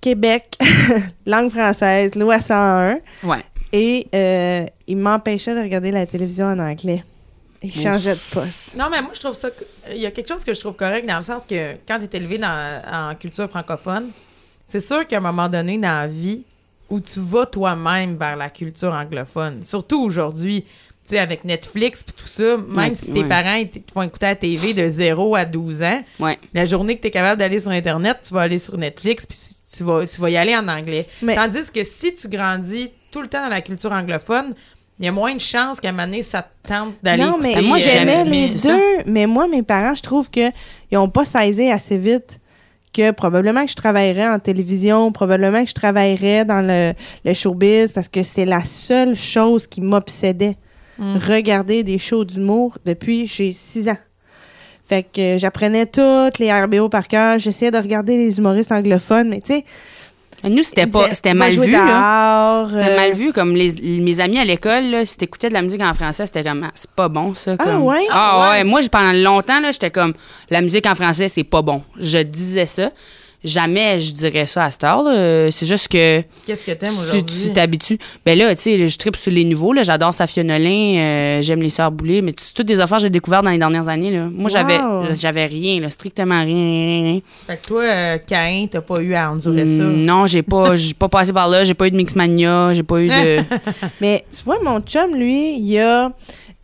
Québec, 0.00 0.46
langue 1.26 1.50
française, 1.50 2.14
loi 2.14 2.40
101, 2.40 2.98
Ouais. 3.22 3.38
et 3.72 4.06
euh, 4.14 4.66
ils 4.86 4.96
m'empêchaient 4.96 5.54
de 5.54 5.60
regarder 5.60 5.90
la 5.90 6.04
télévision 6.06 6.46
en 6.46 6.58
anglais. 6.58 7.04
Ils 7.62 7.72
changeaient 7.72 8.14
de 8.16 8.20
poste. 8.30 8.74
Non, 8.76 8.88
mais 8.90 9.00
moi, 9.00 9.12
je 9.14 9.20
trouve 9.20 9.32
ça. 9.34 9.48
Il 9.90 9.96
y 9.96 10.04
a 10.04 10.10
quelque 10.10 10.28
chose 10.28 10.44
que 10.44 10.52
je 10.52 10.60
trouve 10.60 10.76
correct 10.76 11.06
dans 11.06 11.16
le 11.16 11.22
sens 11.22 11.46
que 11.46 11.76
quand 11.88 11.98
tu 11.98 12.04
es 12.04 12.18
élevé 12.18 12.36
dans, 12.36 12.82
en 12.92 13.14
culture 13.14 13.48
francophone, 13.48 14.10
c'est 14.68 14.80
sûr 14.80 15.06
qu'à 15.06 15.16
un 15.16 15.20
moment 15.20 15.48
donné 15.48 15.78
dans 15.78 15.88
la 16.00 16.06
vie 16.06 16.44
où 16.90 17.00
tu 17.00 17.20
vas 17.20 17.46
toi-même 17.46 18.16
vers 18.16 18.36
la 18.36 18.50
culture 18.50 18.92
anglophone, 18.92 19.62
surtout 19.62 20.02
aujourd'hui, 20.02 20.66
sais, 21.10 21.18
avec 21.18 21.44
Netflix 21.44 22.02
puis 22.04 22.14
tout 22.16 22.26
ça, 22.26 22.56
même 22.56 22.76
Ouais, 22.90 22.94
si 22.94 23.12
tes 23.12 23.22
ouais. 23.22 23.28
parents 23.28 23.54
ils 23.54 23.68
te 23.68 23.92
font 23.92 24.02
écouter 24.02 24.26
la 24.26 24.34
TV 24.36 24.74
de 24.74 24.88
0 24.88 25.34
à 25.36 25.44
12 25.44 25.82
ans, 25.82 26.02
Ouais. 26.20 26.38
la 26.54 26.64
journée 26.66 26.96
que 26.96 27.02
tu 27.02 27.08
es 27.08 27.10
capable 27.10 27.38
d'aller 27.38 27.60
sur 27.60 27.70
Internet, 27.70 28.18
tu 28.26 28.34
vas 28.34 28.42
aller 28.42 28.58
sur 28.58 28.76
Netflix 28.78 29.26
puis 29.26 29.38
tu 29.76 29.84
vas, 29.84 30.06
tu 30.06 30.20
vas 30.20 30.30
y 30.30 30.36
aller 30.36 30.56
en 30.56 30.66
anglais. 30.68 31.06
Mais- 31.22 31.34
Tandis 31.34 31.70
que 31.72 31.84
si 31.84 32.14
tu 32.14 32.28
grandis 32.28 32.90
tout 33.10 33.20
le 33.22 33.28
temps 33.28 33.42
dans 33.44 33.48
la 33.54 33.60
culture 33.60 33.92
anglophone, 33.92 34.54
il 34.98 35.04
y 35.04 35.08
a 35.08 35.12
moins 35.12 35.34
de 35.34 35.40
chances 35.40 35.80
qu'à 35.80 35.88
un 35.88 35.92
moment 35.92 36.04
donné, 36.06 36.22
ça 36.22 36.42
te 36.42 36.68
tente 36.68 36.94
d'aller 37.02 37.24
Non, 37.24 37.36
mais 37.40 37.60
moi, 37.62 37.76
euh, 37.76 37.80
j'aimais 37.80 38.12
j'aime- 38.18 38.28
les 38.30 38.48
deux. 38.50 38.56
ça. 38.58 38.78
Mais 39.06 39.26
moi, 39.26 39.48
mes 39.48 39.62
parents, 39.64 39.94
je 39.94 40.02
trouve 40.02 40.30
que 40.30 40.50
ils 40.92 40.96
ont 40.98 41.08
pas 41.08 41.24
saisi 41.24 41.68
assez 41.68 41.98
vite 41.98 42.38
que 42.92 43.10
probablement 43.10 43.64
que 43.64 43.70
je 43.72 43.74
travaillerais 43.76 44.28
en 44.28 44.38
télévision, 44.38 45.10
probablement 45.10 45.64
que 45.64 45.68
je 45.68 45.74
travaillerais 45.74 46.44
dans 46.44 46.60
le, 46.64 46.92
le 47.24 47.34
showbiz 47.34 47.90
parce 47.90 48.06
que 48.08 48.22
c'est 48.22 48.44
la 48.44 48.62
seule 48.64 49.16
chose 49.16 49.66
qui 49.66 49.80
m'obsédait. 49.80 50.56
Mm. 50.98 51.16
Regarder 51.28 51.82
des 51.82 51.98
shows 51.98 52.24
d'humour 52.24 52.78
depuis 52.84 53.26
j'ai 53.26 53.52
six 53.52 53.88
ans. 53.88 53.98
Fait 54.86 55.02
que 55.02 55.38
j'apprenais 55.38 55.86
toutes 55.86 56.38
les 56.38 56.52
RBO 56.52 56.88
par 56.88 57.08
cœur. 57.08 57.38
J'essayais 57.38 57.70
de 57.70 57.78
regarder 57.78 58.16
les 58.16 58.38
humoristes 58.38 58.70
anglophones, 58.70 59.28
mais 59.28 59.40
tu 59.40 59.54
sais, 59.54 59.64
Nous 60.48 60.62
c'était 60.62 60.86
pas 60.86 61.08
c'était 61.14 61.32
mal 61.34 61.50
vu 61.52 61.70
là. 61.70 62.66
C'était 62.70 62.90
euh, 62.92 62.96
mal 62.96 63.12
vu 63.14 63.32
comme 63.32 63.56
les, 63.56 63.70
les- 63.72 64.00
mes 64.02 64.20
amis 64.20 64.38
à 64.38 64.44
l'école 64.44 64.84
là, 64.84 65.04
si 65.06 65.16
t'écoutais 65.16 65.48
de 65.48 65.54
la 65.54 65.62
musique 65.62 65.80
en 65.80 65.94
français, 65.94 66.26
c'était 66.26 66.44
comme 66.44 66.62
Ah, 66.64 66.70
c'est 66.74 66.90
pas 66.90 67.08
bon 67.08 67.32
ça 67.34 67.56
Ah, 67.58 67.78
ouais? 67.78 68.04
Ah 68.10 68.12
Ah, 68.12 68.40
ouais, 68.50 68.56
ouais. 68.58 68.64
moi 68.64 68.80
pendant 68.92 69.12
longtemps 69.12 69.58
là, 69.60 69.72
j'étais 69.72 69.90
comme 69.90 70.12
la 70.50 70.60
musique 70.60 70.86
en 70.86 70.94
français, 70.94 71.28
c'est 71.28 71.44
pas 71.44 71.62
bon. 71.62 71.82
Je 71.98 72.18
disais 72.18 72.66
ça. 72.66 72.90
Jamais 73.44 73.98
je 73.98 74.12
dirais 74.12 74.46
ça 74.46 74.64
à 74.64 74.70
cette 74.70 74.84
heure 74.84 75.02
là. 75.02 75.50
c'est 75.50 75.66
juste 75.66 75.88
que 75.88 76.22
Qu'est-ce 76.46 76.64
que 76.64 76.72
t'aimes 76.72 76.98
aujourd'hui? 76.98 77.46
tu 77.48 77.52
t'habitues. 77.52 77.98
Ben 78.24 78.38
là, 78.38 78.54
tu 78.54 78.62
sais, 78.62 78.88
je 78.88 78.96
tripe 78.98 79.16
sur 79.16 79.30
les 79.32 79.44
nouveaux. 79.44 79.72
Là, 79.74 79.82
j'adore 79.82 80.14
Safia 80.14 80.42
Nolin, 80.42 80.96
euh, 80.96 81.42
j'aime 81.42 81.60
les 81.60 81.68
Sœurs 81.70 81.92
Boulay, 81.92 82.22
mais 82.22 82.32
c'est 82.38 82.54
toutes 82.54 82.66
des 82.66 82.80
affaires 82.80 82.96
que 82.98 83.02
j'ai 83.02 83.10
découvertes 83.10 83.44
dans 83.44 83.50
les 83.50 83.58
dernières 83.58 83.88
années. 83.88 84.10
Là. 84.10 84.28
Moi, 84.32 84.48
j'avais, 84.48 84.78
Wow. 84.78 85.04
j'avais 85.14 85.44
rien, 85.46 85.80
là, 85.80 85.90
strictement 85.90 86.42
rien, 86.42 86.54
rien, 86.54 87.02
rien. 87.04 87.20
Fait 87.46 87.56
que 87.58 87.66
toi, 87.66 87.82
euh, 87.82 88.18
Caïn, 88.26 88.66
t'as 88.66 88.80
pas 88.80 89.00
eu 89.00 89.12
à 89.14 89.30
endurer 89.30 89.66
ça? 89.66 89.82
Mm, 89.84 90.02
Non, 90.06 90.26
j'ai 90.26 90.42
pas, 90.42 90.74
j'ai 90.74 90.94
pas 90.94 91.08
passé 91.08 91.32
par 91.32 91.48
là. 91.48 91.64
J'ai 91.64 91.74
pas 91.74 91.86
eu 91.86 91.90
de 91.90 91.96
Mixmania, 91.96 92.72
j'ai 92.72 92.82
pas 92.82 93.00
eu 93.02 93.08
de. 93.08 93.42
Mais 94.00 94.24
tu 94.34 94.42
vois, 94.44 94.56
mon 94.64 94.80
chum, 94.80 95.14
lui, 95.14 95.58
il 95.58 95.78
a 95.80 96.10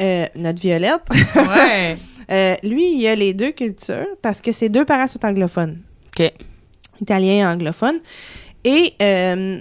euh, 0.01 0.27
notre 0.37 0.61
Violette. 0.63 1.03
Ouais. 1.37 1.97
Euh, 2.33 2.55
lui, 2.63 2.95
il 2.97 3.05
a 3.09 3.17
les 3.17 3.35
deux 3.35 3.51
cultures 3.51 4.07
parce 4.23 4.41
que 4.41 4.53
ses 4.53 4.69
deux 4.69 4.85
parents 4.85 5.09
sont 5.09 5.19
anglophones, 5.27 5.79
OK. 6.17 6.33
Italien 7.01 7.33
et 7.33 7.47
anglophone. 7.47 7.99
Et 8.65 8.95
euh, 9.03 9.61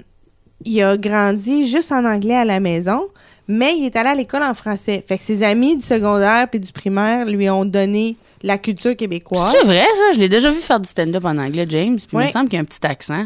il 0.66 0.84
a 0.84 0.98
grandi 0.98 1.68
juste 1.68 1.92
en 1.92 2.06
anglais 2.06 2.36
à 2.36 2.46
la 2.46 2.60
maison, 2.60 3.08
mais 3.48 3.78
il 3.78 3.86
est 3.86 3.96
allé 3.96 4.10
à 4.10 4.16
l'école 4.16 4.44
en 4.44 4.54
français. 4.54 5.04
Fait 5.08 5.18
que 5.18 5.24
ses 5.24 5.44
amis 5.44 5.76
du 5.76 5.82
secondaire 5.82 6.48
puis 6.50 6.60
du 6.60 6.72
primaire 6.72 7.26
lui 7.26 7.50
ont 7.50 7.66
donné 7.66 8.18
la 8.44 8.58
culture 8.58 8.96
québécoise. 8.96 9.54
C'est 9.58 9.66
vrai, 9.66 9.84
ça? 9.96 10.14
Je 10.14 10.20
l'ai 10.20 10.30
déjà 10.30 10.50
vu 10.50 10.58
faire 10.58 10.80
du 10.80 10.90
stand-up 10.90 11.26
en 11.26 11.38
anglais, 11.38 11.66
James. 11.70 11.98
Puis 11.98 12.08
il 12.14 12.20
me 12.20 12.28
semble 12.28 12.50
qu'il 12.50 12.56
y 12.56 12.60
a 12.60 12.62
un 12.62 12.66
petit 12.66 12.86
accent. 12.86 13.26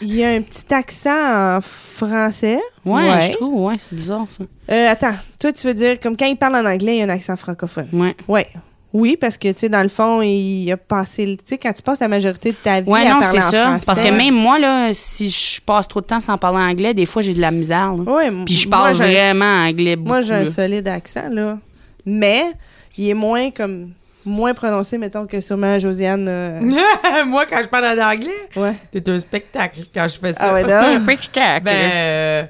Il 0.00 0.14
y 0.14 0.24
a 0.24 0.30
un 0.30 0.42
petit 0.42 0.74
accent 0.74 1.56
en 1.56 1.60
français. 1.60 2.60
Ouais, 2.84 3.22
je 3.26 3.32
trouve. 3.32 3.54
Ouais, 3.62 3.76
c'est 3.78 3.94
bizarre, 3.94 4.26
ça. 4.36 4.44
Euh, 4.72 4.90
attends, 4.90 5.14
toi, 5.38 5.52
tu 5.52 5.66
veux 5.66 5.74
dire, 5.74 5.98
comme 6.00 6.16
quand 6.16 6.26
il 6.26 6.36
parle 6.36 6.56
en 6.56 6.68
anglais, 6.68 6.96
il 6.96 6.98
y 6.98 7.02
a 7.02 7.04
un 7.04 7.08
accent 7.08 7.36
francophone. 7.36 7.88
Ouais. 7.92 8.14
Ouais. 8.28 8.46
Oui, 8.94 9.16
parce 9.20 9.36
que, 9.36 9.48
tu 9.48 9.58
sais, 9.58 9.68
dans 9.68 9.82
le 9.82 9.88
fond, 9.88 10.22
il 10.22 10.70
a 10.70 10.76
passé... 10.76 11.26
le- 11.26 11.36
Tu 11.36 11.42
sais, 11.46 11.58
quand 11.58 11.72
tu 11.72 11.82
passes 11.82 11.98
la 11.98 12.06
majorité 12.06 12.52
de 12.52 12.56
ta 12.56 12.80
vie 12.80 12.88
Ouais, 12.88 13.00
à 13.04 13.14
non, 13.14 13.20
parler 13.20 13.40
c'est 13.40 13.46
en 13.46 13.50
ça. 13.50 13.64
français... 13.66 13.84
Parce 13.86 14.00
que 14.00 14.08
même 14.08 14.34
moi, 14.34 14.58
là, 14.60 14.90
si 14.94 15.28
je 15.28 15.60
passe 15.60 15.88
trop 15.88 16.00
de 16.00 16.06
temps 16.06 16.20
sans 16.20 16.38
parler 16.38 16.58
anglais, 16.62 16.94
des 16.94 17.04
fois, 17.04 17.20
j'ai 17.20 17.34
de 17.34 17.40
la 17.40 17.50
misère. 17.50 17.92
Ouais, 18.06 18.30
Puis 18.46 18.54
je 18.54 18.68
parle 18.68 18.90
un- 18.90 18.92
vraiment 18.92 19.66
anglais 19.66 19.96
beaucoup. 19.96 20.08
Moi, 20.10 20.22
j'ai 20.22 20.34
un 20.34 20.44
là. 20.44 20.50
solide 20.52 20.86
accent, 20.86 21.28
là. 21.28 21.58
Mais, 22.06 22.44
il 22.96 23.08
est 23.10 23.14
moins, 23.14 23.50
comme... 23.50 23.90
Moins 24.26 24.54
prononcé, 24.54 24.96
mettons, 24.96 25.26
que 25.26 25.38
sûrement 25.40 25.78
Josiane... 25.78 26.26
euh, 26.28 26.60
Moi, 27.26 27.44
quand 27.50 27.58
je 27.62 27.68
parle 27.68 27.98
en 27.98 28.10
anglais, 28.12 28.30
ouais. 28.56 28.72
c'est 28.92 29.06
un 29.08 29.18
spectacle 29.18 29.80
quand 29.92 30.06
je 30.08 30.18
fais 30.18 30.32
ça. 30.32 30.46
Ah 30.50 30.54
ouais, 30.54 30.62
donc? 30.62 31.02
Spectacle. 31.02 31.64
Ben, 31.64 32.48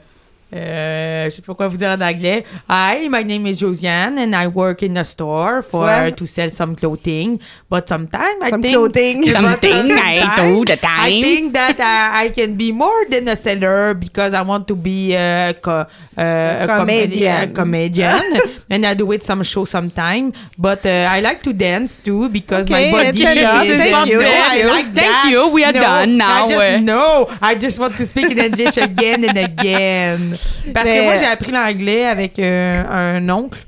euh, 0.55 1.25
je 1.31 1.35
sais 1.37 1.43
pas 1.43 1.55
quoi 1.55 1.69
vous 1.69 1.77
dire 1.77 1.89
en 1.91 2.01
anglais. 2.01 2.45
Hi, 2.69 3.09
my 3.11 3.25
name 3.25 3.47
is 3.47 3.59
Josiane 3.59 4.19
and 4.19 4.35
I 4.35 4.47
work 4.47 4.83
in 4.83 4.97
a 4.97 5.05
store 5.05 5.63
for 5.63 5.89
to 6.17 6.27
sell 6.27 6.51
some 6.51 6.75
clothing. 6.77 7.41
But 7.69 7.89
sometimes 7.89 8.43
I 8.43 8.51
Some 8.51 8.63
think 8.63 8.75
clothing. 8.75 9.23
Something 9.35 9.91
I 9.93 10.37
do 10.37 10.65
the 10.65 10.79
I 10.87 11.21
think 11.23 11.53
that 11.55 11.81
uh, 11.81 12.19
I 12.25 12.29
can 12.31 12.55
be 12.57 12.73
more 12.73 13.05
than 13.11 13.27
a 13.29 13.37
seller 13.37 13.95
because 13.95 14.33
I 14.35 14.43
want 14.43 14.69
to 14.69 14.77
be 14.77 15.17
uh, 15.17 15.53
co- 15.55 15.87
uh, 16.17 16.63
a, 16.63 16.67
com- 16.67 16.79
comedian. 16.87 17.43
a 17.51 17.53
comedian 17.53 18.23
and 18.71 18.87
I 18.87 18.95
do 18.95 19.11
it 19.13 19.23
some 19.23 19.43
show 19.43 19.65
sometime. 19.65 20.33
But 20.59 20.87
uh, 20.87 21.09
I 21.11 21.21
like 21.21 21.43
to 21.45 21.53
dance 21.53 21.97
too 21.97 22.29
because 22.29 22.69
my 22.69 22.91
body 22.93 23.09
is 23.09 23.25
Thank 23.25 24.09
you. 24.09 24.21
I 24.23 24.63
like 24.67 24.85
Thank 24.95 24.97
that. 24.97 25.29
you. 25.31 25.49
We 25.51 25.65
are 25.65 25.73
No, 25.73 25.81
done 25.81 26.17
now. 26.17 26.45
I 26.45 26.49
just, 26.49 26.83
no, 26.85 27.27
I 27.41 27.55
just 27.55 27.79
want 27.81 27.97
to 27.97 28.07
speak 28.07 28.31
in 28.31 28.39
English 28.39 28.77
again 28.77 29.25
and 29.25 29.39
again. 29.39 30.37
Parce 30.72 30.86
Mais- 30.86 30.99
que 30.99 31.05
moi, 31.05 31.14
j'ai 31.16 31.26
appris 31.26 31.53
l'anglais 31.53 32.05
avec 32.07 32.38
euh, 32.38 32.82
un 32.90 33.28
oncle 33.28 33.64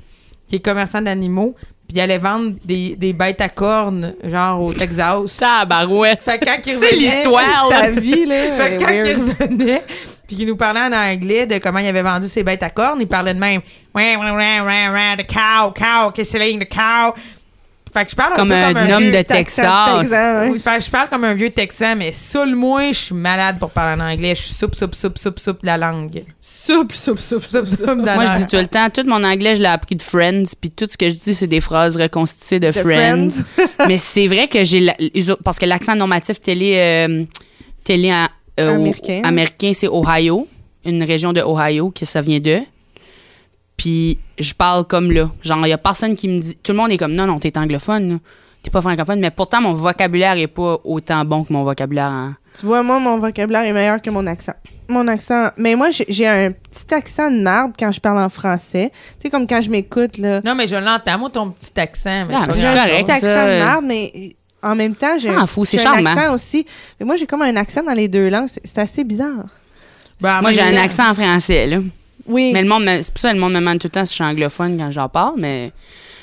qui 0.47 0.55
est 0.55 0.59
commerçant 0.65 1.01
d'animaux. 1.01 1.55
Puis 1.87 1.95
il 1.97 2.01
allait 2.01 2.17
vendre 2.17 2.53
des, 2.65 2.97
des 2.97 3.13
bêtes 3.13 3.39
à 3.39 3.47
cornes, 3.47 4.13
genre 4.25 4.61
au 4.61 4.73
Texas. 4.73 5.37
Tabarouette. 5.37 6.19
Fait 6.19 6.37
que 6.37 6.43
quand 6.45 6.57
il 6.65 6.73
C'est 6.75 6.85
revenait- 6.87 6.97
l'histoire, 6.97 7.69
là. 7.69 7.81
Sa 7.83 7.89
vie, 7.91 8.25
là. 8.25 8.35
Fait 8.57 8.77
quand 8.77 8.87
weird. 8.91 9.07
il 9.07 9.15
revenait, 9.45 9.83
puis 10.27 10.35
qu'il 10.35 10.47
nous 10.47 10.57
parlait 10.57 10.81
en 10.81 10.91
anglais 10.91 11.45
de 11.45 11.59
comment 11.59 11.79
il 11.79 11.87
avait 11.87 12.01
vendu 12.01 12.27
ses 12.27 12.43
bêtes 12.43 12.61
à 12.63 12.71
cornes, 12.71 12.99
il 12.99 13.07
parlait 13.07 13.33
de 13.33 13.39
même. 13.39 13.61
Ouais, 13.95 14.17
ouais, 14.17 14.31
ouais, 14.31 14.59
ouais, 14.59 14.89
ouais, 14.89 15.23
the 15.23 15.27
cow, 15.33 15.71
cow, 15.73 16.11
c'est, 16.23 16.59
the 16.59 16.67
cow. 16.67 17.13
Fait 17.97 18.05
que 18.05 18.11
je 18.11 18.15
parle 18.15 18.33
Comme 18.35 18.51
un 18.51 18.61
peu 18.61 18.67
un 18.67 18.73
comme 18.73 18.91
un 18.91 18.95
homme 18.95 19.03
vieux 19.03 19.11
de 19.11 19.21
Texas. 19.23 19.65
texan, 19.65 20.11
ouais. 20.11 20.49
oui, 20.51 20.59
fait 20.59 20.77
que 20.77 20.83
je 20.83 20.91
parle 20.91 21.09
comme 21.09 21.23
un 21.23 21.33
vieux 21.33 21.49
Texan, 21.49 21.95
mais 21.95 22.13
saoule 22.13 22.53
moi, 22.55 22.91
je 22.91 22.97
suis 22.97 23.15
malade 23.15 23.57
pour 23.57 23.71
parler 23.71 23.99
en 23.99 24.05
anglais. 24.05 24.35
Je 24.35 24.41
suis 24.41 24.53
soupe, 24.53 24.75
soupe, 24.75 24.93
soupe, 24.93 25.17
soupe, 25.17 25.39
soupe 25.39 25.63
la 25.63 25.79
langue. 25.79 26.23
Soupe, 26.39 26.93
soupe, 26.93 27.17
soupe, 27.17 27.43
soupe, 27.43 27.65
soupe 27.65 27.99
de 27.99 28.05
la 28.05 28.13
Moi, 28.13 28.25
je 28.25 28.37
dis 28.37 28.45
tout 28.45 28.57
le 28.57 28.67
temps, 28.67 28.87
tout 28.91 29.03
mon 29.07 29.23
anglais, 29.23 29.55
je 29.55 29.61
l'ai 29.61 29.67
appris 29.67 29.95
de 29.95 30.03
Friends, 30.03 30.43
puis 30.61 30.69
tout 30.69 30.85
ce 30.87 30.95
que 30.95 31.09
je 31.09 31.15
dis, 31.15 31.33
c'est 31.33 31.47
des 31.47 31.59
phrases 31.59 31.97
reconstituées 31.97 32.59
de, 32.59 32.71
Friends. 32.71 33.29
Friends. 33.29 33.67
Mais 33.87 33.97
c'est 33.97 34.27
vrai 34.27 34.47
que 34.47 34.63
j'ai... 34.63 34.87
Parce 35.43 35.57
que 35.57 35.65
l'accent 35.65 35.95
normatif 35.95 36.39
télé, 36.39 36.75
euh, 36.77 37.23
télé 37.83 38.11
euh, 38.59 38.75
Américain. 38.75 39.21
américain, 39.23 39.71
c'est 39.73 39.87
Ohio, 39.87 40.47
une 40.85 41.01
région 41.01 41.33
de 41.33 41.41
Ohio, 41.41 41.89
que 41.89 42.05
ça 42.05 42.21
vient 42.21 42.39
de. 42.39 42.59
Puis 43.77 44.17
je 44.39 44.53
parle 44.53 44.85
comme 44.85 45.11
là. 45.11 45.29
Genre, 45.43 45.65
il 45.65 45.69
y 45.69 45.73
a 45.73 45.77
personne 45.77 46.15
qui 46.15 46.27
me 46.27 46.39
dit... 46.39 46.55
Tout 46.55 46.71
le 46.71 46.77
monde 46.79 46.91
est 46.91 46.97
comme, 46.97 47.13
non, 47.13 47.25
non, 47.27 47.39
t'es 47.39 47.55
anglophone, 47.57 48.09
là. 48.13 48.15
T'es 48.63 48.71
pas 48.71 48.81
francophone. 48.81 49.19
Mais 49.19 49.29
pourtant, 49.31 49.61
mon 49.61 49.73
vocabulaire 49.73 50.35
est 50.37 50.47
pas 50.47 50.77
autant 50.83 51.23
bon 51.23 51.43
que 51.43 51.53
mon 51.53 51.63
vocabulaire 51.63 52.09
en... 52.11 52.33
Tu 52.59 52.65
vois, 52.65 52.81
moi, 52.81 52.99
mon 52.99 53.19
vocabulaire 53.19 53.61
est 53.63 53.71
meilleur 53.71 54.01
que 54.01 54.09
mon 54.09 54.25
accent. 54.25 54.53
Mon 54.89 55.07
accent. 55.07 55.49
Mais 55.57 55.75
moi, 55.75 55.89
j'ai 55.91 56.27
un 56.27 56.51
petit 56.51 56.91
accent 56.93 57.29
de 57.29 57.39
marde 57.39 57.73
quand 57.77 57.91
je 57.91 57.99
parle 58.01 58.17
en 58.17 58.29
français. 58.29 58.89
Tu 58.91 59.23
sais, 59.23 59.29
comme 59.29 59.45
quand 59.45 59.61
je 59.61 59.69
m'écoute, 59.69 60.17
là. 60.17 60.41
Non, 60.43 60.55
mais 60.55 60.65
je 60.67 60.75
l'entends, 60.75 61.19
moi, 61.19 61.29
ton 61.29 61.51
petit 61.51 61.79
accent. 61.79 62.25
Mais 62.27 62.33
Ah, 62.35 62.41
c'est 62.45 62.55
c'est 62.55 62.61
J'ai 62.61 62.67
un 62.67 62.73
correct. 62.73 63.05
petit 63.05 63.11
accent 63.11 63.27
ça, 63.27 63.47
de 63.53 63.59
marde, 63.63 63.85
mais 63.85 64.35
en 64.63 64.75
même 64.75 64.95
temps, 64.95 65.17
j'ai 65.19 65.29
un 65.29 65.45
charmant. 65.45 66.09
accent 66.09 66.33
aussi. 66.33 66.65
Mais 66.99 67.05
moi, 67.05 67.15
j'ai 67.15 67.27
comme 67.27 67.43
un 67.43 67.55
accent 67.57 67.83
dans 67.83 67.93
les 67.93 68.07
deux 68.07 68.29
langues. 68.29 68.47
C'est 68.63 68.79
assez 68.79 69.03
bizarre. 69.03 69.45
Ben, 70.19 70.41
Moi, 70.41 70.51
j'ai 70.51 70.61
un 70.61 70.77
accent 70.77 71.09
en 71.11 71.13
français, 71.13 71.67
là. 71.67 71.77
Oui. 72.27 72.51
Mais 72.53 72.61
le 72.61 72.67
monde, 72.67 72.83
me- 72.83 73.01
c'est 73.01 73.11
pour 73.11 73.19
ça 73.21 73.29
que 73.29 73.35
le 73.35 73.39
monde 73.41 73.53
me 73.53 73.59
demande 73.59 73.79
tout 73.79 73.87
le 73.87 73.91
temps 73.91 74.05
si 74.05 74.11
je 74.11 74.15
suis 74.15 74.23
anglophone 74.23 74.77
quand 74.77 74.91
j'en 74.91 75.09
parle, 75.09 75.35
mais 75.37 75.71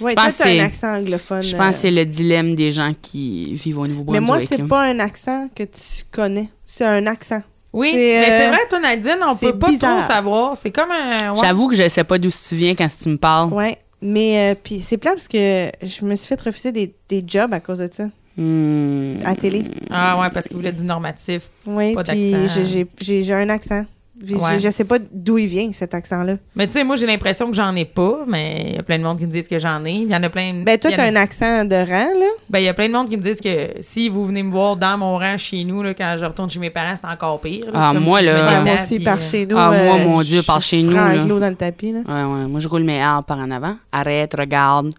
Ouais, 0.01 0.11
Je 0.11 0.17
pense 0.17 0.41
un 0.41 0.45
c'est- 0.45 0.61
accent 0.61 0.97
anglophone. 0.97 1.43
Je 1.45 1.55
euh, 1.55 1.59
pense 1.59 1.77
que 1.77 1.81
c'est 1.83 1.91
le 1.93 2.05
dilemme 2.05 2.57
des 2.57 2.73
gens 2.73 2.93
qui 3.01 3.55
vivent 3.55 3.79
au 3.79 3.83
Mais 3.83 3.89
Nouveau-Brunswick. 3.91 4.27
moi, 4.27 4.41
c'est 4.41 4.57
là. 4.59 4.65
pas 4.67 4.83
un 4.83 4.99
accent 4.99 5.49
que 5.55 5.63
tu 5.63 6.03
connais. 6.11 6.49
C'est 6.67 6.85
un 6.85 7.07
accent. 7.07 7.43
Oui, 7.73 7.91
C'est, 7.93 7.97
mais 7.97 8.25
euh, 8.33 8.39
c'est 8.39 8.49
vrai, 8.49 8.59
toi, 8.69 8.81
Nadine, 8.81 9.19
on 9.29 9.37
peut 9.37 9.57
pas 9.57 9.69
bizarre. 9.69 10.01
trop 10.01 10.13
savoir. 10.13 10.57
C'est 10.57 10.73
comme 10.73 10.91
un. 10.91 11.33
ouais. 11.33 11.39
J'avoue 11.41 11.69
que 11.69 11.77
je 11.77 11.89
sais 11.89 12.03
pas 12.05 12.19
d'où 12.19 12.29
tu 12.31 12.57
viens 12.57 12.75
quand 12.75 12.89
tu 12.89 13.09
me 13.09 13.17
parles. 13.17 13.53
Ouais. 13.53 13.79
Mais 14.03 14.53
euh, 14.53 14.55
puis 14.61 14.81
c'est 14.81 14.97
plat 14.99 15.13
parce 15.13 15.29
que 15.29 15.71
je 15.81 16.05
me 16.05 16.15
suis 16.17 16.27
fait 16.27 16.41
refuser 16.41 16.73
des, 16.73 16.93
des 17.09 17.25
jobs 17.27 17.55
à 17.55 17.61
cause 17.61 17.79
de 17.79 17.89
ça, 17.91 18.05
Hmm. 18.37 19.17
à 19.25 19.35
télé. 19.37 19.65
Ah 19.91 20.21
ouais, 20.21 20.29
parce 20.35 20.49
qu'il 20.49 20.57
voulait 20.57 20.73
du 20.73 20.83
normatif. 20.85 21.49
Oui, 21.67 21.95
Pas 21.95 22.03
puis 22.03 22.33
d'accent. 22.33 22.55
j'ai- 22.55 22.65
j'ai- 22.67 22.87
j'ai 23.01 23.23
j'ai 23.23 23.35
un 23.35 23.49
accent. 23.49 23.85
Ouais. 24.31 24.55
Je, 24.55 24.67
je 24.67 24.71
sais 24.71 24.85
pas 24.85 24.99
d'où 25.11 25.39
il 25.39 25.47
vient, 25.49 25.71
cet 25.73 25.93
accent-là. 25.93 26.37
Mais 26.55 26.67
tu 26.69 26.73
sais, 26.75 26.85
moi, 26.85 26.95
j'ai 26.95 27.05
l'impression 27.07 27.51
que 27.51 27.57
j'en 27.57 27.75
ai 27.75 27.85
pas, 27.85 28.19
mais 28.29 28.67
il 28.71 28.75
y 28.77 28.79
a 28.79 28.83
plein 28.85 28.97
de 28.99 29.03
monde 29.03 29.19
qui 29.19 29.27
me 29.27 29.33
disent 29.33 29.49
que 29.49 29.59
j'en 29.59 29.85
ai. 29.85 29.91
Il 29.93 30.09
y 30.09 30.15
en 30.15 30.23
a 30.23 30.31
plein. 30.31 30.63
Ben, 30.65 30.79
toi, 30.79 30.93
t'as 30.93 31.05
un 31.07 31.17
accent 31.17 31.65
de 31.65 31.75
rang, 31.75 32.19
là. 32.21 32.27
Ben, 32.49 32.61
il 32.61 32.65
y 32.65 32.69
a 32.69 32.75
plein 32.75 32.87
de 32.87 32.93
monde 32.93 33.09
qui 33.09 33.17
me 33.17 33.23
disent 33.23 33.41
que 33.41 33.71
si 33.81 34.09
vous 34.09 34.25
venez 34.27 34.45
me 34.45 34.53
voir 34.53 34.77
dans 34.77 34.97
mon 34.99 35.19
rang 35.19 35.37
chez 35.37 35.65
nous, 35.65 35.83
là, 35.83 35.95
quand 35.95 36.15
je 36.19 36.25
retourne 36.27 36.49
chez 36.49 36.61
mes 36.61 36.71
parents, 36.71 36.95
c'est 36.97 37.09
encore 37.09 37.41
pire. 37.41 37.65
là. 37.67 37.73
Ah, 37.75 37.91
comme 37.93 38.05
moi, 38.05 38.21
si 38.21 38.27
je 38.27 38.31
là, 38.31 38.37
Ouais, 38.37 38.59
Ouais, 38.59 38.65
moi 38.65 38.75
aussi, 38.83 39.01
par 39.01 39.19
euh, 39.19 39.21
chez 39.21 39.47
nous. 39.47 39.57
Ah, 39.59 39.69
moi, 39.71 39.97
euh, 39.97 40.05
mon 40.05 40.23
Dieu, 40.23 40.43
par 40.43 40.63
chez 40.63 40.81
je 40.81 40.87
nous, 40.87 40.93
prends 40.93 41.07
là. 41.09 41.19
de 41.19 41.29
l'eau 41.29 41.41
dans 41.41 41.49
le 41.51 41.57
tapis, 41.57 41.91
là. 41.93 42.01
Ouais, 42.07 42.33
ouais. 42.43 42.47
Moi, 42.47 42.61
je 42.61 42.69
roule 42.69 42.85
mes 42.85 43.01
arbres 43.03 43.27
par 43.27 43.39
en 43.39 43.51
avant. 43.51 43.77
Arrête, 43.91 44.35
regarde. 44.39 44.93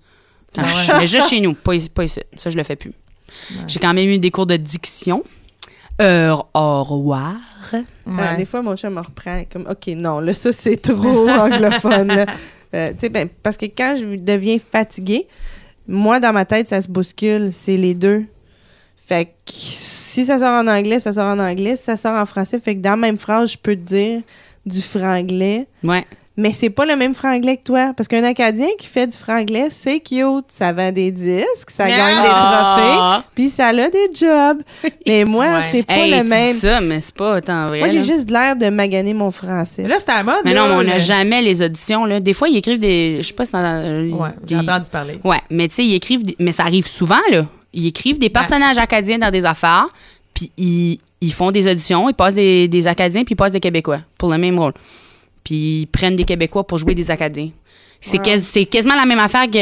Quand 0.53 0.61
Ah 0.63 0.67
je- 0.67 0.91
ouais. 0.91 0.97
Mais 0.99 1.07
juste 1.07 1.29
chez 1.29 1.39
nous, 1.39 1.53
pas 1.53 1.73
ici, 1.73 1.89
pas 1.89 2.03
ici. 2.03 2.19
Ça, 2.37 2.49
je 2.49 2.57
le 2.57 2.63
fais 2.63 2.75
plus. 2.75 2.91
J'ai 3.67 3.79
quand 3.79 3.93
même 3.93 4.09
eu 4.09 4.19
des 4.19 4.29
cours 4.31 4.45
de 4.45 4.55
diction. 4.57 5.23
Heure, 6.01 6.49
au 6.53 6.83
revoir. 6.83 7.35
Ah, 7.73 7.77
ouais. 8.05 8.37
des 8.37 8.45
fois, 8.45 8.61
mon 8.61 8.75
chat 8.75 8.89
me 8.89 8.99
reprend 8.99 9.41
comme, 9.51 9.65
OK, 9.69 9.87
non, 9.95 10.19
là, 10.19 10.33
ça, 10.33 10.51
c'est 10.51 10.77
trop 10.77 11.29
anglophone. 11.29 12.25
Euh, 12.73 12.91
tu 12.91 12.99
sais, 12.99 13.09
ben, 13.09 13.29
parce 13.41 13.57
que 13.57 13.65
quand 13.65 13.95
je 13.97 14.17
deviens 14.17 14.57
fatiguée, 14.59 15.27
moi, 15.87 16.19
dans 16.19 16.33
ma 16.33 16.45
tête, 16.45 16.67
ça 16.67 16.81
se 16.81 16.89
bouscule. 16.89 17.51
C'est 17.53 17.77
les 17.77 17.93
deux. 17.93 18.25
Fait 18.97 19.25
que 19.25 19.31
si 19.51 20.25
ça 20.25 20.39
sort 20.39 20.63
en 20.63 20.67
anglais, 20.67 20.99
ça 20.99 21.13
sort 21.13 21.27
en 21.27 21.39
anglais. 21.39 21.75
Si 21.77 21.83
ça 21.83 21.97
sort 21.97 22.19
en 22.19 22.25
français, 22.25 22.59
fait 22.59 22.75
que 22.75 22.81
dans 22.81 22.91
la 22.91 22.97
même 22.97 23.17
phrase, 23.17 23.51
je 23.51 23.57
peux 23.57 23.75
te 23.75 23.81
dire 23.81 24.21
du 24.65 24.81
franglais. 24.81 25.67
Ouais. 25.83 26.05
Mais 26.37 26.51
c'est 26.51 26.69
pas 26.69 26.85
le 26.85 26.97
même 26.97 27.13
franglais 27.15 27.55
que 27.55 27.63
toi. 27.63 27.93
Parce 27.95 28.09
qu'un 28.09 28.23
Acadien 28.23 28.67
qui 28.77 28.87
fait 28.87 29.07
du 29.07 29.15
franglais, 29.15 29.67
c'est 29.69 30.01
cute. 30.01 30.45
Ça 30.49 30.73
vend 30.73 30.91
des 30.91 31.09
disques, 31.11 31.69
ça 31.69 31.87
gagne 31.87 32.21
des 32.23 32.27
trophées, 32.29 32.97
Ah. 32.99 33.23
puis 33.33 33.49
ça 33.49 33.67
a 33.67 33.73
des 33.73 34.09
jobs. 34.13 34.61
Mais 35.07 35.23
moi, 35.23 35.45
Ouais. 35.45 35.61
c'est 35.71 35.83
pas 35.83 35.93
Hey, 35.95 36.11
le 36.11 36.23
tu 36.23 36.29
même. 36.29 36.51
dis 36.53 36.59
ça, 36.59 36.81
mais 36.81 36.99
c'est 36.99 37.15
pas 37.15 37.39
tant 37.41 37.67
vrai. 37.67 37.79
Moi, 37.79 37.87
j'ai 37.87 38.03
juste 38.03 38.29
l'air 38.29 38.55
de 38.57 38.67
maganer 38.69 39.13
mon 39.13 39.31
français. 39.31 39.83
Mais 39.83 39.87
là, 39.89 39.95
c'est 39.99 40.09
à 40.11 40.15
la 40.17 40.23
mode. 40.23 40.35
Mais 40.43 40.53
là, 40.53 40.67
non, 40.67 40.75
mais 40.75 40.83
on 40.83 40.83
n'a 40.83 40.97
jamais 40.99 41.41
les 41.41 41.61
auditions. 41.61 42.03
Là. 42.05 42.19
Des 42.19 42.33
fois, 42.33 42.49
ils 42.49 42.57
écrivent 42.57 42.79
des. 42.79 43.17
Je 43.21 43.27
sais 43.27 43.33
pas 43.33 43.45
si 43.45 43.51
t'en- 43.53 43.59
Ouais, 43.61 44.29
j'ai 44.47 44.57
entendu 44.57 44.89
parler. 44.91 45.19
Ouais, 45.23 45.39
mais 45.49 45.67
tu 45.69 45.75
sais, 45.75 45.85
ils 45.85 45.95
écrivent. 45.95 46.23
des- 46.23 46.35
Mais 46.39 46.51
ça 46.51 46.63
arrive 46.63 46.85
souvent, 46.85 47.15
là. 47.31 47.45
Ils 47.73 47.87
écrivent 47.87 48.17
des 48.19 48.29
Ben. 48.29 48.41
personnages 48.41 48.77
acadiens 48.77 49.17
dans 49.19 49.31
des 49.31 49.45
affaires, 49.45 49.87
puis 50.33 50.51
ils, 50.57 50.97
ils 51.21 51.31
font 51.33 51.51
des 51.51 51.67
auditions, 51.71 52.09
ils 52.09 52.13
passent 52.13 52.35
des, 52.35 52.67
des 52.67 52.87
Acadiens, 52.87 53.23
puis 53.23 53.33
ils 53.33 53.37
passent 53.37 53.51
des 53.53 53.59
Québécois 53.61 53.99
pour 54.17 54.29
le 54.31 54.37
même 54.37 54.59
rôle. 54.59 54.73
Puis 55.45 55.81
ils 55.81 55.87
prennent 55.87 56.17
des 56.17 56.25
Québécois 56.25 56.67
pour 56.67 56.79
jouer 56.79 56.95
des 56.95 57.11
Acadiens. 57.11 57.51
C'est 58.01 58.17
quas- 58.19 58.37
c'est 58.37 58.65
quasiment 58.65 58.95
la 58.95 59.05
même 59.05 59.19
affaire 59.19 59.49
que 59.49 59.57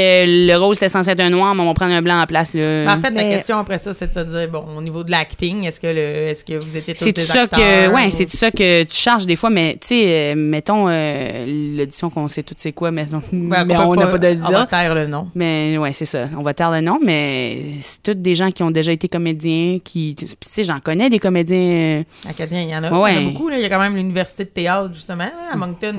le 0.47 0.55
rôle 0.57 0.75
c'était 0.75 0.89
censé 0.89 1.11
être 1.11 1.19
un 1.21 1.29
noir, 1.29 1.55
mais 1.55 1.61
on 1.63 1.67
va 1.67 1.73
prendre 1.73 1.93
un 1.93 2.01
blanc 2.01 2.21
en 2.21 2.25
place. 2.25 2.53
Mais 2.53 2.85
Là. 2.85 2.93
en 2.95 3.01
fait, 3.01 3.11
la 3.11 3.23
Mais- 3.23 3.35
question 3.35 3.57
après 3.57 3.77
ça, 3.77 3.93
c'est 3.93 4.07
de 4.07 4.13
se 4.13 4.19
dire, 4.37 4.49
bon, 4.49 4.65
au 4.77 4.81
niveau 4.81 5.03
de 5.03 5.11
l'acting, 5.11 5.63
est-ce 5.65 5.79
que, 5.79 5.87
le, 5.87 5.97
est-ce 6.29 6.43
que 6.43 6.53
vous 6.53 6.75
étiez 6.75 6.93
tous 6.93 7.03
C'est 7.03 7.13
des 7.13 7.23
ça 7.23 7.43
acteurs? 7.43 7.59
que 7.59 7.93
ouais, 7.93 8.07
ou- 8.07 8.11
c'est 8.11 8.29
ça 8.29 8.51
que 8.51 8.83
tu 8.83 8.95
charges 8.95 9.25
des 9.25 9.35
fois, 9.35 9.49
mais 9.49 9.73
tu 9.79 9.87
sais, 9.87 10.33
euh, 10.33 10.35
mettons 10.35 10.87
euh, 10.89 11.75
l'audition 11.77 12.09
qu'on 12.09 12.27
sait 12.27 12.43
tout 12.43 12.55
c'est 12.57 12.73
quoi, 12.73 12.91
mais, 12.91 13.03
Ouais, 13.13 13.19
mais 13.65 13.75
peut 13.75 13.81
on 13.81 13.95
n'a 13.95 14.07
pas 14.07 14.17
de 14.17 14.27
le 14.27 14.39
On 14.45 14.49
va 14.51 14.65
taire 14.65 14.93
le 14.95 15.07
nom. 15.07 15.27
Mais 15.35 15.77
ouais, 15.77 15.93
c'est 15.93 16.05
ça. 16.05 16.25
On 16.37 16.41
va 16.41 16.53
taire 16.53 16.71
le 16.71 16.81
nom, 16.81 16.99
mais 17.03 17.57
c'est 17.79 18.03
tous 18.03 18.13
des 18.15 18.35
gens 18.35 18.51
qui 18.51 18.63
ont 18.63 18.71
déjà 18.71 18.91
été 18.91 19.07
comédiens, 19.07 19.77
qui. 19.83 20.15
Puis, 20.17 20.25
tu 20.25 20.25
sais, 20.41 20.63
j'en 20.63 20.79
connais 20.79 21.09
des 21.09 21.19
comédiens. 21.19 21.57
euh, 21.57 22.03
Acadien, 22.29 22.61
il 22.61 22.69
y 22.69 22.75
en 22.75 22.83
a. 22.83 22.91
Ouais. 22.91 23.13
Il 23.15 23.21
y 23.21 23.25
en 23.25 23.27
a 23.29 23.31
beaucoup. 23.31 23.47
Là. 23.49 23.57
Il 23.57 23.61
y 23.61 23.65
a 23.65 23.69
quand 23.69 23.79
même 23.79 23.95
l'université 23.95 24.43
de 24.43 24.49
théâtre, 24.49 24.91
justement, 24.93 25.23
là, 25.25 25.31
à 25.53 25.55
Moncton. 25.55 25.93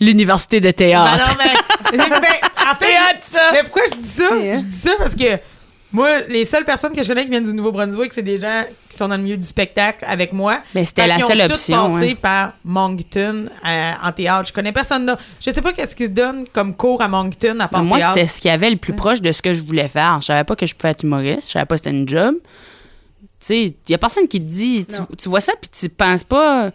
L'université 0.00 0.60
de 0.60 0.66
Ben 0.66 0.72
théâtre. 0.72 1.33
mais, 1.92 1.98
ben, 1.98 2.70
en 2.70 2.74
fait, 2.74 3.38
Mais 3.52 3.62
pourquoi 3.62 3.82
je 3.92 3.96
dis 3.96 4.08
ça? 4.08 4.28
Hein? 4.32 4.56
Je 4.58 4.64
dis 4.64 4.74
ça 4.74 4.92
parce 4.98 5.14
que 5.14 5.38
moi, 5.94 6.22
les 6.22 6.44
seules 6.44 6.64
personnes 6.64 6.92
que 6.92 7.04
je 7.04 7.06
connais 7.06 7.22
qui 7.22 7.30
viennent 7.30 7.44
du 7.44 7.54
Nouveau-Brunswick, 7.54 8.12
c'est 8.12 8.22
des 8.22 8.36
gens 8.36 8.64
qui 8.88 8.96
sont 8.96 9.06
dans 9.06 9.16
le 9.16 9.22
milieu 9.22 9.36
du 9.36 9.46
spectacle 9.46 10.04
avec 10.08 10.32
moi. 10.32 10.60
Ben, 10.74 10.84
c'était 10.84 11.06
la 11.06 11.18
ont 11.18 11.28
seule 11.28 11.42
option, 11.42 11.92
passé 11.92 12.06
ouais. 12.06 12.14
par 12.16 12.54
Moncton 12.64 13.44
euh, 13.64 13.92
en 14.02 14.10
théâtre. 14.10 14.48
Je 14.48 14.52
connais 14.52 14.72
personne 14.72 15.06
là. 15.06 15.16
Je 15.38 15.52
sais 15.52 15.62
pas 15.62 15.72
qu'est-ce 15.72 15.94
qu'ils 15.94 16.12
donnent 16.12 16.46
comme 16.52 16.74
cours 16.74 17.00
à 17.00 17.06
Moncton 17.06 17.60
à 17.60 17.68
part 17.68 17.82
Ben, 17.82 17.86
Moi, 17.86 18.00
c'était 18.00 18.26
ce 18.26 18.40
qu'il 18.40 18.50
y 18.50 18.54
avait 18.54 18.70
le 18.70 18.76
plus 18.76 18.92
proche 18.92 19.22
de 19.22 19.30
ce 19.30 19.40
que 19.40 19.54
je 19.54 19.62
voulais 19.62 19.86
faire. 19.86 20.18
Je 20.20 20.26
savais 20.26 20.42
pas 20.42 20.56
que 20.56 20.66
je 20.66 20.74
pouvais 20.74 20.90
être 20.90 21.04
humoriste. 21.04 21.46
Je 21.46 21.52
savais 21.52 21.64
pas 21.64 21.76
que 21.76 21.84
c'était 21.84 21.96
une 21.96 22.08
job. 22.08 22.34
Tu 22.42 23.28
sais, 23.38 23.62
il 23.62 23.90
y 23.90 23.94
a 23.94 23.98
personne 23.98 24.26
qui 24.26 24.40
te 24.40 24.50
dit. 24.50 24.86
Tu, 24.86 25.16
tu 25.16 25.28
vois 25.28 25.40
ça, 25.40 25.52
puis 25.60 25.70
tu 25.70 25.88
penses 25.90 26.24
pas. 26.24 26.72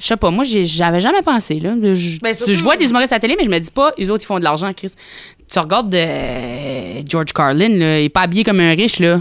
Je 0.00 0.06
sais 0.06 0.16
pas, 0.16 0.30
moi, 0.30 0.44
j'avais 0.44 1.00
jamais 1.00 1.22
pensé. 1.22 1.60
Là. 1.60 1.74
Je, 1.94 2.18
Ben, 2.20 2.30
tu- 2.32 2.38
surtout- 2.38 2.54
je 2.54 2.62
vois 2.64 2.76
des 2.76 2.88
humoristes 2.88 3.12
à 3.12 3.16
la 3.16 3.20
télé, 3.20 3.36
mais 3.38 3.44
je 3.44 3.50
me 3.50 3.58
dis 3.58 3.70
pas, 3.70 3.92
les 3.98 4.08
autres, 4.10 4.24
ils 4.24 4.26
font 4.26 4.38
de 4.38 4.44
l'argent, 4.44 4.72
Chris. 4.72 4.92
Tu 5.52 5.58
regardes 5.58 5.94
euh, 5.94 7.02
George 7.06 7.32
Carlin, 7.34 7.68
là, 7.68 8.00
il 8.00 8.04
est 8.06 8.08
pas 8.08 8.22
habillé 8.22 8.42
comme 8.42 8.60
un 8.60 8.70
riche, 8.70 8.98
là. 8.98 9.20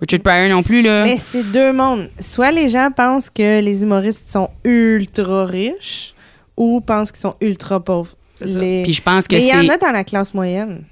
Richard 0.00 0.20
Pryor 0.20 0.48
non 0.48 0.62
plus, 0.62 0.80
là. 0.82 1.04
Mais 1.04 1.18
c'est 1.18 1.42
deux 1.52 1.72
mondes. 1.72 2.08
Soit 2.20 2.52
les 2.52 2.68
gens 2.70 2.90
pensent 2.96 3.28
que 3.28 3.60
les 3.60 3.82
humoristes 3.82 4.30
sont 4.30 4.48
ultra 4.64 5.44
riches 5.46 6.14
ou 6.56 6.80
pensent 6.80 7.10
qu'ils 7.12 7.20
sont 7.20 7.34
ultra 7.40 7.80
pauvres. 7.80 8.14
Les- 8.40 8.82
Puis 8.84 8.94
je 8.94 9.02
pense 9.02 9.26
que 9.28 9.34
Mais 9.34 9.42
il 9.42 9.48
y 9.48 9.52
en 9.70 9.74
a 9.74 9.76
dans 9.76 9.90
la 9.92 10.04
classe 10.04 10.32
moyenne. 10.32 10.84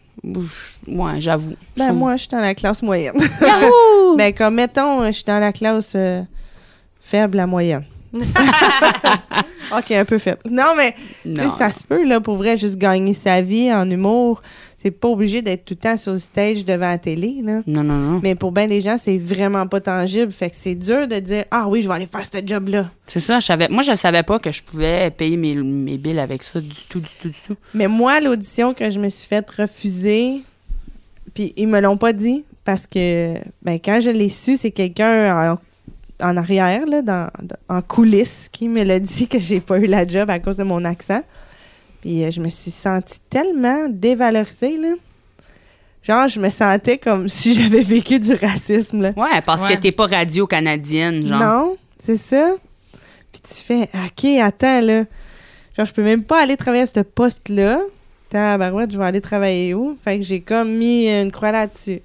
Ouais, 0.86 1.20
j'avoue. 1.20 1.54
Ben, 1.76 1.92
moi, 1.92 2.16
je 2.16 2.22
suis 2.22 2.28
dans 2.30 2.40
la 2.40 2.54
classe 2.54 2.82
moyenne. 2.82 3.14
Yahoo! 3.40 4.16
ben, 4.18 4.34
comme, 4.34 4.56
mettons, 4.56 5.06
je 5.06 5.12
suis 5.12 5.24
dans 5.24 5.38
la 5.38 5.52
classe 5.52 5.92
euh, 5.94 6.22
faible 7.00 7.38
à 7.38 7.46
moyenne. 7.46 7.84
OK, 9.76 9.90
un 9.90 10.04
peu 10.04 10.18
faible. 10.18 10.38
Non, 10.50 10.72
mais, 10.76 10.94
Non. 11.24 11.50
ça 11.50 11.70
se 11.70 11.84
peut, 11.84 12.06
là, 12.06 12.20
pour 12.20 12.36
vrai, 12.36 12.56
juste 12.56 12.76
gagner 12.76 13.14
sa 13.14 13.42
vie 13.42 13.72
en 13.72 13.88
humour. 13.90 14.42
C'est 14.80 14.92
pas 14.92 15.08
obligé 15.08 15.42
d'être 15.42 15.64
tout 15.64 15.74
le 15.74 15.80
temps 15.80 15.96
sur 15.96 16.12
le 16.12 16.20
stage 16.20 16.64
devant 16.64 16.88
la 16.88 16.98
télé, 16.98 17.40
là. 17.42 17.62
Non, 17.66 17.82
non, 17.82 17.96
non. 17.96 18.20
Mais 18.22 18.36
pour 18.36 18.52
bien 18.52 18.68
des 18.68 18.80
gens, 18.80 18.96
c'est 18.96 19.18
vraiment 19.18 19.66
pas 19.66 19.80
tangible. 19.80 20.30
Fait 20.30 20.50
que 20.50 20.56
c'est 20.56 20.76
dur 20.76 21.08
de 21.08 21.18
dire 21.18 21.44
Ah 21.50 21.66
oui, 21.68 21.82
je 21.82 21.88
vais 21.88 21.94
aller 21.94 22.06
faire 22.06 22.24
ce 22.24 22.38
job-là. 22.46 22.88
C'est 23.08 23.18
ça, 23.20 23.40
je 23.40 23.46
savais. 23.46 23.66
Moi, 23.68 23.82
je 23.82 23.96
savais 23.96 24.22
pas 24.22 24.38
que 24.38 24.52
je 24.52 24.62
pouvais 24.62 25.10
payer 25.10 25.36
mes, 25.36 25.56
mes 25.56 25.98
billes 25.98 26.20
avec 26.20 26.44
ça 26.44 26.60
du 26.60 26.68
tout, 26.88 27.00
du 27.00 27.08
tout, 27.20 27.28
du 27.28 27.36
tout. 27.46 27.56
Mais 27.74 27.88
moi, 27.88 28.20
l'audition 28.20 28.72
que 28.72 28.88
je 28.88 29.00
me 29.00 29.10
suis 29.10 29.26
faite 29.26 29.50
refuser, 29.50 30.42
puis 31.34 31.52
ils 31.56 31.66
me 31.66 31.80
l'ont 31.80 31.96
pas 31.98 32.12
dit 32.12 32.44
parce 32.64 32.86
que 32.86 33.34
ben, 33.62 33.78
quand 33.84 34.00
je 34.00 34.10
l'ai 34.10 34.28
su, 34.28 34.56
c'est 34.56 34.70
quelqu'un 34.70 35.52
en, 35.54 35.58
en 36.22 36.36
arrière, 36.36 36.84
là, 36.86 37.02
dans, 37.02 37.28
dans- 37.42 37.56
en 37.76 37.82
coulisses, 37.82 38.48
qui 38.50 38.68
me 38.68 38.82
l'a 38.84 38.98
dit 39.00 39.28
que 39.28 39.38
j'ai 39.38 39.60
pas 39.60 39.78
eu 39.78 39.86
la 39.86 40.06
job 40.06 40.28
à 40.30 40.38
cause 40.38 40.56
de 40.58 40.64
mon 40.64 40.84
accent. 40.84 41.22
Puis 42.00 42.24
euh, 42.24 42.30
je 42.30 42.40
me 42.40 42.48
suis 42.48 42.70
sentie 42.70 43.18
tellement 43.30 43.88
dévalorisée, 43.88 44.76
là. 44.76 44.94
Genre, 46.02 46.28
je 46.28 46.40
me 46.40 46.48
sentais 46.50 46.98
comme 46.98 47.28
si 47.28 47.54
j'avais 47.54 47.82
vécu 47.82 48.18
du 48.18 48.34
racisme, 48.34 49.02
là. 49.02 49.12
Ouais, 49.16 49.40
parce 49.44 49.64
Ouais. 49.64 49.76
que 49.76 49.80
t'es 49.80 49.92
pas 49.92 50.06
radio-canadienne, 50.06 51.26
genre. 51.26 51.40
Non, 51.40 51.76
c'est 52.02 52.16
ça. 52.16 52.54
Puis 53.32 53.42
tu 53.42 53.62
fais, 53.62 53.82
OK, 53.94 54.24
attends, 54.40 54.80
là. 54.80 55.04
Genre, 55.76 55.86
je 55.86 55.92
peux 55.92 56.02
même 56.02 56.24
pas 56.24 56.42
aller 56.42 56.56
travailler 56.56 56.84
à 56.84 56.86
ce 56.86 57.00
poste-là. 57.00 57.80
Tabarouette, 58.30 58.90
je 58.92 58.98
vais 58.98 59.04
aller 59.04 59.20
travailler 59.20 59.74
où? 59.74 59.96
Fait 60.04 60.18
que 60.18 60.24
j'ai 60.24 60.40
comme 60.40 60.70
mis 60.72 61.08
une 61.08 61.30
croix 61.32 61.52
là-dessus. 61.52 62.00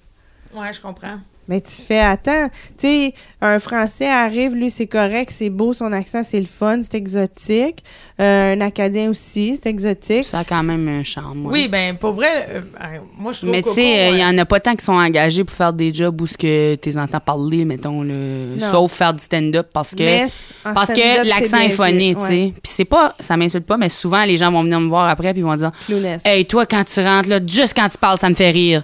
Ouais, 0.55 0.71
je 0.71 0.79
comprends. 0.81 1.17
Mais 1.47 1.59
tu 1.59 1.81
fais, 1.81 1.99
attends, 1.99 2.47
tu 2.77 2.87
sais, 2.87 3.13
un 3.41 3.59
Français 3.59 4.07
arrive, 4.07 4.55
lui, 4.55 4.71
c'est 4.71 4.87
correct, 4.87 5.29
c'est 5.31 5.49
beau, 5.49 5.73
son 5.73 5.91
accent, 5.91 6.23
c'est 6.23 6.39
le 6.39 6.45
fun, 6.45 6.79
c'est 6.81 6.95
exotique. 6.95 7.83
Euh, 8.21 8.53
un 8.53 8.61
Acadien 8.61 9.09
aussi, 9.09 9.59
c'est 9.61 9.69
exotique. 9.69 10.23
Ça 10.23 10.39
a 10.39 10.43
quand 10.45 10.63
même 10.63 10.87
un 10.87 11.03
charme. 11.03 11.47
ouais. 11.47 11.51
Oui, 11.53 11.67
ben 11.67 11.95
pour 11.97 12.13
vrai, 12.13 12.47
euh, 12.49 12.61
euh, 12.81 12.99
moi 13.17 13.33
je 13.33 13.39
trouve 13.39 13.51
Mais 13.51 13.61
tu 13.61 13.73
sais, 13.73 14.11
il 14.11 14.17
y 14.19 14.21
euh, 14.21 14.25
en 14.25 14.37
a 14.37 14.45
pas 14.45 14.59
tant 14.59 14.75
qui 14.75 14.85
sont 14.85 14.93
engagés 14.93 15.43
pour 15.43 15.55
faire 15.55 15.73
des 15.73 15.93
jobs 15.93 16.19
où 16.21 16.27
ce 16.27 16.37
que 16.37 16.75
tu 16.75 16.97
entends 16.97 17.19
parler, 17.19 17.65
mettons, 17.65 18.03
le... 18.03 18.55
Non. 18.59 18.71
sauf 18.71 18.93
faire 18.93 19.13
du 19.13 19.23
stand-up 19.23 19.67
parce 19.73 19.93
que. 19.95 20.03
Mais 20.03 20.27
Parce 20.63 20.93
que 20.93 21.27
l'accent 21.27 21.57
c'est 21.57 21.65
est 21.65 21.69
phoné, 21.69 22.15
tu 22.15 22.21
sais. 22.21 22.53
Puis 22.53 22.71
c'est 22.71 22.85
pas, 22.85 23.15
ça 23.19 23.35
m'insulte 23.35 23.65
pas, 23.65 23.77
mais 23.77 23.89
souvent 23.89 24.23
les 24.23 24.37
gens 24.37 24.51
vont 24.51 24.63
venir 24.63 24.79
me 24.79 24.87
voir 24.87 25.09
après 25.09 25.33
puis 25.33 25.41
ils 25.41 25.45
vont 25.45 25.55
dire 25.55 25.71
clowness. 25.85 26.21
Hey, 26.25 26.45
toi, 26.45 26.65
quand 26.65 26.83
tu 26.85 27.01
rentres 27.01 27.29
là, 27.29 27.39
juste 27.45 27.73
quand 27.75 27.89
tu 27.89 27.97
parles, 27.97 28.17
ça 28.17 28.29
me 28.29 28.35
fait 28.35 28.51
rire. 28.51 28.83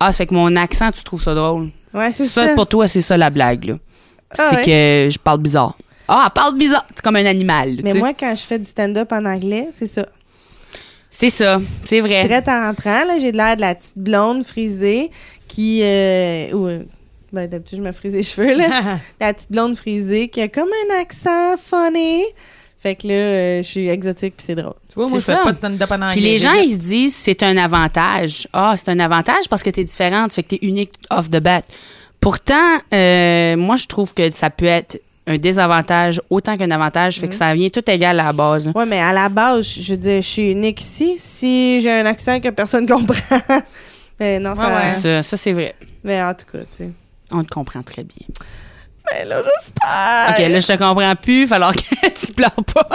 Ah, 0.00 0.12
c'est 0.12 0.26
que 0.26 0.34
mon 0.34 0.54
accent, 0.56 0.92
tu 0.92 1.02
trouves 1.02 1.22
ça 1.22 1.34
drôle. 1.34 1.70
Ouais, 1.98 2.12
c'est 2.12 2.26
Ça, 2.26 2.46
ça. 2.48 2.54
pour 2.54 2.66
toi, 2.66 2.88
c'est 2.88 3.00
ça 3.00 3.16
la 3.16 3.30
blague, 3.30 3.64
là. 3.64 3.74
Ah 4.38 4.48
c'est 4.50 4.56
ouais? 4.56 4.64
que 4.64 5.10
je 5.12 5.18
parle 5.18 5.38
bizarre. 5.40 5.76
Ah, 6.06 6.24
elle 6.26 6.32
parle 6.32 6.56
bizarre. 6.56 6.86
C'est 6.94 7.02
comme 7.02 7.16
un 7.16 7.26
animal. 7.26 7.78
Mais 7.82 7.94
moi, 7.94 8.12
quand 8.18 8.34
je 8.34 8.42
fais 8.42 8.58
du 8.58 8.64
stand-up 8.68 9.12
en 9.12 9.24
anglais, 9.24 9.68
c'est 9.72 9.86
ça. 9.86 10.06
C'est 11.10 11.30
ça. 11.30 11.58
C'est 11.84 12.00
vrai. 12.00 12.26
Très 12.26 12.50
en 12.52 12.66
rentrant, 12.66 13.04
là, 13.04 13.18
j'ai 13.18 13.32
l'air 13.32 13.56
de 13.56 13.62
la 13.62 13.74
petite 13.74 13.96
blonde 13.98 14.44
frisée 14.44 15.10
qui. 15.46 15.80
Euh, 15.82 16.52
ou, 16.52 16.66
euh, 16.66 16.82
ben, 17.32 17.46
d'habitude, 17.46 17.78
je 17.78 17.82
me 17.82 17.92
frise 17.92 18.14
les 18.14 18.22
cheveux, 18.24 18.54
là. 18.56 18.98
la 19.20 19.32
petite 19.34 19.50
blonde 19.50 19.76
frisée 19.76 20.28
qui 20.28 20.40
a 20.40 20.48
comme 20.48 20.68
un 20.90 21.00
accent 21.00 21.56
funny. 21.56 22.22
Fait 22.80 22.94
que 22.94 23.08
là, 23.08 23.14
euh, 23.14 23.62
je 23.62 23.66
suis 23.68 23.88
exotique 23.88 24.34
puis 24.36 24.46
c'est 24.46 24.54
drôle. 24.54 24.74
Tu 24.88 24.94
vois, 24.94 25.08
moi, 25.08 25.18
je 25.18 25.24
C'est 25.24 25.32
fais 25.32 25.38
ça. 25.38 25.44
pas 25.44 25.52
de 25.52 25.56
stand-up 25.56 25.90
en 25.90 25.94
anglais. 25.96 26.12
Puis 26.12 26.20
les 26.20 26.38
gens, 26.38 26.52
ils 26.54 26.72
se 26.72 26.78
disent 26.78 27.14
c'est 27.16 27.42
un 27.42 27.56
avantage. 27.56 28.46
Ah, 28.52 28.74
c'est 28.76 28.88
un 28.90 29.00
avantage 29.00 29.48
parce 29.50 29.62
que 29.64 29.70
t'es 29.70 29.82
différente, 29.84 30.32
fait 30.32 30.42
que 30.44 30.48
t'es 30.56 30.58
unique 30.66 30.92
off 31.10 31.28
the 31.28 31.38
bat. 31.40 31.62
Pourtant, 32.20 32.54
euh, 32.94 33.56
moi, 33.56 33.76
je 33.76 33.86
trouve 33.86 34.14
que 34.14 34.30
ça 34.30 34.50
peut 34.50 34.64
être 34.66 35.00
un 35.26 35.38
désavantage 35.38 36.22
autant 36.30 36.56
qu'un 36.56 36.70
avantage, 36.70 37.20
fait 37.20 37.28
que 37.28 37.34
ça 37.34 37.52
vient 37.54 37.68
tout 37.68 37.82
égal 37.90 38.18
à 38.18 38.24
la 38.24 38.32
base. 38.32 38.70
Ouais, 38.74 38.86
mais 38.86 38.98
à 39.00 39.12
la 39.12 39.28
base, 39.28 39.66
je 39.66 39.92
veux 39.92 39.98
dire, 39.98 40.22
je 40.22 40.26
suis 40.26 40.50
unique 40.52 40.80
ici. 40.80 41.16
Si 41.18 41.80
j'ai 41.80 41.92
un 41.92 42.06
accent 42.06 42.40
que 42.40 42.48
personne 42.48 42.86
comprend. 42.88 43.40
mais 44.18 44.38
non, 44.40 44.54
ça. 44.56 44.62
Ouais, 44.66 44.72
ouais. 44.84 44.90
Ça, 44.92 45.22
ça 45.22 45.36
c'est 45.36 45.52
vrai. 45.52 45.74
Mais 46.04 46.22
en 46.22 46.32
tout 46.32 46.46
cas, 46.50 46.60
tu 46.60 46.66
sais. 46.84 46.90
On 47.30 47.42
te 47.44 47.50
comprend 47.50 47.82
très 47.82 48.04
bien. 48.04 48.26
Mais 49.12 49.24
là, 49.24 49.42
j'espère. 49.42 50.30
OK, 50.46 50.52
là, 50.52 50.60
je 50.60 50.66
te 50.66 50.72
comprends 50.72 51.16
plus, 51.16 51.42
il 51.42 51.46
va 51.46 51.54
falloir 51.56 51.74
que 51.76 52.08
tu 52.08 52.32
pleures 52.32 52.50
pas. 52.74 52.88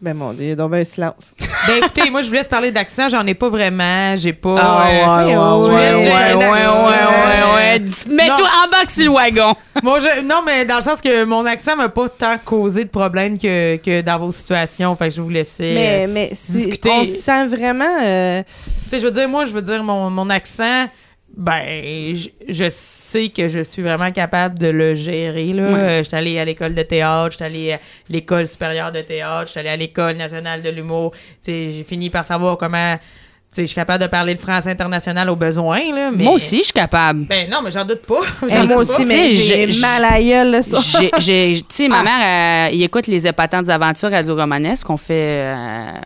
Ben 0.00 0.14
mon 0.14 0.32
Dieu, 0.32 0.46
il 0.46 0.48
y 0.48 0.52
a 0.52 0.56
donc 0.56 0.74
un 0.74 0.82
silence. 0.84 1.34
Ben 1.68 1.76
écoutez, 1.76 2.10
moi, 2.10 2.22
je 2.22 2.26
vous 2.26 2.32
laisse 2.34 2.48
parler 2.48 2.72
d'accent. 2.72 3.08
J'en 3.08 3.24
ai 3.24 3.34
pas 3.34 3.48
vraiment. 3.48 4.16
J'ai 4.16 4.32
pas. 4.32 4.56
Ah, 4.58 4.88
euh, 4.88 5.58
ouais, 5.60 5.94
ouais, 5.94 6.34
ouais, 6.34 6.34
ouais, 6.34 7.54
ouais. 7.54 7.78
Mets-toi 8.10 8.48
en 8.64 8.68
bas 8.68 8.88
sur 8.88 9.04
le 9.04 9.10
wagon. 9.12 9.54
Moi, 9.84 10.00
je- 10.00 10.22
non, 10.22 10.40
mais 10.44 10.64
dans 10.64 10.76
le 10.78 10.82
sens 10.82 11.00
que 11.00 11.22
mon 11.22 11.46
accent 11.46 11.76
m'a 11.76 11.88
pas 11.88 12.08
tant 12.08 12.36
causé 12.44 12.82
de 12.84 12.88
problème 12.90 13.38
que, 13.38 13.76
que 13.76 14.00
dans 14.00 14.18
vos 14.18 14.32
situations. 14.32 14.96
Fait 14.96 15.04
que 15.08 15.14
je 15.14 15.16
vais 15.18 15.22
vous 15.22 15.30
laisser. 15.30 15.72
mais 15.72 16.04
euh, 16.04 16.10
mais 16.12 16.30
si- 16.32 16.50
discuter. 16.52 16.90
on 16.90 17.04
se 17.04 17.12
sent 17.12 17.46
vraiment. 17.46 17.98
euh, 18.02 18.42
Tu 18.82 18.88
sais, 18.90 18.98
je 18.98 19.04
veux 19.06 19.12
dire, 19.12 19.28
moi, 19.28 19.44
je 19.44 19.52
veux 19.52 19.62
dire, 19.62 19.84
mon, 19.84 20.10
mon 20.10 20.28
accent, 20.30 20.88
ben, 21.36 22.14
je, 22.14 22.28
je 22.48 22.66
sais 22.70 23.28
que 23.30 23.48
je 23.48 23.60
suis 23.60 23.82
vraiment 23.82 24.10
capable 24.12 24.58
de 24.58 24.66
le 24.68 24.94
gérer, 24.94 25.52
là. 25.52 25.62
Ouais. 25.72 25.78
Euh, 25.78 26.02
J'étais 26.02 26.16
allée 26.16 26.38
à 26.38 26.44
l'école 26.44 26.74
de 26.74 26.82
théâtre, 26.82 27.30
j'étais 27.32 27.44
allée 27.44 27.72
à 27.72 27.78
l'école 28.10 28.46
supérieure 28.46 28.92
de 28.92 29.00
théâtre, 29.00 29.46
j'étais 29.48 29.60
allée 29.60 29.68
à 29.70 29.76
l'école 29.76 30.16
nationale 30.16 30.60
de 30.62 30.68
l'humour. 30.70 31.12
Tu 31.12 31.50
sais, 31.52 31.70
j'ai 31.70 31.84
fini 31.84 32.10
par 32.10 32.24
savoir 32.24 32.58
comment... 32.58 32.96
Tu 32.96 33.56
sais, 33.56 33.62
je 33.62 33.66
suis 33.66 33.74
capable 33.74 34.02
de 34.02 34.08
parler 34.08 34.32
le 34.32 34.38
français 34.38 34.70
international 34.70 35.28
au 35.28 35.36
besoin, 35.36 35.78
là, 35.94 36.10
mais... 36.10 36.24
Moi 36.24 36.32
aussi, 36.34 36.58
je 36.60 36.62
suis 36.64 36.72
capable. 36.72 37.26
Ben 37.26 37.50
non, 37.50 37.58
mais 37.62 37.70
j'en 37.70 37.84
doute 37.84 38.00
pas. 38.06 38.20
moi 38.40 38.66
pas. 38.66 38.76
aussi, 38.76 39.04
mais 39.04 39.28
j'ai 39.28 39.70
je- 39.70 39.80
mal 39.82 40.04
à 40.06 40.18
gueule 40.22 40.52
le 40.52 40.62
soir. 40.62 40.82
Tu 40.82 41.56
sais, 41.68 41.88
ma 41.88 42.02
mère, 42.02 42.68
elle, 42.72 42.82
écoute 42.82 43.06
les 43.08 43.26
épatantes 43.26 43.68
aventures 43.68 44.10
radio 44.10 44.34
romanesques 44.36 44.86
qu'on 44.86 44.96
fait 44.96 45.52
euh, 45.54 45.54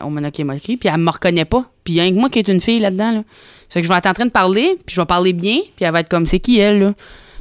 au 0.04 0.08
Monocle 0.10 0.40
et 0.40 0.44
Moquerie, 0.44 0.76
puis 0.76 0.88
elle 0.92 0.98
me 0.98 1.10
reconnaît 1.10 1.44
pas. 1.44 1.64
Puis 1.84 1.94
il 1.94 1.96
y 1.98 2.00
a 2.00 2.02
rien 2.02 2.12
que 2.14 2.18
moi 2.18 2.30
qui 2.30 2.40
est 2.40 2.48
une 2.48 2.60
fille 2.60 2.80
là-dedans, 2.80 3.12
là. 3.12 3.22
Fait 3.68 3.80
que 3.80 3.86
je 3.86 3.92
vais 3.92 3.98
être 3.98 4.06
en 4.06 4.12
train 4.14 4.26
de 4.26 4.30
parler, 4.30 4.76
puis 4.86 4.94
je 4.94 5.00
vais 5.00 5.06
parler 5.06 5.32
bien, 5.32 5.58
puis 5.74 5.84
elle 5.84 5.92
va 5.92 6.00
être 6.00 6.08
comme 6.08 6.26
c'est 6.26 6.40
qui 6.40 6.58
elle, 6.58 6.78
là? 6.78 6.94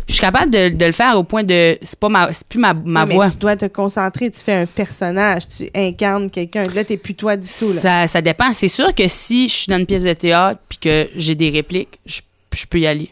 Je 0.07 0.13
suis 0.13 0.21
capable 0.21 0.51
de, 0.51 0.69
de 0.69 0.85
le 0.85 0.91
faire 0.91 1.17
au 1.17 1.23
point 1.23 1.43
de. 1.43 1.79
C'est 1.81 1.97
pas 1.97 2.09
ma, 2.09 2.31
c'est 2.31 2.45
plus 2.45 2.59
ma, 2.59 2.75
ma 2.75 3.05
Oui, 3.05 3.15
voix. 3.15 3.25
Mais 3.25 3.31
tu 3.31 3.37
dois 3.37 3.55
te 3.55 3.65
concentrer, 3.65 4.29
tu 4.29 4.39
fais 4.39 4.53
un 4.53 4.65
personnage, 4.67 5.47
tu 5.47 5.67
incarnes 5.73 6.29
quelqu'un. 6.29 6.65
Là, 6.75 6.83
t'es 6.83 6.97
plus 6.97 7.15
toi 7.15 7.35
du 7.35 7.47
tout. 7.47 7.73
Là. 7.73 7.79
Ça, 7.81 8.07
ça 8.07 8.21
dépend. 8.21 8.53
C'est 8.53 8.67
sûr 8.67 8.93
que 8.93 9.07
si 9.07 9.47
je 9.49 9.53
suis 9.53 9.67
dans 9.67 9.79
une 9.79 9.87
pièce 9.87 10.03
de 10.03 10.13
théâtre 10.13 10.59
puis 10.69 10.77
que 10.77 11.09
j'ai 11.15 11.33
des 11.33 11.49
répliques, 11.49 11.99
je, 12.05 12.21
je 12.53 12.65
peux 12.67 12.79
y 12.79 12.85
aller. 12.85 13.09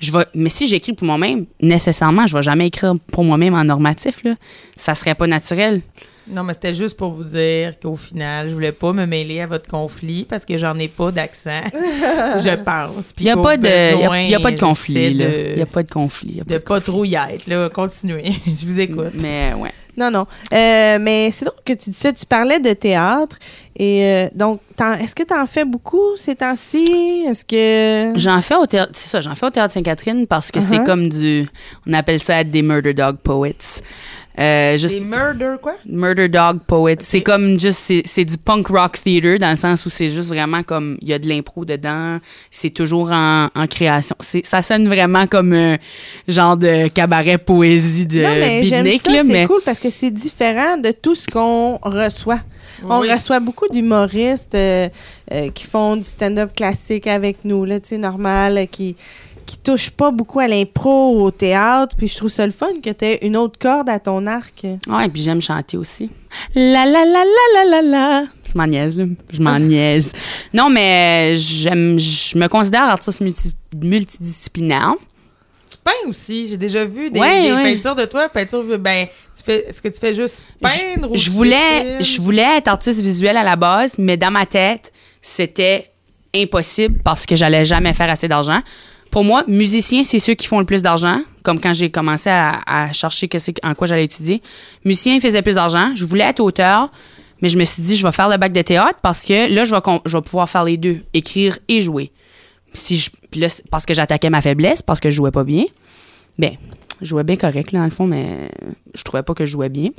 Je 0.00 0.10
vais, 0.10 0.24
mais 0.34 0.48
si 0.48 0.66
j'écris 0.66 0.92
pour 0.92 1.06
moi-même, 1.06 1.46
nécessairement, 1.60 2.26
je 2.26 2.36
vais 2.36 2.42
jamais 2.42 2.66
écrire 2.66 2.94
pour 3.12 3.22
moi-même 3.22 3.54
en 3.54 3.62
normatif. 3.62 4.24
Là. 4.24 4.34
Ça 4.76 4.96
serait 4.96 5.14
pas 5.14 5.28
naturel. 5.28 5.82
Non, 6.30 6.42
mais 6.42 6.54
c'était 6.54 6.74
juste 6.74 6.96
pour 6.96 7.10
vous 7.10 7.24
dire 7.24 7.74
qu'au 7.80 7.96
final, 7.96 8.48
je 8.48 8.54
voulais 8.54 8.72
pas 8.72 8.92
me 8.92 9.06
mêler 9.06 9.40
à 9.40 9.46
votre 9.46 9.68
conflit 9.68 10.24
parce 10.28 10.44
que 10.44 10.58
j'en 10.58 10.78
ai 10.78 10.88
pas 10.88 11.10
d'accent, 11.10 11.62
je 11.72 12.54
pense. 12.56 13.14
Il 13.18 13.24
n'y 13.24 13.30
a, 13.30 13.36
pas 13.36 13.56
de- 13.56 13.66
y 13.66 13.70
a- 13.70 13.92
besoin, 13.96 14.20
y 14.22 14.34
a 14.34 14.40
pas 14.40 14.50
de 14.50 14.58
conflit. 14.58 14.94
Il 15.06 15.54
n'y 15.56 15.62
a 15.62 15.66
pas 15.66 15.82
de 15.82 15.90
conflit. 15.90 16.34
y 16.34 16.40
a 16.40 16.44
pas 16.44 16.54
de 16.54 16.58
pas 16.58 16.80
trop 16.80 17.04
y 17.04 17.14
être, 17.14 17.46
là. 17.46 17.68
Continuez. 17.70 18.32
je 18.46 18.66
vous 18.66 18.78
écoute. 18.80 19.12
Mais 19.20 19.52
ouais. 19.56 19.70
Non, 19.96 20.12
non. 20.12 20.26
Euh, 20.52 20.98
mais 21.00 21.30
c'est 21.32 21.44
drôle 21.44 21.58
que 21.64 21.72
tu 21.72 21.90
dis 21.90 21.96
ça. 21.96 22.12
Tu 22.12 22.24
parlais 22.24 22.60
de 22.60 22.72
théâtre. 22.72 23.36
Et 23.76 24.04
euh, 24.04 24.28
donc, 24.32 24.60
est-ce 25.00 25.12
que 25.12 25.24
tu 25.24 25.34
en 25.34 25.44
fais 25.48 25.64
beaucoup 25.64 26.16
ces 26.16 26.36
temps-ci? 26.36 27.24
Est-ce 27.28 27.44
que. 27.44 28.16
J'en 28.16 28.40
fais 28.40 28.54
au 28.54 28.66
théâtre, 28.66 28.92
c'est 28.94 29.08
ça, 29.08 29.20
j'en 29.20 29.34
fais 29.34 29.46
au 29.46 29.50
théâtre 29.50 29.74
Sainte-Catherine 29.74 30.26
parce 30.28 30.52
que 30.52 30.60
c'est 30.60 30.76
Uh-huh. 30.78 30.84
comme 30.84 31.08
du, 31.08 31.48
on 31.88 31.92
appelle 31.94 32.20
ça 32.20 32.44
des 32.44 32.62
murder 32.62 32.94
dog 32.94 33.16
poets. 33.16 33.80
Euh, 34.38 34.78
juste 34.78 34.94
Des 34.94 35.00
murder, 35.00 35.56
quoi? 35.60 35.74
Murder 35.84 36.28
Dog 36.28 36.60
Poet. 36.66 36.98
C'est 37.00 37.22
comme 37.22 37.58
juste, 37.58 37.78
c'est, 37.78 38.02
c'est 38.04 38.24
du 38.24 38.38
punk 38.38 38.68
rock 38.68 38.92
theater 39.02 39.38
dans 39.38 39.50
le 39.50 39.56
sens 39.56 39.84
où 39.84 39.88
c'est 39.90 40.10
juste 40.10 40.28
vraiment 40.28 40.62
comme, 40.62 40.96
il 41.02 41.08
y 41.08 41.12
a 41.12 41.18
de 41.18 41.28
l'impro 41.28 41.64
dedans, 41.64 42.18
c'est 42.50 42.70
toujours 42.70 43.10
en, 43.10 43.48
en 43.54 43.66
création. 43.66 44.14
C'est, 44.20 44.46
ça 44.46 44.62
sonne 44.62 44.86
vraiment 44.86 45.26
comme 45.26 45.52
un 45.52 45.76
genre 46.28 46.56
de 46.56 46.86
cabaret 46.88 47.38
poésie 47.38 48.06
de 48.06 48.22
non, 48.22 48.28
mais 48.30 48.62
j'aime 48.62 48.84
Bidnick, 48.84 49.02
ça. 49.02 49.10
là, 49.12 49.18
C'est 49.24 49.32
mais 49.32 49.46
cool 49.46 49.60
parce 49.64 49.80
que 49.80 49.90
c'est 49.90 50.10
différent 50.12 50.76
de 50.76 50.92
tout 50.92 51.14
ce 51.16 51.26
qu'on 51.26 51.78
reçoit. 51.82 52.40
On 52.88 53.00
Oui. 53.00 53.12
reçoit 53.12 53.40
beaucoup 53.40 53.66
d'humoristes 53.68 54.54
euh, 54.54 54.88
euh, 55.32 55.50
qui 55.50 55.64
font 55.64 55.96
du 55.96 56.04
stand-up 56.04 56.54
classique 56.54 57.08
avec 57.08 57.38
nous, 57.44 57.64
là, 57.64 57.80
tu 57.80 57.88
sais, 57.88 57.98
normal, 57.98 58.56
euh, 58.58 58.66
qui 58.66 58.94
qui 59.48 59.56
touchent 59.58 59.90
pas 59.90 60.10
beaucoup 60.10 60.40
à 60.40 60.46
l'impro, 60.46 61.22
au 61.24 61.30
théâtre. 61.30 61.96
Puis 61.96 62.06
je 62.08 62.16
trouve 62.18 62.28
ça 62.28 62.44
le 62.46 62.52
fun 62.52 62.68
que 62.84 62.90
tu 62.90 63.26
une 63.26 63.36
autre 63.36 63.58
corde 63.58 63.88
à 63.88 63.98
ton 63.98 64.26
arc. 64.26 64.64
ouais, 64.64 65.08
puis 65.08 65.22
j'aime 65.22 65.40
chanter 65.40 65.76
aussi. 65.78 66.10
La 66.54 66.84
la 66.84 67.04
la 67.04 67.24
la 67.24 67.64
la 67.64 67.70
la 67.70 67.82
la. 67.82 68.24
Je 68.52 68.58
m'en 68.58 68.66
niaise, 68.66 68.96
là. 68.98 69.04
Je 69.32 69.40
m'en 69.42 69.58
niaise. 69.58 70.12
Non, 70.54 70.68
mais 70.70 71.34
j'aime, 71.36 71.98
je 71.98 72.36
me 72.38 72.46
considère 72.48 72.82
artiste 72.84 73.20
multi- 73.20 73.52
multidisciplinaire. 73.74 74.94
Tu 75.70 75.76
peins 75.84 76.08
aussi. 76.08 76.46
J'ai 76.48 76.56
déjà 76.56 76.84
vu 76.84 77.10
des, 77.10 77.20
Ouais, 77.20 77.42
des 77.42 77.52
ouais. 77.52 77.74
peintures 77.74 77.94
de 77.94 78.04
toi. 78.04 78.28
Peinture, 78.28 78.64
ben, 78.78 79.06
tu 79.36 79.44
fais, 79.44 79.66
est-ce 79.68 79.82
que 79.82 79.88
tu 79.88 79.98
fais 80.00 80.14
juste 80.14 80.42
peindre 80.60 81.10
ou 81.10 81.16
je 81.16 81.30
voulais, 81.30 81.98
dessines? 81.98 82.16
je 82.16 82.20
voulais 82.22 82.56
être 82.58 82.68
artiste 82.68 83.00
visuel 83.00 83.36
à 83.36 83.42
la 83.44 83.56
base, 83.56 83.96
mais 83.98 84.16
dans 84.16 84.30
ma 84.30 84.46
tête, 84.46 84.92
c'était 85.20 85.90
impossible 86.34 87.00
parce 87.02 87.26
que 87.26 87.36
j'allais 87.36 87.64
jamais 87.64 87.92
faire 87.94 88.10
assez 88.10 88.28
d'argent. 88.28 88.60
Pour 89.10 89.24
moi, 89.24 89.44
musicien, 89.48 90.02
c'est 90.04 90.18
ceux 90.18 90.34
qui 90.34 90.46
font 90.46 90.58
le 90.58 90.66
plus 90.66 90.82
d'argent, 90.82 91.20
comme 91.42 91.60
quand 91.60 91.72
j'ai 91.72 91.90
commencé 91.90 92.28
à, 92.30 92.92
chercher 92.92 93.28
en 93.62 93.74
quoi 93.74 93.86
j'allais 93.86 94.04
étudier. 94.04 94.42
Musicien 94.84 95.18
faisait 95.20 95.42
plus 95.42 95.54
d'argent. 95.54 95.92
Je 95.94 96.04
voulais 96.04 96.24
être 96.24 96.40
auteur, 96.40 96.90
mais 97.40 97.48
je 97.48 97.58
me 97.58 97.64
suis 97.64 97.82
dit, 97.82 97.96
je 97.96 98.06
vais 98.06 98.12
faire 98.12 98.28
le 98.28 98.36
bac 98.36 98.52
de 98.52 98.62
théâtre 98.62 98.98
parce 99.02 99.24
que 99.24 99.52
là, 99.52 99.64
je 99.64 99.74
vais, 99.74 100.22
pouvoir 100.22 100.48
faire 100.48 100.64
les 100.64 100.76
deux, 100.76 101.02
écrire 101.14 101.58
et 101.68 101.80
jouer. 101.80 102.12
Si 102.74 102.96
je, 102.96 103.10
parce 103.70 103.86
que 103.86 103.94
j'attaquais 103.94 104.30
ma 104.30 104.42
faiblesse, 104.42 104.82
parce 104.82 105.00
que 105.00 105.10
je 105.10 105.16
jouais 105.16 105.30
pas 105.30 105.44
bien. 105.44 105.64
Ben, 106.38 106.52
je 107.00 107.06
jouais 107.06 107.24
bien 107.24 107.36
correct, 107.36 107.72
là, 107.72 107.80
dans 107.80 107.84
le 107.86 107.90
fond, 107.90 108.06
mais 108.06 108.50
je 108.94 109.02
trouvais 109.02 109.22
pas 109.22 109.34
que 109.34 109.46
je 109.46 109.52
jouais 109.52 109.70
bien. 109.70 109.90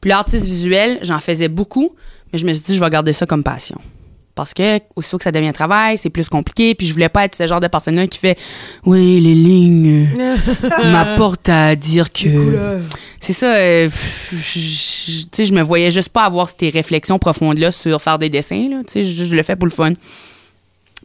Puis 0.00 0.10
l'artiste 0.10 0.44
visuel, 0.44 0.98
j'en 1.02 1.18
faisais 1.18 1.48
beaucoup, 1.48 1.94
mais 2.32 2.38
je 2.38 2.46
me 2.46 2.52
suis 2.52 2.62
dit, 2.62 2.76
je 2.76 2.80
vais 2.80 2.90
garder 2.90 3.12
ça 3.12 3.24
comme 3.24 3.42
passion. 3.42 3.80
Parce 4.36 4.52
que, 4.54 4.78
aussitôt 4.94 5.16
que 5.18 5.24
ça 5.24 5.32
devient 5.32 5.52
travail, 5.52 5.96
c'est 5.98 6.10
plus 6.10 6.28
compliqué. 6.28 6.74
Puis 6.76 6.86
je 6.86 6.92
voulais 6.92 7.08
pas 7.08 7.24
être 7.24 7.34
ce 7.34 7.46
genre 7.46 7.58
de 7.58 7.66
personne-là 7.66 8.06
qui 8.06 8.18
fait 8.18 8.38
Oui, 8.84 9.18
les 9.18 9.34
lignes 9.34 10.08
m'apportent 10.84 11.48
à 11.48 11.74
dire 11.74 12.12
que. 12.12 12.80
C'est 13.18 13.32
ça. 13.32 13.46
euh, 13.56 13.88
Tu 13.88 14.60
sais, 15.32 15.44
je 15.46 15.54
me 15.54 15.62
voyais 15.62 15.90
juste 15.90 16.10
pas 16.10 16.24
avoir 16.24 16.48
ces 16.48 16.68
réflexions 16.68 17.18
profondes-là 17.18 17.72
sur 17.72 18.00
faire 18.00 18.18
des 18.18 18.28
dessins. 18.28 18.68
Là. 18.70 18.78
Tu 18.86 18.92
sais, 18.92 19.04
je, 19.04 19.24
je 19.24 19.34
le 19.34 19.42
fais 19.42 19.56
pour 19.56 19.66
le 19.66 19.72
fun. 19.72 19.92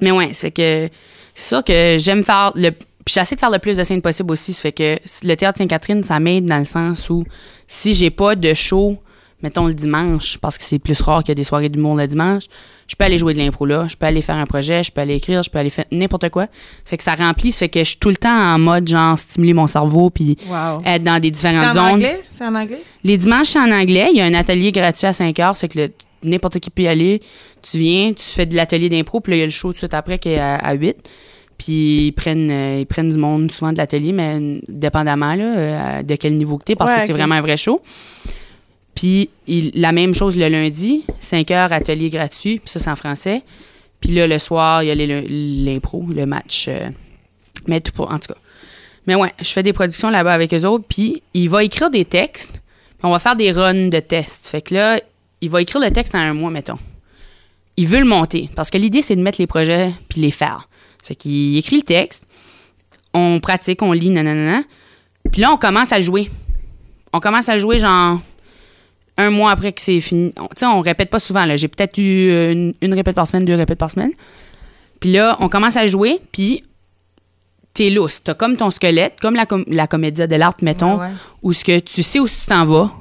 Mais 0.01 0.11
ouais, 0.11 0.33
fait 0.33 0.51
que. 0.51 0.89
C'est 1.33 1.47
sûr 1.47 1.63
que 1.63 1.95
j'aime 1.97 2.23
faire 2.23 2.51
le. 2.55 2.71
Puis 2.71 3.15
j'essaie 3.15 3.35
de 3.35 3.39
faire 3.39 3.49
le 3.49 3.59
plus 3.59 3.77
de 3.77 3.83
scènes 3.83 4.01
possible 4.01 4.31
aussi. 4.33 4.51
Ça 4.53 4.61
fait 4.63 4.71
que 4.73 4.97
le 5.23 5.35
théâtre 5.35 5.57
Sainte-Catherine, 5.57 6.03
ça 6.03 6.19
m'aide 6.19 6.45
dans 6.45 6.59
le 6.59 6.65
sens 6.65 7.09
où 7.09 7.23
si 7.65 7.93
j'ai 7.93 8.11
pas 8.11 8.35
de 8.35 8.53
show, 8.53 8.97
mettons 9.43 9.67
le 9.67 9.73
dimanche, 9.73 10.37
parce 10.39 10.57
que 10.57 10.63
c'est 10.63 10.79
plus 10.79 10.99
rare 11.01 11.19
qu'il 11.23 11.29
y 11.29 11.31
a 11.31 11.35
des 11.35 11.43
soirées 11.43 11.69
d'humour 11.69 11.95
le 11.95 12.07
dimanche, 12.07 12.43
je 12.87 12.95
peux 12.95 13.05
aller 13.05 13.17
jouer 13.17 13.33
de 13.33 13.39
l'impro 13.39 13.65
là, 13.65 13.87
je 13.89 13.95
peux 13.95 14.05
aller 14.05 14.21
faire 14.21 14.35
un 14.35 14.45
projet, 14.45 14.83
je 14.83 14.91
peux 14.91 15.01
aller 15.01 15.15
écrire, 15.15 15.43
je 15.43 15.49
peux 15.49 15.59
aller 15.59 15.69
faire 15.69 15.85
n'importe 15.91 16.29
quoi. 16.29 16.43
Ça 16.45 16.49
fait 16.91 16.97
que 16.97 17.03
ça 17.03 17.15
remplit, 17.15 17.51
ça 17.51 17.59
fait 17.59 17.69
que 17.69 17.79
je 17.79 17.85
suis 17.89 17.97
tout 17.99 18.09
le 18.09 18.17
temps 18.17 18.29
en 18.29 18.59
mode 18.59 18.87
genre 18.87 19.17
stimuler 19.17 19.53
mon 19.53 19.67
cerveau 19.67 20.09
puis 20.09 20.37
Wow. 20.49 20.81
être 20.85 21.03
dans 21.03 21.19
des 21.19 21.27
C'est 21.29 21.31
différentes 21.31 21.69
en 21.69 21.73
zones. 21.73 21.83
anglais? 21.95 22.19
C'est 22.29 22.45
en 22.45 22.53
anglais? 22.55 22.81
Les 23.03 23.17
dimanches, 23.17 23.47
c'est 23.47 23.59
en 23.59 23.71
anglais. 23.71 24.09
Il 24.11 24.17
y 24.17 24.21
a 24.21 24.25
un 24.25 24.33
atelier 24.33 24.71
gratuit 24.71 25.07
à 25.07 25.13
5 25.13 25.39
heures. 25.39 25.55
C'est 25.55 25.67
que 25.69 25.79
le- 25.79 25.91
n'importe 26.23 26.59
qui 26.59 26.69
peut 26.69 26.83
y 26.83 26.87
aller. 26.87 27.21
Tu 27.63 27.77
viens, 27.77 28.13
tu 28.13 28.23
fais 28.23 28.45
de 28.45 28.55
l'atelier 28.55 28.89
d'impro, 28.89 29.21
puis 29.21 29.31
là, 29.31 29.37
il 29.37 29.39
y 29.39 29.43
a 29.43 29.45
le 29.45 29.51
show 29.51 29.69
tout 29.69 29.73
de 29.73 29.77
suite 29.79 29.93
après 29.93 30.19
qui 30.19 30.29
est 30.29 30.39
à, 30.39 30.55
à 30.55 30.73
8. 30.73 30.97
Puis 31.57 32.07
ils 32.07 32.11
prennent, 32.11 32.49
euh, 32.51 32.77
ils 32.81 32.85
prennent 32.87 33.09
du 33.09 33.17
monde 33.17 33.51
souvent 33.51 33.71
de 33.71 33.77
l'atelier, 33.77 34.11
mais 34.13 34.61
dépendamment 34.67 35.35
là, 35.35 35.43
euh, 35.57 36.03
de 36.03 36.15
quel 36.15 36.35
niveau 36.35 36.57
que 36.57 36.63
t'es, 36.63 36.75
parce 36.75 36.91
Ouais, 36.91 36.99
que 36.99 37.05
c'est 37.05 37.13
vraiment 37.13 37.35
un 37.35 37.41
vrai 37.41 37.55
show. 37.57 37.81
Puis 38.95 39.29
la 39.75 39.91
même 39.91 40.13
chose 40.13 40.37
le 40.37 40.47
lundi, 40.47 41.03
5 41.19 41.49
heures, 41.51 41.73
atelier 41.73 42.09
gratuit, 42.09 42.59
puis 42.59 42.69
ça, 42.69 42.79
c'est 42.79 42.89
en 42.89 42.95
français. 42.95 43.43
Puis 43.99 44.11
là, 44.11 44.27
le 44.27 44.39
soir, 44.39 44.83
il 44.83 44.87
y 44.87 44.91
a 44.91 44.95
l'impro, 45.65 46.05
le 46.09 46.25
match. 46.25 46.65
euh, 46.67 46.89
mais 47.67 47.79
tout 47.79 47.91
pour, 47.91 48.11
en 48.11 48.19
tout 48.19 48.33
cas. 48.33 48.39
Mais 49.07 49.15
ouais, 49.15 49.31
je 49.39 49.49
fais 49.49 49.63
des 49.63 49.73
productions 49.73 50.09
là-bas 50.09 50.33
avec 50.33 50.53
eux 50.53 50.65
autres, 50.65 50.85
puis 50.87 51.21
il 51.33 51.49
va 51.49 51.63
écrire 51.63 51.89
des 51.89 52.05
textes, 52.05 52.53
puis 52.53 53.03
on 53.03 53.11
va 53.11 53.19
faire 53.19 53.35
des 53.35 53.51
runs 53.51 53.89
de 53.89 53.99
tests. 53.99 54.47
Fait 54.47 54.61
que 54.61 54.73
là, 54.73 54.99
il 55.41 55.49
va 55.49 55.61
écrire 55.61 55.81
le 55.81 55.91
texte 55.91 56.13
en 56.15 56.19
un 56.19 56.33
mois, 56.33 56.51
mettons. 56.51 56.77
Il 57.77 57.87
veut 57.87 57.99
le 57.99 58.05
monter, 58.05 58.49
parce 58.55 58.69
que 58.69 58.77
l'idée, 58.77 59.01
c'est 59.01 59.15
de 59.15 59.21
mettre 59.21 59.39
les 59.39 59.47
projets 59.47 59.91
puis 60.09 60.21
les 60.21 60.31
faire. 60.31 60.67
Fait 61.03 61.15
qu'il 61.15 61.57
écrit 61.57 61.77
le 61.77 61.81
texte, 61.81 62.27
on 63.13 63.39
pratique, 63.39 63.81
on 63.81 63.91
lit, 63.91 64.09
nanana. 64.09 64.63
Puis 65.31 65.41
là, 65.41 65.51
on 65.51 65.57
commence 65.57 65.91
à 65.91 65.99
jouer. 65.99 66.29
on 67.13 67.19
commence 67.19 67.49
à 67.49 67.57
jouer 67.57 67.77
genre 67.77 68.19
un 69.21 69.29
mois 69.29 69.51
après 69.51 69.71
que 69.71 69.81
c'est 69.81 69.99
fini. 69.99 70.33
Tu 70.35 70.41
sais, 70.57 70.65
on 70.65 70.81
répète 70.81 71.09
pas 71.09 71.19
souvent. 71.19 71.45
J'ai 71.55 71.67
peut-être 71.67 71.97
eu 71.97 72.29
euh, 72.31 72.51
une, 72.51 72.73
une 72.81 72.93
répète 72.93 73.15
par 73.15 73.27
semaine, 73.27 73.45
deux 73.45 73.55
répètes 73.55 73.77
par 73.79 73.89
semaine. 73.91 74.11
Puis 74.99 75.11
là, 75.13 75.37
on 75.39 75.49
commence 75.49 75.77
à 75.77 75.87
jouer, 75.87 76.19
puis 76.31 76.63
t'es 77.73 77.89
lousse. 77.89 78.21
T'as 78.23 78.33
comme 78.33 78.57
ton 78.57 78.69
squelette, 78.69 79.13
comme 79.21 79.35
la, 79.35 79.45
com- 79.45 79.63
la 79.67 79.87
comédie 79.87 80.27
de 80.27 80.35
l'art, 80.35 80.55
mettons, 80.61 80.95
Ouais, 80.99 81.05
ouais. 81.05 81.11
où 81.41 81.53
ce 81.53 81.63
que 81.63 81.79
tu 81.79 82.03
sais 82.03 82.19
où 82.19 82.27
tu 82.27 82.35
t'en 82.47 82.65
vas, 82.65 82.91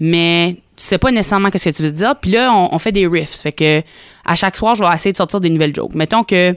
mais 0.00 0.56
tu 0.76 0.84
sais 0.84 0.98
pas 0.98 1.10
nécessairement 1.10 1.48
ce 1.54 1.68
que 1.68 1.74
tu 1.76 1.82
veux 1.82 1.92
dire. 1.92 2.14
Puis 2.20 2.30
là, 2.32 2.52
on, 2.52 2.74
on 2.74 2.78
fait 2.78 2.92
des 2.92 3.06
riffs. 3.06 3.40
Fait 3.42 3.52
que 3.52 3.82
à 4.24 4.34
chaque 4.34 4.56
soir, 4.56 4.74
je 4.74 4.82
vais 4.82 4.92
essayer 4.94 5.12
de 5.12 5.16
sortir 5.16 5.40
des 5.40 5.50
nouvelles 5.50 5.74
jokes. 5.74 5.94
Mettons 5.94 6.24
que 6.24 6.56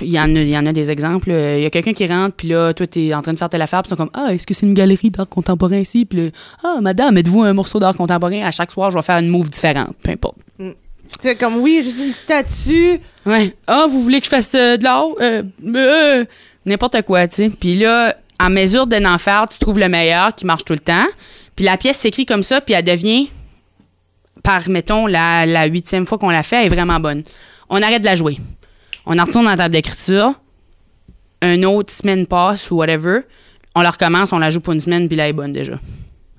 il 0.00 0.08
y, 0.10 0.18
en 0.18 0.34
a, 0.34 0.40
il 0.40 0.48
y 0.48 0.58
en 0.58 0.66
a 0.66 0.72
des 0.72 0.90
exemples. 0.90 1.30
Il 1.30 1.62
y 1.62 1.66
a 1.66 1.70
quelqu'un 1.70 1.92
qui 1.92 2.06
rentre, 2.06 2.34
puis 2.34 2.48
là, 2.48 2.72
toi, 2.74 2.86
t'es 2.86 3.14
en 3.14 3.22
train 3.22 3.32
de 3.32 3.38
faire 3.38 3.48
telle 3.48 3.62
affaire, 3.62 3.82
puis 3.82 3.88
ils 3.92 3.96
sont 3.96 4.08
comme 4.08 4.10
Ah, 4.12 4.32
est-ce 4.34 4.46
que 4.46 4.54
c'est 4.54 4.66
une 4.66 4.74
galerie 4.74 5.10
d'art 5.10 5.28
contemporain 5.28 5.78
ici? 5.78 6.04
Puis 6.04 6.18
là, 6.26 6.30
Ah, 6.62 6.78
madame, 6.80 7.16
êtes-vous 7.18 7.42
un 7.42 7.52
morceau 7.52 7.78
d'art 7.78 7.96
contemporain? 7.96 8.42
À 8.44 8.50
chaque 8.50 8.72
soir, 8.72 8.90
je 8.90 8.96
vais 8.96 9.02
faire 9.02 9.18
une 9.18 9.28
move 9.28 9.50
différente, 9.50 9.94
peu 10.02 10.10
importe. 10.10 10.36
Tu 10.58 10.66
sais, 11.20 11.36
comme 11.36 11.56
oui, 11.56 11.82
juste 11.84 11.98
une 12.04 12.12
statue. 12.12 12.98
Ouais. 13.26 13.54
Ah, 13.66 13.86
vous 13.88 14.00
voulez 14.00 14.20
que 14.20 14.24
je 14.24 14.30
fasse 14.30 14.54
euh, 14.54 14.76
de 14.76 14.84
l'art? 14.84 15.04
Euh, 15.20 15.42
euh, 15.66 16.24
N'importe 16.66 17.02
quoi, 17.02 17.28
tu 17.28 17.36
sais. 17.36 17.50
Puis 17.50 17.76
là, 17.78 18.16
en 18.40 18.50
mesure 18.50 18.86
de 18.86 18.96
n'en 18.96 19.18
faire, 19.18 19.46
tu 19.48 19.58
trouves 19.58 19.78
le 19.78 19.88
meilleur 19.88 20.34
qui 20.34 20.46
marche 20.46 20.64
tout 20.64 20.72
le 20.72 20.78
temps. 20.78 21.06
Puis 21.54 21.64
la 21.66 21.76
pièce 21.76 21.98
s'écrit 21.98 22.24
comme 22.26 22.42
ça, 22.42 22.60
puis 22.62 22.74
elle 22.74 22.84
devient, 22.84 23.28
par, 24.42 24.68
mettons, 24.68 25.06
la, 25.06 25.46
la 25.46 25.66
huitième 25.66 26.06
fois 26.06 26.18
qu'on 26.18 26.30
la 26.30 26.42
fait, 26.42 26.56
elle 26.60 26.66
est 26.66 26.74
vraiment 26.74 26.98
bonne. 26.98 27.22
On 27.68 27.80
arrête 27.82 28.00
de 28.00 28.06
la 28.06 28.16
jouer. 28.16 28.38
On 29.06 29.18
en 29.18 29.24
retourne 29.24 29.44
dans 29.44 29.50
la 29.50 29.56
table 29.56 29.74
d'écriture. 29.74 30.32
Une 31.42 31.66
autre 31.66 31.92
semaine 31.92 32.26
passe 32.26 32.70
ou 32.70 32.76
whatever. 32.76 33.20
On 33.74 33.82
la 33.82 33.90
recommence, 33.90 34.32
on 34.32 34.38
la 34.38 34.50
joue 34.50 34.60
pour 34.60 34.72
une 34.72 34.80
semaine, 34.80 35.08
puis 35.08 35.16
là, 35.16 35.24
elle 35.24 35.30
est 35.30 35.32
bonne 35.34 35.52
déjà. 35.52 35.78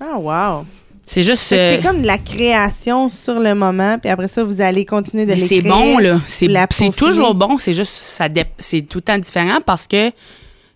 Ah, 0.00 0.16
wow. 0.18 0.66
C'est 1.04 1.22
juste. 1.22 1.50
Que 1.50 1.54
euh, 1.54 1.76
C'est 1.76 1.82
comme 1.86 2.02
de 2.02 2.06
la 2.06 2.18
création 2.18 3.08
sur 3.08 3.38
le 3.38 3.54
moment, 3.54 3.98
puis 3.98 4.10
après 4.10 4.26
ça, 4.26 4.42
vous 4.42 4.60
allez 4.60 4.84
continuer 4.84 5.24
de 5.26 5.30
Mais 5.34 5.36
l'écrire. 5.36 5.62
c'est 5.62 5.68
bon, 5.68 5.98
là. 5.98 6.20
C'est, 6.26 6.48
c'est 6.70 6.96
toujours 6.96 7.34
bon. 7.34 7.58
C'est 7.58 7.72
juste, 7.74 7.92
ça 7.92 8.26
c'est 8.58 8.82
tout 8.82 8.98
le 8.98 9.02
temps 9.02 9.18
différent 9.18 9.58
parce 9.64 9.86
que 9.86 10.10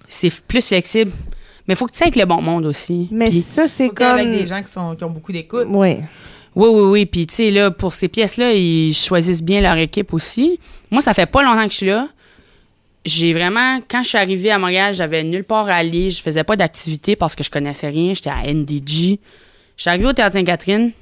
c'est 0.06 0.28
f- 0.28 0.42
plus 0.46 0.64
flexible. 0.64 1.10
Mais 1.66 1.74
il 1.74 1.76
faut 1.76 1.86
que 1.86 1.92
tu 1.92 1.98
sois 1.98 2.06
avec 2.06 2.16
le 2.16 2.24
bon 2.26 2.40
monde 2.40 2.66
aussi. 2.66 3.08
Mais 3.10 3.32
ça, 3.32 3.66
c'est 3.66 3.88
comme. 3.88 4.06
avec 4.06 4.30
des 4.30 4.46
gens 4.46 4.62
qui, 4.62 4.70
sont, 4.70 4.94
qui 4.94 5.02
ont 5.02 5.10
beaucoup 5.10 5.32
d'écoute. 5.32 5.66
Oui. 5.68 5.96
Oui, 6.60 6.68
oui, 6.68 6.82
oui. 6.90 7.06
Puis, 7.06 7.26
tu 7.26 7.34
sais, 7.36 7.50
là, 7.50 7.70
pour 7.70 7.94
ces 7.94 8.08
pièces-là, 8.08 8.52
ils 8.52 8.92
choisissent 8.92 9.42
bien 9.42 9.62
leur 9.62 9.76
équipe 9.78 10.12
aussi. 10.12 10.60
Moi, 10.90 11.00
ça 11.00 11.14
fait 11.14 11.26
pas 11.26 11.42
longtemps 11.42 11.64
que 11.64 11.72
je 11.72 11.76
suis 11.76 11.86
là. 11.86 12.08
J'ai 13.06 13.32
vraiment, 13.32 13.80
quand 13.88 14.02
je 14.02 14.10
suis 14.10 14.18
arrivée 14.18 14.50
à 14.50 14.58
Montréal, 14.58 14.92
j'avais 14.92 15.24
nulle 15.24 15.44
part 15.44 15.68
à 15.68 15.76
aller. 15.76 16.10
Je 16.10 16.22
faisais 16.22 16.44
pas 16.44 16.56
d'activité 16.56 17.16
parce 17.16 17.34
que 17.34 17.42
je 17.42 17.50
connaissais 17.50 17.88
rien. 17.88 18.12
J'étais 18.12 18.28
à 18.28 18.42
NDG. 18.42 19.20
Je 19.76 19.82
suis 19.82 19.88
arrivée 19.88 20.06
au 20.06 20.12
Théâtre 20.12 20.34
Sainte-Catherine. 20.34 20.92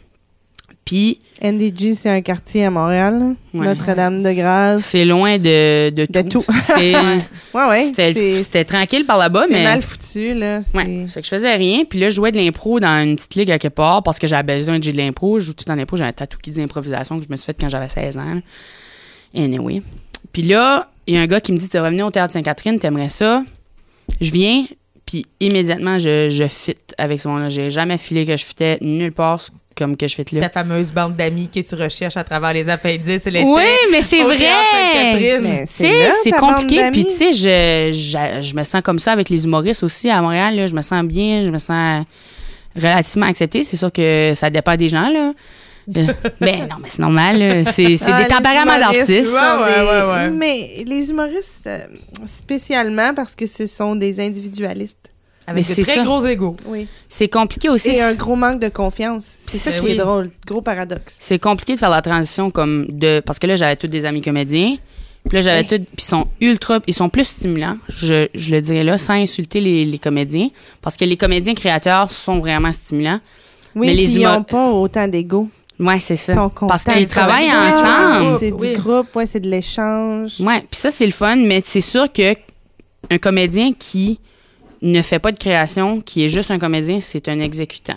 Puis, 0.89 1.19
NDG, 1.43 1.95
c'est 1.95 2.09
un 2.09 2.23
quartier 2.23 2.65
à 2.65 2.71
Montréal. 2.71 3.35
Ouais. 3.53 3.67
Notre-Dame-de-Grâce. 3.67 4.83
c'est 4.87 5.05
loin 5.05 5.37
de, 5.37 5.91
de, 5.91 6.07
De 6.11 6.23
tout. 6.23 6.43
C'est, 6.63 6.95
Ouais, 7.55 7.65
ouais. 7.69 7.93
c'était, 7.95 8.65
tranquille 8.65 9.05
par 9.05 9.19
là-bas, 9.19 9.45
C'est 9.49 9.53
mais. 9.53 9.65
mal 9.65 9.83
foutu, 9.83 10.33
là. 10.33 10.61
Ouais, 10.73 11.05
c'est 11.07 11.21
que 11.21 11.27
je 11.27 11.31
faisais 11.31 11.55
rien. 11.57 11.85
Puis 11.85 11.99
là, 11.99 12.09
je 12.09 12.15
jouais 12.17 12.33
de 12.33 12.39
l'impro 12.39 12.81
dans 12.81 13.03
une 13.05 13.17
petite 13.17 13.35
ligue 13.35 13.51
à 13.51 13.59
quelque 13.59 13.75
part 13.75 14.03
parce 14.03 14.19
que 14.19 14.27
j'avais 14.27 14.55
besoin 14.55 14.79
de 14.79 14.85
jouer 14.85 14.95
de 14.95 14.97
l'impro. 14.99 15.39
Je 15.39 15.45
joue 15.47 15.53
tout 15.53 15.65
dans 15.67 15.75
l'impro. 15.75 15.99
J'ai 15.99 16.05
un 16.05 16.13
tatou 16.13 16.39
qui 16.43 16.53
dit 16.53 16.63
improvisation 16.63 17.19
que 17.19 17.25
je 17.27 17.31
me 17.31 17.37
suis 17.37 17.45
fait 17.45 17.57
quand 17.61 17.69
j'avais 17.69 17.89
16 17.91 18.17
ans. 18.17 18.35
là. 18.37 18.41
Anyway. 19.35 19.83
Puis 20.33 20.41
là, 20.43 20.89
il 21.07 21.17
y 21.17 21.19
a 21.19 21.21
un 21.21 21.27
gars 21.27 21.41
qui 21.43 21.53
me 21.53 21.59
dit 21.59 21.69
Tu 21.69 21.79
revenir 21.79 22.07
au 22.07 22.11
Théâtre 22.11 22.33
Sainte-Catherine, 22.33 22.79
t'aimerais 22.79 23.11
ça? 23.11 23.45
Je 24.23 24.31
viens, 24.31 24.65
puis 25.05 25.27
immédiatement, 25.41 25.99
je, 25.99 26.31
je 26.31 26.47
fit 26.49 26.75
avec 26.97 27.21
ce 27.21 27.29
monde-là. 27.29 27.51
J'ai 27.51 27.71
jamais 27.71 27.99
filé 27.99 28.25
que 28.25 28.37
je 28.39 28.45
fitais 28.45 28.79
nulle 28.81 29.13
part 29.13 29.41
comme 29.79 29.97
que 29.97 30.09
je 30.09 30.17
là. 30.33 30.49
Ta 30.49 30.51
fameuse 30.51 30.93
bande 30.93 31.17
d'amis 31.17 31.49
que 31.49 31.61
tu 31.61 31.75
recherches 31.75 32.17
à 32.17 32.25
travers 32.25 32.53
les 32.53 32.69
appendices 32.69 33.27
et 33.27 33.31
les 33.31 33.43
Oui, 33.43 33.63
mais 33.93 34.03
c'est 34.03 34.23
vrai. 34.23 34.37
C'est 36.23 36.33
compliqué. 36.33 36.91
Puis, 36.91 37.05
tu 37.05 37.11
sais, 37.11 37.33
je, 37.33 37.93
je, 37.93 38.43
je 38.43 38.55
me 38.57 38.65
sens 38.65 38.83
comme 38.83 38.99
ça 38.99 39.13
avec 39.13 39.29
les 39.29 39.45
humoristes 39.45 39.83
aussi 39.85 40.11
à 40.11 40.21
Montréal. 40.21 40.57
Là. 40.57 40.67
Je 40.67 40.75
me 40.75 40.83
sens 40.83 41.05
bien, 41.05 41.43
je 41.43 41.51
me 41.51 41.59
sens 41.59 42.05
relativement 42.75 43.27
acceptée. 43.27 43.63
C'est 43.63 43.77
sûr 43.77 43.93
que 43.93 44.33
ça 44.35 44.51
dépend 44.51 44.77
des 44.77 44.89
gens, 44.89 45.09
là. 45.09 45.33
Euh, 45.97 46.07
ben 46.41 46.69
non, 46.69 46.77
mais 46.83 46.89
c'est 46.89 46.99
normal. 47.01 47.65
C'est 47.73 47.97
c'est 47.97 48.13
Ah, 48.13 48.23
des 48.23 48.29
tempéraments 48.29 48.79
d'artistes. 48.79 49.33
Ouais, 49.33 49.83
ouais, 49.83 50.13
ouais. 50.13 50.31
Mais 50.31 50.85
les 50.87 51.09
humoristes, 51.09 51.67
euh, 51.67 51.79
spécialement 52.27 53.15
parce 53.15 53.35
que 53.35 53.47
ce 53.47 53.67
sont 53.67 53.97
des 53.97 54.21
individualistes. 54.21 55.11
Avec 55.49 55.67
de 55.67 55.73
c'est 55.75 55.83
très 55.83 55.95
ça. 55.97 56.05
gros 56.05 56.25
égaux. 56.27 56.57
Oui. 56.67 56.87
C'est 57.09 57.29
compliqué 57.29 57.69
aussi. 57.71 57.89
Et 57.91 58.03
un 58.03 58.15
gros 58.15 58.37
manque 58.37 58.61
de 58.61 58.69
confiance. 58.69 59.25
C'est 59.47 59.59
ça 59.59 59.71
qui 59.81 59.87
oui. 59.87 59.93
est 59.93 59.97
drôle. 59.97 60.31
Gros 60.47 60.61
paradoxe. 60.63 61.17
C'est 61.19 61.39
compliqué 61.39 61.75
de 61.75 61.79
faire 61.79 61.91
la 61.91 62.03
transition 62.03 62.51
comme 62.51 62.87
de. 62.89 63.21
Parce 63.25 63.39
que 63.39 63.47
là, 63.47 63.57
j'avais 63.57 63.77
tous 63.77 63.87
des 63.89 64.05
amis 64.05 64.21
comédiens. 64.21 64.77
Puis 65.29 65.37
là, 65.37 65.41
j'avais 65.41 65.67
Oui. 65.71 65.79
Puis 65.79 65.87
ils 65.99 66.05
sont 66.05 66.27
ultra. 66.41 66.81
Ils 66.87 66.95
sont 66.95 67.09
plus 67.09 67.25
stimulants, 67.25 67.77
je, 67.89 68.29
je 68.35 68.51
le 68.55 68.61
dirais 68.61 68.85
là, 68.85 68.99
sans 68.99 69.15
insulter 69.15 69.61
les, 69.61 69.85
les 69.85 69.99
comédiens. 69.99 70.49
Parce 70.83 70.97
que 70.97 71.05
les 71.05 71.17
comédiens 71.17 71.55
créateurs 71.55 72.13
sont 72.13 72.39
vraiment 72.39 72.73
stimulants. 72.73 73.21
Oui, 73.75 73.87
Mais 73.89 73.95
les 73.95 74.17
ils 74.17 74.23
n'ont 74.23 74.43
pas 74.43 74.69
autant 74.71 75.09
d'ego. 75.09 75.49
Ouais, 75.81 76.01
c'est 76.01 76.17
ça. 76.17 76.33
Ils 76.33 76.37
sont 76.37 76.49
contents. 76.49 76.67
Parce 76.67 76.85
qu'ils 76.85 77.07
travaillent 77.07 77.51
ensemble. 77.51 78.39
C'est 78.41 78.53
Oui. 78.53 78.73
du 78.75 78.81
groupe, 78.81 79.15
ouais, 79.17 79.27
c'est 79.27 79.41
de 79.41 79.49
l'échange. 79.49 80.41
Ouais, 80.41 80.61
puis 80.61 80.79
ça 80.81 80.91
c'est 80.91 81.07
le 81.07 81.13
fun, 81.13 81.37
mais 81.37 81.63
c'est 81.65 81.81
sûr 81.81 82.13
que 82.13 82.35
un 83.11 83.19
comédien 83.19 83.73
qui 83.79 84.19
ne 84.83 85.03
fait 85.03 85.19
pas 85.19 85.33
de 85.33 85.39
création, 85.39 86.01
qui 86.01 86.25
est 86.25 86.29
juste 86.29 86.51
un 86.51 86.59
comédien, 86.59 87.01
c'est 87.01 87.29
un 87.29 87.41
exécutant. 87.41 87.97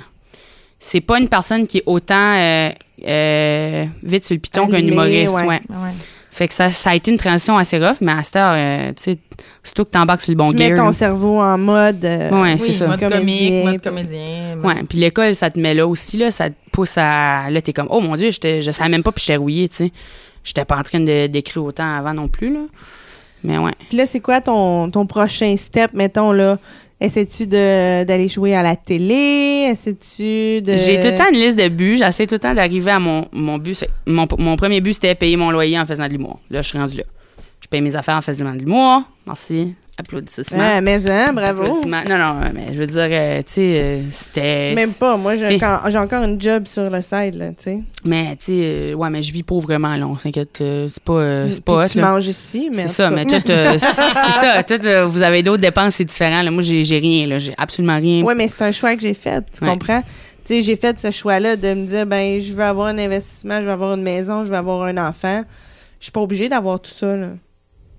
C'est 0.80 1.02
pas 1.02 1.20
une 1.20 1.30
personne 1.30 1.68
qui 1.68 1.78
est 1.80 1.84
autant 1.86 2.16
euh, 2.38 2.70
euh, 3.08 3.86
vite 4.04 4.24
sur 4.26 4.34
le 4.36 4.40
piton 4.40 4.68
qu'un 4.68 4.80
humoriste. 4.80 5.36
ouais. 5.36 5.46
Ouais. 5.48 5.62
Ouais. 5.70 5.92
Ça 6.32 6.38
fait 6.38 6.48
que 6.48 6.54
ça, 6.54 6.72
ça 6.72 6.92
a 6.92 6.96
été 6.96 7.12
une 7.12 7.18
transition 7.18 7.58
assez 7.58 7.78
rough, 7.78 7.98
mais 8.00 8.14
à 8.14 8.24
cette 8.24 8.38
heure, 8.38 8.54
euh, 8.56 8.94
tu 8.96 9.04
sais, 9.04 9.18
surtout 9.66 9.84
que 9.84 9.90
t'embarques 9.90 10.22
sur 10.22 10.32
le 10.32 10.38
bon 10.38 10.52
tu 10.52 10.58
mets 10.60 10.70
gear. 10.70 10.78
ton 10.78 10.86
là. 10.88 10.94
cerveau 10.94 11.42
en 11.42 11.58
mode. 11.58 12.06
euh, 12.06 12.30
Ouais, 12.30 12.54
Oui, 12.54 12.58
c'est 12.58 12.72
ça. 12.72 12.88
mode 12.88 13.00
Comédien, 13.02 13.20
comique, 13.20 13.66
mode 13.66 13.82
comédien. 13.84 14.56
mode- 14.56 14.66
Ouais, 14.66 14.84
puis 14.88 14.98
l'école, 14.98 15.36
ça 15.36 15.50
te 15.50 15.60
met 15.60 15.74
là 15.74 15.86
aussi, 15.86 16.16
là, 16.16 16.32
ça 16.32 16.50
te 16.50 16.56
pousse 16.72 16.94
à... 16.98 17.50
Là, 17.52 17.62
t'es 17.62 17.74
comme, 17.74 17.88
oh 17.90 18.00
mon 18.00 18.16
Dieu, 18.16 18.32
j'étais- 18.32 18.62
je 18.62 18.72
savais 18.72 18.90
même 18.90 19.04
pas, 19.04 19.12
puis 19.12 19.22
j'étais 19.28 19.36
rouillé, 19.36 19.68
tu 19.68 19.76
sais. 19.76 19.92
J'étais 20.46 20.64
pas 20.64 20.78
en 20.78 20.84
train 20.84 21.02
de- 21.02 21.28
d'écrire 21.28 21.66
autant 21.66 21.98
avant 21.98 22.14
non 22.14 22.30
plus, 22.30 22.54
là. 22.54 22.62
Mais 23.44 23.58
ouais. 23.58 23.74
Puis 23.90 23.98
là, 23.98 24.06
c'est 24.06 24.20
quoi 24.20 24.42
ton, 24.42 24.90
ton 24.90 25.06
prochain 25.06 25.56
step, 25.58 25.94
mettons, 25.94 26.32
là? 26.32 26.58
Essaies-tu 27.00 27.48
d'aller 27.48 28.30
jouer 28.30 28.54
à 28.54 28.62
la 28.62 28.76
télé? 28.76 29.70
Essaies-tu 29.72 30.62
de. 30.62 30.76
J'ai 30.76 31.00
tout 31.00 31.08
le 31.08 31.16
temps 31.16 31.30
une 31.34 31.40
liste 31.40 31.58
de 31.58 31.68
buts. 31.68 31.98
J'essaie 31.98 32.28
tout 32.28 32.36
le 32.36 32.40
temps 32.40 32.54
d'arriver 32.54 32.92
à 32.92 33.00
mon, 33.00 33.28
mon 33.32 33.58
but. 33.58 33.84
Mon, 34.06 34.28
mon 34.38 34.56
premier 34.56 34.82
but, 34.82 34.94
c'était 34.94 35.16
payer 35.16 35.36
mon 35.36 35.50
loyer 35.50 35.80
en 35.80 35.86
faisant 35.88 36.06
de 36.06 36.12
l'humour. 36.12 36.40
Là, 36.52 36.62
je 36.62 36.68
suis 36.68 36.78
rendu 36.78 36.98
là. 36.98 37.04
Je 37.60 37.68
paye 37.68 37.82
mes 37.82 37.96
affaires 37.96 38.18
en 38.18 38.22
faisant 38.22 38.54
de 38.54 38.60
l'humour. 38.60 39.02
Merci. 39.26 39.74
Applaudissements. 40.02 40.58
Ah, 40.60 40.82
mais 40.82 41.10
hein, 41.10 41.32
bravo. 41.34 41.62
Applaudissements. 41.62 42.04
Non, 42.10 42.18
non, 42.18 42.36
mais 42.54 42.74
je 42.74 42.78
veux 42.80 42.88
dire, 42.88 43.08
euh, 43.10 43.38
tu 43.40 43.44
sais, 43.54 43.80
euh, 43.80 44.02
c'était. 44.10 44.74
Même 44.76 44.90
pas. 45.00 45.16
Moi, 45.18 45.36
j'ai 45.36 45.56
encore, 45.56 45.90
j'ai 45.90 45.98
encore 45.98 46.24
une 46.24 46.42
job 46.42 46.66
sur 46.66 46.90
le 46.90 47.02
side, 47.02 47.36
là, 47.36 47.50
tu 47.50 47.56
sais. 47.60 47.80
Mais, 48.04 48.36
tu 48.38 48.46
sais, 48.46 48.52
euh, 48.54 48.94
ouais, 48.96 49.10
mais 49.10 49.22
je 49.22 49.32
vis 49.32 49.44
pauvrement, 49.44 49.96
là. 49.96 50.08
On 50.08 50.18
s'inquiète. 50.18 50.58
c'est 50.58 51.04
pas, 51.04 51.14
euh, 51.14 51.50
c'est 51.52 51.64
pas 51.64 51.86
hot, 51.86 51.88
tu 51.90 52.00
là. 52.00 52.12
manges 52.12 52.28
ici, 52.28 52.70
mais. 52.72 52.82
C'est 52.84 52.88
ça, 52.88 53.10
mais 53.12 53.26
tout, 53.26 53.36
c'est 53.46 53.80
ça. 53.80 54.64
Tout, 54.64 55.10
vous 55.10 55.22
avez 55.22 55.44
d'autres 55.44 55.62
dépenses, 55.62 55.96
c'est 55.96 56.06
différent. 56.06 56.42
Là. 56.42 56.52
Moi, 56.52 56.64
j'ai 56.64 56.84
j'ai 56.84 56.98
rien, 56.98 57.28
là. 57.28 57.40
J'ai 57.40 57.54
absolument 57.58 57.98
rien. 57.98 58.24
Ouais, 58.24 58.36
mais 58.36 58.48
c'est 58.48 58.64
un 58.64 58.72
choix 58.72 58.96
que 58.96 59.02
j'ai 59.02 59.14
fait, 59.14 59.44
tu 59.58 59.64
Ouais. 59.64 59.70
comprends? 59.72 60.02
Tu 60.44 60.56
sais, 60.56 60.62
j'ai 60.64 60.76
fait 60.76 61.00
ce 61.00 61.12
choix-là 61.12 61.56
de 61.56 61.74
me 61.76 61.86
dire, 61.86 62.08
ben, 62.08 62.40
je 62.42 62.52
veux 62.54 62.64
avoir 62.64 62.88
un 62.88 62.98
investissement, 62.98 63.58
je 63.60 63.66
veux 63.66 63.72
avoir 63.72 63.94
une 63.94 64.02
maison, 64.02 64.44
je 64.44 64.50
veux 64.50 64.58
avoir 64.58 64.82
un 64.84 64.98
enfant. 64.98 65.44
Je 66.00 66.06
suis 66.06 66.12
pas 66.12 66.22
obligée 66.22 66.50
d'avoir 66.50 66.80
tout 66.82 66.90
ça, 66.90 67.16
là. 67.16 67.28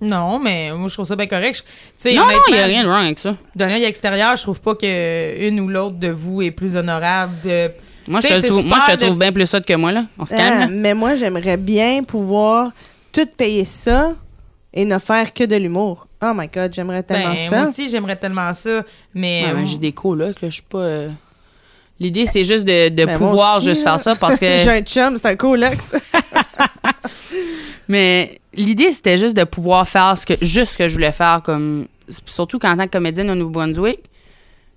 Non, 0.02 0.38
mais 0.38 0.70
moi, 0.72 0.88
je 0.88 0.94
trouve 0.94 1.06
ça 1.06 1.16
bien 1.16 1.26
correct. 1.26 1.64
Je- 2.02 2.10
non, 2.10 2.26
non, 2.26 2.32
il 2.48 2.54
n'y 2.54 2.60
a 2.60 2.64
rien 2.64 2.82
de 2.84 2.88
wrong 2.88 3.04
avec 3.04 3.18
ça. 3.18 3.36
D'un 3.56 3.70
œil 3.70 3.84
extérieur, 3.84 4.36
je 4.36 4.42
trouve 4.42 4.60
pas 4.60 4.74
que 4.74 5.46
une 5.48 5.60
ou 5.60 5.68
l'autre 5.68 5.96
de 5.96 6.08
vous 6.08 6.42
est 6.42 6.50
plus 6.50 6.76
honorable. 6.76 7.32
de- 7.44 7.70
Moi, 8.08 8.20
je 8.20 8.28
te, 8.28 8.46
trouve, 8.46 8.64
moi, 8.66 8.78
je 8.86 8.92
te 8.94 8.98
de- 8.98 9.04
trouve 9.06 9.18
bien 9.18 9.32
plus 9.32 9.46
ça 9.46 9.60
que 9.60 9.74
moi, 9.74 9.92
là. 9.92 10.04
On 10.18 10.26
se 10.26 10.32
calme, 10.34 10.58
Ah, 10.62 10.66
mais 10.70 10.92
moi, 10.94 11.14
j'aimerais 11.16 11.56
bien 11.56 12.02
pouvoir 12.02 12.70
tout 13.12 13.26
payer 13.36 13.64
ça 13.64 14.12
et 14.74 14.84
ne 14.84 14.98
faire 14.98 15.32
que 15.32 15.44
de 15.44 15.54
l'humour. 15.56 16.06
Oh 16.20 16.32
my 16.34 16.48
God, 16.52 16.72
j'aimerais 16.74 17.02
tellement 17.02 17.34
Ben, 17.34 17.38
ça. 17.38 17.60
moi 17.60 17.68
aussi, 17.68 17.88
j'aimerais 17.88 18.16
tellement 18.16 18.52
ça. 18.54 18.82
Mais, 19.14 19.44
Ouais, 19.46 19.52
mais 19.54 19.62
euh, 19.62 19.66
j'ai 19.66 19.78
des 19.78 19.92
colocs, 19.92 20.40
là. 20.40 20.48
Je 20.48 20.54
suis 20.54 20.62
pas. 20.62 20.78
euh, 20.78 21.08
L'idée, 22.00 22.26
c'est 22.26 22.44
juste 22.44 22.64
de, 22.64 22.88
de 22.88 23.04
Ben, 23.04 23.16
pouvoir 23.16 23.58
aussi, 23.58 23.66
juste 23.66 23.84
là. 23.84 23.92
faire 23.92 24.00
ça 24.00 24.14
parce 24.16 24.40
que. 24.40 24.46
J'ai 24.64 24.70
un 24.70 24.80
chum, 24.80 25.16
c'est 25.16 25.26
un 25.26 25.36
coloc, 25.36 25.80
ça. 25.80 25.98
Mais 27.92 28.38
l'idée, 28.54 28.90
c'était 28.90 29.18
juste 29.18 29.36
de 29.36 29.44
pouvoir 29.44 29.86
faire 29.86 30.16
ce 30.16 30.24
que, 30.24 30.32
juste 30.40 30.72
ce 30.72 30.78
que 30.78 30.88
je 30.88 30.94
voulais 30.94 31.12
faire. 31.12 31.42
comme 31.44 31.86
Surtout 32.26 32.58
qu'en 32.58 32.74
tant 32.74 32.86
que 32.86 32.90
comédienne 32.92 33.28
au 33.30 33.34
Nouveau-Brunswick, 33.34 34.00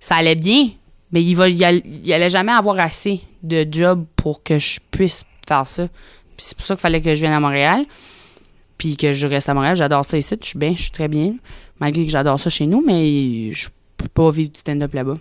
ça 0.01 0.15
allait 0.15 0.35
bien, 0.35 0.69
mais 1.13 1.23
il, 1.23 1.33
va, 1.33 1.47
il, 1.47 1.63
all- 1.63 1.81
il 2.03 2.11
allait 2.11 2.29
jamais 2.29 2.51
avoir 2.51 2.77
assez 2.77 3.21
de 3.41 3.65
job 3.71 4.03
pour 4.17 4.43
que 4.43 4.59
je 4.59 4.79
puisse 4.91 5.23
faire 5.47 5.65
ça. 5.65 5.87
Puis 6.35 6.45
c'est 6.47 6.57
pour 6.57 6.65
ça 6.65 6.75
qu'il 6.75 6.81
fallait 6.81 6.99
que 6.99 7.15
je 7.15 7.21
vienne 7.21 7.31
à 7.31 7.39
Montréal. 7.39 7.85
Puis 8.77 8.97
que 8.97 9.13
je 9.13 9.25
reste 9.27 9.47
à 9.47 9.53
Montréal. 9.53 9.77
J'adore 9.77 10.03
ça 10.03 10.17
ici. 10.17 10.35
Je 10.41 10.45
suis 10.47 10.59
bien, 10.59 10.73
je 10.75 10.81
suis 10.81 10.91
très 10.91 11.07
bien. 11.07 11.35
Malgré 11.79 12.03
que 12.03 12.11
j'adore 12.11 12.37
ça 12.37 12.49
chez 12.49 12.65
nous, 12.67 12.83
mais 12.85 13.53
je 13.53 13.69
peux 13.95 14.09
pas 14.09 14.29
vivre 14.29 14.51
du 14.51 14.59
stand-up 14.59 14.93
là-bas. 14.93 15.15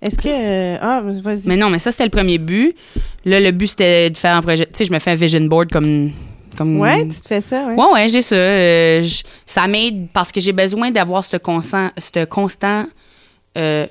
Est-ce 0.00 0.16
que. 0.18 0.28
euh, 0.28 0.76
ah, 0.80 1.00
vas-y. 1.02 1.42
Mais 1.48 1.56
non, 1.56 1.68
mais 1.70 1.80
ça, 1.80 1.90
c'était 1.90 2.04
le 2.04 2.10
premier 2.10 2.38
but. 2.38 2.76
Là, 3.24 3.40
le 3.40 3.50
but, 3.50 3.66
c'était 3.66 4.10
de 4.10 4.16
faire 4.16 4.36
un 4.36 4.42
projet. 4.42 4.66
Tu 4.66 4.72
sais, 4.74 4.84
je 4.84 4.92
me 4.92 5.00
fais 5.00 5.10
un 5.10 5.16
vision 5.16 5.40
board 5.46 5.70
comme. 5.72 6.12
Comme 6.54 6.78
Ouais, 6.80 7.02
tu 7.06 7.20
te 7.20 7.26
fais 7.28 7.40
ça, 7.40 7.66
ouais. 7.66 7.74
Ouais, 7.74 7.92
ouais, 7.92 8.08
j'ai 8.08 8.22
ça. 8.22 8.34
Euh, 8.36 9.06
ça 9.46 9.66
m'aide 9.66 10.08
parce 10.12 10.32
que 10.32 10.40
j'ai 10.40 10.52
besoin 10.52 10.90
d'avoir 10.90 11.24
ce 11.24 11.36
constant, 11.36 11.90
ce 11.98 12.24
constant 12.24 12.86
euh, 13.58 13.86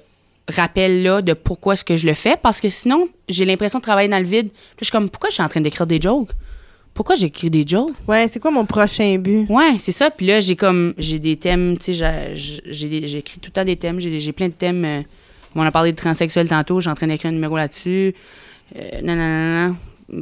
rappel-là 0.49 1.21
de 1.21 1.33
pourquoi 1.33 1.73
est-ce 1.73 1.85
que 1.85 1.97
je 1.97 2.05
le 2.07 2.13
fais. 2.13 2.35
Parce 2.41 2.59
que 2.59 2.69
sinon, 2.69 3.07
j'ai 3.29 3.45
l'impression 3.45 3.79
de 3.79 3.83
travailler 3.83 4.09
dans 4.09 4.17
le 4.19 4.23
vide. 4.25 4.49
Puis 4.51 4.77
je 4.81 4.85
suis 4.85 4.91
comme, 4.91 5.09
pourquoi 5.09 5.29
je 5.29 5.35
suis 5.35 5.43
en 5.43 5.49
train 5.49 5.61
d'écrire 5.61 5.87
des 5.87 5.99
jokes? 6.01 6.29
Pourquoi 6.93 7.15
j'écris 7.15 7.49
des 7.49 7.65
jokes? 7.65 7.93
Ouais, 8.07 8.27
c'est 8.29 8.39
quoi 8.39 8.51
mon 8.51 8.65
prochain 8.65 9.17
but? 9.17 9.47
Ouais, 9.49 9.75
c'est 9.79 9.91
ça. 9.91 10.11
Puis 10.11 10.27
là, 10.27 10.39
j'ai 10.39 10.55
comme, 10.55 10.93
j'ai 10.97 11.17
des 11.17 11.37
thèmes, 11.37 11.75
tu 11.77 11.93
sais, 11.93 12.33
écrit 13.17 13.39
tout 13.39 13.47
le 13.49 13.51
temps 13.51 13.65
des 13.65 13.77
thèmes. 13.77 13.99
J'ai 13.99 14.19
j'ai 14.19 14.31
plein 14.31 14.47
de 14.47 14.53
thèmes. 14.53 14.85
euh, 14.85 15.01
on 15.55 15.61
a 15.61 15.71
parlé 15.71 15.91
de 15.91 15.97
transsexuel 15.97 16.47
tantôt. 16.47 16.81
J'ai 16.81 16.89
en 16.89 16.95
train 16.95 17.07
d'écrire 17.07 17.29
un 17.29 17.33
numéro 17.33 17.57
là-dessus. 17.57 18.13
Euh, 18.75 19.01
non, 19.03 19.15
non, 19.15 19.27
non, 19.27 19.67
non. 19.69 19.75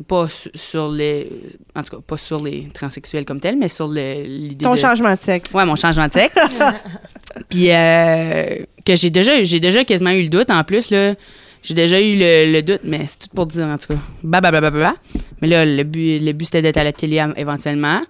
Pas 0.08 0.30
su- 0.30 0.50
sur 0.54 0.90
les. 0.92 1.28
En 1.76 1.82
tout 1.84 1.96
cas, 1.98 2.02
pas 2.06 2.18
sur 2.18 2.42
les 2.44 2.70
transsexuels 2.74 3.26
comme 3.26 3.40
tels, 3.40 3.58
mais 3.58 3.68
sur 3.70 3.88
l'idée. 3.88 4.64
Ton 4.64 4.74
de- 4.76 4.80
changement 4.80 5.14
de 5.16 5.20
sexe. 5.22 5.52
Ouais, 5.54 5.66
mon 5.66 5.76
changement 5.76 6.08
de 6.08 6.12
sexe. 6.12 6.36
Puis 7.50 7.72
euh, 7.72 8.64
que 8.86 8.96
j'ai 8.96 9.10
déjà, 9.10 9.44
j'ai 9.44 9.60
déjà 9.60 9.84
quasiment 9.84 10.12
eu 10.12 10.24
le 10.24 10.30
doute 10.30 10.50
en 10.52 10.64
plus, 10.64 10.90
là. 10.92 11.14
J'ai 11.64 11.74
déjà 11.76 12.02
eu 12.02 12.16
le, 12.18 12.52
le 12.52 12.62
doute, 12.62 12.82
mais 12.84 13.02
c'est 13.08 13.20
tout 13.20 13.28
pour 13.36 13.46
dire, 13.46 13.66
en 13.68 13.78
tout 13.78 13.94
cas. 13.94 14.00
Bah, 14.24 14.42
bah, 14.42 14.50
bah, 14.52 14.62
bah, 14.62 14.72
bah. 14.72 14.96
Mais 15.42 15.48
là, 15.48 15.66
le 15.66 15.84
but, 15.84 16.20
le 16.20 16.32
but 16.34 16.46
c'était 16.46 16.62
d'être 16.64 16.78
à 16.78 16.84
la 16.84 16.92
télé 16.92 17.20
am- 17.20 17.34
éventuellement. 17.38 18.02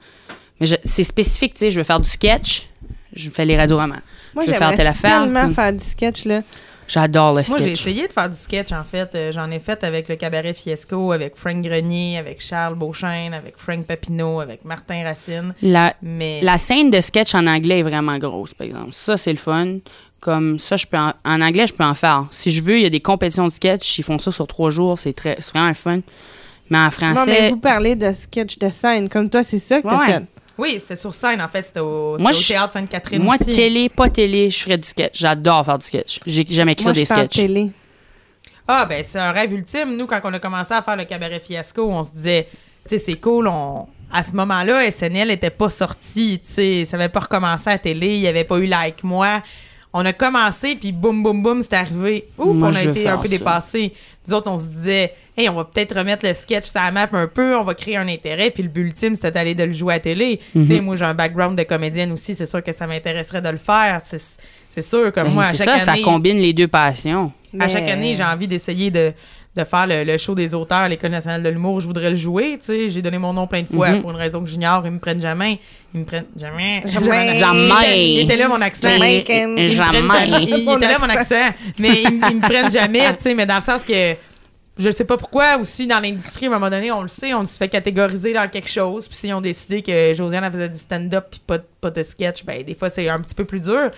Mais 0.59 0.67
c'est 0.85 1.03
spécifique, 1.03 1.53
tu 1.55 1.59
sais. 1.59 1.71
Je 1.71 1.77
veux 1.79 1.83
faire 1.83 1.99
du 1.99 2.07
sketch. 2.07 2.67
Je 3.13 3.29
fais 3.29 3.43
les 3.45 3.57
radioromans. 3.57 3.99
Moi, 4.33 4.45
je 4.45 4.51
veux 4.51 4.57
faire 4.57 4.73
telle 4.75 4.87
affaire. 4.87 5.23
tellement 5.23 5.41
Hum. 5.45 5.53
faire 5.53 5.73
du 5.73 5.83
sketch, 5.83 6.23
là. 6.25 6.41
J'adore 6.91 7.29
le 7.29 7.33
Moi, 7.33 7.43
j'ai 7.43 7.63
sketch. 7.63 7.71
essayé 7.87 8.07
de 8.07 8.11
faire 8.11 8.27
du 8.29 8.35
sketch, 8.35 8.71
en 8.73 8.83
fait. 8.83 9.15
Euh, 9.15 9.31
J'en 9.31 9.49
ai 9.49 9.59
fait 9.59 9.81
avec 9.85 10.09
le 10.09 10.17
Cabaret 10.17 10.53
Fiesco, 10.53 11.13
avec 11.13 11.37
Frank 11.37 11.61
Grenier, 11.61 12.17
avec 12.17 12.41
Charles 12.41 12.75
Beauchesne, 12.75 13.33
avec 13.33 13.53
Frank 13.55 13.85
Papineau, 13.85 14.41
avec 14.41 14.65
Martin 14.65 15.03
Racine. 15.05 15.53
La, 15.61 15.93
Mais 16.01 16.41
la 16.41 16.57
scène 16.57 16.89
de 16.89 16.99
sketch 16.99 17.33
en 17.33 17.47
anglais 17.47 17.79
est 17.79 17.83
vraiment 17.83 18.17
grosse, 18.17 18.53
par 18.53 18.67
exemple. 18.67 18.89
Ça, 18.91 19.15
c'est 19.15 19.31
le 19.31 19.37
fun. 19.37 19.77
Comme 20.19 20.59
ça, 20.59 20.75
je 20.75 20.85
peux 20.85 20.97
en, 20.97 21.13
en 21.23 21.41
anglais, 21.41 21.65
je 21.65 21.73
peux 21.73 21.83
en 21.85 21.93
faire. 21.95 22.27
Si 22.29 22.51
je 22.51 22.61
veux, 22.61 22.75
il 22.77 22.83
y 22.83 22.85
a 22.85 22.89
des 22.89 22.99
compétitions 22.99 23.47
de 23.47 23.51
sketch. 23.51 23.97
Ils 23.97 24.03
font 24.03 24.19
ça 24.19 24.31
sur 24.31 24.45
trois 24.45 24.69
jours. 24.69 24.99
C'est 24.99 25.13
très, 25.13 25.37
c'est 25.39 25.51
vraiment 25.53 25.69
le 25.69 25.73
fun. 25.73 26.01
Mais 26.69 26.77
en 26.77 26.91
français. 26.91 27.19
Non, 27.19 27.25
mais 27.25 27.49
vous 27.49 27.57
parlez 27.57 27.95
de 27.95 28.11
sketch 28.13 28.59
de 28.59 28.69
scène. 28.69 29.07
Comme 29.09 29.29
toi, 29.29 29.43
c'est 29.43 29.59
ça 29.59 29.81
que 29.81 29.87
t'as 29.87 30.05
fait. 30.05 30.23
Oui, 30.61 30.77
c'était 30.79 30.95
sur 30.95 31.13
scène, 31.13 31.41
en 31.41 31.47
fait. 31.47 31.65
C'était 31.65 31.79
au, 31.79 32.17
Moi, 32.19 32.31
au 32.31 32.33
Théâtre 32.33 32.73
Sainte-Catherine 32.73 33.23
Moi, 33.23 33.35
aussi. 33.35 33.49
télé, 33.51 33.89
pas 33.89 34.09
télé, 34.09 34.49
je 34.51 34.59
ferais 34.59 34.77
du 34.77 34.87
sketch. 34.87 35.19
J'adore 35.19 35.65
faire 35.65 35.79
du 35.79 35.85
sketch. 35.85 36.19
J'ai 36.25 36.45
jamais 36.49 36.73
écrit 36.73 36.85
Moi, 36.85 36.93
des 36.93 37.05
sketchs. 37.05 37.35
télé. 37.35 37.71
Ah, 38.67 38.85
ben 38.85 39.03
c'est 39.03 39.17
un 39.17 39.31
rêve 39.31 39.51
ultime. 39.53 39.97
Nous, 39.97 40.05
quand 40.05 40.19
on 40.23 40.33
a 40.33 40.39
commencé 40.39 40.73
à 40.73 40.81
faire 40.83 40.95
le 40.95 41.05
Cabaret 41.05 41.39
Fiasco, 41.39 41.89
on 41.89 42.03
se 42.03 42.11
disait, 42.11 42.47
tu 42.87 42.89
sais, 42.89 42.97
c'est 42.97 43.15
cool, 43.15 43.47
on... 43.47 43.87
À 44.13 44.23
ce 44.23 44.33
moment-là, 44.35 44.91
SNL 44.91 45.29
n'était 45.29 45.49
pas 45.49 45.69
sorti, 45.69 46.37
tu 46.39 46.47
sais, 46.47 46.85
ça 46.85 46.97
n'avait 46.97 47.09
pas 47.09 47.21
recommencé 47.21 47.69
à 47.69 47.73
la 47.73 47.79
télé, 47.79 48.15
il 48.15 48.19
n'y 48.21 48.27
avait 48.27 48.43
pas 48.43 48.57
eu 48.57 48.65
Like 48.67 49.03
Moi. 49.03 49.41
On 49.93 50.05
a 50.05 50.13
commencé, 50.13 50.75
puis 50.75 50.91
boum, 50.91 51.23
boum, 51.23 51.41
boum, 51.41 51.61
c'est 51.63 51.73
arrivé. 51.73 52.27
Moi, 52.37 52.69
on 52.69 52.73
a 52.75 52.83
été 52.83 53.07
un 53.07 53.17
peu 53.17 53.29
dépassés. 53.29 53.93
Nous 54.27 54.33
autres, 54.33 54.49
on 54.51 54.57
se 54.57 54.67
disait, 54.67 55.13
hey, 55.37 55.49
on 55.49 55.53
va 55.53 55.63
peut-être 55.65 55.97
remettre 55.97 56.25
le 56.25 56.33
sketch 56.33 56.65
sur 56.65 56.81
la 56.81 56.91
map 56.91 57.07
un 57.13 57.27
peu, 57.27 57.55
on 57.57 57.63
va 57.63 57.73
créer 57.73 57.97
un 57.97 58.07
intérêt, 58.07 58.49
puis 58.51 58.63
le 58.63 58.69
but 58.69 58.81
ultime, 58.81 59.15
c'était 59.15 59.31
d'aller 59.31 59.55
de 59.55 59.63
le 59.63 59.73
jouer 59.73 59.93
à 59.93 59.97
la 59.97 60.01
télé. 60.01 60.39
Mhm. 60.55 60.67
Tu 60.67 60.75
sais, 60.75 60.81
moi, 60.81 60.95
j'ai 60.95 61.05
un 61.05 61.13
background 61.13 61.57
de 61.57 61.63
comédienne 61.63 62.11
aussi, 62.11 62.35
c'est 62.35 62.45
sûr 62.45 62.63
que 62.63 62.71
ça 62.73 62.85
m'intéresserait 62.87 63.41
de 63.41 63.49
le 63.49 63.57
faire. 63.57 64.01
C'est 64.03 64.21
c'est 64.69 64.81
sûr, 64.81 65.11
comme 65.11 65.25
Ben, 65.25 65.33
moi, 65.33 65.43
à 65.43 65.47
c'est 65.47 65.57
chaque 65.65 65.79
ça, 65.81 65.91
année... 65.91 66.01
ça 66.01 66.05
combine 66.09 66.37
les 66.37 66.53
deux 66.53 66.67
passions. 66.67 67.31
À 67.59 67.67
chaque 67.67 67.87
année, 67.89 68.15
j'ai 68.15 68.23
envie 68.23 68.47
d'essayer 68.47 68.89
de, 68.89 69.11
de 69.57 69.63
faire 69.65 69.85
le, 69.85 70.05
le 70.05 70.17
show 70.17 70.33
des 70.33 70.53
auteurs 70.53 70.77
à 70.77 70.87
l'École 70.87 71.11
nationale 71.11 71.43
de 71.43 71.49
l'humour. 71.49 71.81
Je 71.81 71.87
voudrais 71.87 72.09
le 72.09 72.15
jouer, 72.15 72.51
tu 72.57 72.65
sais. 72.67 72.87
J'ai 72.87 73.01
donné 73.01 73.17
mon 73.17 73.33
nom 73.33 73.47
plein 73.47 73.63
de 73.63 73.67
fois 73.67 73.89
Mhm. 73.89 74.01
pour 74.01 74.11
une 74.11 74.15
raison 74.15 74.41
que 74.41 74.47
j'ignore. 74.49 74.83
Ils 74.85 74.91
me 74.91 74.99
prennent 74.99 75.21
jamais. 75.21 75.59
Ils 75.93 75.99
me 75.99 76.05
prennent 76.05 76.27
jamais. 76.39 76.81
Jamais. 76.85 77.33
Jamais. 77.37 77.59
Il 77.59 77.73
était, 77.91 78.13
il 78.13 78.19
était 78.21 78.37
là, 78.37 78.47
mon 78.47 78.61
accent. 78.61 78.87
Me 78.87 79.23
prennent 79.25 79.57
Jamais. 79.57 79.75
jamais. 79.75 80.43
Il 80.57 80.63
Mon 80.63 80.77
était 80.77 80.87
là, 80.87 80.97
mon 80.99 81.09
accent. 81.09 81.35
accent. 81.35 81.55
Mais 81.77 81.89
ils, 81.89 82.21
ils 82.31 82.35
me 82.37 82.41
prennent 82.47 82.71
jamais, 82.71 83.09
tu 83.17 83.23
sais. 83.23 83.33
Mais 83.35 83.45
dans 83.45 83.55
le 83.55 83.61
sens 83.61 83.83
que 83.83 84.13
je 84.77 84.89
sais 84.89 85.03
pas 85.05 85.17
pourquoi 85.17 85.57
aussi 85.57 85.85
dans 85.87 85.99
l'industrie, 85.99 86.45
à 86.45 86.49
un 86.49 86.53
moment 86.53 86.69
donné, 86.69 86.91
on 86.91 87.01
le 87.01 87.07
sait, 87.07 87.33
on 87.33 87.45
se 87.45 87.57
fait 87.57 87.67
catégoriser 87.69 88.33
dans 88.33 88.47
quelque 88.49 88.69
chose. 88.69 89.07
Puis 89.07 89.17
si 89.17 89.33
on 89.33 89.41
décidé 89.41 89.81
que 89.81 90.13
Josiane 90.13 90.43
elle 90.43 90.51
faisait 90.51 90.69
du 90.69 90.79
stand-up 90.79 91.25
puis 91.29 91.41
pas, 91.45 91.57
de- 91.57 91.65
pas 91.81 91.91
de 91.91 92.03
sketch, 92.03 92.43
ben 92.45 92.63
des 92.63 92.73
fois 92.75 92.89
c'est 92.89 93.07
un 93.09 93.19
petit 93.19 93.35
peu 93.35 93.45
plus 93.45 93.61
dur. 93.61 93.91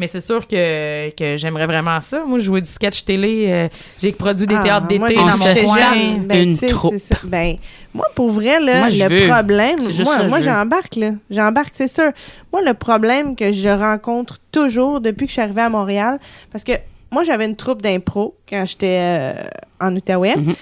Mais 0.00 0.06
c'est 0.06 0.20
sûr 0.20 0.46
que, 0.46 1.10
que 1.16 1.36
j'aimerais 1.36 1.66
vraiment 1.66 2.00
ça. 2.00 2.22
Moi, 2.24 2.38
je 2.38 2.44
jouais 2.44 2.60
du 2.60 2.68
sketch 2.68 3.04
télé. 3.04 3.46
euh, 3.48 3.68
j'ai 4.00 4.12
produit 4.12 4.46
des 4.46 4.54
Ah, 4.54 4.62
théâtres 4.62 4.86
d'été 4.86 5.14
dans 5.16 5.24
mon 5.36 5.54
coin. 5.54 6.20
Ben, 6.24 6.50
Une 6.50 6.56
troupe. 6.56 6.92
c'est 6.92 7.00
ça. 7.00 7.16
Ben, 7.24 7.56
moi, 7.92 8.06
pour 8.14 8.30
vrai, 8.30 8.60
là, 8.60 8.78
Moi, 8.82 8.88
je 8.90 9.02
le 9.04 9.22
veux. 9.22 9.26
problème, 9.28 9.80
moi, 10.04 10.22
moi 10.28 10.40
j'embarque, 10.40 10.94
là. 10.94 11.10
J'embarque, 11.30 11.70
c'est 11.72 11.88
sûr. 11.88 12.12
Moi, 12.52 12.62
le 12.62 12.74
problème 12.74 13.34
que 13.34 13.50
je 13.50 13.68
rencontre 13.68 14.38
toujours 14.52 15.00
depuis 15.00 15.24
que 15.26 15.30
je 15.30 15.32
suis 15.32 15.42
arrivée 15.42 15.62
à 15.62 15.68
Montréal, 15.68 16.20
parce 16.52 16.62
que 16.62 16.72
moi, 17.10 17.24
j'avais 17.24 17.46
une 17.46 17.56
troupe 17.56 17.82
d'impro 17.82 18.36
quand 18.48 18.64
j'étais 18.66 18.98
euh, 19.00 19.32
en 19.80 19.94
Outaouais. 19.94 20.36
Mhm. 20.36 20.52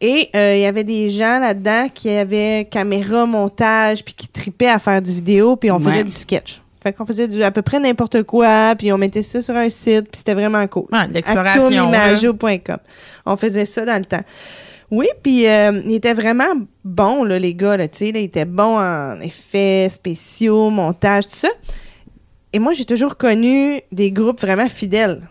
Et 0.00 0.28
euh, 0.34 0.56
il 0.56 0.60
y 0.60 0.66
avait 0.66 0.84
des 0.84 1.08
gens 1.08 1.38
là-dedans 1.38 1.88
qui 1.92 2.10
avaient 2.10 2.66
caméra, 2.70 3.26
montage, 3.26 4.04
puis 4.04 4.12
qui 4.14 4.28
tripaient 4.28 4.68
à 4.68 4.78
faire 4.78 5.00
du 5.00 5.12
vidéo, 5.14 5.56
puis 5.56 5.70
on 5.70 5.78
Ouais. 5.78 5.92
faisait 5.92 6.04
du 6.04 6.10
sketch. 6.12 6.60
Fait 6.82 6.92
qu'on 6.92 7.06
faisait 7.06 7.28
du, 7.28 7.42
à 7.42 7.50
peu 7.50 7.62
près 7.62 7.78
n'importe 7.80 8.24
quoi, 8.24 8.74
puis 8.76 8.92
on 8.92 8.98
mettait 8.98 9.22
ça 9.22 9.40
sur 9.40 9.56
un 9.56 9.70
site, 9.70 10.10
puis 10.10 10.18
c'était 10.18 10.34
vraiment 10.34 10.66
cool. 10.66 10.84
Ouais, 10.92 11.06
l'exploration. 11.10 11.60
On 13.24 13.36
faisait 13.38 13.64
ça 13.64 13.86
dans 13.86 13.96
le 13.96 14.04
temps. 14.04 14.20
Oui, 14.90 15.06
puis 15.22 15.48
euh, 15.48 15.80
ils 15.86 15.94
étaient 15.94 16.12
vraiment 16.12 16.52
bons, 16.84 17.24
là, 17.24 17.38
les 17.38 17.54
gars, 17.54 17.78
là, 17.78 17.88
tu 17.88 17.98
sais, 17.98 18.12
là, 18.12 18.18
ils 18.20 18.24
étaient 18.24 18.44
bons 18.44 18.76
en 18.78 19.18
effets 19.20 19.88
spéciaux, 19.90 20.68
montage, 20.68 21.24
tout 21.28 21.36
ça. 21.36 21.48
Et 22.52 22.58
moi, 22.58 22.74
j'ai 22.74 22.84
toujours 22.84 23.16
connu 23.16 23.80
des 23.90 24.12
groupes 24.12 24.40
vraiment 24.42 24.68
fidèles. 24.68 25.22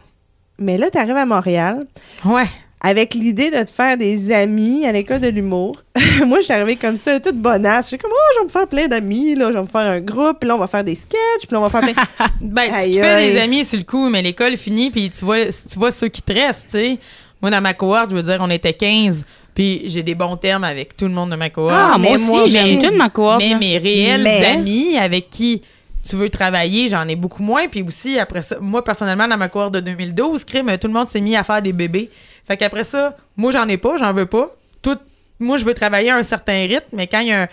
Mais 0.59 0.77
là, 0.77 0.89
tu 0.91 0.97
arrives 0.97 1.15
à 1.17 1.25
Montréal 1.25 1.85
Ouais. 2.25 2.45
avec 2.81 3.13
l'idée 3.13 3.49
de 3.49 3.63
te 3.63 3.71
faire 3.71 3.97
des 3.97 4.31
amis 4.31 4.85
à 4.85 4.91
l'école 4.91 5.19
de 5.19 5.29
l'humour. 5.29 5.77
moi, 6.27 6.39
je 6.39 6.43
suis 6.45 6.53
arrivée 6.53 6.75
comme 6.75 6.95
ça, 6.97 7.19
toute 7.19 7.37
bonasse. 7.37 7.85
Je 7.85 7.87
suis 7.89 7.97
comme, 7.97 8.11
oh, 8.13 8.31
je 8.35 8.39
vais 8.39 8.45
me 8.45 8.49
faire 8.49 8.67
plein 8.67 8.87
d'amis, 8.87 9.35
là, 9.35 9.47
je 9.51 9.53
vais 9.57 9.61
me 9.63 9.67
faire 9.67 9.81
un 9.89 9.99
groupe, 9.99 10.39
puis 10.39 10.47
là, 10.47 10.55
on 10.55 10.59
va 10.59 10.67
faire 10.67 10.83
des 10.83 10.95
sketchs, 10.95 11.47
puis 11.47 11.49
là, 11.51 11.59
on 11.59 11.67
va 11.67 11.69
faire 11.69 11.81
plein... 11.81 12.03
Ben, 12.41 12.63
tu 12.67 12.73
Aïe, 12.73 12.93
te 12.95 12.99
fais 12.99 13.05
aïe. 13.05 13.31
des 13.33 13.39
amis 13.39 13.65
sur 13.65 13.77
le 13.77 13.83
coup, 13.85 14.09
mais 14.09 14.21
l'école 14.21 14.57
finit, 14.57 14.91
puis 14.91 15.09
tu 15.09 15.25
vois, 15.25 15.45
tu 15.45 15.77
vois 15.79 15.91
ceux 15.91 16.09
qui 16.09 16.21
te 16.21 16.33
restent, 16.33 16.71
tu 16.71 16.77
sais. 16.77 16.99
Moi, 17.41 17.49
dans 17.51 17.61
ma 17.61 17.73
cohorte, 17.73 18.11
je 18.11 18.15
veux 18.15 18.23
dire, 18.23 18.37
on 18.39 18.49
était 18.49 18.73
15, 18.73 19.25
puis 19.55 19.81
j'ai 19.85 20.01
des 20.03 20.15
bons 20.15 20.37
termes 20.37 20.63
avec 20.63 20.95
tout 20.95 21.05
le 21.05 21.11
monde 21.11 21.31
de 21.31 21.35
ma 21.35 21.49
cohorte. 21.49 21.73
Ah, 21.75 21.95
mais 21.99 22.09
moi 22.09 22.17
moi, 22.19 22.43
aussi, 22.43 22.51
j'aime 22.53 22.79
tout 22.79 22.89
de 22.91 22.95
ma 22.95 23.09
cohorte. 23.09 23.41
mais 23.41 23.55
mes 23.55 23.77
réels 23.77 24.23
Mais- 24.23 24.45
amis 24.45 24.97
avec 24.97 25.29
qui 25.29 25.61
tu 26.07 26.15
veux 26.15 26.29
travailler, 26.29 26.87
j'en 26.89 27.07
ai 27.07 27.15
beaucoup 27.15 27.43
moins. 27.43 27.67
Puis 27.67 27.81
aussi, 27.81 28.19
après 28.19 28.41
ça, 28.41 28.57
moi, 28.59 28.83
personnellement, 28.83 29.27
dans 29.27 29.37
ma 29.37 29.49
cohorte 29.49 29.73
de 29.73 29.79
2012, 29.79 30.43
crime, 30.45 30.77
tout 30.77 30.87
le 30.87 30.93
monde 30.93 31.07
s'est 31.07 31.21
mis 31.21 31.35
à 31.35 31.43
faire 31.43 31.61
des 31.61 31.73
bébés. 31.73 32.09
Fait 32.45 32.57
qu'après 32.57 32.83
ça, 32.83 33.15
moi, 33.37 33.51
j'en 33.51 33.67
ai 33.67 33.77
pas, 33.77 33.97
j'en 33.97 34.11
veux 34.13 34.25
pas. 34.25 34.51
Tout, 34.81 34.97
moi, 35.39 35.57
je 35.57 35.63
veux 35.65 35.73
travailler 35.73 36.09
à 36.09 36.17
un 36.17 36.23
certain 36.23 36.65
rythme, 36.67 36.89
mais 36.93 37.07
quand 37.07 37.19
il 37.19 37.27
y 37.27 37.31
a 37.31 37.43
un- 37.43 37.47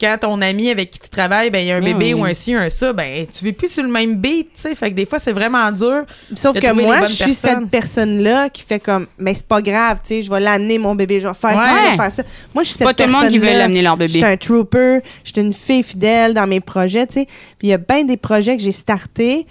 Quand 0.00 0.18
ton 0.20 0.40
ami 0.40 0.70
avec 0.70 0.90
qui 0.90 0.98
tu 0.98 1.08
travailles, 1.08 1.50
ben, 1.50 1.60
il 1.60 1.66
y 1.66 1.70
a 1.70 1.76
un 1.76 1.80
Oui, 1.80 1.92
bébé 1.94 2.14
oui. 2.14 2.20
ou 2.20 2.24
un 2.24 2.34
ci, 2.34 2.52
un 2.52 2.68
ça, 2.68 2.92
ben, 2.92 3.26
tu 3.32 3.44
vis 3.44 3.52
plus 3.52 3.68
sur 3.72 3.84
le 3.84 3.88
même 3.88 4.16
beat, 4.16 4.48
tu 4.54 4.60
sais. 4.62 4.74
Fait 4.74 4.90
que 4.90 4.96
des 4.96 5.06
fois, 5.06 5.20
c'est 5.20 5.32
vraiment 5.32 5.70
dur. 5.70 6.02
Sauf 6.34 6.56
de 6.56 6.60
que 6.60 6.72
moi, 6.72 7.02
je 7.06 7.12
suis 7.12 7.24
personnes. 7.26 7.60
cette 7.60 7.70
personne-là 7.70 8.50
qui 8.50 8.62
fait 8.62 8.80
comme, 8.80 9.06
mais 9.18 9.34
c'est 9.34 9.46
pas 9.46 9.62
grave, 9.62 9.98
tu 10.02 10.08
sais, 10.16 10.22
je 10.22 10.30
vais 10.30 10.40
l'amener 10.40 10.78
mon 10.78 10.96
bébé, 10.96 11.20
je 11.20 11.28
vais 11.28 11.34
faire 11.34 11.50
ça, 11.52 11.76
je 11.84 11.90
vais 11.92 11.96
faire 11.96 12.12
ça. 12.12 12.22
Moi, 12.52 12.64
je 12.64 12.70
suis 12.70 12.78
Pas 12.78 12.86
cette 12.90 12.96
tout 12.98 13.04
le 13.06 13.12
monde 13.12 13.28
qui 13.28 13.38
veut 13.38 13.46
l'amener 13.46 13.82
leur 13.82 13.96
Je 14.00 14.06
suis 14.08 14.20
bébé. 14.20 14.32
un 14.32 14.36
trooper, 14.36 14.98
je 15.22 15.30
suis 15.30 15.40
une 15.40 15.52
fille 15.52 15.84
fidèle 15.84 16.34
dans 16.34 16.48
mes 16.48 16.60
projets, 16.60 17.06
tu 17.06 17.14
sais. 17.14 17.26
Puis 17.58 17.68
il 17.68 17.70
y 17.70 17.72
a 17.72 17.78
bien 17.78 18.02
des 18.04 18.16
projets 18.16 18.56
que 18.56 18.62
j'ai 18.64 18.72
startés. 18.72 19.46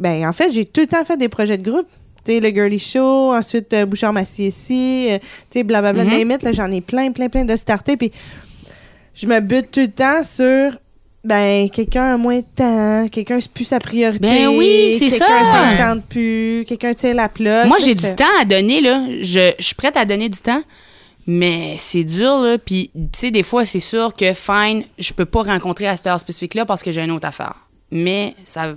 Ben, 0.00 0.26
en 0.28 0.32
fait, 0.32 0.50
j'ai 0.50 0.64
tout 0.64 0.80
le 0.80 0.88
temps 0.88 1.04
fait 1.04 1.16
des 1.16 1.28
projets 1.28 1.56
de 1.56 1.70
groupe. 1.70 1.86
Tu 2.26 2.32
sais, 2.32 2.40
le 2.40 2.48
Girly 2.48 2.80
Show, 2.80 3.32
ensuite 3.32 3.72
euh, 3.74 3.86
Bouchard 3.86 4.12
Massier-Ci, 4.12 5.08
euh, 5.10 5.18
tu 5.50 5.58
sais, 5.58 5.62
blablabla, 5.62 6.04
name 6.04 6.32
it, 6.32 6.42
là, 6.42 6.50
j'en 6.52 6.70
ai 6.72 6.80
plein, 6.80 7.12
plein, 7.12 7.28
plein 7.28 7.44
de 7.44 7.54
startés. 7.56 7.96
Puis 7.96 8.10
je 9.14 9.26
me 9.26 9.40
bute 9.40 9.70
tout 9.70 9.80
le 9.80 9.90
temps 9.90 10.22
sur 10.24 10.72
ben 11.24 11.70
quelqu'un 11.70 12.14
a 12.14 12.16
moins 12.18 12.40
de 12.40 12.44
temps, 12.54 13.08
quelqu'un 13.08 13.40
c'est 13.40 13.50
plus 13.50 13.64
sa 13.64 13.78
priorité. 13.80 14.26
Ben 14.26 14.48
oui, 14.48 14.94
c'est 14.98 15.08
Quelqu'un 15.08 15.44
ça. 15.46 15.72
ne 15.72 15.76
tente 15.94 16.04
plus, 16.06 16.64
quelqu'un 16.68 16.92
tire 16.92 17.14
la 17.14 17.30
plug. 17.30 17.66
Moi, 17.66 17.78
j'ai 17.82 17.94
du 17.94 18.00
fais- 18.02 18.14
temps 18.16 18.24
à 18.40 18.44
donner, 18.44 18.82
là. 18.82 19.06
Je, 19.22 19.52
je 19.58 19.64
suis 19.64 19.74
prête 19.74 19.96
à 19.96 20.04
donner 20.04 20.28
du 20.28 20.38
temps, 20.38 20.62
mais 21.26 21.76
c'est 21.78 22.04
dur, 22.04 22.40
là. 22.40 22.58
Puis, 22.58 22.90
tu 22.94 23.00
sais, 23.18 23.30
des 23.30 23.42
fois, 23.42 23.64
c'est 23.64 23.78
sûr 23.78 24.14
que, 24.14 24.34
fine, 24.34 24.82
je 24.98 25.12
peux 25.14 25.24
pas 25.24 25.44
rencontrer 25.44 25.86
à 25.86 25.96
cette 25.96 26.06
heure 26.08 26.20
spécifique-là 26.20 26.66
parce 26.66 26.82
que 26.82 26.92
j'ai 26.92 27.00
une 27.02 27.12
autre 27.12 27.26
affaire. 27.26 27.54
Mais, 27.90 28.34
ça, 28.44 28.74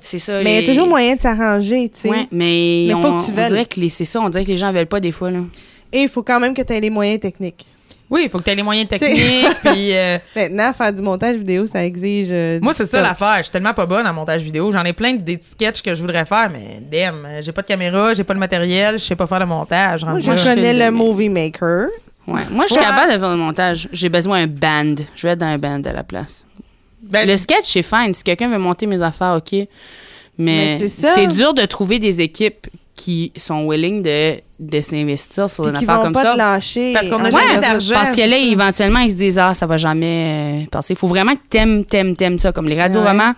c'est 0.00 0.18
ça. 0.18 0.42
Mais 0.42 0.60
il 0.60 0.66
y 0.66 0.70
a 0.70 0.72
toujours 0.72 0.88
moyen 0.88 1.16
de 1.16 1.20
s'arranger, 1.20 1.90
tu 1.92 2.00
sais. 2.00 2.08
Ouais, 2.08 2.28
mais, 2.32 2.84
Mais 2.88 2.94
on, 2.94 3.02
faut 3.02 3.12
que 3.18 3.24
tu 3.26 3.30
on 3.32 3.34
veuilles. 3.34 3.48
dirait 3.48 3.66
que 3.66 3.88
c'est 3.90 4.04
ça, 4.06 4.20
on 4.22 4.30
dirait 4.30 4.44
que 4.44 4.50
les 4.50 4.56
gens 4.56 4.72
veulent 4.72 4.86
pas 4.86 5.00
des 5.00 5.12
fois, 5.12 5.30
là. 5.30 5.40
Et 5.92 6.00
il 6.00 6.08
faut 6.08 6.22
quand 6.22 6.40
même 6.40 6.54
que 6.54 6.62
tu 6.62 6.72
aies 6.72 6.80
les 6.80 6.88
moyens 6.88 7.20
techniques. 7.20 7.66
Oui, 8.12 8.22
il 8.24 8.30
faut 8.30 8.38
que 8.38 8.44
tu 8.44 8.50
aies 8.50 8.54
les 8.54 8.62
moyens 8.62 8.88
techniques. 8.88 9.46
puis, 9.64 9.96
euh, 9.96 10.18
Maintenant, 10.36 10.72
faire 10.74 10.92
du 10.92 11.00
montage 11.00 11.36
vidéo, 11.36 11.66
ça 11.66 11.82
exige. 11.84 12.28
euh, 12.30 12.58
moi, 12.60 12.74
c'est 12.74 12.84
ça 12.84 13.00
l'affaire. 13.00 13.36
Je 13.38 13.44
suis 13.44 13.50
tellement 13.52 13.72
pas 13.72 13.86
bonne 13.86 14.06
en 14.06 14.12
montage 14.12 14.42
vidéo. 14.42 14.70
J'en 14.70 14.84
ai 14.84 14.92
plein 14.92 15.14
des 15.14 15.38
sketchs 15.40 15.80
que 15.80 15.94
je 15.94 16.00
voudrais 16.02 16.26
faire, 16.26 16.50
mais 16.50 16.80
damn, 16.90 17.24
euh, 17.24 17.40
j'ai 17.40 17.52
pas 17.52 17.62
de 17.62 17.66
caméra, 17.68 18.12
j'ai 18.12 18.22
pas 18.24 18.34
de 18.34 18.38
matériel, 18.38 18.98
je 18.98 19.04
sais 19.04 19.16
pas 19.16 19.26
faire 19.26 19.38
le 19.40 19.46
montage. 19.46 20.04
Moi, 20.04 20.18
je 20.18 20.30
connais 20.44 20.74
le 20.74 20.90
movie 20.90 21.30
maker. 21.30 21.86
Ouais. 22.26 22.40
Moi, 22.50 22.64
je 22.68 22.74
suis 22.74 22.80
Ouais. 22.80 22.86
capable 22.86 23.12
de 23.14 23.18
faire 23.18 23.30
le 23.30 23.36
montage. 23.38 23.88
J'ai 23.92 24.08
besoin 24.10 24.46
d'un 24.46 24.52
band. 24.52 25.02
Je 25.16 25.26
vais 25.26 25.32
être 25.32 25.38
dans 25.40 25.46
un 25.46 25.58
band 25.58 25.82
à 25.84 25.92
la 25.94 26.04
place. 26.04 26.44
Ben, 27.02 27.26
Le 27.26 27.36
sketch, 27.36 27.64
c'est 27.64 27.82
fine. 27.82 28.12
Si 28.14 28.22
quelqu'un 28.22 28.48
veut 28.48 28.58
monter 28.58 28.86
mes 28.86 29.02
affaires, 29.02 29.34
OK. 29.38 29.52
Mais 29.52 29.66
Mais, 30.38 30.78
c'est 30.78 30.88
ça. 30.88 31.14
c'est 31.14 31.26
dur 31.26 31.52
de 31.54 31.62
trouver 31.64 31.98
des 31.98 32.20
équipes 32.20 32.66
qui 32.94 33.32
sont 33.36 33.66
willing 33.68 34.02
de, 34.02 34.34
de 34.60 34.80
s'investir 34.80 35.48
sur 35.48 35.66
une 35.66 35.76
affaire 35.76 35.96
vont 35.96 36.02
comme 36.04 36.12
pas 36.12 36.22
ça. 36.22 36.32
te 36.32 36.38
lâcher. 36.38 36.92
Parce 36.92 37.08
qu'on 37.08 37.16
a 37.24 37.28
en 37.28 37.30
jamais 37.30 37.58
d'argent. 37.60 37.94
Parce 37.94 38.14
que 38.14 38.20
là, 38.28 38.36
éventuellement, 38.36 39.00
ils 39.00 39.10
se 39.10 39.16
disent 39.16 39.38
Ah, 39.38 39.54
ça 39.54 39.66
va 39.66 39.76
jamais 39.78 40.62
euh, 40.64 40.66
passer. 40.70 40.92
Il 40.92 40.96
faut 40.98 41.06
vraiment 41.06 41.32
que 41.34 41.40
t'aimes, 41.48 41.84
t'aimes, 41.84 42.14
t'aimes 42.16 42.38
ça. 42.38 42.52
Comme 42.52 42.66
les 42.68 42.78
radios, 42.78 43.00
Ouais. 43.00 43.06
vraiment, 43.06 43.32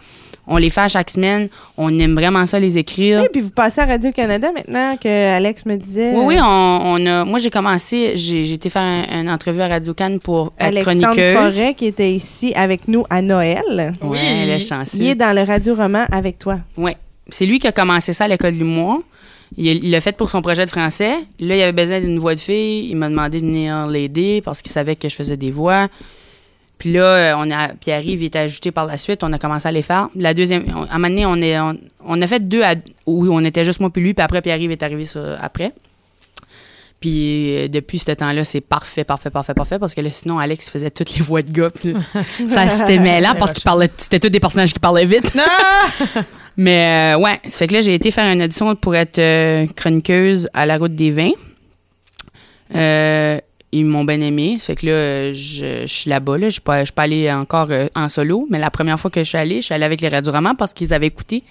on 0.46 0.56
les 0.56 0.68
fait 0.70 0.82
à 0.82 0.88
chaque 0.88 1.08
semaine. 1.08 1.48
On 1.78 1.96
aime 1.98 2.14
vraiment 2.14 2.44
ça, 2.46 2.58
les 2.58 2.76
écrire. 2.76 3.20
Oui, 3.22 3.28
puis 3.32 3.40
vous 3.42 3.50
passez 3.50 3.80
à 3.80 3.86
Radio-Canada 3.86 4.48
maintenant 4.54 4.96
que 4.96 5.36
Alex 5.36 5.64
me 5.66 5.76
disait. 5.76 6.12
Oui, 6.16 6.34
oui, 6.34 6.36
on, 6.42 6.80
on 6.84 7.06
a. 7.06 7.24
Moi, 7.24 7.38
j'ai 7.38 7.50
commencé, 7.50 8.12
j'ai, 8.16 8.52
été 8.52 8.68
faire 8.68 8.82
un- 8.82 9.20
une 9.22 9.30
entrevue 9.30 9.62
à 9.62 9.68
Radio 9.68 9.94
Cannes 9.94 10.18
pour 10.18 10.52
être 10.58 10.66
Alexandre 10.66 11.00
chroniqueuse. 11.14 11.36
Forêt 11.54 11.74
qui 11.74 11.86
était 11.86 12.10
ici 12.12 12.52
avec 12.56 12.88
nous 12.88 13.04
à 13.08 13.22
Noël. 13.22 13.94
Oui. 14.02 14.18
Chanceux. 14.60 14.98
Il 14.98 15.06
est 15.06 15.14
dans 15.14 15.34
le 15.34 15.42
radio-roman 15.44 16.04
avec 16.12 16.38
toi. 16.40 16.58
Ouais. 16.76 16.96
C'est 17.30 17.46
lui 17.46 17.58
qui 17.58 17.66
a 17.66 17.72
commencé 17.72 18.12
ça 18.12 18.24
à 18.24 18.28
l'école 18.28 18.58
du 18.58 18.64
mois. 18.64 19.00
Il 19.56 19.90
l'a 19.90 20.00
fait 20.00 20.16
pour 20.16 20.30
son 20.30 20.42
projet 20.42 20.64
de 20.64 20.70
français. 20.70 21.12
Là, 21.38 21.56
il 21.56 21.62
avait 21.62 21.72
besoin 21.72 22.00
d'une 22.00 22.18
voix 22.18 22.34
de 22.34 22.40
fille. 22.40 22.88
Il 22.90 22.96
m'a 22.96 23.08
demandé 23.08 23.40
de 23.40 23.46
venir 23.46 23.86
l'aider 23.86 24.42
parce 24.44 24.62
qu'il 24.62 24.72
savait 24.72 24.96
que 24.96 25.08
je 25.08 25.14
faisais 25.14 25.36
des 25.36 25.50
voix. 25.52 25.88
Puis 26.76 26.92
là, 26.92 27.02
euh, 27.04 27.34
on 27.38 27.50
a, 27.52 27.68
Pierre-Yves 27.68 28.22
il 28.22 28.26
était 28.26 28.40
ajouté 28.40 28.72
par 28.72 28.84
la 28.86 28.98
suite. 28.98 29.22
On 29.22 29.32
a 29.32 29.38
commencé 29.38 29.68
à 29.68 29.72
les 29.72 29.82
faire. 29.82 30.08
La 30.16 30.34
deuxième, 30.34 30.64
on- 30.76 30.82
à 30.82 30.94
un 30.94 30.98
moment 30.98 31.08
donné, 31.08 31.24
on, 31.24 31.36
est, 31.36 31.58
on, 31.60 31.78
on 32.04 32.20
a 32.20 32.26
fait 32.26 32.40
deux 32.46 32.62
à, 32.64 32.74
où 33.06 33.28
on 33.32 33.44
était 33.44 33.64
juste 33.64 33.78
moi 33.78 33.90
puis 33.90 34.02
lui. 34.02 34.12
Puis 34.12 34.24
après, 34.24 34.42
Pierre-Yves 34.42 34.72
est 34.72 34.82
arrivé 34.82 35.06
sur- 35.06 35.36
après. 35.40 35.72
Puis 37.00 37.56
euh, 37.56 37.68
depuis 37.68 37.98
ce 37.98 38.10
temps-là, 38.10 38.44
c'est 38.44 38.60
parfait, 38.60 39.04
parfait, 39.04 39.30
parfait, 39.30 39.54
parfait. 39.54 39.78
Parce 39.78 39.94
que 39.94 40.00
là, 40.00 40.10
sinon, 40.10 40.38
Alex 40.40 40.68
faisait 40.68 40.90
toutes 40.90 41.14
les 41.14 41.22
voix 41.22 41.42
de 41.42 41.52
gars. 41.52 41.70
puis 41.70 41.94
ça, 42.48 42.66
c'était 42.66 42.98
mêlant 42.98 43.34
parce 43.38 43.52
qu'il 43.52 43.62
parlait, 43.62 43.88
c'était 43.96 44.18
tous 44.18 44.30
des 44.30 44.40
personnages 44.40 44.72
qui 44.72 44.80
parlaient 44.80 45.04
vite. 45.06 45.32
Mais 46.56 47.14
euh, 47.14 47.18
ouais, 47.18 47.38
ça 47.48 47.58
fait 47.58 47.66
que 47.66 47.72
là, 47.74 47.80
j'ai 47.80 47.94
été 47.94 48.10
faire 48.10 48.32
une 48.32 48.42
audition 48.42 48.74
pour 48.76 48.94
être 48.94 49.18
euh, 49.18 49.66
chroniqueuse 49.74 50.48
à 50.54 50.66
la 50.66 50.78
route 50.78 50.94
des 50.94 51.10
vins. 51.10 51.32
Euh, 52.74 53.38
ils 53.72 53.84
m'ont 53.84 54.04
bien 54.04 54.20
aimé. 54.20 54.56
Ça 54.58 54.66
fait 54.66 54.76
que 54.76 54.86
là, 54.86 55.32
je, 55.32 55.82
je 55.82 55.86
suis 55.92 56.08
là-bas. 56.10 56.34
Là. 56.34 56.48
Je 56.48 56.60
ne 56.66 56.84
suis 56.84 56.92
pas 56.92 57.02
allée 57.02 57.30
encore 57.32 57.68
euh, 57.70 57.86
en 57.96 58.08
solo, 58.08 58.46
mais 58.50 58.58
la 58.58 58.70
première 58.70 58.98
fois 59.00 59.10
que 59.10 59.20
je 59.20 59.28
suis 59.28 59.38
allée, 59.38 59.56
je 59.56 59.66
suis 59.66 59.74
allée 59.74 59.84
avec 59.84 60.00
les 60.00 60.08
Radioromans 60.08 60.54
parce 60.54 60.72
qu'ils 60.72 60.94
avaient 60.94 61.08
écouté. 61.08 61.42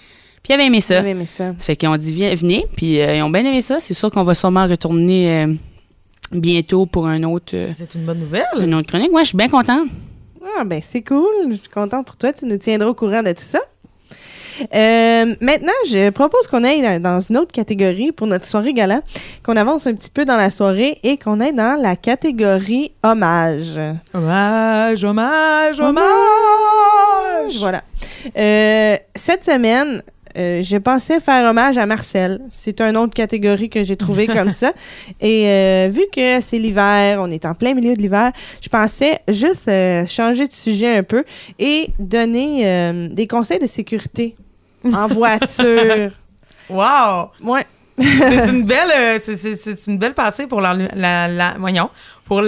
Puis 0.42 0.50
ils 0.50 0.54
avaient 0.54 0.66
aimé 0.66 0.80
ça. 0.80 0.96
J'avais 0.96 1.10
aimé 1.10 1.26
ça. 1.26 1.54
Ça 1.58 1.66
fait 1.66 1.76
qu'ils 1.76 1.88
ont 1.88 1.96
dit, 1.96 2.12
viens, 2.12 2.34
venez. 2.34 2.66
Puis 2.76 3.00
euh, 3.00 3.16
ils 3.16 3.22
ont 3.22 3.30
bien 3.30 3.44
aimé 3.44 3.60
ça. 3.60 3.78
C'est 3.80 3.94
sûr 3.94 4.10
qu'on 4.10 4.22
va 4.22 4.34
sûrement 4.34 4.66
retourner 4.66 5.44
euh, 5.44 5.54
bientôt 6.32 6.86
pour 6.86 7.06
un 7.06 7.22
autre, 7.24 7.52
euh, 7.54 7.72
C'est 7.76 7.94
une 7.94 8.04
bonne 8.04 8.20
nouvelle. 8.20 8.44
une 8.58 8.74
autre 8.74 8.88
chronique. 8.88 9.12
Ouais, 9.12 9.22
je 9.22 9.28
suis 9.28 9.36
bien 9.38 9.48
contente. 9.48 9.88
Ah, 10.58 10.64
ben 10.64 10.80
c'est 10.82 11.02
cool. 11.02 11.26
Je 11.50 11.54
suis 11.56 11.68
contente 11.68 12.06
pour 12.06 12.16
toi. 12.16 12.32
Tu 12.32 12.46
nous 12.46 12.58
tiendras 12.58 12.88
au 12.88 12.94
courant 12.94 13.22
de 13.22 13.30
tout 13.32 13.42
ça. 13.42 13.60
Euh, 14.74 15.34
maintenant, 15.40 15.72
je 15.88 16.10
propose 16.10 16.46
qu'on 16.48 16.64
aille 16.64 17.00
dans- 17.00 17.20
une 17.20 17.36
autre 17.38 17.52
catégorie 17.52 18.12
pour 18.12 18.26
notre 18.26 18.44
soirée 18.44 18.72
gala, 18.72 19.00
qu'on 19.44 19.56
avance 19.56 19.86
un 19.86 19.94
petit 19.94 20.10
peu 20.10 20.24
dans 20.24 20.36
la 20.36 20.50
soirée 20.50 20.98
et 21.02 21.16
qu'on 21.16 21.40
aille 21.40 21.54
dans 21.54 21.80
la 21.80 21.96
catégorie 21.96 22.92
hommage. 23.02 23.78
Hommage, 24.12 25.04
hommage, 25.04 25.80
hommage! 25.80 27.58
Voilà. 27.58 27.82
Euh, 28.36 28.96
cette 29.14 29.44
semaine, 29.44 30.02
euh, 30.36 30.62
je 30.62 30.76
pensais 30.78 31.20
faire 31.20 31.48
hommage 31.48 31.78
à 31.78 31.86
Marcel. 31.86 32.40
C'est 32.52 32.80
une 32.80 32.96
autre 32.96 33.14
catégorie 33.14 33.68
que 33.70 33.84
j'ai 33.84 33.96
trouvée 33.96 34.26
comme 34.26 34.50
ça. 34.62 34.72
Et 35.20 35.46
euh, 35.48 35.88
vu 35.92 36.02
que 36.14 36.40
c'est 36.40 36.58
l'hiver, 36.58 37.18
on 37.20 37.30
est 37.30 37.44
en 37.44 37.54
plein 37.54 37.74
milieu 37.74 37.94
de 37.94 38.02
l'hiver, 38.02 38.32
je 38.60 38.68
pensais 38.68 39.18
juste 39.28 39.68
euh, 39.68 40.06
changer 40.06 40.46
de 40.48 40.52
sujet 40.52 40.96
un 40.96 41.02
peu 41.02 41.24
et 41.58 41.88
donner 41.98 43.08
des 43.10 43.26
conseils 43.26 43.58
de 43.58 43.66
sécurité 43.66 44.34
en 44.92 45.06
voiture. 45.08 46.10
Wow! 46.70 47.30
Ouais. 47.42 47.66
c'est 47.98 48.48
une 48.48 48.64
belle 48.64 48.90
euh, 48.98 49.18
c'est, 49.20 49.36
c'est- 49.36 49.54
c'est 49.56 49.90
une 49.90 49.98
belle 49.98 50.14
pensée 50.14 50.46
pour 50.46 50.62
la, 50.62 50.72
la- 51.28 51.54
voyons, 51.58 51.90
pour 52.24 52.40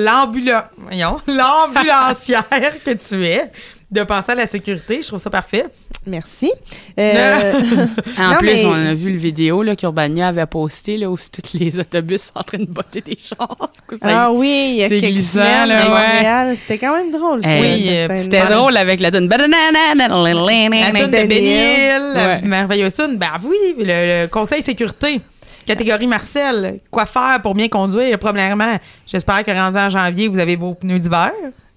l'ambulancière 1.29 2.49
que 2.49 2.93
tu 2.93 3.25
es 3.27 3.53
de 3.91 4.03
penser 4.03 4.33
à 4.33 4.35
la 4.35 4.47
sécurité 4.47 5.01
je 5.03 5.09
trouve 5.09 5.21
ça 5.21 5.31
parfait 5.31 5.67
Merci. 6.09 6.53
Euh, 7.01 7.53
En 8.19 8.31
Non, 8.31 8.37
plus, 8.39 8.47
mais- 8.47 8.65
on 8.65 8.73
a 8.75 8.95
vu 8.95 9.11
le 9.11 9.19
vidéo 9.19 9.65
là, 9.65 9.75
qu'Urbania 9.75 10.29
avait 10.29 10.47
posté 10.47 10.97
là, 10.97 11.11
où 11.11 11.17
tous 11.17 11.59
les 11.59 11.81
autobus 11.81 12.23
sont 12.27 12.39
en 12.39 12.43
train 12.45 12.59
de 12.59 12.65
botter 12.67 13.01
des 13.01 13.17
chars. 13.19 13.57
Ah 14.03 14.31
oui, 14.33 14.69
il 14.71 14.77
y 14.77 14.85
a 14.85 14.89
c'est 14.89 14.99
quelques 15.01 15.15
glissant, 15.15 15.41
semaines 15.41 15.69
là, 15.69 15.81
à 15.81 15.85
ouais. 15.85 16.15
Montréal. 16.15 16.57
C'était 16.57 16.79
quand 16.79 16.95
même 16.95 17.11
drôle. 17.11 17.43
ça, 17.43 17.49
euh. 17.51 18.07
C'était 18.19 18.47
drôle 18.47 18.77
avec 18.77 19.01
la 19.01 19.11
donne. 19.11 19.29
la 19.29 19.39
tune 20.93 21.11
de 21.11 21.17
Ouais. 22.17 22.41
merveilleuse 22.43 22.97
ben 23.19 23.31
oui 23.45 23.57
le, 23.79 24.23
le 24.23 24.27
conseil 24.29 24.63
sécurité 24.63 25.21
catégorie 25.67 26.07
Marcel 26.07 26.81
quoi 26.91 27.07
faire 27.07 27.41
pour 27.43 27.55
bien 27.55 27.69
conduire 27.69 28.19
premièrement 28.19 28.77
j'espère 29.07 29.43
que 29.45 29.51
rendu 29.51 29.77
en 29.77 29.91
janvier 29.91 30.29
vous 30.29 30.39
avez 30.39 30.57
vos 30.57 30.75
pneus 30.75 30.99
d'hiver 30.99 31.31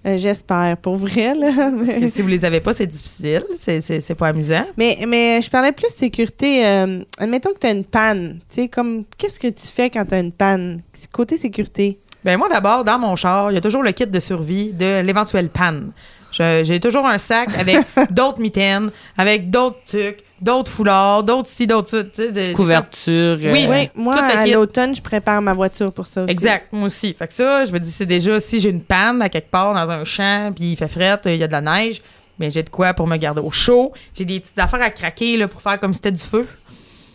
Euh, 0.06 0.16
J'espère, 0.16 0.76
pour 0.78 0.96
vrai. 0.96 1.34
Là. 1.34 1.52
parce 1.84 1.94
que 1.94 2.08
si 2.08 2.22
vous 2.22 2.28
les 2.28 2.44
avez 2.44 2.60
pas 2.60 2.72
c'est 2.72 2.86
difficile 2.86 3.44
c'est, 3.56 4.14
pas 4.14 4.28
amusant 4.28 4.64
Mais, 4.78 4.98
mais 5.06 5.42
je 5.42 5.50
parlais 5.50 5.72
plus 5.72 5.88
de 5.88 5.92
sécurité. 5.92 6.66
Euh, 6.66 7.00
admettons 7.18 7.52
que 7.52 7.58
tu 7.58 7.66
as 7.66 7.72
une 7.72 7.84
panne. 7.84 8.38
Tu 8.48 8.62
sais, 8.62 8.68
comme, 8.68 9.04
qu'est-ce 9.18 9.38
que 9.38 9.48
tu 9.48 9.66
fais 9.66 9.90
quand 9.90 10.04
tu 10.06 10.14
as 10.14 10.20
une 10.20 10.32
panne? 10.32 10.80
Côté 11.12 11.36
sécurité. 11.36 11.98
Ben 12.24 12.36
moi 12.36 12.48
d'abord, 12.48 12.84
dans 12.84 12.98
mon 12.98 13.16
char, 13.16 13.50
il 13.50 13.54
y 13.54 13.58
a 13.58 13.62
toujours 13.62 13.82
le 13.82 13.92
kit 13.92 14.06
de 14.06 14.20
survie 14.20 14.72
de 14.72 15.00
l'éventuelle 15.00 15.48
panne. 15.48 15.92
J'ai 16.32 16.78
toujours 16.78 17.06
un 17.06 17.18
sac 17.18 17.48
avec 17.58 17.78
d'autres 18.10 18.40
mitaines, 18.40 18.90
avec 19.16 19.50
d'autres 19.50 19.78
trucs, 19.84 20.22
d'autres 20.40 20.70
foulards, 20.70 21.22
d'autres 21.22 21.48
ci, 21.48 21.66
d'autres 21.66 21.88
ça. 21.88 22.04
tu 22.04 22.10
sais, 22.14 22.32
de- 22.32 22.52
Couverture. 22.52 23.36
Oui, 23.42 23.66
euh, 23.66 23.70
oui, 23.70 23.90
moi, 23.94 24.14
à 24.16 24.46
l'automne, 24.46 24.94
je 24.94 25.02
prépare 25.02 25.40
ma 25.42 25.54
voiture 25.54 25.92
pour 25.92 26.06
ça 26.06 26.22
aussi. 26.22 26.30
Exact, 26.32 26.68
moi 26.72 26.86
aussi. 26.86 27.14
Fait 27.14 27.26
que 27.28 27.34
ça, 27.34 27.64
je 27.66 27.72
me 27.72 27.78
dis, 27.78 27.90
c'est 27.90 28.06
déjà 28.06 28.38
si 28.40 28.60
j'ai 28.60 28.70
une 28.70 28.82
panne 28.82 29.20
à 29.22 29.28
quelque 29.28 29.50
part 29.50 29.74
dans 29.74 29.90
un 29.90 30.04
champ, 30.04 30.52
puis 30.54 30.72
il 30.72 30.76
fait 30.76 30.88
fret, 30.88 31.20
il 31.26 31.36
y 31.36 31.42
a 31.42 31.46
de 31.46 31.52
la 31.52 31.60
neige, 31.60 32.00
mais 32.38 32.50
j'ai 32.50 32.62
de 32.62 32.70
quoi 32.70 32.94
pour 32.94 33.06
me 33.06 33.16
garder 33.16 33.40
au 33.40 33.50
chaud. 33.50 33.92
J'ai 34.14 34.24
des 34.24 34.40
petites 34.40 34.58
affaires 34.58 34.82
à 34.82 34.90
craquer 34.90 35.36
là, 35.36 35.46
pour 35.48 35.60
faire 35.62 35.78
comme 35.78 35.92
si 35.92 35.98
c'était 35.98 36.12
du 36.12 36.22
feu. 36.22 36.46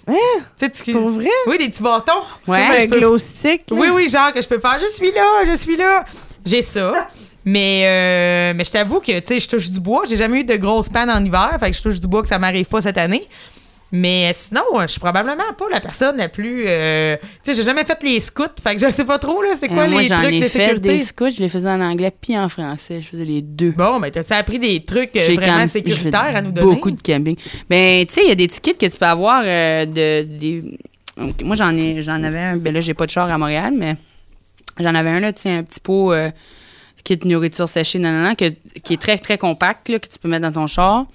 Hein? 0.07 0.14
Tu 0.56 0.68
sais, 0.68 0.69
tu- 0.69 0.91
Pour 0.91 1.10
vrai? 1.10 1.26
Oui, 1.47 1.57
des 1.57 1.68
petits 1.68 1.81
bâtons. 1.81 2.11
Ouais. 2.47 2.68
Comme 2.68 2.80
je 2.80 2.85
un 2.85 2.89
peux- 2.89 2.99
glow 2.99 3.18
stick. 3.18 3.72
là. 3.72 3.77
Oui, 3.77 3.88
oui, 3.91 4.07
genre 4.07 4.31
que 4.31 4.39
je 4.41 4.47
peux 4.47 4.60
faire. 4.60 4.77
Je 4.80 4.88
suis 4.93 5.11
là, 5.11 5.43
je 5.47 5.56
suis 5.56 5.76
là. 5.76 6.06
J'ai 6.45 6.61
ça. 6.61 6.93
Mais, 7.45 7.84
euh, 7.85 8.53
mais 8.57 8.63
je 8.63 8.72
t'avoue 8.72 8.99
que, 8.99 9.19
tu 9.19 9.26
sais, 9.27 9.39
je 9.39 9.47
touche 9.47 9.69
du 9.69 9.80
bois. 9.80 10.03
J'ai 10.09 10.17
jamais 10.17 10.39
eu 10.41 10.43
de 10.43 10.55
grosses 10.55 10.89
pannes 10.89 11.11
en 11.11 11.23
hiver. 11.23 11.55
Fait 11.59 11.69
que 11.72 11.77
je 11.77 11.81
touche 11.84 11.99
du 11.99 12.07
bois 12.07 12.22
que 12.23 12.27
ça 12.27 12.39
m'arrive 12.39 12.65
pas 12.65 12.81
cette 12.81 12.97
année. 12.97 13.23
Mais 13.91 14.31
sinon, 14.34 14.63
je 14.81 14.88
suis 14.88 14.99
probablement 14.99 15.53
pas 15.57 15.65
la 15.72 15.80
personne 15.80 16.17
la 16.17 16.27
plus. 16.27 16.65
euh, 16.67 17.15
tu 17.22 17.27
sais, 17.43 17.53
j'ai 17.53 17.63
jamais 17.63 17.84
fait 17.85 18.01
les 18.01 18.19
scouts. 18.19 18.43
Fait 18.61 18.76
que 18.76 18.81
je 18.81 18.89
sais 18.89 19.05
pas 19.05 19.19
trop, 19.19 19.43
là, 19.43 19.49
c'est 19.55 19.67
quoi 19.67 19.84
euh, 19.84 19.88
moi, 19.89 20.01
les 20.01 20.07
j'en 20.07 20.15
trucs 20.15 20.34
ai 20.34 20.39
de 20.39 20.45
fait 20.45 20.49
sécurité? 20.49 20.88
des 20.89 20.99
scouts. 20.99 21.30
Je 21.30 21.39
les 21.39 21.49
faisais 21.49 21.69
en 21.69 21.80
anglais 21.80 22.11
puis 22.19 22.38
en 22.38 22.49
français. 22.49 23.01
Je 23.01 23.07
faisais 23.07 23.23
les 23.26 23.41
deux. 23.43 23.72
Bon, 23.72 23.99
mais 23.99 24.09
t'as-tu 24.09 24.34
appris 24.34 24.57
des 24.57 24.84
trucs 24.84 25.15
euh, 25.15 25.35
vraiment 25.35 25.67
sécuritaires 25.67 26.35
à 26.35 26.41
nous 26.41 26.51
donner? 26.51 26.67
Beaucoup 26.76 26.89
de 26.91 26.99
camping. 26.99 27.38
Ben, 27.69 28.05
tu 28.07 28.13
sais, 28.15 28.22
il 28.23 28.30
y 28.30 28.31
a 28.31 28.35
des 28.35 28.47
tickets 28.47 28.77
que 28.80 28.88
tu 28.88 28.97
peux 28.97 29.05
avoir 29.05 29.43
euh, 29.45 29.85
de. 29.85 30.23
Des... 30.39 30.63
Moi, 31.43 31.55
j'en 31.55 31.69
ai, 31.77 32.01
j'en 32.01 32.22
avais 32.23 32.39
un. 32.39 32.57
Ben 32.57 32.73
là, 32.73 32.81
j'ai 32.81 32.95
pas 32.95 33.05
de 33.05 33.11
char 33.11 33.30
à 33.30 33.38
Montréal, 33.38 33.73
mais 33.77 33.95
j'en 34.80 34.95
avais 34.95 35.11
un, 35.11 35.19
là, 35.19 35.31
tu 35.31 35.43
sais, 35.43 35.51
un 35.51 35.63
petit 35.63 35.80
pot 35.80 36.11
euh, 36.11 36.31
kit 37.06 37.19
nourriture 37.23 37.69
séchée, 37.69 37.99
nanana, 37.99 38.36
que, 38.36 38.52
qui 38.84 38.95
est 38.95 39.02
très, 39.02 39.18
très 39.18 39.38
compact, 39.38 39.88
là, 39.88 39.99
que 39.99 40.07
tu 40.07 40.19
peux 40.19 40.27
mettre 40.27 40.41
dans 40.49 40.52
ton 40.61 40.68
char. 40.68 41.06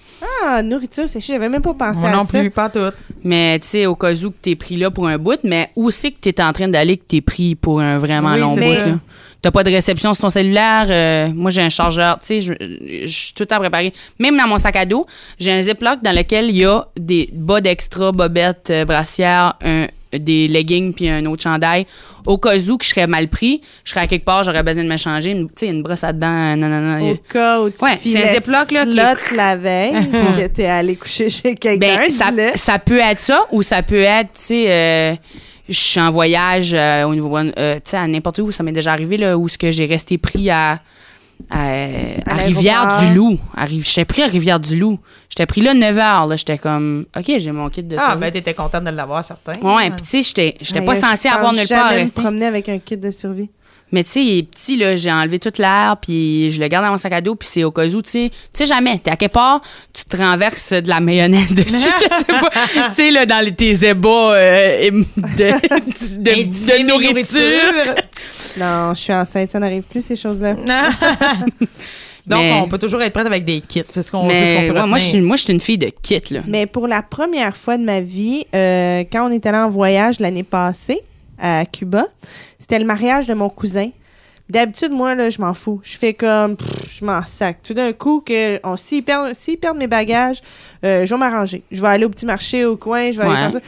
Ah, 0.47 0.63
nourriture 0.63 1.07
séchée, 1.09 1.35
j'avais 1.35 1.51
même 1.51 1.61
pas 1.61 1.75
pensé 1.75 2.01
Moi 2.01 2.09
à 2.09 2.13
non 2.17 2.25
ça. 2.25 2.39
plus, 2.39 2.51
pas 2.51 2.71
tout. 2.71 2.79
Mais, 3.23 3.59
tu 3.59 3.67
sais, 3.67 3.87
au 3.87 3.95
cas 3.97 4.15
où 4.15 4.31
que 4.31 4.37
t'es 4.41 4.57
pris 4.57 4.77
là 4.77 4.91
pour 4.91 5.07
un 5.09 5.19
bout, 5.19 5.39
mais 5.45 5.69
où 5.77 5.91
c'est 5.91 6.13
que 6.13 6.21
t'es 6.31 6.41
en 6.43 6.53
train 6.53 6.69
d'aller 6.69 6.97
que 6.97 7.05
t'es 7.07 7.21
pris 7.21 7.55
pour 7.57 7.81
un 7.81 7.99
vraiment 7.99 8.33
Oui, 8.33 8.41
long 8.41 8.55
bout, 8.55 8.61
là? 8.61 8.99
T'as 9.43 9.51
pas 9.51 9.65
de 9.65 9.71
réception 9.71 10.13
sur 10.13 10.21
ton 10.23 10.29
cellulaire. 10.29 10.87
euh, 10.91 11.33
moi, 11.35 11.51
j'ai 11.51 11.63
un 11.63 11.71
chargeur. 11.71 12.19
Tu 12.21 12.27
sais, 12.27 12.41
je 12.43 12.53
je 12.61 13.07
suis 13.07 13.33
tout 13.33 13.43
le 13.43 13.47
temps 13.47 13.59
préparée. 13.59 13.93
Même 14.19 14.37
dans 14.37 14.47
mon 14.47 14.59
sac 14.59 14.77
à 14.77 14.85
dos, 14.85 15.07
j'ai 15.39 15.51
un 15.51 15.63
Ziploc 15.63 16.03
dans 16.03 16.15
lequel 16.15 16.51
il 16.51 16.59
y 16.59 16.65
a 16.67 16.87
des 16.99 17.31
bas 17.33 17.63
d'extra, 17.63 18.13
bobettes, 18.13 18.69
euh, 18.71 18.85
brassières, 18.85 19.55
un- 19.65 19.87
des 20.13 20.49
leggings 20.49 20.93
puis 20.93 21.09
un 21.09 21.25
autre 21.27 21.43
chandail. 21.43 21.87
Au 22.27 22.37
cas 22.39 22.57
où 22.69 22.77
que 22.77 22.85
je 22.85 22.91
serais 22.91 23.07
mal 23.07 23.29
pris, 23.29 23.61
je 23.85 23.91
serais 23.91 24.03
à 24.03 24.07
quelque 24.07 24.25
part, 24.25 24.45
j'aurais 24.45 24.63
besoin 24.63 24.85
de 24.85 24.89
me 24.89 24.97
changer. 24.97 25.31
Une- 25.31 25.47
Tu 25.49 25.53
sais, 25.61 25.67
une 25.69 25.83
brosse 25.83 26.05
à 26.05 26.13
dents, 26.13 26.57
non, 26.57 26.69
non, 26.69 26.81
non. 26.81 27.11
Au 27.13 27.17
cas 27.17 27.61
où 27.61 27.71
tu 27.71 27.83
Ouais, 27.85 27.99
c'est 28.03 28.23
un 28.23 28.39
Ziploc, 28.41 28.71
là, 28.73 28.85
qui- 28.85 28.93
slot 28.93 29.37
la 29.37 29.57
veille, 29.57 29.93
que 30.37 30.47
t'es 30.49 30.67
allé 30.67 30.97
coucher 30.97 31.31
chez 31.31 31.55
quelqu'un, 31.55 31.79
Ben, 32.07 32.11
ça, 32.11 32.31
ça 32.55 32.79
peut 32.79 32.99
être 32.99 33.21
ça 33.21 33.41
ou 33.53 33.63
ça 33.63 33.83
peut 33.83 34.01
être, 34.03 34.33
tu 34.35 34.41
sais, 34.43 34.71
euh, 34.71 35.15
je 35.69 35.79
suis 35.79 36.01
en 36.01 36.11
voyage 36.11 36.73
euh, 36.75 37.05
au 37.05 37.15
niveau 37.15 37.37
euh, 37.37 37.75
tu 37.77 37.81
sais 37.91 37.97
à 37.97 38.07
n'importe 38.07 38.41
où 38.41 38.51
ça 38.51 38.63
m'est 38.65 38.73
déjà 38.73 38.93
arrivé 38.93 39.17
là 39.17 39.39
où 39.39 39.49
ce 39.49 39.57
que 39.57 39.71
j'ai 39.71 39.87
resté 39.87 40.19
pris 40.19 40.51
à 40.51 40.81
à, 41.49 41.73
à 42.27 42.35
Rivière-du-Loup. 42.35 43.39
J'étais 43.69 44.05
pris 44.05 44.23
à 44.23 44.27
Rivière-du-Loup. 44.27 44.99
J'étais 45.29 45.47
pris 45.47 45.61
là 45.61 45.75
9 45.75 45.99
heures. 45.99 46.27
Là. 46.27 46.37
J'étais 46.37 46.59
comme, 46.59 47.07
OK, 47.17 47.33
j'ai 47.39 47.53
mon 47.53 47.69
kit 47.69 47.83
de 47.83 47.97
survie. 47.97 48.07
Ah, 48.11 48.17
ben, 48.17 48.31
t'étais 48.31 48.55
contente 48.55 48.85
de 48.85 48.91
l'avoir, 48.91 49.25
certain. 49.25 49.53
Ouais, 49.63 49.91
puis 49.91 50.03
tu 50.03 50.09
sais, 50.09 50.23
j'étais, 50.23 50.57
j'étais 50.61 50.85
pas 50.85 50.97
censée 50.97 51.29
avoir 51.29 51.53
nulle 51.53 51.69
part 51.69 51.87
à 51.87 51.89
rester. 51.91 52.21
me 52.21 52.25
promener 52.25 52.47
avec 52.47 52.69
un 52.69 52.79
kit 52.79 52.97
de 52.97 53.11
survie. 53.11 53.51
Mais 53.93 54.05
tu 54.05 54.11
sais, 54.11 54.25
il 54.25 54.39
est 54.39 54.43
petit, 54.45 54.77
là, 54.77 54.95
j'ai 54.95 55.11
enlevé 55.11 55.41
toute 55.41 55.59
l'air, 55.59 55.97
puis 56.01 56.51
je 56.53 56.61
le 56.61 56.69
garde 56.69 56.85
dans 56.85 56.93
mon 56.93 56.97
sac 56.97 57.13
à 57.13 57.21
dos, 57.21 57.35
puis 57.35 57.49
c'est 57.51 57.65
au 57.65 57.73
cas 57.73 57.87
où, 57.89 58.03
tu 58.03 58.11
sais, 58.11 58.31
tu 58.31 58.39
sais 58.53 58.67
jamais, 58.67 58.99
t'es 58.99 59.11
à 59.11 59.17
quelque 59.17 59.33
part, 59.33 59.61
tu 59.93 60.05
te 60.05 60.17
renverses 60.17 60.73
de 60.73 60.89
la 60.89 61.01
mayonnaise 61.01 61.55
dessus, 61.55 61.75
je 61.75 62.15
sais 62.15 62.25
pas, 62.25 62.51
tu 62.89 62.95
sais, 62.95 63.11
là, 63.11 63.27
dans 63.27 63.45
les, 63.45 63.53
tes 63.53 63.85
ébats 63.85 64.35
euh, 64.35 64.91
de, 65.17 66.23
de, 66.23 66.87
nourriture. 66.87 67.95
Non, 68.59 68.95
je 68.95 69.01
suis 69.01 69.13
enceinte, 69.13 69.51
ça 69.51 69.59
n'arrive 69.59 69.85
plus, 69.85 70.03
ces 70.03 70.17
choses-là. 70.17 70.57
Donc, 72.27 72.45
on 72.63 72.69
peut 72.69 72.79
toujours 72.79 73.03
être 73.03 73.13
prête 73.13 73.27
avec 73.27 73.45
des 73.45 73.61
kits. 73.61 73.83
C'est 73.89 74.03
ce 74.03 74.11
qu'on 74.11 74.29
qu 74.29 74.73
peut 74.73 74.87
moi, 74.87 74.99
je 74.99 75.05
suis, 75.05 75.21
moi, 75.21 75.37
je 75.37 75.43
suis 75.45 75.53
une 75.53 75.61
fille 75.61 75.79
de 75.79 75.91
kits. 76.03 76.21
Là. 76.31 76.41
Mais 76.47 76.67
pour 76.67 76.87
la 76.87 77.03
première 77.03 77.57
fois 77.57 77.77
de 77.77 77.83
ma 77.83 78.01
vie, 78.01 78.47
euh, 78.55 79.05
quand 79.11 79.29
on 79.29 79.33
est 79.33 79.45
allé 79.47 79.59
en 79.59 79.71
voyage 79.71 80.21
l'année 80.21 80.43
passée 80.43 81.01
à 81.39 81.65
Cuba, 81.67 82.07
c'était 82.59 82.79
le 82.79 82.85
mariage 82.85 83.27
de 83.27 83.35
mon 83.35 83.49
cousin. 83.49 83.91
D'habitude, 84.49 84.93
moi, 84.93 85.15
là, 85.15 85.31
je 85.31 85.41
m'en 85.41 85.55
fous. 85.55 85.81
Je 85.85 85.97
fais 85.97 86.13
comme, 86.13 86.57
je 86.93 87.05
m'en 87.05 87.25
sac. 87.25 87.59
Tout 87.63 87.75
d'un 87.75 87.93
coup, 87.93 88.21
que 88.21 88.59
s'ils 88.77 89.05
perdent, 89.05 89.33
perdent 89.61 89.79
mes 89.79 89.87
bagages, 89.87 90.41
euh, 90.85 91.07
je 91.07 91.15
vais 91.15 91.19
m'arranger. 91.19 91.63
Je 91.71 91.81
vais 91.81 91.89
aller 91.89 92.05
au 92.05 92.11
petit 92.11 92.27
marché 92.27 92.65
au 92.65 92.77
coin, 92.77 93.13
je 93.13 93.19
vais 93.19 93.25
aller 93.25 93.37
faire 93.37 93.53
ça. 93.53 93.61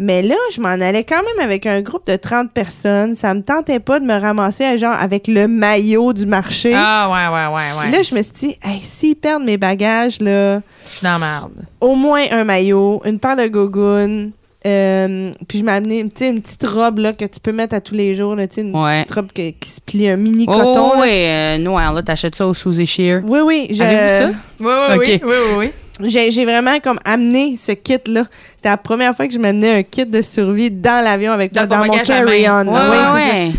Mais 0.00 0.22
là, 0.22 0.36
je 0.54 0.60
m'en 0.60 0.68
allais 0.68 1.02
quand 1.02 1.16
même 1.16 1.44
avec 1.44 1.66
un 1.66 1.80
groupe 1.82 2.06
de 2.06 2.14
30 2.14 2.52
personnes. 2.52 3.16
Ça 3.16 3.34
me 3.34 3.42
tentait 3.42 3.80
pas 3.80 3.98
de 3.98 4.04
me 4.04 4.18
ramasser 4.18 4.78
genre 4.78 4.94
avec 4.94 5.26
le 5.26 5.48
maillot 5.48 6.12
du 6.12 6.24
marché. 6.24 6.72
Ah 6.72 7.10
ouais, 7.10 7.34
ouais, 7.34 7.54
ouais, 7.54 7.80
ouais. 7.80 7.90
Là, 7.90 8.02
je 8.02 8.14
me 8.14 8.22
suis 8.22 8.32
dit, 8.32 8.58
hey, 8.62 8.80
s'ils 8.80 9.16
perdent 9.16 9.42
mes 9.42 9.58
bagages, 9.58 10.20
là. 10.20 10.60
Non, 11.02 11.18
merde. 11.18 11.66
Au 11.80 11.96
moins 11.96 12.22
un 12.30 12.44
maillot, 12.44 13.02
une 13.04 13.18
paire 13.18 13.34
de 13.34 13.48
gogoons. 13.48 14.30
Euh, 14.66 15.32
puis 15.48 15.58
je 15.58 15.64
m'ai 15.64 15.72
amené 15.72 16.00
une 16.00 16.10
petite 16.10 16.64
robe 16.64 16.98
là, 16.98 17.12
que 17.12 17.24
tu 17.24 17.40
peux 17.40 17.52
mettre 17.52 17.74
à 17.74 17.80
tous 17.80 17.94
les 17.94 18.14
jours, 18.14 18.36
là, 18.36 18.42
une 18.56 18.72
petite 18.72 19.12
robe 19.12 19.32
qui, 19.32 19.54
se 19.68 19.80
plie 19.80 20.08
un 20.08 20.16
mini 20.16 20.46
oh, 20.48 20.52
coton. 20.52 21.00
oui, 21.00 21.10
euh, 21.10 21.58
noir, 21.58 21.92
là, 21.92 22.02
t'achètes 22.02 22.34
ça 22.36 22.46
au 22.46 22.54
Suzy 22.54 22.86
Shear. 22.86 23.22
Oui, 23.26 23.40
oui. 23.44 23.68
Avez-vous 23.80 24.32
ça? 24.32 24.38
Oui, 24.60 24.98
oui, 24.98 24.98
oui, 24.98 25.20
oui, 25.24 25.54
oui 25.56 25.72
j'ai 26.04 26.44
vraiment 26.44 26.78
comme 26.80 26.98
amené 27.04 27.56
ce 27.56 27.72
kit-là. 27.72 28.24
C'était 28.56 28.68
la 28.68 28.76
première 28.76 29.14
fois 29.16 29.26
que 29.26 29.34
je 29.34 29.38
m'amenais 29.38 29.78
un 29.78 29.82
kit 29.82 30.06
de 30.06 30.22
survie 30.22 30.70
dans 30.70 31.04
l'avion 31.04 31.32
avec 31.32 31.54
moi, 31.54 31.66
dans, 31.66 31.84
mon 31.84 31.92
carry-on. 31.98 32.66
Ouais, 32.66 33.52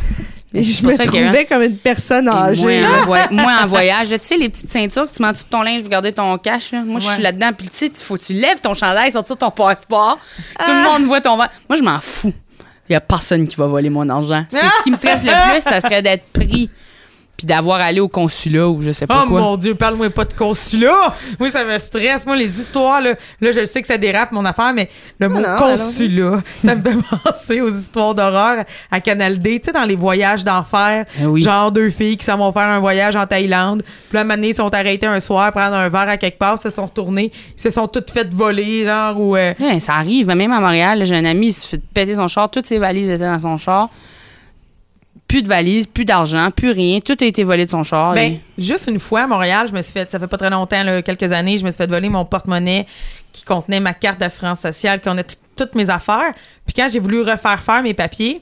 je 0.54 0.86
me 0.86 1.06
trouvais 1.06 1.46
comme 1.46 1.62
une 1.62 1.78
personne 1.78 2.28
âgée. 2.28 2.84
Moi, 3.32 3.52
en, 3.62 3.66
voyage, 3.68 4.10
tu 4.10 4.18
sais, 4.22 4.38
les 4.38 4.50
petites 4.50 4.72
ceintures 4.72 5.10
que 5.10 5.16
tu 5.16 5.22
mets 5.22 5.32
tout 5.34 5.44
ton 5.50 5.62
linge 5.62 5.82
pour 5.82 5.90
garder 5.90 6.12
ton 6.12 6.38
cash. 6.38 6.72
Là. 6.72 6.82
Moi, 6.82 7.00
je 7.00 7.08
suis 7.08 7.22
là-dedans. 7.22 7.52
Puis, 7.56 7.70
tu 7.70 7.78
sais, 7.78 7.86
il 7.88 7.96
faut 7.96 8.18
que 8.18 8.24
tu 8.24 8.34
lèves 8.34 8.60
ton 8.60 8.74
chandail, 8.74 9.12
sortir 9.12 9.38
ton 9.38 9.52
passeport. 9.52 10.18
Tout 10.58 10.72
le 10.72 10.88
ah! 10.88 10.90
monde 10.92 11.08
voit 11.08 11.22
ton 11.22 11.38
Moi, 11.38 11.48
je 11.78 11.84
m'en 11.84 12.00
fous. 12.00 12.34
Il 12.90 12.94
n'y 12.94 12.96
a 12.96 13.02
personne 13.02 13.48
qui 13.48 13.56
va 13.56 13.68
voler 13.68 13.92
mon 13.92 14.10
argent. 14.10 14.44
C'est 14.50 14.58
ce 14.58 14.84
qui 14.84 14.90
me 14.90 14.96
stresse 14.96 15.24
le 15.24 15.52
plus, 15.52 15.62
ça 15.62 15.80
serait 15.80 16.02
d'être 16.02 16.26
pris 16.34 16.70
puis 17.40 17.48
d'avoir 17.48 17.80
allé 17.80 18.02
au 18.02 18.10
consulat 18.10 18.68
ou 18.68 18.82
je 18.82 18.92
sais 18.92 19.08
pas 19.08 19.24
oh 19.24 19.30
quoi. 19.30 19.40
Oh 19.40 19.44
mon 19.44 19.56
Dieu, 19.56 19.74
parle-moi 19.74 20.10
pas 20.10 20.26
de 20.26 20.34
consulat! 20.34 20.90
Oui, 21.40 21.50
ça 21.50 21.64
me 21.64 21.80
stresse. 21.80 22.26
Moi, 22.26 22.36
les 22.36 22.60
histoires, 22.60 23.00
là, 23.00 23.14
là 23.40 23.52
je 23.54 23.66
sais 23.66 23.82
que 23.82 23.88
ça 23.88 23.98
dérape 23.98 24.34
mon 24.34 24.44
affaire, 24.44 24.74
mais 24.74 24.90
le 25.20 25.30
mot 25.30 25.42
consulat, 25.58 26.42
ça 26.60 26.76
me 26.76 26.82
fait 26.82 26.98
penser 27.24 27.62
aux 27.62 27.70
histoires 27.70 28.14
d'horreur 28.14 28.66
à 28.92 29.00
Canal 29.00 29.40
D, 29.40 29.62
tu 29.62 29.68
sais, 29.68 29.72
dans 29.72 29.86
les 29.86 29.96
voyages 29.96 30.44
d'enfer. 30.44 31.06
Eh 31.18 31.40
genre 31.40 31.72
deux 31.72 31.90
filles 31.90 32.18
qui 32.18 32.26
s'en 32.26 32.36
vont 32.36 32.52
faire 32.52 32.68
un 32.68 32.80
voyage 32.80 33.16
en 33.16 33.26
Thaïlande. 33.26 33.84
Puis 34.10 34.18
là, 34.18 34.36
ils 34.36 34.54
sont 34.54 34.74
arrêtés 34.76 35.08
un 35.08 35.22
soir, 35.22 35.50
prendre 35.54 35.76
un 35.76 35.88
verre 35.88 36.10
à 36.10 36.18
quelque 36.18 36.40
part, 36.40 36.60
se 36.60 36.70
sont 36.70 36.88
retournés, 36.88 37.32
ils 37.58 37.62
se 37.62 37.70
sont 37.70 37.88
toutes 37.88 38.12
faites 38.12 38.34
voler, 38.34 38.84
genre, 38.84 39.18
ou. 39.18 39.38
Euh, 39.38 39.54
ça 39.80 39.94
arrive. 39.94 40.28
Même 40.28 40.52
à 40.52 40.60
Montréal, 40.60 41.06
j'ai 41.06 41.16
un 41.16 41.26
ami, 41.26 41.48
il 41.48 41.54
se 41.54 41.70
fait 41.70 41.82
péter 41.94 42.16
son 42.16 42.28
char, 42.28 42.50
toutes 42.52 42.66
ses 42.66 42.80
valises 42.80 43.10
étaient 43.10 43.24
dans 43.24 43.40
son 43.40 43.58
char 43.58 43.90
plus 45.30 45.44
de 45.44 45.48
valises, 45.48 45.86
plus 45.86 46.06
d'argent, 46.06 46.50
plus 46.50 46.72
rien. 46.72 47.00
Tout 47.00 47.16
a 47.22 47.26
été 47.26 47.44
volé 47.44 47.66
de 47.66 47.72
son 47.72 47.84
char. 47.84 48.16
Ben, 48.16 48.40
juste 48.58 48.88
une 48.88 49.00
fois 49.00 49.22
à 49.22 49.28
Montréal, 49.28 49.68
je 49.70 49.74
me 49.74 49.82
suis 49.82 49.94
fait, 49.94 50.10
ça 50.10 50.20
fait 50.20 50.28
pas 50.28 50.38
très 50.38 50.50
longtemps, 50.50 50.84
quelques 51.06 51.32
années, 51.32 51.60
je 51.60 51.64
me 51.64 51.70
suis 51.70 51.78
fait 51.78 51.90
voler 51.90 52.10
mon 52.10 52.26
porte-monnaie 52.26 52.88
qui 53.32 53.44
contenait 53.44 53.80
ma 53.80 53.94
carte 53.94 54.20
d'assurance 54.20 54.60
sociale, 54.60 55.00
qui 55.00 55.08
contenait 55.08 55.26
toutes 55.56 55.76
mes 55.76 55.90
affaires. 55.92 56.32
Puis 56.66 56.74
quand 56.76 56.88
j'ai 56.92 57.00
voulu 57.00 57.22
refaire 57.22 57.62
faire 57.62 57.84
mes 57.84 57.94
papiers, 57.94 58.42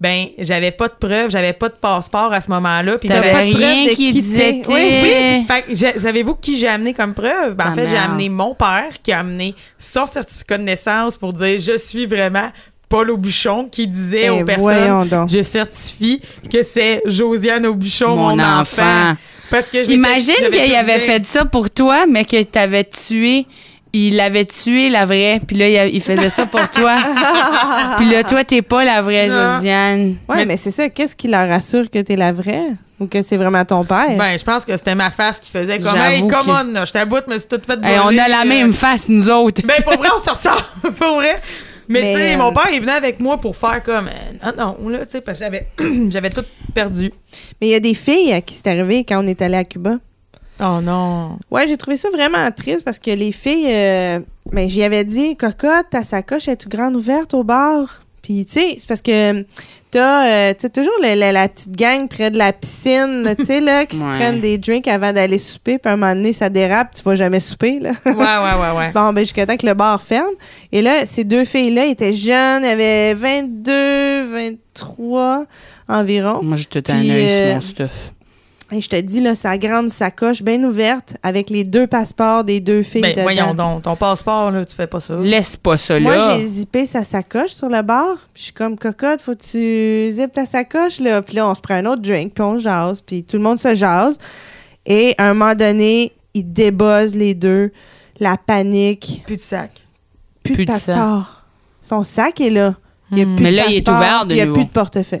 ben 0.00 0.26
j'avais 0.38 0.70
pas 0.70 0.88
de 0.88 0.94
preuve, 0.94 1.30
j'avais 1.30 1.52
pas 1.52 1.68
de 1.68 1.74
passeport 1.74 2.32
à 2.32 2.40
ce 2.40 2.50
moment-là, 2.50 2.98
puis 2.98 3.08
j'avais 3.08 3.30
pas 3.30 3.46
de 3.46 3.52
preuve 3.52 3.90
de 3.90 3.94
qui, 3.94 4.12
disait. 4.12 4.62
Oui, 4.66 5.46
oui. 5.68 5.92
savez-vous 5.96 6.34
qui 6.34 6.56
j'ai 6.56 6.66
amené 6.66 6.94
comme 6.94 7.12
preuve? 7.14 7.54
Ben 7.54 7.70
en 7.70 7.74
fait, 7.74 7.88
j'ai 7.88 7.98
amené 7.98 8.28
mon 8.30 8.54
père 8.54 8.90
qui 9.02 9.12
a 9.12 9.20
amené 9.20 9.54
son 9.78 10.06
certificat 10.06 10.56
de 10.56 10.64
naissance 10.64 11.18
pour 11.18 11.34
dire 11.34 11.60
je 11.60 11.76
suis 11.76 12.06
vraiment 12.06 12.50
Paul 12.92 13.10
Aubuchon 13.10 13.68
qui 13.70 13.86
disait 13.86 14.28
aux 14.28 14.44
personnes 14.44 15.26
Je 15.26 15.40
certifie 15.40 16.20
que 16.52 16.62
c'est 16.62 17.00
Josiane 17.06 17.64
Aubuchon, 17.64 18.14
mon, 18.14 18.36
mon 18.36 18.42
enfant. 18.42 19.16
Parce 19.50 19.70
que 19.70 19.90
Imagine 19.90 20.50
qu'il 20.52 20.74
avait 20.74 20.98
fait 20.98 21.24
ça 21.24 21.46
pour 21.46 21.70
toi, 21.70 22.04
mais 22.06 22.26
que 22.26 22.42
t'avais 22.42 22.84
tué 22.84 23.46
il 23.94 24.20
avait 24.20 24.44
tué 24.44 24.88
la 24.88 25.04
vraie, 25.04 25.40
puis 25.46 25.56
là, 25.56 25.86
il 25.86 26.00
faisait 26.02 26.30
ça 26.30 26.46
pour 26.46 26.68
toi. 26.70 26.96
puis 27.98 28.10
là, 28.10 28.24
toi, 28.24 28.44
t'es 28.44 28.62
pas 28.62 28.84
la 28.84 29.02
vraie 29.02 29.28
Josiane. 29.28 30.16
Ouais, 30.28 30.46
mais, 30.46 30.56
c'est 30.56 30.70
ça. 30.70 30.88
Qu'est-ce 30.88 31.14
qui 31.16 31.28
leur 31.28 31.50
assure 31.50 31.90
que 31.90 31.98
t'es 31.98 32.16
la 32.16 32.32
vraie? 32.32 32.68
Ou 33.00 33.06
que 33.06 33.20
c'est 33.20 33.36
vraiment 33.36 33.64
ton 33.64 33.84
père? 33.84 34.16
Ben, 34.16 34.38
je 34.38 34.44
pense 34.44 34.64
que 34.64 34.74
c'était 34.76 34.94
ma 34.94 35.10
face 35.10 35.40
qui 35.40 35.50
faisait 35.50 35.78
comme, 35.78 35.96
hey, 35.96 36.26
come 36.26 36.48
on, 36.48 36.84
je 36.84 36.92
t'aboute, 36.92 37.24
mais 37.28 37.38
c'est 37.38 37.48
tout 37.48 37.60
fait 37.66 37.78
hey, 37.84 37.98
On 38.02 38.16
a 38.16 38.28
la 38.28 38.44
même 38.44 38.70
euh. 38.70 38.72
face, 38.72 39.08
nous 39.08 39.28
autres. 39.28 39.60
Ben, 39.64 39.82
pour 39.82 39.96
vrai, 39.98 40.08
on 40.16 40.22
se 40.22 40.30
ressort. 40.30 40.72
pour 40.82 41.16
vrai. 41.16 41.40
Mais, 41.88 42.00
tu 42.12 42.18
sais, 42.18 42.36
mon 42.36 42.50
euh, 42.50 42.52
père, 42.52 42.68
il 42.72 42.80
venait 42.80 42.92
avec 42.92 43.20
moi 43.20 43.38
pour 43.38 43.56
faire 43.56 43.82
comme. 43.82 44.08
Euh, 44.08 44.52
non, 44.56 44.76
non, 44.78 44.88
là, 44.88 45.04
tu 45.04 45.12
sais, 45.12 45.20
parce 45.20 45.38
que 45.38 45.44
j'avais, 45.44 45.68
j'avais 46.10 46.30
tout 46.30 46.44
perdu. 46.74 47.12
Mais 47.60 47.68
il 47.68 47.70
y 47.70 47.74
a 47.74 47.80
des 47.80 47.94
filles 47.94 48.32
à 48.32 48.40
qui 48.40 48.54
c'est 48.54 48.68
arrivé 48.68 49.04
quand 49.04 49.22
on 49.22 49.26
est 49.26 49.42
allé 49.42 49.56
à 49.56 49.64
Cuba. 49.64 49.98
Oh 50.60 50.80
non. 50.82 51.38
Ouais, 51.50 51.66
j'ai 51.66 51.76
trouvé 51.76 51.96
ça 51.96 52.10
vraiment 52.10 52.50
triste 52.50 52.84
parce 52.84 52.98
que 52.98 53.10
les 53.10 53.32
filles. 53.32 53.66
Euh, 53.68 54.20
ben, 54.50 54.68
j'y 54.68 54.82
avais 54.82 55.04
dit, 55.04 55.36
cocotte, 55.36 55.90
ta 55.90 56.04
sacoche 56.04 56.48
est 56.48 56.56
toute 56.56 56.72
grande 56.72 56.96
ouverte 56.96 57.32
au 57.34 57.44
bar. 57.44 58.02
Puis, 58.22 58.46
tu 58.46 58.52
sais, 58.52 58.76
c'est 58.78 58.86
parce 58.86 59.02
que 59.02 59.44
t'as 59.90 60.50
euh, 60.50 60.54
toujours 60.72 60.92
la, 61.02 61.48
petite 61.48 61.76
gang 61.76 62.08
près 62.08 62.30
de 62.30 62.38
la 62.38 62.52
piscine, 62.52 63.34
tu 63.36 63.44
sais, 63.44 63.60
là, 63.60 63.84
qui 63.84 63.96
se 63.96 64.04
prennent 64.04 64.40
des 64.40 64.58
drinks 64.58 64.88
avant 64.88 65.12
d'aller 65.12 65.38
souper. 65.38 65.78
Puis 65.78 65.90
à 65.90 65.94
un 65.94 65.96
moment 65.96 66.14
donné, 66.14 66.32
ça 66.32 66.48
dérape, 66.48 66.94
tu 66.94 67.02
vas 67.02 67.16
jamais 67.16 67.40
souper, 67.40 67.80
là. 67.80 67.90
ouais, 68.06 68.12
ouais, 68.14 68.14
ouais, 68.14 68.78
ouais. 68.78 68.90
Bon, 68.94 69.12
ben, 69.12 69.20
jusqu'à 69.20 69.44
temps 69.44 69.56
que 69.56 69.66
le 69.66 69.74
bar 69.74 70.00
ferme. 70.00 70.34
Et 70.70 70.82
là, 70.82 71.04
ces 71.04 71.24
deux 71.24 71.44
filles-là 71.44 71.86
étaient 71.86 72.14
jeunes, 72.14 72.64
avaient 72.64 73.14
22, 73.14 74.24
23 74.32 75.44
environ. 75.88 76.42
Moi, 76.42 76.56
je 76.56 76.68
te 76.68 76.92
un 76.92 76.98
œil 77.00 77.28
sur 77.28 77.54
mon 77.54 77.60
stuff. 77.60 78.12
Et 78.72 78.80
je 78.80 78.88
te 78.88 78.96
dis, 78.96 79.20
là, 79.20 79.34
sa 79.34 79.58
grande 79.58 79.90
sacoche 79.90 80.42
bien 80.42 80.62
ouverte 80.64 81.14
avec 81.22 81.50
les 81.50 81.62
deux 81.62 81.86
passeports 81.86 82.42
des 82.42 82.58
deux 82.58 82.82
filles. 82.82 83.02
Ben, 83.02 83.20
voyons 83.20 83.52
donc, 83.52 83.82
ton 83.82 83.96
passeport, 83.96 84.50
là, 84.50 84.64
tu 84.64 84.74
fais 84.74 84.86
pas 84.86 84.98
ça. 84.98 85.14
Laisse 85.16 85.58
pas 85.58 85.76
ça, 85.76 85.98
là. 85.98 86.00
Moi, 86.00 86.30
j'ai 86.30 86.46
zippé 86.46 86.86
sa 86.86 87.04
sacoche 87.04 87.50
sur 87.50 87.68
le 87.68 87.82
bar. 87.82 88.16
Puis 88.32 88.40
je 88.40 88.42
suis 88.44 88.52
comme, 88.54 88.78
cocotte, 88.78 89.20
faut 89.20 89.34
que 89.34 89.42
tu 89.42 90.10
zippes 90.10 90.32
ta 90.32 90.46
sacoche, 90.46 91.00
là. 91.00 91.20
Puis 91.20 91.36
là, 91.36 91.50
on 91.50 91.54
se 91.54 91.60
prend 91.60 91.74
un 91.74 91.84
autre 91.84 92.00
drink, 92.00 92.32
puis 92.32 92.42
on 92.42 92.56
jase. 92.56 93.02
Puis 93.02 93.24
tout 93.24 93.36
le 93.36 93.42
monde 93.42 93.58
se 93.58 93.74
jase. 93.74 94.16
Et 94.86 95.14
à 95.18 95.28
un 95.28 95.34
moment 95.34 95.54
donné, 95.54 96.12
il 96.32 96.50
débuzz 96.50 97.14
les 97.14 97.34
deux. 97.34 97.72
La 98.20 98.38
panique. 98.38 99.22
Plus 99.26 99.36
de 99.36 99.42
sac. 99.42 99.82
Plus, 100.42 100.56
de 100.56 100.64
passeport. 100.64 101.42
Son 101.82 102.04
sac 102.04 102.40
est 102.40 102.50
là. 102.50 102.74
Il 103.10 103.18
y 103.18 103.20
a 103.20 103.26
hmm. 103.26 103.36
plus 103.36 103.42
Mais 103.42 103.50
de 103.50 103.56
là, 103.56 103.64
il 103.68 103.76
est 103.76 103.88
ouvert 103.88 104.24
de 104.24 104.34
Il 104.34 104.42
n'y 104.42 104.50
a 104.50 104.52
plus 104.52 104.64
de 104.64 104.70
portefeuille. 104.70 105.20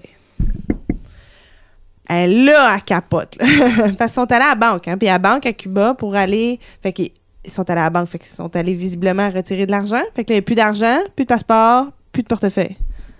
Elle, 2.08 2.44
là, 2.44 2.74
elle 2.74 2.82
capote. 2.82 3.36
Parce 3.98 4.12
qu'ils 4.12 4.22
sont 4.22 4.32
allés 4.32 4.44
à 4.44 4.50
la 4.50 4.54
banque. 4.54 4.88
Hein, 4.88 4.98
puis 4.98 5.08
à 5.08 5.12
la 5.12 5.18
banque 5.18 5.46
à 5.46 5.52
Cuba 5.52 5.94
pour 5.94 6.14
aller. 6.14 6.58
Fait 6.82 6.92
qu'ils 6.92 7.10
sont 7.46 7.68
allés 7.70 7.80
à 7.80 7.84
la 7.84 7.90
banque. 7.90 8.08
Fait 8.08 8.18
qu'ils 8.18 8.28
sont 8.28 8.54
allés 8.56 8.74
visiblement 8.74 9.30
retirer 9.30 9.66
de 9.66 9.70
l'argent. 9.70 10.02
Fait 10.14 10.24
qu'il 10.24 10.34
n'y 10.34 10.38
avait 10.38 10.42
plus 10.42 10.56
d'argent, 10.56 10.98
plus 11.14 11.24
de 11.24 11.28
passeport, 11.28 11.86
plus 12.12 12.22
de 12.22 12.28
portefeuille. 12.28 12.76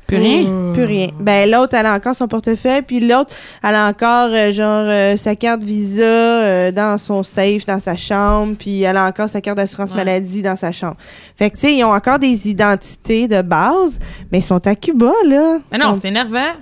Plus 0.06 0.16
rien? 0.16 0.72
Plus 0.74 0.84
rien. 0.84 1.08
Ben, 1.20 1.50
l'autre, 1.50 1.74
elle 1.74 1.86
a 1.86 1.94
encore 1.94 2.14
son 2.14 2.28
portefeuille, 2.28 2.82
puis 2.82 3.00
l'autre, 3.00 3.34
elle 3.62 3.74
a 3.74 3.88
encore, 3.88 4.28
euh, 4.30 4.52
genre, 4.52 4.84
euh, 4.86 5.16
sa 5.16 5.36
carte 5.36 5.62
Visa 5.62 6.02
euh, 6.02 6.70
dans 6.70 6.98
son 6.98 7.22
safe, 7.22 7.64
dans 7.64 7.80
sa 7.80 7.96
chambre, 7.96 8.56
puis 8.58 8.82
elle 8.82 8.96
a 8.98 9.06
encore 9.06 9.30
sa 9.30 9.40
carte 9.40 9.56
d'assurance 9.56 9.94
maladie 9.94 10.42
dans 10.42 10.56
sa 10.56 10.70
chambre. 10.70 10.96
Fait 11.36 11.48
que, 11.48 11.54
tu 11.54 11.62
sais, 11.62 11.74
ils 11.76 11.84
ont 11.84 11.94
encore 11.94 12.18
des 12.18 12.50
identités 12.50 13.26
de 13.26 13.40
base, 13.40 13.98
mais 14.30 14.40
ils 14.40 14.44
sont 14.44 14.66
à 14.66 14.74
Cuba, 14.74 15.12
là. 15.26 15.58
Mais 15.70 15.78
non, 15.78 15.94
c'est 15.94 16.08
énervant. 16.08 16.52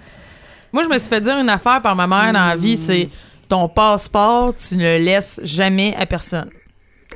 Moi, 0.72 0.82
je 0.84 0.88
me 0.88 0.98
suis 0.98 1.09
fait 1.09 1.20
dire 1.20 1.38
une 1.38 1.48
affaire 1.48 1.80
par 1.82 1.97
ma 1.97 2.06
mère 2.06 2.32
dans 2.32 2.47
la 2.47 2.56
vie, 2.56 2.76
c'est 2.76 3.09
ton 3.48 3.68
passeport, 3.68 4.55
tu 4.55 4.76
ne 4.76 4.98
le 4.98 5.05
laisses 5.05 5.40
jamais 5.42 5.94
à 5.98 6.06
personne. 6.06 6.51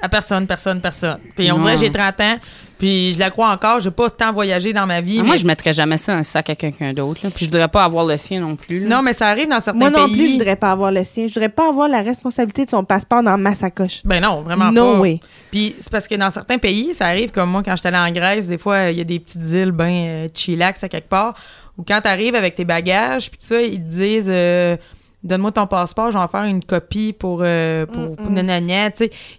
à 0.02 0.09
personne, 0.09 0.47
personne, 0.47 0.81
personne. 0.82 1.18
Puis 1.36 1.51
on 1.51 1.55
Non. 1.56 1.60
dirait 1.62 1.74
que 1.76 1.81
j'ai 1.81 1.90
30 1.90 2.20
ans, 2.20 2.35
puis 2.78 3.12
je 3.12 3.18
la 3.18 3.31
crois 3.31 3.48
encore. 3.51 3.78
J'ai 3.81 3.93
pas 3.93 4.10
tant 4.10 4.32
voyagé 4.35 4.72
dans 4.72 4.86
ma 4.86 5.01
vie. 5.01 5.18
Ah, 5.20 5.22
Moi, 5.22 5.35
mais- 5.36 5.39
je 5.40 5.47
mettrais 5.47 5.72
jamais 5.72 5.97
ça 5.97 6.12
dans 6.12 6.18
un 6.18 6.22
sac 6.24 6.51
à 6.51 6.55
quelqu'un 6.56 6.93
d'autre. 6.93 7.20
là. 7.22 7.31
Puis 7.31 7.47
je 7.47 7.51
voudrais 7.51 7.68
pas 7.68 7.85
avoir 7.85 8.05
le 8.05 8.16
sien 8.18 8.40
non 8.40 8.55
plus. 8.56 8.81
là. 8.81 8.97
Non, 8.97 9.02
mais 9.02 9.12
ça 9.14 9.28
arrive 9.28 9.48
dans 9.48 9.60
certains 9.60 9.78
Moi 9.78 9.90
non 9.90 10.06
pays. 10.06 10.16
plus, 10.16 10.26
je 10.26 10.32
voudrais 10.32 10.56
pas 10.56 10.72
avoir 10.72 10.90
le 10.90 11.05
sien. 11.05 11.26
Je 11.28 11.32
voudrais 11.35 11.48
pas 11.48 11.68
avoir 11.68 11.89
la 11.89 12.02
responsabilité 12.02 12.64
de 12.66 12.70
son 12.70 12.85
passeport 12.85 13.22
dans 13.22 13.39
ma 13.39 13.55
sacoche. 13.55 14.02
Ben 14.05 14.20
non, 14.20 14.43
vraiment 14.43 14.70
No 14.72 14.94
pas. 14.94 14.98
way. 15.01 15.20
Puis 15.52 15.74
c'est 15.78 15.90
parce 15.90 16.09
que 16.09 16.16
dans 16.16 16.31
certains 16.32 16.59
pays, 16.59 16.93
ça 16.93 17.06
arrive 17.06 17.31
comme 17.31 17.51
moi 17.51 17.62
quand 17.64 17.74
j'étais 17.76 17.89
allée 17.94 18.10
en 18.10 18.12
Grèce, 18.12 18.48
des 18.48 18.59
fois 18.59 18.90
il 18.90 18.98
y 18.98 19.01
a 19.01 19.05
des 19.05 19.20
petites 19.20 19.48
îles 19.52 19.70
ben 19.72 19.86
euh, 20.06 20.28
chillax 20.35 20.82
à 20.85 20.89
quelque 20.90 21.09
part 21.09 21.35
où 21.78 21.82
quand 21.86 22.01
tu 22.02 22.09
arrives 22.09 22.34
avec 22.34 22.55
tes 22.55 22.64
bagages 22.64 23.30
puis 23.30 23.38
ça, 23.40 23.60
ils 23.60 23.82
te 23.82 23.88
disent 23.90 24.26
euh, 24.28 24.76
donne-moi 25.22 25.52
ton 25.52 25.66
passeport, 25.66 26.10
je 26.10 26.16
vais 26.18 26.22
en 26.24 26.28
faire 26.28 26.44
une 26.44 26.62
copie 26.64 27.12
pour 27.12 27.40
euh, 27.42 27.86
pour, 27.86 28.30
nanana. 28.30 28.90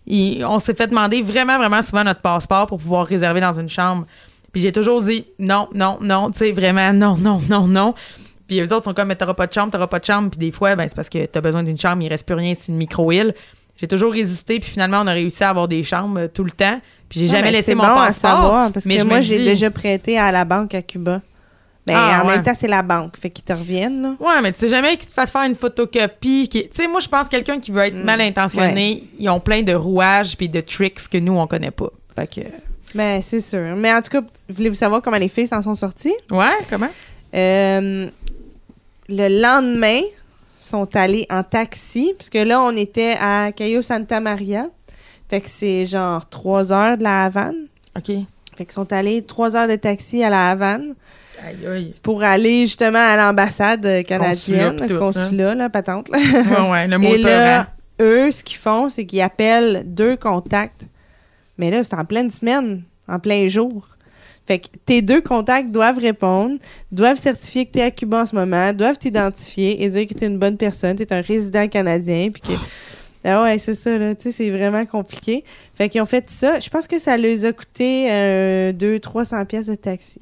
Ils- 0.08 0.44
On 0.46 0.60
s'est 0.60 0.74
fait 0.74 0.88
demander 0.88 1.22
vraiment 1.22 1.58
vraiment 1.58 1.82
souvent 1.82 2.04
notre 2.04 2.22
passeport 2.22 2.66
pour 2.68 2.80
pouvoir 2.80 3.06
réserver 3.06 3.42
dans 3.42 3.60
une 3.60 3.70
chambre. 3.70 4.06
Puis 4.52 4.62
j'ai 4.62 4.72
toujours 4.72 5.02
dit 5.02 5.26
non, 5.40 5.68
non, 5.74 5.98
non, 6.02 6.32
tu 6.32 6.40
sais 6.40 6.52
vraiment 6.52 6.94
non, 6.94 7.16
non, 7.18 7.40
non, 7.50 7.68
non. 7.68 7.94
Puis 8.48 8.58
les 8.58 8.72
autres 8.72 8.86
sont 8.86 8.94
comme 8.94 9.08
mais 9.08 9.16
t'auras 9.16 9.34
pas 9.34 9.48
de 9.48 9.54
chambre, 9.54 9.72
t'auras 9.72 9.88
pas 9.88 10.00
de 10.00 10.06
chambre, 10.06 10.30
puis 10.30 10.40
des 10.40 10.52
fois 10.52 10.76
ben 10.76 10.88
c'est 10.88 10.96
parce 10.96 11.10
que 11.10 11.26
t'as 11.26 11.42
besoin 11.42 11.64
d'une 11.64 11.78
chambre, 11.80 12.02
il 12.04 12.08
reste 12.10 12.26
plus 12.26 12.36
rien, 12.36 12.54
c'est 12.54 12.72
une 12.72 12.78
micro-île. 12.78 13.34
J'ai 13.78 13.88
toujours 13.88 14.14
résisté, 14.14 14.62
puis 14.62 14.70
finalement, 14.72 15.02
on 15.04 15.08
a 15.08 15.12
réussi 15.12 15.44
à 15.44 15.50
avoir 15.50 15.68
des 15.68 15.84
chambres 15.84 16.18
euh, 16.18 16.28
tout 16.34 16.46
le 16.46 16.52
temps. 16.52 16.80
Puis 17.10 17.20
j'ai 17.20 17.28
jamais 17.28 17.42
mais 17.48 17.52
laissé 17.52 17.76
mon 17.76 17.84
bon 17.84 17.90
à 17.90 18.06
passeport. 18.06 18.32
savoir, 18.32 18.72
parce 18.72 18.86
mais 18.86 18.96
que 18.98 19.04
moi, 19.04 19.20
j'ai 19.20 19.44
déjà 19.44 19.70
prêté 19.70 20.18
à 20.18 20.32
la 20.32 20.46
banque 20.46 20.74
à 20.76 20.82
Cuba. 20.82 21.20
Ben, 21.88 21.94
Ah, 21.96 22.22
en 22.24 22.28
ouais. 22.28 22.36
même 22.36 22.44
temps, 22.44 22.56
c'est 22.56 22.68
la 22.68 22.82
banque. 22.82 23.16
Fait 23.18 23.30
qu'ils 23.30 23.44
te 23.44 23.54
reviennent, 23.54 24.02
là. 24.02 24.16
Ouais, 24.20 24.42
mais 24.42 24.52
tu 24.52 24.60
sais 24.60 24.70
jamais 24.70 24.98
qu'ils 24.98 25.08
te 25.08 25.14
fassent 25.14 25.30
faire 25.32 25.44
une 25.44 25.56
photocopie. 25.56 26.50
qui- 26.50 26.64
Tu 26.64 26.70
sais, 26.72 26.88
moi, 26.88 27.00
je 27.00 27.08
pense 27.08 27.28
que 27.28 27.32
quelqu'un 27.36 27.60
qui 27.60 27.72
veut 27.72 27.84
être 27.84 27.96
mal 28.04 28.20
intentionné, 28.22 29.04
ils 29.20 29.30
ont 29.30 29.40
plein 29.40 29.62
de 29.62 29.74
rouages 29.74 30.36
puis 30.36 30.50
de 30.50 30.62
tricks 30.62 31.08
que 31.10 31.18
nous, 31.20 31.38
on 31.38 31.46
connaît 31.48 31.72
pas. 31.72 31.90
Fait 32.16 32.28
que. 32.28 32.42
Ben, 32.96 33.22
c'est 33.22 33.42
sûr. 33.42 33.76
Mais 33.76 33.94
en 33.94 34.02
tout 34.02 34.10
cas, 34.10 34.22
voulez-vous 34.50 34.76
savoir 34.76 35.02
comment 35.02 35.18
les 35.18 35.30
filles 35.30 35.48
s'en 35.48 35.62
sont 35.62 35.76
sorties? 35.76 36.16
Ouais, 36.32 36.46
comment? 36.70 36.90
Euh, 37.36 38.08
le 39.10 39.42
lendemain, 39.42 40.02
sont 40.58 40.96
allés 40.96 41.28
en 41.30 41.44
taxi, 41.44 42.14
parce 42.18 42.30
que 42.30 42.40
là, 42.40 42.60
on 42.62 42.72
était 42.76 43.16
à 43.22 43.52
Cayo 43.52 43.84
Santa 43.84 44.20
Maria. 44.20 44.66
Fait 45.30 45.40
que 45.42 45.50
c'est 45.50 45.86
genre 45.86 46.28
trois 46.28 46.72
heures 46.72 46.98
de 46.98 47.04
la 47.04 47.26
Havane. 47.26 47.68
OK. 47.96 48.08
Fait 48.58 48.66
qu'ils 48.66 48.72
sont 48.72 48.92
allés 48.92 49.22
trois 49.22 49.56
heures 49.56 49.68
de 49.68 49.76
taxi 49.76 50.24
à 50.24 50.30
la 50.32 50.50
Havane 50.50 50.96
Aïe, 51.44 51.68
aïe. 51.68 51.94
pour 52.02 52.24
aller 52.24 52.62
justement 52.62 53.00
à 53.00 53.16
l'ambassade 53.18 53.86
euh, 53.86 54.02
canadienne, 54.04 54.36
Consulat 54.36 54.74
pis 54.74 54.82
le 54.82 54.88
tout, 54.88 54.96
hein. 54.96 55.12
consulat, 55.12 55.56
là, 55.56 55.70
patente. 55.70 56.10
là. 56.10 56.18
Ouais, 56.18 56.72
ouais, 56.72 56.88
le 56.88 56.98
mot 57.00 57.14
Et 57.14 57.18
là, 57.18 57.68
eux, 58.02 58.32
ce 58.32 58.44
qu'ils 58.44 58.58
font, 58.58 58.90
c'est 58.90 59.06
qu'ils 59.06 59.22
appellent 59.22 59.84
deux 59.86 60.16
contacts. 60.16 60.82
Mais 61.58 61.72
là, 61.72 61.84
c'est 61.84 61.96
en 61.96 62.06
pleine 62.06 62.30
semaine, 62.30 62.84
en 63.08 63.20
plein 63.20 63.48
jour. 63.48 63.88
Fait 64.48 64.60
que 64.60 64.68
tes 64.86 65.02
deux 65.02 65.22
contacts 65.22 65.72
doivent 65.72 65.98
répondre, 65.98 66.58
doivent 66.92 67.18
certifier 67.18 67.66
que 67.66 67.72
tu 67.72 67.80
es 67.80 67.84
à 67.84 67.92
Cuba 67.92 68.22
en 68.22 68.26
ce 68.26 68.36
moment, 68.36 68.74
doivent 68.74 68.98
t'identifier 68.98 69.84
et 69.84 69.90
dire 69.90 70.06
que 70.06 70.14
tu 70.14 70.24
es 70.24 70.28
une 70.28 70.38
bonne 70.38 70.58
personne, 70.58 70.96
tu 70.96 71.04
es 71.04 71.14
un 71.14 71.22
résident 71.22 71.68
canadien, 71.68 72.30
puis 72.32 72.42
que. 72.42 72.54
Ah 73.28 73.42
ouais, 73.42 73.58
c'est 73.58 73.74
ça, 73.74 73.98
là. 73.98 74.14
Tu 74.14 74.26
sais, 74.26 74.32
c'est 74.32 74.52
vraiment 74.52 74.86
compliqué. 74.86 75.44
Fait 75.74 75.90
qu'ils 75.90 76.00
ont 76.00 76.06
fait 76.06 76.30
ça. 76.30 76.60
Je 76.60 76.70
pense 76.70 76.86
que 76.86 77.00
ça 77.00 77.18
leur 77.18 77.44
a 77.44 77.54
coûté 77.54 78.08
euh, 78.12 78.72
200-300 78.72 79.46
pièces 79.48 79.66
de 79.66 79.74
taxi. 79.74 80.22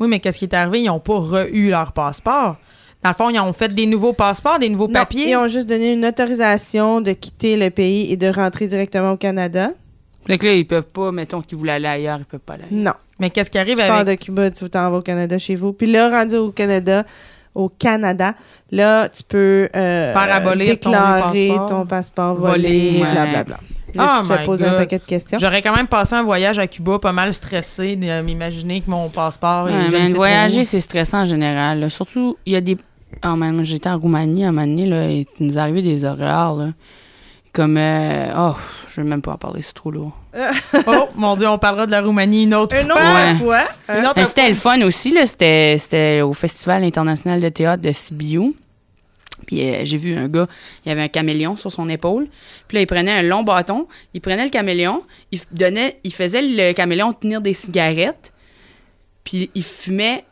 Oui, 0.00 0.08
mais 0.08 0.20
qu'est-ce 0.20 0.38
qui 0.38 0.44
est 0.44 0.54
arrivé? 0.54 0.82
Ils 0.82 0.86
n'ont 0.86 0.98
pas 1.00 1.14
re-eu 1.18 1.70
leur 1.70 1.92
passeport. 1.92 2.56
Dans 3.02 3.10
le 3.10 3.14
fond, 3.14 3.28
ils 3.30 3.38
ont 3.38 3.52
fait 3.52 3.72
des 3.72 3.86
nouveaux 3.86 4.12
passeports, 4.14 4.58
des 4.58 4.68
nouveaux 4.68 4.86
Non, 4.88 4.94
papiers. 4.94 5.30
ils 5.30 5.36
ont 5.36 5.46
juste 5.48 5.68
donné 5.68 5.92
une 5.92 6.04
autorisation 6.06 7.00
de 7.00 7.12
quitter 7.12 7.56
le 7.56 7.70
pays 7.70 8.10
et 8.10 8.16
de 8.16 8.26
rentrer 8.28 8.66
directement 8.66 9.12
au 9.12 9.16
Canada. 9.16 9.70
Fait 10.26 10.38
que 10.38 10.46
là, 10.46 10.54
ils 10.54 10.66
peuvent 10.66 10.86
pas, 10.86 11.12
mettons 11.12 11.42
qu'ils 11.42 11.58
voulaient 11.58 11.72
aller 11.72 11.86
ailleurs, 11.88 12.18
ils 12.18 12.24
peuvent 12.24 12.40
pas 12.40 12.54
aller. 12.54 12.64
Non. 12.70 12.92
Mais 13.20 13.28
qu'est-ce 13.30 13.50
qui 13.50 13.58
arrive 13.58 13.78
Tu 13.78 13.86
pars 13.86 13.98
avec. 13.98 14.20
de 14.20 14.24
Cuba, 14.24 14.50
tu 14.50 14.68
t'en 14.70 14.90
vas 14.90 14.96
au 14.98 15.02
Canada 15.02 15.36
chez 15.38 15.54
vous. 15.54 15.72
Puis 15.74 15.86
là, 15.86 16.08
rendu 16.08 16.36
au 16.36 16.50
Canada, 16.50 17.04
au 17.54 17.68
Canada, 17.68 18.34
là, 18.72 19.08
tu 19.10 19.22
peux 19.22 19.68
euh, 19.76 20.12
Faire 20.14 20.34
abolir 20.34 20.80
ton 20.80 20.90
déclarer 20.90 21.48
passeport. 21.48 21.66
ton 21.68 21.86
passeport 21.86 22.34
Volé, 22.36 23.00
ouais. 23.02 23.12
blablabla. 23.12 23.58
Là, 23.94 24.18
Oh 24.20 24.22
tu 24.22 24.28
te 24.28 24.38
my 24.40 24.44
poses 24.46 24.60
God. 24.60 24.68
un 24.68 24.76
paquet 24.76 24.98
de 24.98 25.04
questions. 25.04 25.38
J'aurais 25.40 25.62
quand 25.62 25.74
même 25.74 25.86
passé 25.86 26.14
un 26.14 26.22
voyage 26.22 26.58
à 26.58 26.66
Cuba 26.66 26.98
pas 26.98 27.12
mal 27.12 27.32
stressé 27.32 27.96
de 27.96 28.20
m'imaginer 28.22 28.80
que 28.80 28.90
mon 28.90 29.08
passeport 29.08 29.66
Ouais, 29.66 29.72
mais 29.92 30.12
voyager, 30.12 30.64
c'est 30.64 30.80
stressant 30.80 31.22
en 31.22 31.24
général. 31.24 31.80
là. 31.80 31.90
Surtout, 31.90 32.36
il 32.46 32.52
y 32.52 32.56
a 32.56 32.60
des. 32.60 32.76
Ah, 33.22 33.36
moi, 33.36 33.50
j'étais 33.62 33.88
en 33.88 33.98
Roumanie 33.98 34.44
à 34.44 34.48
un 34.48 34.52
moment 34.52 34.66
donné, 34.66 34.86
là, 34.86 35.08
et 35.08 35.26
il 35.38 35.46
nous 35.46 35.58
arrivait 35.58 35.82
des 35.82 36.04
horreurs, 36.04 36.56
là. 36.56 36.66
Comme. 37.52 37.76
euh, 37.78 38.26
Oh, 38.36 38.54
je 38.88 39.00
vais 39.00 39.06
même 39.06 39.22
pas 39.22 39.32
en 39.34 39.36
parler, 39.38 39.62
c'est 39.62 39.74
trop 39.74 39.90
lourd. 39.92 40.12
Oh, 40.88 41.08
mon 41.14 41.36
Dieu, 41.36 41.48
on 41.48 41.58
parlera 41.58 41.86
de 41.86 41.92
la 41.92 42.00
Roumanie 42.02 42.42
une 42.44 42.54
autre 42.54 42.74
Une 42.76 42.88
fois. 42.90 43.00
autre 43.00 43.14
Ouais. 43.14 43.34
fois. 43.34 43.58
hein? 43.88 44.12
Une 44.16 44.24
c'était 44.26 44.48
le 44.48 44.54
fun 44.54 44.80
aussi, 44.82 45.12
là. 45.12 45.24
C'était, 45.26 45.76
c'était 45.78 46.20
au 46.22 46.32
Festival 46.32 46.82
international 46.82 47.40
de 47.40 47.48
théâtre 47.48 47.82
de 47.82 47.92
Sibiu. 47.92 48.54
Puis 49.46 49.62
euh, 49.62 49.80
j'ai 49.84 49.96
vu 49.96 50.16
un 50.16 50.28
gars, 50.28 50.46
il 50.86 50.92
avait 50.92 51.02
un 51.02 51.08
caméléon 51.08 51.56
sur 51.56 51.70
son 51.72 51.88
épaule. 51.88 52.28
Puis 52.68 52.76
là, 52.76 52.80
il 52.82 52.86
prenait 52.86 53.12
un 53.12 53.22
long 53.22 53.42
bâton, 53.42 53.84
il 54.14 54.20
prenait 54.20 54.44
le 54.44 54.50
caméléon, 54.50 55.02
il 55.32 55.40
donnait, 55.52 55.98
il 56.04 56.12
faisait 56.14 56.40
le 56.42 56.72
caméléon 56.72 57.12
tenir 57.12 57.40
des 57.40 57.52
cigarettes. 57.54 58.32
Puis 59.24 59.50
il 59.54 59.62
fumait, 59.64 60.24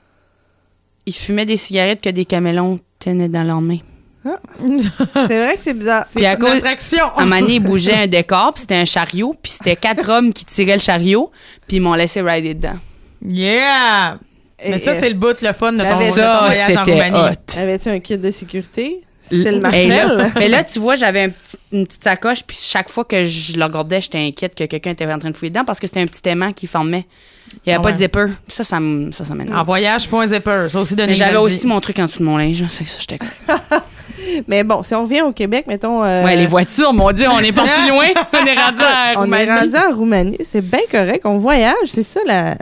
il 1.06 1.14
fumait 1.14 1.46
des 1.46 1.56
cigarettes 1.56 2.00
que 2.00 2.10
des 2.10 2.24
caméléons 2.24 2.78
tenaient 2.98 3.28
dans 3.28 3.44
leurs 3.44 3.60
mains. 3.60 3.78
C'est 4.24 5.44
vrai 5.44 5.56
que 5.56 5.62
c'est 5.62 5.74
bizarre. 5.74 6.04
C'est 6.06 6.14
Puis 6.20 6.26
à 6.26 6.34
une 6.34 6.38
cause- 6.38 6.50
attraction. 6.52 7.04
À 7.16 7.22
un 7.22 7.24
moment 7.24 7.40
donné, 7.40 7.54
il 7.56 7.60
bougeait 7.62 7.94
un 8.04 8.06
décor, 8.06 8.52
puis 8.54 8.60
c'était 8.60 8.76
un 8.76 8.84
chariot, 8.84 9.34
puis 9.42 9.50
c'était 9.50 9.74
quatre 9.74 10.08
hommes 10.10 10.32
qui 10.32 10.44
tiraient 10.44 10.74
le 10.74 10.78
chariot, 10.80 11.32
puis 11.66 11.78
ils 11.78 11.80
m'ont 11.80 11.94
laissé 11.94 12.20
rider 12.22 12.54
dedans. 12.54 12.78
Yeah! 13.26 14.20
Mais 14.68 14.76
Et- 14.76 14.78
ça, 14.78 14.94
c'est 14.94 15.08
le 15.08 15.14
bout, 15.16 15.36
le 15.40 15.52
fun 15.52 15.72
de 15.72 15.78
ton, 15.78 15.84
de 15.84 16.12
voyage 16.12 16.76
en 16.76 16.84
Roumanie? 16.84 17.36
Avais-tu 17.56 17.88
un 17.88 17.98
kit 18.00 18.18
de 18.18 18.30
sécurité? 18.30 19.00
L- 19.30 19.40
Style 19.40 19.60
Hey, 19.72 19.88
Marcel? 19.88 20.16
là, 20.18 20.28
mais 20.36 20.48
là, 20.48 20.64
tu 20.64 20.80
vois, 20.80 20.96
j'avais 20.96 21.22
un 21.22 21.28
petit- 21.28 21.56
une 21.72 21.86
petite 21.86 22.02
sacoche, 22.02 22.42
puis 22.44 22.56
chaque 22.60 22.88
fois 22.88 23.04
que 23.04 23.24
je 23.24 23.56
le 23.56 23.64
regardais, 23.64 24.00
j'étais 24.00 24.18
inquiète 24.18 24.54
que 24.56 24.64
quelqu'un 24.64 24.90
était 24.90 25.06
en 25.06 25.18
train 25.20 25.30
de 25.30 25.36
fouiller 25.36 25.50
dedans 25.50 25.64
parce 25.64 25.78
que 25.78 25.86
c'était 25.86 26.00
un 26.00 26.06
petit 26.06 26.28
aimant 26.28 26.52
qui 26.52 26.66
formait. 26.66 27.06
Il 27.52 27.68
n'y 27.68 27.72
avait 27.72 27.78
Ah 27.80 27.82
pas 27.82 27.92
de 27.92 27.98
zipper. 27.98 28.26
Ça, 28.48 28.64
ça, 28.64 28.78
ça, 29.12 29.24
ça 29.24 29.34
m'énerve. 29.36 29.56
En 29.58 29.62
voyage, 29.62 30.08
faut 30.08 30.18
un 30.18 30.26
zipper. 30.26 30.66
Ça 30.70 30.80
aussi, 30.80 30.96
Mais 30.96 31.14
j'avais 31.14 31.36
aussi 31.36 31.66
mon 31.68 31.80
truc 31.80 31.98
en 32.00 32.06
dessous 32.06 32.18
de 32.18 32.24
mon 32.24 32.36
linge. 32.36 32.64
C'est 32.68 32.82
que 32.84 32.90
ça, 32.90 32.98
j'étais 33.00 33.18
Mais 34.48 34.64
bon, 34.64 34.82
si 34.82 34.94
on 34.94 35.02
revient 35.02 35.22
au 35.22 35.32
Québec, 35.32 35.66
mettons. 35.68 36.02
euh, 36.04 36.22
Ouais, 36.24 36.36
les 36.36 36.46
voitures, 36.46 36.92
mon 36.92 37.10
Dieu, 37.12 37.26
on 37.30 37.38
est 37.40 37.52
parti 37.52 37.70
loin. 37.88 38.08
On 38.32 38.46
est 38.46 38.54
rendu 38.60 38.80
à 38.80 39.12
On 39.18 39.32
est 39.32 39.44
rendu 39.52 39.76
en 39.76 39.94
Roumanie. 39.96 40.38
C'est 40.44 40.62
bien 40.62 40.80
correct. 40.90 41.22
On 41.26 41.38
voyage. 41.38 41.74
C'est 41.86 42.02
ça, 42.02 42.20
la. 42.26 42.56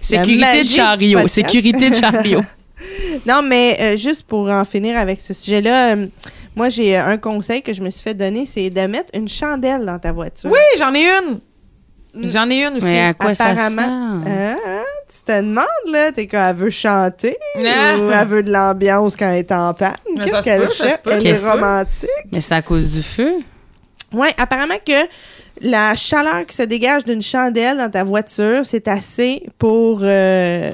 Sécurité 0.00 0.62
de 0.62 0.68
chariot. 0.68 1.28
Sécurité 1.28 1.90
de 1.90 1.94
chariot. 1.94 2.42
Non, 3.26 3.42
mais 3.42 3.76
euh, 3.80 3.96
juste 3.96 4.22
pour 4.24 4.48
en 4.48 4.64
finir 4.64 4.98
avec 4.98 5.20
ce 5.20 5.34
sujet-là, 5.34 5.94
euh, 5.94 6.06
moi, 6.56 6.68
j'ai 6.70 6.96
euh, 6.96 7.04
un 7.06 7.18
conseil 7.18 7.62
que 7.62 7.72
je 7.72 7.82
me 7.82 7.90
suis 7.90 8.02
fait 8.02 8.14
donner, 8.14 8.46
c'est 8.46 8.70
de 8.70 8.80
mettre 8.86 9.10
une 9.14 9.28
chandelle 9.28 9.84
dans 9.84 9.98
ta 9.98 10.12
voiture. 10.12 10.50
Oui, 10.50 10.58
j'en 10.78 10.94
ai 10.94 11.04
une. 11.06 11.40
J'en 12.30 12.48
ai 12.50 12.64
une 12.64 12.76
aussi. 12.78 12.86
Mais 12.86 13.00
à 13.02 13.14
quoi 13.14 13.34
ça 13.34 13.46
Apparemment. 13.48 14.24
sert? 14.24 14.56
Hein? 14.66 14.82
Tu 15.08 15.24
te 15.24 15.40
demandes, 15.40 15.66
là, 15.92 16.10
t'es 16.12 16.26
quand 16.26 16.48
elle 16.48 16.56
veut 16.56 16.70
chanter 16.70 17.36
Ah. 17.64 17.98
ou 17.98 18.10
elle 18.10 18.26
veut 18.28 18.42
de 18.42 18.50
l'ambiance 18.50 19.14
quand 19.16 19.28
elle 19.30 19.40
est 19.40 19.52
en 19.52 19.74
panne? 19.74 19.94
Qu'est-ce 20.16 20.30
ça 20.36 20.42
qu'elle 20.42 20.72
ça 20.72 20.84
cherche? 20.88 21.00
Elle 21.10 21.26
est 21.26 21.50
romantique. 21.50 22.08
Mais 22.32 22.40
c'est 22.40 22.54
à 22.54 22.62
cause 22.62 22.90
du 22.90 23.02
feu? 23.02 23.32
Ouais, 24.12 24.34
apparemment 24.38 24.74
que 24.84 24.92
la 25.60 25.94
chaleur 25.94 26.46
qui 26.46 26.54
se 26.56 26.62
dégage 26.62 27.04
d'une 27.04 27.22
chandelle 27.22 27.76
dans 27.78 27.90
ta 27.90 28.04
voiture, 28.04 28.60
c'est 28.64 28.88
assez 28.88 29.42
pour 29.58 30.00
euh, 30.02 30.70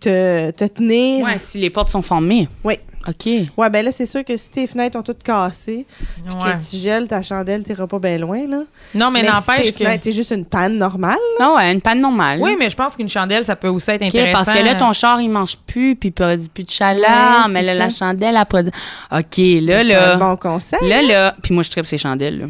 te, 0.00 0.50
te 0.50 0.64
tenir. 0.64 1.24
Ouais, 1.24 1.38
si 1.38 1.58
les 1.58 1.70
portes 1.70 1.88
sont 1.88 2.02
formées. 2.02 2.48
Oui. 2.64 2.74
OK. 3.08 3.26
Ouais, 3.56 3.70
ben 3.70 3.84
là, 3.84 3.92
c'est 3.92 4.04
sûr 4.04 4.24
que 4.24 4.36
si 4.36 4.50
tes 4.50 4.66
fenêtres 4.66 4.98
ont 4.98 5.02
toutes 5.02 5.22
cassé, 5.22 5.86
puis 6.24 6.34
Ouais. 6.34 6.54
que 6.58 6.70
tu 6.70 6.76
gèles 6.76 7.06
ta 7.06 7.22
chandelle, 7.22 7.62
t'iras 7.62 7.86
pas 7.86 8.00
bien 8.00 8.18
loin, 8.18 8.48
là. 8.48 8.62
Non, 8.96 9.12
mais, 9.12 9.22
n'empêche 9.22 9.66
tes 9.66 9.72
que. 9.72 9.78
fenêtres, 9.84 10.02
c'est 10.02 10.10
juste 10.12 10.32
une 10.32 10.44
panne 10.44 10.76
normale. 10.76 11.14
Non, 11.38 11.54
ouais, 11.54 11.72
une 11.72 11.80
panne 11.80 12.00
normale. 12.00 12.40
Oui, 12.42 12.56
mais 12.58 12.68
je 12.68 12.74
pense 12.74 12.96
qu'une 12.96 13.08
chandelle, 13.08 13.44
ça 13.44 13.54
peut 13.54 13.68
aussi 13.68 13.92
être 13.92 14.02
OK, 14.02 14.08
intéressant. 14.08 14.44
parce 14.44 14.58
que 14.58 14.64
là, 14.64 14.74
ton 14.74 14.92
char, 14.92 15.20
il 15.20 15.28
mange 15.30 15.56
plus, 15.56 15.94
puis 15.94 16.08
il 16.08 16.12
produit 16.12 16.48
plus 16.48 16.64
de 16.64 16.70
chaleur, 16.70 17.44
Ouais, 17.46 17.52
mais 17.52 17.60
c'est 17.60 17.66
là, 17.66 17.74
la 17.74 17.90
chandelle, 17.90 18.36
elle 18.36 18.44
produit... 18.46 18.72
OK, 19.12 19.36
là, 19.38 19.82
C'est 19.82 19.84
là... 19.84 20.14
un 20.14 20.18
bon 20.18 20.36
conseil. 20.36 20.88
Là, 20.88 21.00
là... 21.02 21.36
Puis 21.40 21.54
moi, 21.54 21.62
je 21.62 21.70
tripe 21.70 21.86
ces 21.86 21.98
chandelles, 21.98 22.40
là. 22.40 22.46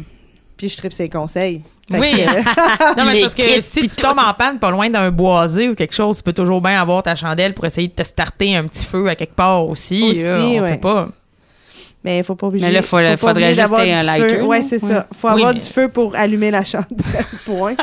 Puis 0.57 0.69
je 0.69 0.77
tripe 0.77 0.91
ses 0.93 1.07
conseils. 1.07 1.61
Fait 1.89 1.99
Oui. 1.99 2.11
que, 2.11 2.19
euh, 2.19 2.95
non, 2.97 3.05
mais 3.05 3.21
parce 3.21 3.35
que 3.35 3.61
si 3.61 3.87
tu 3.87 3.95
tombes 3.95 4.19
en 4.19 4.33
panne 4.33 4.59
pas 4.59 4.71
loin 4.71 4.89
d'un 4.89 5.09
boisé 5.09 5.69
ou 5.69 5.75
quelque 5.75 5.93
chose, 5.95 6.17
tu 6.17 6.23
peux 6.23 6.33
toujours 6.33 6.59
bien 6.61 6.81
avoir 6.81 7.01
ta 7.03 7.15
chandelle 7.15 7.53
pour 7.53 7.63
essayer 7.65 7.87
de 7.87 7.93
te 7.93 8.03
starter 8.03 8.55
un 8.57 8.65
petit 8.65 8.85
feu 8.85 9.07
à 9.07 9.15
quelque 9.15 9.35
part 9.35 9.65
aussi. 9.65 10.03
Aussi, 10.03 10.21
on 10.25 10.61
ouais. 10.63 10.71
sait 10.71 10.77
pas. 10.79 11.07
Mais 12.07 12.19
il 12.19 12.23
faut 12.23 12.35
pas 12.35 12.47
obliger. 12.47 12.65
Mais 12.67 12.71
là, 12.71 12.81
faut- 12.81 12.95
pas 12.95 13.17
faudrait 13.17 13.49
oublier 13.51 13.53
juste 13.53 13.73
un 13.73 13.83
du 14.01 14.05
lighter, 14.05 14.37
feu. 14.37 14.43
Ouais, 14.43 14.59
là. 14.59 14.63
c'est 14.69 14.81
Ouais. 14.83 14.89
ça. 14.93 15.07
Faut 15.13 15.27
Oui, 15.27 15.33
avoir 15.33 15.53
mais- 15.53 15.59
du 15.59 15.65
feu 15.65 15.89
pour 15.89 16.15
allumer 16.15 16.51
la 16.51 16.63
chandelle. 16.63 16.87
Point. 17.45 17.75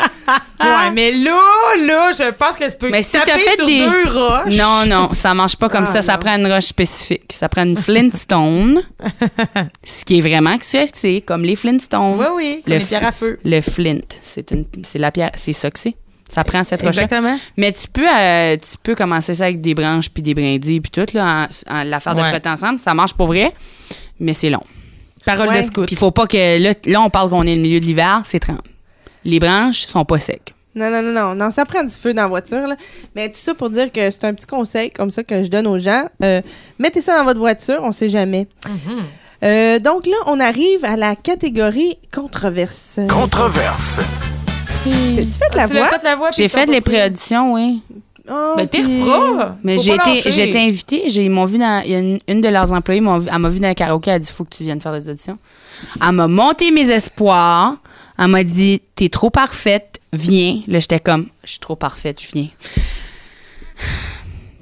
Ouais, 0.60 0.90
mais 0.94 1.10
là, 1.12 1.38
là, 1.86 2.10
je 2.18 2.30
pense 2.32 2.56
que 2.56 2.70
tu 2.70 2.76
peux 2.78 2.88
Mais 2.90 3.02
si 3.02 3.12
taper 3.12 3.32
t'as 3.32 3.38
fait 3.38 3.56
sur 3.56 3.66
des- 3.66 3.80
deux 3.80 4.10
roches. 4.10 4.54
Non, 4.56 4.86
non, 4.86 5.12
ça 5.12 5.34
marche 5.34 5.56
pas 5.56 5.68
comme 5.68 5.84
Ah, 5.84 5.92
ça. 5.92 6.00
Ça 6.00 6.16
prend 6.16 6.36
une 6.38 6.50
roche 6.50 6.64
spécifique. 6.64 7.30
Ça 7.34 7.50
prend 7.50 7.64
une 7.64 7.76
flintstone, 7.76 8.80
ce 9.84 10.04
qui 10.06 10.18
est 10.18 10.20
vraiment 10.22 10.56
que 10.56 10.64
c'est, 10.64 10.86
c'est 10.94 11.20
comme 11.20 11.42
les 11.42 11.56
flintstones. 11.56 12.18
Oui, 12.18 12.26
oui, 12.34 12.62
comme 12.64 12.72
Le 12.72 12.78
les 12.78 12.84
pierres 12.86 13.06
à 13.06 13.12
feu. 13.12 13.38
Le 13.44 13.60
flint, 13.60 14.00
c'est 14.22 14.50
une, 14.52 14.64
c'est 14.84 14.98
la 14.98 15.10
pierre, 15.12 15.32
c'est 15.36 15.52
ça 15.52 15.70
que 15.70 15.78
c'est. 15.78 15.94
Ça 16.26 16.42
prend 16.42 16.64
cette 16.64 16.80
roche 16.80 16.96
Exactement. 16.96 17.38
Mais 17.58 17.70
tu 17.72 17.86
peux, 17.92 18.08
euh, 18.08 18.56
tu 18.56 18.78
peux 18.82 18.94
commencer 18.94 19.34
ça 19.34 19.44
avec 19.44 19.60
des 19.60 19.74
branches 19.74 20.08
puis 20.08 20.22
des 20.22 20.32
brindilles 20.32 20.80
puis 20.80 20.90
tout 20.90 21.06
là, 21.14 21.46
en, 21.68 21.74
en- 21.80 21.84
l'affaire 21.84 22.14
de 22.14 22.22
Ouais. 22.22 22.30
frotter 22.30 22.48
ensemble. 22.48 22.78
Ça 22.78 22.94
marche 22.94 23.12
pour 23.12 23.26
vrai, 23.26 23.52
mais 24.20 24.34
c'est 24.34 24.50
long. 24.50 24.62
Parole 25.24 25.48
Ouais. 25.48 25.60
de 25.60 25.66
scout. 25.66 25.86
Puis 25.86 25.94
il 25.94 25.98
faut 25.98 26.10
pas 26.10 26.26
que 26.26 26.62
là, 26.62 26.72
là, 26.86 27.00
on 27.00 27.10
parle 27.10 27.30
qu'on 27.30 27.46
est 27.46 27.54
au 27.54 27.60
milieu 27.60 27.80
de 27.80 27.84
l'hiver, 27.86 28.22
c'est 28.24 28.40
30. 28.40 28.58
Les 29.24 29.38
branches 29.38 29.86
sont 29.86 30.04
pas 30.04 30.18
secs. 30.18 30.52
Non, 30.74 30.90
non, 30.90 31.02
non, 31.02 31.12
non. 31.12 31.34
Non, 31.34 31.50
ça 31.50 31.64
prend 31.64 31.82
du 31.84 31.94
feu 31.94 32.12
dans 32.12 32.22
la 32.22 32.28
voiture. 32.28 32.66
Là. 32.66 32.76
Mais 33.14 33.28
tout 33.28 33.38
ça 33.38 33.54
pour 33.54 33.70
dire 33.70 33.90
que 33.92 34.10
c'est 34.10 34.24
un 34.24 34.34
petit 34.34 34.46
conseil 34.46 34.90
comme 34.90 35.08
ça 35.10 35.22
que 35.22 35.42
je 35.42 35.48
donne 35.48 35.66
aux 35.66 35.78
gens. 35.78 36.08
Euh, 36.22 36.42
mettez 36.78 37.00
ça 37.00 37.16
dans 37.16 37.24
votre 37.24 37.38
voiture, 37.38 37.78
on 37.82 37.92
sait 37.92 38.08
jamais. 38.08 38.48
Mhm. 38.68 39.02
Euh, 39.44 39.78
donc 39.78 40.06
là, 40.06 40.16
on 40.26 40.40
arrive 40.40 40.84
à 40.84 40.96
la 40.96 41.16
catégorie 41.16 41.96
controverse. 42.12 42.98
Controverse. 43.08 44.00
Tu 44.84 44.90
fais 44.90 45.48
de 45.50 45.56
la 45.56 45.66
voix? 45.66 45.86
fait 45.88 46.02
la 46.02 46.16
voix. 46.16 46.30
J'ai 46.32 46.48
fait 46.48 46.66
les 46.66 46.80
préauditions, 46.80 47.54
oui. 47.54 47.80
Oh, 48.30 48.54
Ben, 48.56 48.66
t'es 48.66 48.82
puis-. 48.82 49.02
Mais 49.64 49.76
j'ai 49.78 49.94
été, 49.94 50.48
été 50.48 50.58
invitée, 50.58 51.10
j'ai, 51.10 51.26
ils 51.26 51.30
m'ont 51.30 51.44
vu 51.44 51.58
dans, 51.58 51.82
une, 51.86 52.18
une 52.26 52.40
de 52.40 52.48
leurs 52.48 52.72
employés, 52.72 53.02
m'ont 53.02 53.18
vu- 53.18 53.28
elle 53.30 53.38
m'a 53.38 53.48
vu 53.50 53.60
dans 53.60 53.68
un 53.68 53.74
karaoké, 53.74 54.10
elle 54.10 54.16
a 54.16 54.18
dit, 54.18 54.30
faut 54.30 54.44
que 54.44 54.56
tu 54.56 54.64
viennes 54.64 54.80
faire 54.80 54.92
des 54.94 55.08
auditions. 55.08 55.36
Elle 56.02 56.12
m'a 56.12 56.26
monté 56.26 56.70
mes 56.70 56.90
espoirs. 56.90 57.76
Elle 58.18 58.28
m'a 58.28 58.44
dit, 58.44 58.80
t'es 58.94 59.08
trop 59.08 59.28
parfaite, 59.28 60.00
viens. 60.12 60.62
Là, 60.68 60.78
j'étais 60.78 61.00
comme, 61.00 61.26
je 61.42 61.50
suis 61.50 61.58
trop 61.58 61.74
parfaite, 61.76 62.22
je 62.22 62.30
viens. 62.32 62.48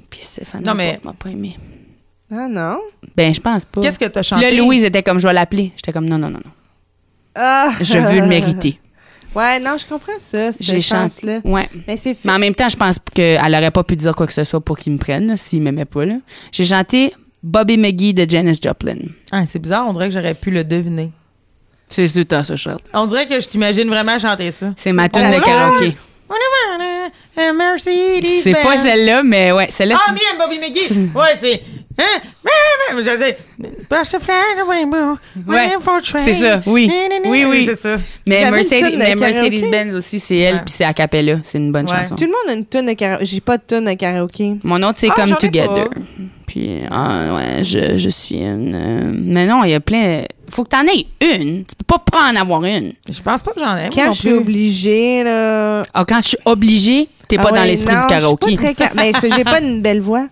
Puis 0.09 0.19
Stéphane 0.21 0.61
Non, 0.63 0.71
m'a 0.73 0.83
mais- 0.83 0.97
pas- 0.97 1.09
m'a 1.09 1.13
pas 1.13 1.29
aimé. 1.29 1.57
Ah 2.31 2.47
non? 2.49 2.79
Ben, 3.15 3.33
je 3.33 3.39
pense 3.39 3.65
pas. 3.65 3.81
Qu'est-ce 3.81 3.99
que 3.99 4.05
t'as 4.05 4.21
Puis 4.21 4.29
chanté? 4.29 4.49
là, 4.51 4.57
Louise 4.57 4.83
était 4.83 5.03
comme, 5.03 5.19
je 5.19 5.27
vais 5.27 5.33
l'appeler. 5.33 5.71
J'étais 5.75 5.91
comme, 5.91 6.05
non, 6.09 6.17
non, 6.17 6.29
non, 6.29 6.39
non. 6.43 6.51
Ah! 7.35 7.71
Je 7.79 7.97
veux 7.97 8.21
le 8.21 8.27
mériter. 8.27 8.79
Ouais, 9.35 9.59
non, 9.59 9.77
je 9.77 9.85
comprends 9.85 10.11
ça, 10.19 10.51
cette 10.51 10.61
J'ai 10.63 10.79
chanté. 10.81 11.03
chance-là. 11.09 11.39
Ouais. 11.43 11.67
Mais 11.87 11.97
c'est. 11.97 12.15
Mais 12.25 12.31
en 12.33 12.39
même 12.39 12.53
temps, 12.55 12.69
je 12.69 12.77
pense 12.77 12.97
qu'elle 13.13 13.39
aurait 13.55 13.71
pas 13.71 13.83
pu 13.83 13.95
dire 13.95 14.15
quoi 14.15 14.27
que 14.27 14.33
ce 14.33 14.43
soit 14.43 14.61
pour 14.61 14.77
qu'il 14.77 14.93
me 14.93 14.97
prenne, 14.97 15.27
là, 15.27 15.37
s'il 15.37 15.61
m'aimait 15.61 15.85
pas. 15.85 16.05
là. 16.05 16.15
J'ai 16.51 16.65
chanté 16.65 17.13
Bobby 17.41 17.77
McGee 17.77 18.13
de 18.13 18.29
Janis 18.29 18.59
Joplin. 18.63 18.97
Ah, 19.31 19.45
c'est 19.45 19.59
bizarre, 19.59 19.85
on 19.87 19.93
dirait 19.93 20.07
que 20.09 20.13
j'aurais 20.13 20.35
pu 20.35 20.51
le 20.51 20.63
deviner. 20.63 21.11
C'est 21.87 22.15
le 22.15 22.25
temps 22.25 22.43
ça, 22.43 22.55
Charles. 22.55 22.79
On 22.93 23.05
dirait 23.07 23.27
que 23.27 23.39
je 23.39 23.47
t'imagine 23.47 23.87
vraiment 23.87 24.17
chanter 24.19 24.51
ça. 24.51 24.73
C'est 24.77 24.93
ma 24.93 25.09
tune 25.09 25.29
de 25.29 25.39
karaoké. 25.39 25.95
C'est 27.35 28.53
pas 28.63 28.77
celle-là, 28.77 29.23
mais 29.23 29.51
ouais, 29.51 29.67
celle-là. 29.69 29.97
Ah, 30.07 30.11
bien, 30.13 30.37
Bobby 30.45 30.59
McGee. 30.59 31.09
Ouais, 31.15 31.35
c'est. 31.35 31.61
Hein? 31.97 32.03
Ouais, 32.43 32.51
waiting 35.47 35.79
for 35.81 36.01
train. 36.01 36.19
c'est 36.19 36.33
ça, 36.33 36.61
oui. 36.65 36.91
Oui, 37.25 37.45
oui. 37.45 37.65
C'est 37.65 37.75
ça. 37.75 37.97
Mais 38.25 38.49
Mercedes, 38.49 38.95
mais 38.97 39.15
karaoké? 39.15 39.15
Mercedes-Benz 39.19 39.95
aussi, 39.95 40.19
c'est 40.19 40.37
elle, 40.37 40.55
Ouais. 40.55 40.61
puis 40.65 40.73
c'est 40.73 40.83
a 40.85 40.93
cappella. 40.93 41.37
C'est 41.43 41.57
une 41.59 41.71
bonne 41.71 41.85
Ouais. 41.89 41.97
chanson. 41.99 42.15
Tout 42.15 42.23
le 42.25 42.29
monde 42.31 42.49
a 42.49 42.53
une 42.53 42.65
tonne 42.65 42.87
de 42.87 42.93
karaoké. 42.93 43.25
J'ai 43.25 43.41
pas 43.41 43.57
de 43.57 43.63
tonne 43.63 43.85
de 43.85 43.93
karaoké. 43.93 44.55
Mon 44.63 44.81
autre, 44.83 44.95
c'est 44.97 45.09
Ah, 45.11 45.15
Come 45.15 45.37
Together. 45.37 45.87
Puis, 46.47 46.81
ah, 46.91 47.35
ouais, 47.35 47.63
je, 47.63 47.97
je 47.97 48.09
suis 48.09 48.37
une. 48.37 48.73
euh, 48.75 49.11
mais 49.13 49.47
non, 49.47 49.63
il 49.63 49.71
y 49.71 49.73
a 49.73 49.79
plein. 49.79 50.23
Faut 50.49 50.63
que 50.63 50.69
t'en 50.69 50.83
aies 50.85 51.05
une. 51.21 51.63
Tu 51.63 51.75
peux 51.77 51.85
pas 51.87 51.99
pas 51.99 52.31
en 52.31 52.35
avoir 52.35 52.63
une. 52.63 52.93
Je 53.09 53.21
pense 53.21 53.41
pas 53.41 53.51
que 53.53 53.59
j'en 53.59 53.75
ai. 53.77 53.89
Quand 53.93 54.11
je 54.11 54.19
suis 54.19 54.33
obligée, 54.33 55.23
là. 55.23 55.83
Ah, 55.93 56.03
quand 56.07 56.19
je 56.21 56.29
suis 56.29 56.37
obligée, 56.45 57.07
t'es 57.27 57.37
Ah 57.39 57.43
pas 57.43 57.51
dans 57.51 57.63
l'esprit 57.63 57.95
du 57.95 58.05
karaoké. 58.07 58.57
Mais 58.95 59.11
j'ai 59.35 59.43
pas 59.43 59.59
une 59.61 59.81
belle 59.81 60.01
voix 60.01 60.27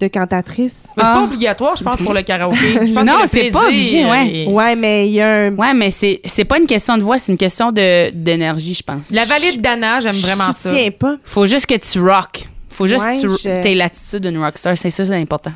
de 0.00 0.08
cantatrice. 0.08 0.82
Mais 0.96 1.02
c'est 1.02 1.08
Ah. 1.10 1.14
pas 1.14 1.22
obligatoire, 1.24 1.76
je 1.76 1.84
pense, 1.84 2.00
pour 2.00 2.14
le 2.14 2.22
karaoké. 2.22 2.58
Je 2.86 2.92
pense 2.94 3.04
Non, 3.04 3.16
que 3.18 3.22
le 3.22 3.28
c'est 3.28 3.50
pas 3.50 3.64
obligé, 3.66 4.04
ouais. 4.04 4.46
Ouais, 4.48 4.74
mais 4.76 5.06
il 5.08 5.12
y 5.12 5.20
a 5.20 5.28
un. 5.46 5.54
Ouais, 5.54 5.74
mais 5.74 5.90
c'est 5.90 6.20
c'est 6.24 6.44
pas 6.44 6.58
une 6.58 6.66
question 6.66 6.96
de 6.96 7.02
voix, 7.02 7.18
c'est 7.18 7.32
une 7.32 7.38
question 7.38 7.70
de 7.72 8.10
d'énergie, 8.12 8.74
je 8.74 8.82
pense. 8.82 9.10
La 9.10 9.24
vallée 9.24 9.52
de 9.56 9.60
Dana, 9.60 10.00
j'aime 10.00 10.16
vraiment 10.16 10.48
je 10.48 10.52
ça. 10.54 10.70
soutiens 10.70 10.90
pas. 10.90 11.16
Faut 11.22 11.46
juste 11.46 11.66
que 11.66 11.74
tu 11.76 12.00
rock. 12.00 12.46
Faut 12.68 12.86
juste 12.86 13.04
Ouais, 13.04 13.20
que 13.20 13.36
tu 13.36 13.42
je- 13.42 13.48
aies 13.48 13.74
l'attitude 13.74 14.26
d'une 14.26 14.38
rockstar. 14.38 14.76
C'est 14.78 14.90
ça, 14.90 15.04
c'est 15.04 15.16
important. 15.16 15.52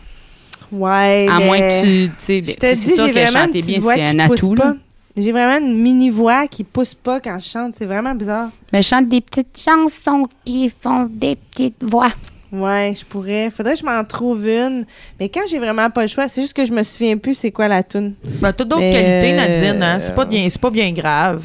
Ouais. 0.72 1.26
À 1.30 1.38
mais 1.38 1.44
moins 1.46 1.58
que 1.58 1.82
tu. 1.82 2.08
tu 2.10 2.14
sais, 2.18 2.42
Je 2.42 2.52
te 2.54 2.66
c'est 2.66 2.74
dis, 2.74 2.94
sûr 2.94 3.06
j'ai 3.06 3.12
que 3.12 3.18
vraiment 3.18 3.44
une 3.46 3.52
chanter 3.52 3.62
bien, 3.62 3.78
voix 3.78 3.94
c'est 3.94 4.04
qui 4.04 4.10
un 4.10 4.18
atout. 4.18 4.54
pas. 4.54 4.64
Là. 4.64 4.74
J'ai 5.16 5.30
vraiment 5.30 5.64
une 5.64 5.78
mini 5.80 6.10
voix 6.10 6.48
qui 6.48 6.64
pousse 6.64 6.94
pas 6.94 7.20
quand 7.20 7.38
je 7.38 7.48
chante. 7.48 7.74
C'est 7.78 7.84
vraiment 7.86 8.14
bizarre. 8.16 8.48
Mais 8.72 8.82
je 8.82 8.88
chante 8.88 9.08
des 9.08 9.20
petites 9.20 9.56
chansons 9.56 10.24
qui 10.44 10.68
font 10.68 11.08
des 11.08 11.36
petites 11.36 11.84
voix. 11.84 12.10
Ouais, 12.54 12.94
je 12.96 13.04
pourrais. 13.04 13.50
Faudrait 13.50 13.74
que 13.74 13.80
je 13.80 13.84
m'en 13.84 14.04
trouve 14.04 14.46
une. 14.48 14.84
Mais 15.18 15.28
quand 15.28 15.40
j'ai 15.50 15.58
vraiment 15.58 15.90
pas 15.90 16.02
le 16.02 16.08
choix, 16.08 16.28
c'est 16.28 16.40
juste 16.42 16.54
que 16.54 16.64
je 16.64 16.72
me 16.72 16.82
souviens 16.82 17.16
plus 17.16 17.34
c'est 17.34 17.50
quoi 17.50 17.66
la 17.68 17.82
tune. 17.82 18.14
Ben, 18.40 18.52
t'as 18.52 18.64
d'autres 18.64 18.80
Mais, 18.80 18.90
qualités, 18.92 19.32
euh, 19.32 19.36
Nadine. 19.36 19.82
Hein? 19.82 19.98
C'est 20.00 20.14
pas, 20.14 20.24
bien- 20.24 20.46
c'est 20.48 20.60
pas 20.60 20.70
bien 20.70 20.92
grave. 20.92 21.42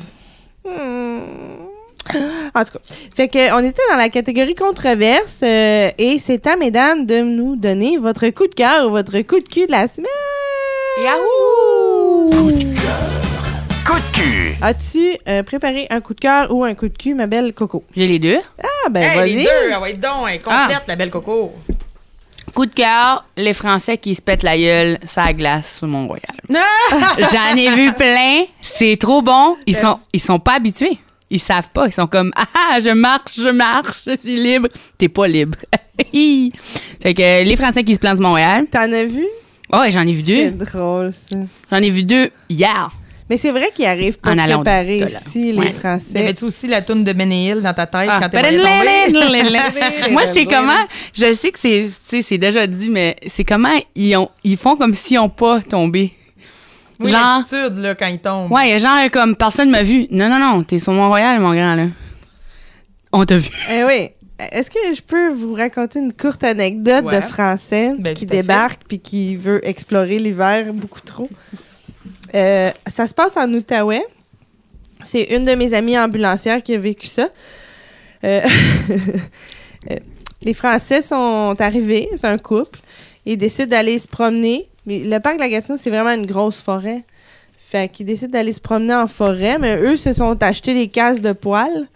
Hmm. 0.66 1.20
En 2.56 2.64
tout 2.64 2.72
cas, 2.74 2.80
fait 3.16 3.28
que 3.28 3.54
on 3.54 3.64
était 3.64 3.82
dans 3.92 3.98
la 3.98 4.10
catégorie 4.10 4.56
controverse 4.56 5.42
euh, 5.44 5.90
et 5.98 6.18
c'est 6.20 6.46
à 6.48 6.56
mesdames 6.56 7.06
de 7.06 7.22
nous 7.22 7.56
donner 7.56 7.98
votre 7.98 8.28
coup 8.30 8.48
de 8.48 8.56
cœur 8.56 8.88
ou 8.88 8.92
votre 8.92 9.20
coup 9.22 9.40
de 9.40 9.48
cul 9.48 9.68
de 9.68 9.72
la 9.72 9.88
semaine. 9.88 10.08
Yahoo! 11.04 12.69
Coup 13.90 13.96
de 13.96 14.12
cul. 14.18 14.56
As-tu 14.62 15.18
euh, 15.28 15.42
préparé 15.42 15.88
un 15.90 16.00
coup 16.00 16.14
de 16.14 16.20
cœur 16.20 16.54
ou 16.54 16.64
un 16.64 16.76
coup 16.76 16.88
de 16.88 16.96
cul, 16.96 17.16
ma 17.16 17.26
belle 17.26 17.54
Coco? 17.54 17.84
J'ai 17.96 18.06
les 18.06 18.20
deux. 18.20 18.38
Ah 18.62 18.90
ben 18.92 19.02
Hey, 19.02 19.10
les 19.34 19.36
vas-y. 19.36 19.44
deux, 19.46 19.72
elle 19.74 19.80
va 19.80 19.90
être 19.90 20.00
donc, 20.00 20.12
elle 20.28 20.36
est 20.36 20.40
complète, 20.40 20.78
Ah. 20.78 20.84
la 20.88 20.96
belle 20.96 21.10
coco. 21.10 21.56
Coup 22.54 22.66
de 22.68 22.74
cœur, 22.74 23.26
les 23.36 23.54
Français 23.54 23.98
qui 23.98 24.14
se 24.14 24.22
pètent 24.22 24.44
la 24.44 24.58
gueule, 24.58 25.00
ça 25.04 25.34
glace 25.34 25.78
sur 25.80 25.88
Mont-Royal. 25.88 26.36
Ah! 26.54 27.16
J'en 27.32 27.56
ai 27.58 27.70
vu 27.72 27.92
plein. 27.94 28.44
C'est 28.62 28.98
trop 29.00 29.22
bon. 29.24 29.56
Ils 29.66 29.76
sont, 29.76 30.00
ils 30.14 30.22
sont 30.22 30.40
pas 30.40 30.56
habitués. 30.58 30.98
Ils 31.32 31.40
savent 31.40 31.70
pas. 31.70 31.88
Ils 31.88 31.94
sont 31.94 32.08
comme, 32.08 32.32
ah, 32.36 32.80
je 32.80 32.90
marche, 32.90 33.36
je 33.38 33.50
marche, 33.50 34.02
je 34.06 34.16
suis 34.18 34.36
libre. 34.40 34.68
T'es 35.00 35.10
pas 35.10 35.28
libre. 35.28 35.58
fait 35.98 37.14
que 37.16 37.44
les 37.44 37.56
Français 37.56 37.84
qui 37.84 37.96
se 37.96 38.00
plantent 38.00 38.18
sur 38.18 38.28
Montréal. 38.28 38.66
T'en 38.72 38.92
as 38.92 39.04
vu? 39.06 39.26
Oh, 39.72 39.78
ouais, 39.78 39.92
j'en 39.92 40.02
ai 40.06 40.14
vu 40.14 40.24
C'est 40.26 40.52
deux. 40.52 40.66
drôle 40.66 41.12
ça. 41.12 41.36
J'en 41.72 41.78
ai 41.78 41.90
vu 41.90 42.04
deux 42.04 42.30
hier. 42.50 42.92
Mais 43.30 43.38
c'est 43.38 43.52
vrai 43.52 43.70
qu'ils 43.76 43.86
arrivent 43.86 44.18
pas 44.20 44.32
En 44.32 44.36
préparés 44.62 44.98
ici, 45.04 45.52
les 45.52 45.58
Ouais. 45.58 45.72
Français. 45.72 46.14
T'avais-tu 46.14 46.46
aussi 46.46 46.66
la 46.68 46.82
toune 46.82 47.04
de 47.04 47.14
Benny 47.14 47.54
dans 47.62 47.74
ta 47.74 47.86
tête 47.86 48.10
Ah. 48.10 48.20
quand 48.22 48.30
t'es? 48.30 48.58
Moi, 50.12 50.26
c'est 50.26 50.46
comment, 50.46 50.74
je 51.14 51.32
sais 51.34 51.52
que 51.52 51.60
c'est, 51.60 51.84
tu 51.86 51.92
sais, 52.04 52.22
c'est 52.24 52.38
déjà 52.40 52.66
dit, 52.66 52.90
mais 52.90 53.16
c'est 53.28 53.44
comment 53.44 53.70
ils 53.96 54.16
ont, 54.16 54.30
ils 54.44 54.58
font 54.58 54.76
comme 54.76 54.94
s'ils 54.96 55.20
ont 55.20 55.30
pas 55.30 55.60
tombé. 55.62 56.12
Oui, 57.00 57.12
Genre- 57.12 57.44
là, 57.78 57.96
quand 57.96 58.08
il 58.08 58.20
tombe. 58.20 58.52
Ouais, 58.52 58.68
il 58.68 58.72
y 58.72 58.74
a 58.74 58.78
genre 58.78 59.10
comme 59.12 59.36
personne 59.36 59.70
m'a 59.70 59.84
vu. 59.84 60.08
Non, 60.12 60.28
non, 60.28 60.38
non, 60.40 60.64
t'es 60.64 60.80
sur 60.80 60.92
Mont-Royal, 60.92 61.40
mon 61.40 61.54
grand, 61.54 61.76
là. 61.76 61.86
On 63.14 63.24
t'a 63.26 63.38
vu. 63.38 63.50
Eh 63.72 63.84
oui. 63.86 64.10
Est-ce 64.52 64.70
que 64.72 64.80
je 64.96 65.02
peux 65.02 65.30
vous 65.32 65.54
raconter 65.54 66.00
une 66.00 66.14
courte 66.14 66.44
anecdote 66.44 67.06
Ouais. 67.06 67.18
de 67.18 67.22
Français 67.22 67.92
Ben, 68.00 68.14
qui 68.14 68.26
débarque 68.26 68.82
puis 68.88 69.00
qui 69.00 69.36
veut 69.36 69.66
explorer 69.68 70.18
l'hiver 70.20 70.74
beaucoup 70.74 71.02
trop? 71.02 71.30
Euh, 72.36 72.72
ça 72.88 73.08
se 73.08 73.14
passe 73.14 73.38
en 73.38 73.52
Outaouais. 73.54 74.06
C'est 75.04 75.24
une 75.36 75.46
de 75.46 75.54
mes 75.56 75.74
amies 75.74 75.98
ambulancières 75.98 76.62
qui 76.62 76.76
a 76.76 76.78
vécu 76.78 77.08
ça. 77.08 77.30
Euh, 78.24 78.42
euh, 79.92 79.96
les 80.42 80.54
Français 80.54 81.02
sont 81.02 81.56
arrivés, 81.60 82.10
c'est 82.16 82.28
un 82.28 82.38
couple. 82.38 82.80
Ils 83.26 83.38
décident 83.38 83.68
d'aller 83.70 84.00
se 84.00 84.08
promener. 84.08 84.68
Mais 84.86 85.00
le 85.00 85.20
parc 85.20 85.36
de 85.36 85.42
la 85.42 85.50
Gatineau, 85.50 85.78
c'est 85.78 85.90
vraiment 85.90 86.12
une 86.12 86.26
grosse 86.26 86.62
forêt. 86.62 87.04
Fait 87.58 87.90
qu'ils 87.92 88.08
décident 88.08 88.32
d'aller 88.32 88.54
se 88.54 88.60
promener 88.62 88.96
en 88.96 89.08
forêt, 89.08 89.60
mais 89.60 89.78
eux 89.78 89.96
se 89.96 90.12
sont 90.14 90.42
achetés 90.42 90.74
des 90.74 90.88
cases 90.88 91.22
de 91.22 91.34
poils 91.34 91.88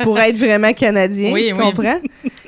pour 0.00 0.18
être 0.20 0.36
vraiment 0.36 0.72
canadiens, 0.74 1.32
Oui, 1.32 1.46
tu 1.48 1.54
oui. 1.54 1.60
comprends? 1.60 1.98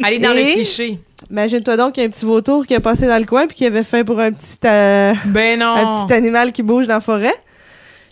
Allez 0.03 0.19
dans 0.19 0.33
Et- 0.35 0.45
le 0.45 0.53
cliché. 0.55 0.99
Imagine-toi 1.31 1.77
donc 1.77 1.95
qu'il 1.95 2.03
y 2.03 2.07
a 2.07 2.09
un 2.09 2.11
petit 2.11 2.25
vautour 2.25 2.67
qui 2.67 2.75
a 2.75 2.81
passé 2.81 3.07
dans 3.07 3.19
le 3.19 3.25
coin 3.25 3.47
puis 3.47 3.57
qui 3.57 3.67
avait 3.67 3.85
fait 3.85 4.05
pour 4.05 4.21
un 4.21 4.31
petit, 4.33 4.59
euh, 4.65 5.15
Ben 5.27 5.59
non. 5.59 5.75
un 5.77 6.05
petit 6.07 6.13
animal 6.15 6.53
qui 6.53 6.63
bouge 6.63 6.87
dans 6.87 6.95
la 6.95 7.01
forêt. 7.01 7.35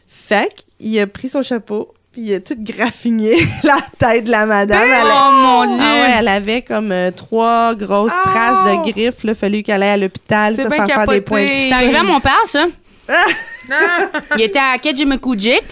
Fait 0.09 0.49
qu'il 0.79 0.99
a 1.01 1.07
pris 1.07 1.29
son 1.29 1.43
chapeau 1.43 1.93
puis 2.13 2.23
il 2.23 2.35
a 2.35 2.41
tout 2.41 2.55
graffiné 2.59 3.33
la 3.65 3.79
tête 3.99 4.25
de 4.25 4.31
la 4.31 4.47
madame. 4.47 4.83
Elle 4.87 4.93
a- 4.93 5.05
Oh 5.29 5.33
mon 5.33 5.67
Dieu! 5.67 5.85
Ah 5.85 5.95
ouais, 5.95 6.15
elle 6.19 6.29
avait 6.29 6.63
comme 6.63 6.93
euh, 6.93 7.11
trois 7.11 7.75
grosses 7.75 8.13
Oh! 8.17 8.29
traces 8.29 8.59
de 8.65 8.91
griffes. 8.93 9.17
Il 9.25 9.31
a 9.31 9.35
fallu 9.35 9.63
qu'elle 9.63 9.83
aille 9.83 9.91
à 9.91 9.97
l'hôpital, 9.97 10.55
se 10.55 10.63
faire 10.63 10.87
faire 10.87 11.07
des 11.09 11.21
points 11.21 11.45
de 11.45 11.51
C'est 11.51 11.73
arrivé 11.73 11.97
à 11.97 12.03
mon 12.05 12.21
père, 12.21 12.41
ça. 12.47 12.67
Ah! 13.09 14.21
Il 14.37 14.43
était 14.43 14.59
à 14.59 14.79
Kedjimekujik. 14.79 15.63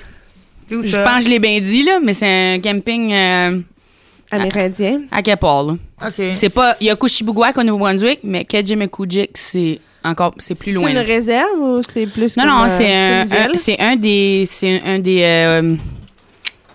Je 0.70 1.04
pense 1.04 1.18
que 1.18 1.24
je 1.24 1.28
l'ai 1.28 1.38
bien 1.38 1.60
dit, 1.60 1.82
là, 1.84 1.98
mais 2.02 2.12
c'est 2.12 2.54
un 2.54 2.60
camping 2.60 3.12
euh, 3.12 3.60
Amérindien. 4.36 5.02
à 5.10 5.22
Kepal. 5.22 5.66
là. 5.66 6.08
OK. 6.08 6.22
C'est 6.32 6.52
pas. 6.54 6.74
Il 6.80 6.86
y 6.86 6.90
a 6.90 6.96
Kushibugwak 6.96 7.56
au 7.58 7.62
Nouveau-Brunswick, 7.62 8.20
mais 8.24 8.44
Kedjimekujik, 8.44 9.30
c'est 9.36 9.80
encore, 10.04 10.34
c'est 10.38 10.58
plus 10.58 10.72
C'est 10.72 10.78
loin. 10.78 10.88
une 10.88 10.94
là. 10.96 11.02
réserve 11.02 11.58
ou 11.60 11.80
c'est 11.88 12.06
plus 12.06 12.36
Non, 12.36 12.44
non, 12.46 12.64
euh, 12.64 12.68
c'est 12.68 12.92
un, 12.92 13.22
une 13.22 13.28
ville? 13.28 13.38
un- 13.38 13.56
c'est 13.56 13.78
un 13.80 13.96
des, 13.96 14.44
c'est 14.46 14.82
un 14.84 14.98
des, 14.98 15.22
euh, 15.22 15.74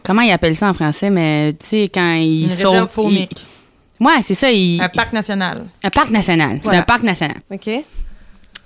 comment 0.04 0.22
ils 0.22 0.32
appellent 0.32 0.56
ça 0.56 0.70
en 0.70 0.74
français, 0.74 1.10
mais 1.10 1.54
tu 1.60 1.66
sais 1.68 1.90
quand 1.94 2.14
ils 2.16 2.44
Une 2.44 2.50
sauvent. 2.50 2.90
réserve 2.96 3.12
ils- 3.12 3.28
Ouais, 4.00 4.22
c'est 4.22 4.36
ça. 4.36 4.52
ils- 4.52 4.80
Un 4.82 4.90
parc 4.90 5.12
national. 5.12 5.66
un 5.84 5.90
parc 5.90 6.10
national. 6.12 6.58
C'est 6.58 6.64
Voilà. 6.66 6.80
un 6.80 6.84
parc 6.84 7.04
national. 7.04 7.38
OK. 7.52 7.70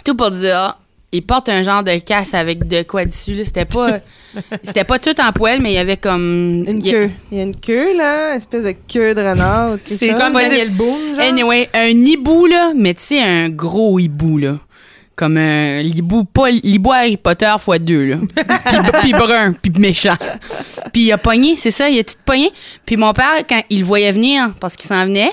Tout 0.03 0.15
pour 0.15 0.29
dire, 0.31 0.77
ils 1.11 1.21
portent 1.21 1.49
un 1.49 1.61
genre 1.61 1.83
de 1.83 1.97
casse 1.97 2.33
avec 2.33 2.67
de 2.67 2.83
quoi 2.83 3.05
dessus. 3.05 3.33
là. 3.33 3.43
C'était 3.45 3.65
pas, 3.65 3.99
c'était 4.63 4.83
pas 4.83 4.97
tout 4.99 5.19
en 5.19 5.31
poêle, 5.31 5.61
mais 5.61 5.71
il 5.71 5.75
y 5.75 5.79
avait 5.79 5.97
comme 5.97 6.63
Une 6.67 6.81
il 6.83 6.91
queue. 6.91 7.11
Il 7.31 7.37
y 7.37 7.41
a 7.41 7.43
une 7.43 7.55
queue, 7.55 7.97
là, 7.97 8.35
espèce 8.35 8.63
de 8.63 8.73
queue 8.91 9.13
de 9.13 9.21
renard. 9.21 9.77
C'est 9.83 10.11
chose. 10.11 10.19
Comme. 10.19 10.33
Daniel 10.33 10.69
Boone, 10.71 11.15
genre. 11.15 11.25
Anyway, 11.25 11.69
un 11.73 11.89
hibou, 11.89 12.45
là, 12.45 12.71
mais 12.75 12.93
tu 12.93 13.01
sais, 13.01 13.21
un 13.21 13.49
gros 13.49 13.99
hibou, 13.99 14.37
là. 14.37 14.59
Comme 15.15 15.37
un 15.37 15.81
hibou, 15.81 16.23
pas 16.23 16.49
l'hibou 16.49 16.93
Harry 16.93 17.17
Potter 17.17 17.53
fois 17.59 17.77
deux, 17.77 18.05
là. 18.05 18.17
puis, 18.35 19.01
puis 19.01 19.11
brun, 19.11 19.53
puis 19.53 19.71
méchant. 19.77 20.15
Puis 20.93 21.03
il 21.03 21.11
a 21.11 21.17
pogné, 21.17 21.57
c'est 21.57 21.71
ça, 21.71 21.89
il 21.89 21.99
a 21.99 22.03
tout 22.03 22.15
pogné. 22.25 22.51
Puis 22.85 22.95
mon 22.95 23.11
père, 23.13 23.45
quand 23.47 23.61
il 23.69 23.79
le 23.79 23.85
voyait 23.85 24.13
venir, 24.13 24.53
parce 24.59 24.77
qu'il 24.77 24.87
s'en 24.87 25.05
venait, 25.05 25.31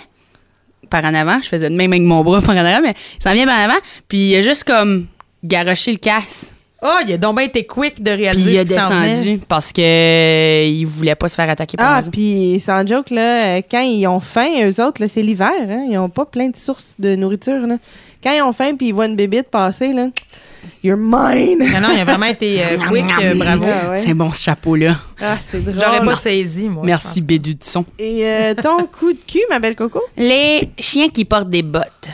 par 0.90 1.04
en 1.04 1.14
avant, 1.14 1.40
je 1.40 1.48
faisais 1.48 1.70
de 1.70 1.74
même 1.74 1.92
avec 1.92 2.02
mon 2.02 2.22
bras 2.22 2.40
par 2.46 2.56
en 2.56 2.58
avant, 2.58 2.82
mais 2.82 2.94
il 3.18 3.22
s'en 3.22 3.32
vient 3.32 3.46
par 3.46 3.58
en 3.58 3.62
avant, 3.64 3.80
puis 4.08 4.30
il 4.30 4.36
a 4.36 4.42
juste 4.42 4.64
comme 4.64 5.06
garoché 5.44 5.92
le 5.92 5.98
casse. 5.98 6.52
Oh, 6.80 6.98
il 7.04 7.12
a 7.12 7.18
donc 7.18 7.36
bien 7.36 7.46
été 7.46 7.66
quick 7.66 8.00
de 8.00 8.12
Puis 8.12 8.22
réaliser 8.22 8.52
il 8.52 8.58
a 8.58 8.60
ce 8.60 8.68
descendu 8.68 9.40
parce 9.48 9.72
que 9.72 9.80
euh, 9.80 10.64
il 10.64 10.84
voulait 10.84 11.16
pas 11.16 11.28
se 11.28 11.34
faire 11.34 11.50
attaquer 11.50 11.76
par 11.76 11.96
Ah, 11.96 12.02
puis 12.08 12.60
sans 12.60 12.86
joke, 12.86 13.10
là, 13.10 13.56
euh, 13.56 13.62
quand 13.68 13.80
ils 13.80 14.06
ont 14.06 14.20
faim, 14.20 14.48
eux 14.62 14.80
autres, 14.80 15.02
là, 15.02 15.08
c'est 15.08 15.22
l'hiver, 15.22 15.50
hein, 15.68 15.86
ils 15.90 15.98
ont 15.98 16.08
pas 16.08 16.24
plein 16.24 16.48
de 16.48 16.56
sources 16.56 16.94
de 17.00 17.16
nourriture, 17.16 17.66
là. 17.66 17.78
Quand 18.22 18.32
ils 18.32 18.42
ont 18.42 18.52
faim 18.52 18.74
puis 18.76 18.88
ils 18.88 18.94
voient 18.94 19.06
une 19.06 19.16
bébite 19.16 19.48
passer, 19.48 19.92
là, 19.92 20.06
you're 20.82 20.96
mine! 20.96 21.58
Non, 21.58 21.80
non, 21.80 21.88
il 21.94 22.00
a 22.00 22.04
vraiment 22.04 22.26
été 22.26 22.62
euh, 22.62 22.78
quick, 22.88 23.06
euh, 23.22 23.34
bravo. 23.34 23.64
Ah, 23.66 23.90
ouais. 23.90 23.98
C'est 23.98 24.14
bon 24.14 24.30
ce 24.32 24.42
chapeau-là. 24.42 24.98
Ah, 25.20 25.36
c'est 25.40 25.64
drôle. 25.64 25.82
J'aurais 25.82 26.04
pas 26.04 26.16
saisi, 26.16 26.68
moi. 26.68 26.82
Merci 26.84 27.22
Bédu 27.22 27.54
du 27.54 27.66
son. 27.66 27.84
Et 27.98 28.24
euh, 28.24 28.54
ton 28.54 28.86
coup 28.98 29.12
de 29.12 29.18
cul, 29.26 29.42
ma 29.50 29.58
belle 29.58 29.76
Coco? 29.76 30.00
Les 30.16 30.70
chiens 30.78 31.08
qui 31.08 31.24
portent 31.24 31.50
des 31.50 31.62
bottes. 31.62 32.10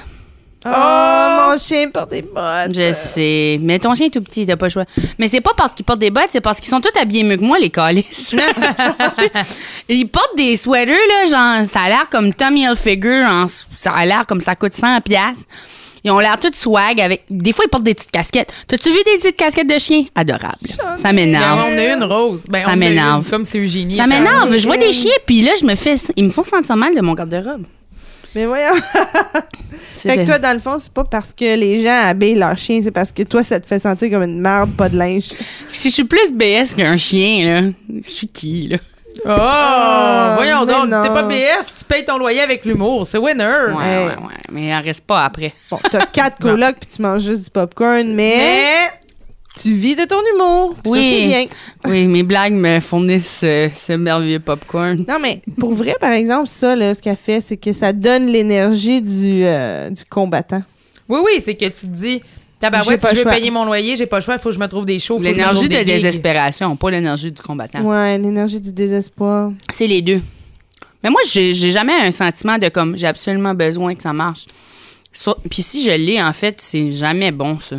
Oh, 0.66 1.51
mon 1.51 1.59
chien 1.59 1.91
porte 1.91 2.11
des 2.11 2.23
bottes. 2.23 2.74
Je 2.74 2.93
sais. 2.95 3.59
Mais 3.61 3.78
ton 3.78 3.95
chien 3.95 4.07
est 4.07 4.11
tout 4.11 4.23
petit, 4.23 4.47
t'as 4.47 4.57
pas 4.57 4.66
le 4.66 4.70
choix. 4.70 4.85
Mais 5.19 5.28
c'est 5.28 5.41
pas 5.41 5.53
parce 5.57 5.74
qu'ils 5.74 5.85
portent 5.85 5.99
des 6.01 6.11
bottes, 6.11 6.28
c'est 6.31 6.41
parce 6.41 6.59
qu'ils 6.61 6.70
sont 6.70 6.81
tous 6.81 6.99
habillés 6.99 7.23
mieux 7.24 7.36
que 7.36 7.45
moi, 7.45 7.59
les 7.59 7.70
calices. 7.70 8.35
Ils 9.89 10.07
portent 10.09 10.36
des 10.36 10.57
sweaters, 10.57 10.95
là, 10.95 11.24
genre, 11.59 11.66
ça 11.69 11.81
a 11.82 11.89
l'air 11.89 12.09
comme 12.11 12.32
Tommy 12.32 12.62
Hilfiger, 12.62 13.24
en- 13.24 13.47
ça 13.49 13.93
a 13.93 14.07
l'air 14.07 14.24
comme 14.27 14.41
ça 14.41 14.55
coûte 14.57 14.73
100 14.73 15.01
pièces. 15.03 15.45
Ils 16.07 16.11
ont 16.11 16.19
l'air 16.19 16.39
tout 16.39 16.51
swag 16.55 17.01
avec. 17.01 17.24
Des 17.31 17.53
fois, 17.53 17.65
ils 17.66 17.70
portent 17.70 17.85
des 17.85 17.95
petites 17.95 18.11
casquettes. 18.11 18.53
T'as-tu 18.69 18.91
vu 18.91 18.97
des 19.07 19.16
petites 19.19 19.36
casquettes 19.36 19.69
de 19.69 19.78
chien? 19.78 20.05
Adorable. 20.15 20.59
Ça 20.61 20.97
Ben, 21.05 21.12
m'énerve. 21.15 21.61
on 21.66 21.78
a 21.78 21.95
une 21.95 22.05
rose. 22.05 22.45
Ben, 22.47 22.62
Ça 22.62 22.77
m'énerve. 22.77 23.28
Comme 23.31 23.47
c'est 23.47 23.59
Eugénie. 23.59 23.97
Ça 23.97 24.07
m'énerve. 24.07 24.55
Je 24.55 24.66
vois 24.66 24.77
des 24.77 24.93
chiens, 24.93 25.12
puis 25.24 25.41
là, 25.41 25.53
je 25.59 25.65
me 25.65 25.74
fais. 25.74 25.95
Ils 26.16 26.24
me 26.24 26.28
font 26.31 26.45
sentir 26.45 26.77
mal 26.77 26.95
de 26.95 27.01
mon 27.01 27.15
garde-robe. 27.15 27.65
Mais 28.35 28.47
voyons. 28.47 28.74
Fait 29.97 30.16
que 30.16 30.27
toi, 30.27 30.39
dans 30.39 30.52
le 30.52 30.59
fond, 30.59 30.77
c'est 30.78 30.93
pas 30.93 31.05
parce 31.05 31.32
que 31.32 31.56
les 31.56 31.82
gens 31.82 31.98
habillent 32.09 32.35
leur 32.35 32.59
chien, 32.59 32.81
c'est 32.82 32.90
parce 32.90 33.11
que 33.12 33.23
toi, 33.23 33.43
ça 33.43 33.59
te 33.59 33.66
fait 33.66 33.78
sentir 33.78 34.11
comme 34.11 34.23
une 34.24 34.40
merde, 34.40 34.70
pas 34.77 34.89
de 34.90 34.98
linge. 34.98 35.28
Si 35.73 35.89
je 35.89 35.94
suis 35.94 36.05
plus 36.05 36.31
BS 36.32 36.74
qu'un 36.77 36.97
chien, 36.98 37.62
là, 37.62 37.70
je 38.05 38.11
suis 38.11 38.27
qui, 38.27 38.69
là? 38.69 38.77
Oh, 39.24 40.35
voyons 40.36 40.66
donc. 40.66 40.89
non. 40.90 41.02
T'es 41.02 41.09
pas 41.09 41.23
BS, 41.23 41.74
tu 41.78 41.85
payes 41.85 42.05
ton 42.05 42.19
loyer 42.19 42.40
avec 42.43 42.65
l'humour. 42.66 43.06
C'est 43.06 43.16
winner. 43.19 43.44
Ouais, 43.44 43.85
Hey. 43.85 44.06
ouais, 44.06 44.12
ouais. 44.27 44.35
Mais 44.52 44.66
il 44.69 44.74
en 44.74 44.82
reste 44.82 45.06
pas 45.06 45.24
après. 45.24 45.55
Bon, 45.70 45.78
t'as 45.90 46.05
quatre 46.06 46.39
colocs 46.40 46.77
puis 46.81 46.90
tu 46.97 47.01
manges 47.01 47.23
juste 47.23 47.44
du 47.44 47.51
popcorn, 47.51 48.06
mais, 48.15 48.36
Mais, 48.36 48.90
tu 49.60 49.72
vis 49.72 49.94
de 49.97 50.05
ton 50.05 50.20
humour. 50.35 50.74
Oui. 50.85 50.98
Ça, 51.02 51.09
c'est 51.09 51.26
bien. 51.26 51.44
Oui, 51.86 52.06
mes 52.09 52.22
blagues 52.22 52.55
me 52.55 52.81
fournissent 52.81 53.43
euh, 53.44 53.68
ce 53.74 53.93
merveilleux 53.93 54.40
popcorn. 54.40 55.05
Non, 55.09 55.18
mais 55.20 55.40
pour 55.59 55.72
vrai, 55.74 55.94
par 56.01 56.12
exemple, 56.12 56.48
ça, 56.48 56.74
là, 56.74 56.94
ce 56.94 57.01
qu'elle 57.02 57.16
fait, 57.16 57.40
c'est 57.40 57.56
que 57.56 57.72
ça 57.72 57.93
donne 57.93 58.26
l'énergie 58.26 59.01
du, 59.01 59.44
euh, 59.44 59.90
du 59.90 60.05
combattant. 60.05 60.62
oui, 61.09 61.20
oui, 61.24 61.40
c'est 61.44 61.55
que 61.55 61.66
tu 61.66 61.70
te 61.72 61.86
dis, 61.86 62.12
J'ai 62.14 62.22
tabarouette, 62.59 63.01
pas 63.01 63.10
si 63.10 63.14
je 63.16 63.20
veux 63.20 63.22
choix. 63.24 63.32
payer 63.32 63.51
mon 63.51 63.64
loyer, 63.64 63.97
j'ai 63.97 64.06
pas 64.06 64.18
le 64.18 64.22
choix, 64.24 64.35
il 64.35 64.40
faut 64.40 64.48
que 64.48 64.55
je 64.55 64.60
me 64.60 64.66
trouve 64.66 64.86
des 64.86 64.98
shows. 64.98 65.18
me 65.18 65.24
L'énergie 65.24 65.68
de 65.68 65.82
désespération, 65.82 66.74
pas 66.76 66.90
l'énergie 66.90 67.31
du 67.31 67.40
combattant. 67.43 67.82
Ouais, 67.82 68.18
l'énergie 68.18 68.60
du 68.60 68.72
désespoir. 68.72 69.52
C'est 69.72 69.86
les 69.86 70.02
deux. 70.02 70.20
Mais 71.02 71.10
moi, 71.10 71.20
j'ai 71.31 71.52
j'ai 71.52 71.70
jamais 71.70 71.93
un 71.93 72.10
sentiment 72.10 72.56
de 72.59 72.68
comme 72.70 72.97
j'ai 72.97 73.06
absolument 73.06 73.55
besoin 73.55 73.94
que 73.94 74.02
ça 74.02 74.12
marche. 74.14 74.47
Puis 75.51 75.62
si 75.62 75.85
je 75.85 75.90
l'ai, 75.90 76.20
en 76.20 76.32
fait, 76.32 76.60
c'est 76.60 76.90
jamais 76.90 77.31
bon, 77.31 77.59
ça. 77.60 77.76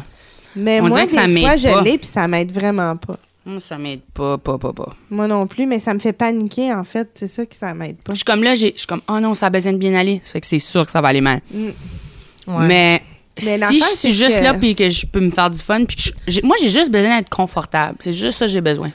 Mais 0.55 0.79
On 0.79 0.87
moi, 0.87 0.91
dirait 0.91 1.05
que 1.07 1.11
ça 1.11 1.27
des 1.27 1.41
fois, 1.41 1.55
je 1.57 1.83
l'ai 1.83 1.97
puis 1.97 2.07
ça 2.07 2.27
m'aide 2.27 2.51
vraiment 2.51 2.95
pas. 2.95 3.17
Moi, 3.45 3.59
ça 3.59 3.77
m'aide 3.77 4.01
pas, 4.13 4.37
pas, 4.39 4.57
pas, 4.57 4.73
pas. 4.73 4.89
Moi 5.11 5.27
non 5.27 5.45
plus, 5.45 5.67
mais 5.67 5.79
ça 5.79 5.93
me 5.93 5.99
fait 5.99 6.13
paniquer, 6.13 6.73
en 6.73 6.83
fait. 6.83 7.09
C'est 7.13 7.27
ça 7.27 7.45
que 7.45 7.55
ça 7.55 7.73
m'aide 7.75 7.97
pas. 8.03 8.13
Je 8.13 8.17
suis 8.17 8.25
comme 8.25 8.41
là, 8.43 8.55
j'ai- 8.55 8.71
je 8.73 8.79
suis 8.79 8.87
comme, 8.87 9.01
oh 9.07 9.19
non, 9.19 9.33
ça 9.35 9.47
a 9.47 9.49
besoin 9.51 9.73
de 9.73 9.77
bien 9.77 9.93
aller. 9.93 10.19
Ça 10.23 10.31
fait 10.31 10.41
que 10.41 10.47
c'est 10.47 10.57
sûr 10.59 10.83
que 10.85 10.91
ça 10.91 10.99
va 11.01 11.09
aller 11.09 11.21
mal. 11.21 11.41
Ouais. 11.53 12.67
Mais, 12.67 13.01
Mais 13.43 13.57
si 13.57 13.79
je 13.79 13.83
suis 13.85 13.95
c'est 13.97 14.11
juste 14.13 14.37
que- 14.39 14.43
là 14.43 14.53
puis 14.53 14.75
que 14.75 14.89
je 14.89 15.05
peux 15.05 15.19
me 15.19 15.29
faire 15.29 15.49
du 15.49 15.59
fun, 15.59 15.83
puis 15.85 15.95
que 15.97 16.01
je- 16.03 16.11
j'ai- 16.27 16.41
moi, 16.41 16.55
j'ai 16.59 16.69
juste 16.69 16.89
besoin 16.89 17.17
d'être 17.17 17.29
confortable. 17.29 17.97
C'est 17.99 18.13
juste 18.13 18.37
ça 18.39 18.45
que 18.45 18.51
j'ai 18.51 18.61
besoin. 18.61 18.91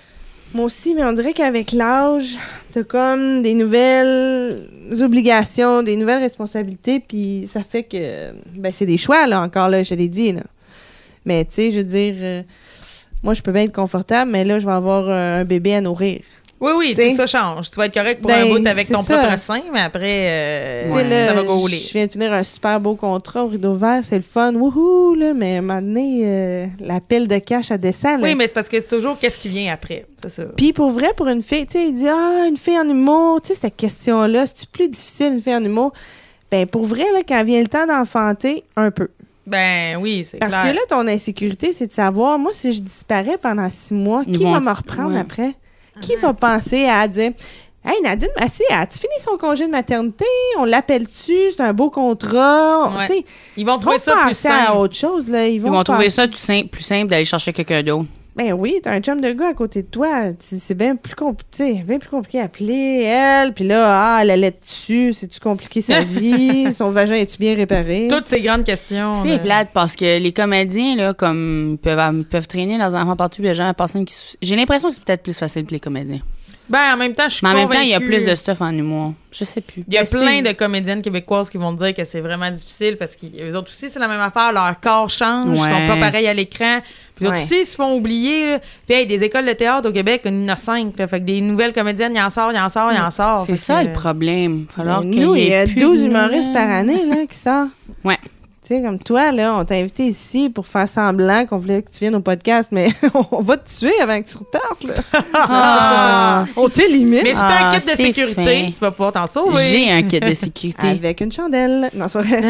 Moi 0.52 0.64
aussi, 0.64 0.94
mais 0.96 1.04
on 1.04 1.12
dirait 1.12 1.32
qu'avec 1.32 1.70
l'âge, 1.70 2.36
t'as 2.72 2.82
comme 2.82 3.42
des 3.42 3.54
nouvelles 3.54 4.66
obligations, 5.00 5.82
des 5.84 5.94
nouvelles 5.94 6.22
responsabilités, 6.22 6.98
puis 6.98 7.48
ça 7.48 7.62
fait 7.62 7.84
que 7.84 8.32
ben 8.56 8.72
c'est 8.72 8.86
des 8.86 8.98
choix 8.98 9.28
là 9.28 9.42
encore 9.42 9.68
là, 9.68 9.84
je 9.84 9.94
l'ai 9.94 10.08
dit 10.08 10.32
là. 10.32 10.40
Mais 11.24 11.44
tu 11.44 11.52
sais, 11.52 11.70
je 11.70 11.78
veux 11.78 11.84
dire, 11.84 12.14
euh, 12.18 12.42
moi 13.22 13.34
je 13.34 13.42
peux 13.42 13.52
bien 13.52 13.62
être 13.64 13.74
confortable, 13.74 14.30
mais 14.30 14.44
là 14.44 14.58
je 14.58 14.66
vais 14.66 14.72
avoir 14.72 15.04
euh, 15.08 15.40
un 15.40 15.44
bébé 15.44 15.74
à 15.74 15.80
nourrir. 15.80 16.20
Oui, 16.62 16.72
oui, 16.76 16.92
T'sais. 16.92 17.08
tout 17.08 17.16
ça 17.16 17.26
change. 17.26 17.70
Tu 17.70 17.76
vas 17.78 17.86
être 17.86 17.94
correct 17.94 18.20
pour 18.20 18.28
Ben, 18.30 18.44
un 18.44 18.54
bout 18.58 18.66
avec 18.66 18.86
ton 18.90 19.02
ça. 19.02 19.16
propre 19.16 19.38
sein, 19.38 19.62
mais 19.72 19.80
après, 19.80 20.26
euh, 20.28 21.02
là, 21.08 21.28
ça 21.28 21.32
va 21.32 21.42
gauler. 21.42 21.78
Je 21.78 21.90
viens 21.94 22.04
de 22.04 22.12
finir 22.12 22.34
un 22.34 22.44
super 22.44 22.78
beau 22.78 22.96
contrat 22.96 23.44
au 23.44 23.48
rideau 23.48 23.72
vert, 23.72 24.00
c'est 24.02 24.16
le 24.16 24.20
fun, 24.22 24.52
wouhou 24.54 25.14
là, 25.14 25.32
mais 25.32 25.54
à 25.54 25.58
un 25.58 25.62
moment 25.62 25.80
donné, 25.80 26.20
euh, 26.24 26.66
la 26.80 27.00
pile 27.00 27.26
de 27.28 27.38
cash 27.38 27.70
elle 27.70 27.78
descend 27.80 28.20
là. 28.20 28.26
Oui, 28.28 28.34
mais 28.34 28.46
c'est 28.46 28.52
parce 28.52 28.68
que 28.68 28.78
c'est 28.78 28.88
toujours 28.94 29.18
qu'est-ce 29.18 29.38
qui 29.38 29.48
vient 29.48 29.72
après. 29.72 30.04
C'est 30.22 30.28
ça. 30.28 30.42
Puis 30.54 30.74
pour 30.74 30.90
vrai, 30.90 31.14
pour 31.16 31.28
une 31.28 31.40
fille, 31.40 31.64
tu 31.64 31.72
sais, 31.78 31.86
il 31.88 31.94
dit 31.94 32.08
Ah, 32.08 32.44
une 32.46 32.58
fille 32.58 32.78
en 32.78 32.86
humour, 32.90 33.40
tu 33.40 33.54
sais, 33.54 33.60
cette 33.62 33.76
question-là, 33.76 34.46
c'est-tu 34.46 34.66
plus 34.66 34.90
difficile, 34.90 35.32
une 35.32 35.40
fille 35.40 35.54
en 35.54 35.64
humour? 35.64 35.94
Ben 36.50 36.66
pour 36.66 36.84
vrai, 36.84 37.04
là, 37.14 37.20
quand 37.26 37.42
vient 37.42 37.62
le 37.62 37.68
temps 37.68 37.86
d'enfanter, 37.86 38.64
un 38.76 38.90
peu. 38.90 39.08
Ben 39.50 39.96
oui, 40.00 40.26
c'est 40.30 40.38
Parce 40.38 40.52
clair. 40.52 40.70
que 40.72 40.76
là, 40.76 40.80
ton 40.88 41.06
insécurité, 41.08 41.72
c'est 41.72 41.88
de 41.88 41.92
savoir, 41.92 42.38
moi, 42.38 42.52
si 42.54 42.72
je 42.72 42.80
disparais 42.80 43.36
pendant 43.40 43.68
six 43.70 43.94
mois, 43.94 44.24
qui 44.24 44.44
vont- 44.44 44.52
va 44.52 44.60
me 44.60 44.70
reprendre 44.72 45.14
ouais. 45.14 45.20
après? 45.20 45.54
Qui 46.00 46.16
va 46.16 46.32
penser 46.32 46.84
à 46.86 47.06
dire 47.08 47.32
Hey, 47.84 47.94
Nadine 48.02 48.28
Massé, 48.38 48.62
as-tu 48.70 48.98
fini 48.98 49.12
son 49.18 49.38
congé 49.38 49.66
de 49.66 49.70
maternité? 49.70 50.26
On 50.58 50.64
l'appelle-tu? 50.66 51.32
C'est 51.56 51.60
un 51.62 51.72
beau 51.72 51.88
contrat. 51.90 52.90
Ouais. 52.94 53.06
Tu 53.06 53.12
sais, 53.14 53.24
Ils 53.56 53.64
vont 53.64 53.72
vont 53.74 53.78
trouver 53.78 53.98
ça 53.98 54.12
plus 54.16 54.28
penser 54.28 54.48
à 54.48 54.66
simple. 54.66 54.78
autre 54.78 54.94
chose. 54.94 55.28
Là. 55.30 55.46
Ils 55.48 55.54
Ils 55.54 55.62
vont, 55.62 55.70
vont 55.70 55.82
trouver 55.82 56.04
penser- 56.04 56.10
ça 56.10 56.28
tout 56.28 56.34
simple, 56.34 56.68
plus 56.68 56.82
simple 56.82 57.08
d'aller 57.08 57.24
chercher 57.24 57.52
quelqu'un 57.54 57.82
d'autre. 57.82 58.04
Ben 58.36 58.52
oui, 58.52 58.76
t'as 58.82 58.92
un 58.92 59.00
chum 59.00 59.20
de 59.20 59.32
gars 59.32 59.48
à 59.48 59.54
côté 59.54 59.82
de 59.82 59.88
toi. 59.88 60.26
C'est 60.38 60.74
bien 60.76 60.94
plus, 60.96 61.14
compli- 61.14 61.42
tu 61.50 61.58
sais, 61.64 61.72
bien 61.86 61.98
plus 61.98 62.08
compliqué 62.08 62.40
à 62.40 62.44
appeler 62.44 63.02
elle. 63.02 63.52
Puis 63.52 63.66
là, 63.66 63.86
ah, 63.88 64.18
elle 64.22 64.30
allait 64.30 64.52
dessus. 64.52 65.12
C'est-tu 65.12 65.40
compliqué 65.40 65.82
sa 65.82 66.00
vie? 66.04 66.72
Son 66.72 66.90
vagin 66.90 67.14
est-tu 67.16 67.38
bien 67.38 67.56
réparé? 67.56 68.06
Toutes 68.08 68.28
ces 68.28 68.40
grandes 68.40 68.64
questions. 68.64 69.14
C'est 69.16 69.28
là. 69.28 69.38
plate 69.38 69.68
parce 69.74 69.96
que 69.96 70.18
les 70.20 70.32
comédiens, 70.32 70.94
là, 70.96 71.12
comme, 71.12 71.76
peuvent, 71.82 72.24
peuvent 72.24 72.46
traîner 72.46 72.78
leurs 72.78 72.94
enfants 72.94 73.16
partout, 73.16 73.42
il 73.42 73.46
y 73.46 73.50
a 73.50 73.54
jamais 73.54 73.74
personne 73.74 74.04
qui. 74.04 74.14
sou- 74.14 74.36
J'ai 74.40 74.54
l'impression 74.56 74.88
que 74.90 74.94
c'est 74.94 75.04
peut-être 75.04 75.22
plus 75.24 75.36
facile 75.36 75.64
pour 75.64 75.72
les 75.74 75.80
comédiens. 75.80 76.20
Ben, 76.70 76.94
en 76.94 76.96
même 76.96 77.14
temps, 77.14 77.28
je 77.28 77.34
suis 77.34 77.46
Mais 77.46 77.52
en 77.52 77.56
même 77.56 77.68
temps, 77.68 77.80
il 77.80 77.88
y 77.88 77.94
a 77.94 77.98
convaincue- 77.98 78.06
plus 78.22 78.26
de 78.30 78.34
stuff 78.36 78.60
en 78.62 78.70
humour. 78.70 79.12
Je 79.32 79.44
sais 79.44 79.60
plus. 79.60 79.84
Il 79.88 79.94
y 79.94 79.98
a 79.98 80.04
plein 80.04 80.40
de 80.42 80.52
comédiennes 80.52 81.02
québécoises 81.02 81.50
qui 81.50 81.58
vont 81.58 81.72
dire 81.72 81.92
que 81.94 82.04
c'est 82.04 82.20
vraiment 82.20 82.50
difficile 82.50 82.96
parce 82.96 83.16
qu'eux 83.16 83.54
autres 83.56 83.70
aussi, 83.70 83.90
c'est 83.90 83.98
la 83.98 84.08
même 84.08 84.20
affaire. 84.20 84.52
Leur 84.52 84.78
corps 84.80 85.10
change, 85.10 85.56
ils 85.58 85.60
Ouais. 85.62 85.68
sont 85.68 85.86
pas 85.86 85.96
pareils 85.96 86.26
à 86.28 86.34
l'écran. 86.34 86.80
Puis 87.16 87.24
eux 87.24 87.28
autres 87.28 87.36
Ouais. 87.38 87.42
aussi, 87.42 87.60
ils 87.60 87.66
se 87.66 87.74
font 87.76 87.94
oublier. 87.96 88.46
là. 88.52 88.60
Puis 88.86 88.96
hey, 88.96 89.06
des 89.06 89.22
écoles 89.24 89.46
de 89.46 89.52
théâtre 89.52 89.88
au 89.88 89.92
Québec, 89.92 90.22
il 90.24 90.40
y 90.40 90.44
en 90.44 90.48
a 90.48 90.56
cinq. 90.56 90.96
là. 90.98 91.06
Fait 91.08 91.20
que 91.20 91.24
des 91.24 91.40
nouvelles 91.40 91.72
comédiennes, 91.72 92.14
il 92.14 92.18
y 92.18 92.22
en 92.22 92.30
sort, 92.30 92.50
il 92.52 92.56
y 92.56 92.60
en 92.60 92.68
sort, 92.68 92.90
il 92.92 92.96
y 92.96 93.00
en 93.00 93.10
sort. 93.10 93.40
C'est 93.40 93.56
ça 93.56 93.82
que- 93.82 93.88
le 93.88 93.92
problème. 93.92 94.66
Falloir 94.74 95.02
Ben, 95.02 95.10
qu'il 95.10 95.22
nous, 95.26 95.34
y 95.36 95.40
il 95.40 95.48
y 95.48 95.54
a 95.54 95.66
plus 95.66 95.74
12 95.80 96.00
de 96.00 96.06
humoristes 96.06 96.52
par 96.52 96.68
année 96.70 97.04
là, 97.06 97.26
qui 97.28 97.36
sortent. 97.36 97.70
Ouais. 98.04 98.18
Tu 98.70 98.76
sais, 98.76 98.82
comme 98.82 99.00
toi, 99.00 99.32
là, 99.32 99.56
on 99.58 99.64
t'a 99.64 99.74
invité 99.74 100.04
ici 100.04 100.48
pour 100.48 100.64
faire 100.64 100.88
semblant 100.88 101.44
qu'on 101.44 101.58
voulait 101.58 101.82
que 101.82 101.90
tu 101.90 101.98
viennes 101.98 102.14
au 102.14 102.20
podcast, 102.20 102.68
mais 102.70 102.90
on 103.32 103.42
va 103.42 103.56
te 103.56 103.68
tuer 103.68 103.98
avant 104.00 104.22
que 104.22 104.28
tu 104.28 104.36
repartes. 104.36 104.84
Là. 104.84 104.94
Ah, 105.34 106.44
on 106.56 106.68
t'élimine 106.68 107.22
Mais 107.24 107.30
si 107.30 107.34
t'as 107.34 107.48
Ah, 107.48 107.66
un 107.66 107.70
kit 107.72 107.78
de 107.78 107.82
c'est 107.82 107.96
sécurité, 107.96 108.34
fin. 108.66 108.70
tu 108.70 108.78
vas 108.80 108.92
pouvoir 108.92 109.12
t'en 109.12 109.26
sauver. 109.26 109.60
J'ai 109.68 109.90
un 109.90 110.02
kit 110.04 110.20
de 110.20 110.34
sécurité. 110.34 110.86
avec 110.86 111.20
une 111.20 111.32
chandelle. 111.32 111.90
Non, 111.94 112.06
c'est 112.08 112.22
vrai. 112.22 112.42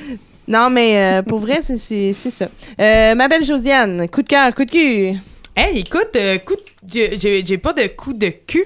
non, 0.48 0.68
mais 0.68 0.98
euh, 0.98 1.22
pour 1.22 1.38
vrai, 1.38 1.60
c'est- 1.62 2.12
ça. 2.12 2.48
Euh, 2.80 3.14
ma 3.14 3.28
belle 3.28 3.44
Josiane, 3.44 4.08
coup 4.08 4.22
de 4.22 4.28
cœur, 4.28 4.52
coup 4.56 4.64
de 4.64 4.70
cul. 4.72 5.16
Hey, 5.54 5.78
écoute, 5.78 6.16
euh, 6.16 6.38
coup 6.38 6.56
j'ai 6.92 7.58
pas 7.58 7.72
de 7.72 7.86
coup 7.86 8.14
de 8.14 8.30
cul. 8.30 8.64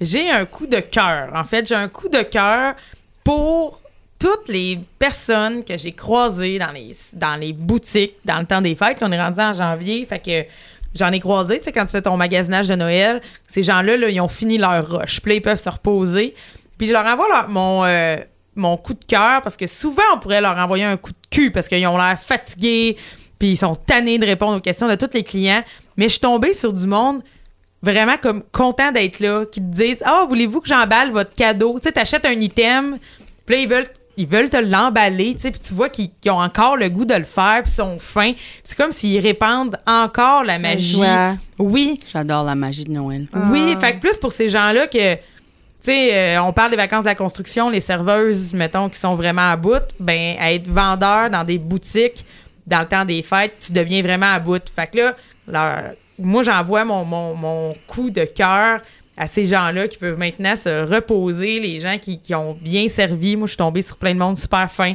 J'ai 0.00 0.30
un 0.30 0.46
coup 0.46 0.66
de 0.66 0.80
cœur. 0.80 1.28
En 1.34 1.44
fait, 1.44 1.68
j'ai 1.68 1.74
un 1.74 1.88
coup 1.88 2.08
de 2.08 2.22
cœur 2.22 2.76
pour 3.22 3.82
toutes 4.18 4.48
les 4.48 4.78
personnes 4.98 5.62
que 5.64 5.76
j'ai 5.76 5.92
croisées 5.92 6.58
dans 6.58 6.72
les, 6.72 6.92
dans 7.14 7.36
les 7.36 7.52
boutiques 7.52 8.14
dans 8.24 8.38
le 8.38 8.46
temps 8.46 8.60
des 8.62 8.74
fêtes. 8.74 8.98
On 9.02 9.12
est 9.12 9.20
rendu 9.20 9.40
en 9.40 9.52
janvier, 9.52 10.06
fait 10.06 10.18
que 10.18 10.48
j'en 10.94 11.12
ai 11.12 11.20
croisé, 11.20 11.58
tu 11.58 11.64
sais, 11.64 11.72
quand 11.72 11.84
tu 11.84 11.90
fais 11.92 12.02
ton 12.02 12.16
magasinage 12.16 12.68
de 12.68 12.74
Noël, 12.74 13.20
ces 13.46 13.62
gens-là, 13.62 13.96
là, 13.96 14.08
ils 14.08 14.20
ont 14.20 14.28
fini 14.28 14.56
leur 14.58 14.88
rush. 14.88 15.20
Puis 15.20 15.30
là, 15.30 15.36
ils 15.36 15.42
peuvent 15.42 15.60
se 15.60 15.68
reposer. 15.68 16.34
Puis 16.78 16.86
je 16.88 16.92
leur 16.92 17.04
envoie 17.04 17.28
leur- 17.28 17.48
mon, 17.50 17.84
euh, 17.84 18.16
mon 18.54 18.76
coup 18.78 18.94
de 18.94 19.04
cœur 19.04 19.42
parce 19.42 19.56
que 19.56 19.66
souvent, 19.66 20.02
on 20.14 20.18
pourrait 20.18 20.40
leur 20.40 20.56
envoyer 20.56 20.84
un 20.84 20.96
coup 20.96 21.12
de 21.12 21.16
cul 21.30 21.50
parce 21.50 21.68
qu'ils 21.68 21.86
ont 21.86 21.98
l'air 21.98 22.18
fatigués, 22.18 22.96
puis 23.38 23.48
ils 23.50 23.56
sont 23.56 23.74
tannés 23.74 24.18
de 24.18 24.24
répondre 24.24 24.56
aux 24.56 24.60
questions 24.60 24.88
de 24.88 24.94
tous 24.94 25.10
les 25.12 25.22
clients. 25.24 25.62
Mais 25.98 26.04
je 26.06 26.12
suis 26.12 26.20
tombée 26.20 26.54
sur 26.54 26.72
du 26.72 26.86
monde 26.86 27.22
vraiment 27.82 28.16
comme 28.16 28.42
content 28.50 28.90
d'être 28.92 29.20
là, 29.20 29.44
qui 29.44 29.60
te 29.60 29.66
disent 29.66 30.02
Ah, 30.06 30.24
voulez-vous 30.26 30.62
que 30.62 30.68
j'emballe 30.68 31.10
votre 31.10 31.32
cadeau? 31.32 31.78
Tu 31.78 31.84
sais, 31.88 31.92
t'achètes 31.92 32.24
un 32.24 32.30
item, 32.40 32.98
puis 33.44 33.56
là, 33.56 33.62
ils 33.62 33.68
veulent. 33.68 33.88
Ils 34.18 34.26
veulent 34.26 34.48
te 34.48 34.56
l'emballer, 34.56 35.34
tu 35.34 35.40
sais, 35.42 35.50
puis 35.50 35.60
tu 35.60 35.74
vois 35.74 35.90
qu'ils 35.90 36.10
ont 36.28 36.40
encore 36.40 36.76
le 36.76 36.88
goût 36.88 37.04
de 37.04 37.14
le 37.14 37.24
faire, 37.24 37.62
puis 37.62 37.70
ils 37.70 37.74
sont 37.74 37.98
fins. 37.98 38.32
C'est 38.64 38.76
comme 38.76 38.92
s'ils 38.92 39.20
répandent 39.20 39.78
encore 39.86 40.42
la 40.44 40.58
magie. 40.58 40.96
joie. 40.96 41.34
Oui, 41.58 41.98
J'adore 42.10 42.44
la 42.44 42.54
magie 42.54 42.84
de 42.84 42.92
Noël. 42.92 43.26
oui, 43.50 43.74
Ah. 43.76 43.80
fait 43.80 43.94
que 43.94 44.00
plus 44.00 44.16
pour 44.16 44.32
ces 44.32 44.48
gens-là 44.48 44.86
que, 44.86 45.14
tu 45.16 45.20
sais, 45.80 46.14
euh, 46.36 46.42
on 46.42 46.52
parle 46.54 46.70
des 46.70 46.76
vacances 46.78 47.04
de 47.04 47.08
la 47.10 47.14
construction, 47.14 47.68
les 47.68 47.80
serveuses, 47.82 48.54
mettons, 48.54 48.88
qui 48.88 48.98
sont 48.98 49.14
vraiment 49.16 49.50
à 49.50 49.56
bout, 49.56 49.82
ben, 50.00 50.36
à 50.40 50.50
être 50.52 50.68
vendeur 50.68 51.28
dans 51.30 51.44
des 51.44 51.58
boutiques 51.58 52.24
dans 52.66 52.80
le 52.80 52.86
temps 52.86 53.04
des 53.04 53.22
fêtes, 53.22 53.52
tu 53.66 53.72
deviens 53.72 54.02
vraiment 54.02 54.32
à 54.32 54.38
bout. 54.40 54.62
Fait 54.74 54.90
que 54.90 54.98
là, 54.98 55.14
leur- 55.46 55.92
moi, 56.18 56.42
j'envoie 56.42 56.84
mon, 56.86 57.04
mon, 57.04 57.34
mon 57.34 57.76
coup 57.86 58.08
de 58.10 58.24
cœur 58.24 58.80
à 59.16 59.26
ces 59.26 59.46
gens-là 59.46 59.88
qui 59.88 59.98
peuvent 59.98 60.18
maintenant 60.18 60.56
se 60.56 60.84
reposer, 60.92 61.58
les 61.60 61.80
gens 61.80 61.96
qui, 62.00 62.20
qui 62.20 62.34
ont 62.34 62.56
bien 62.60 62.88
servi. 62.88 63.36
Moi, 63.36 63.46
je 63.46 63.52
suis 63.52 63.56
tombée 63.58 63.82
sur 63.82 63.96
plein 63.96 64.12
de 64.14 64.18
monde 64.18 64.36
super 64.38 64.70
fin. 64.70 64.92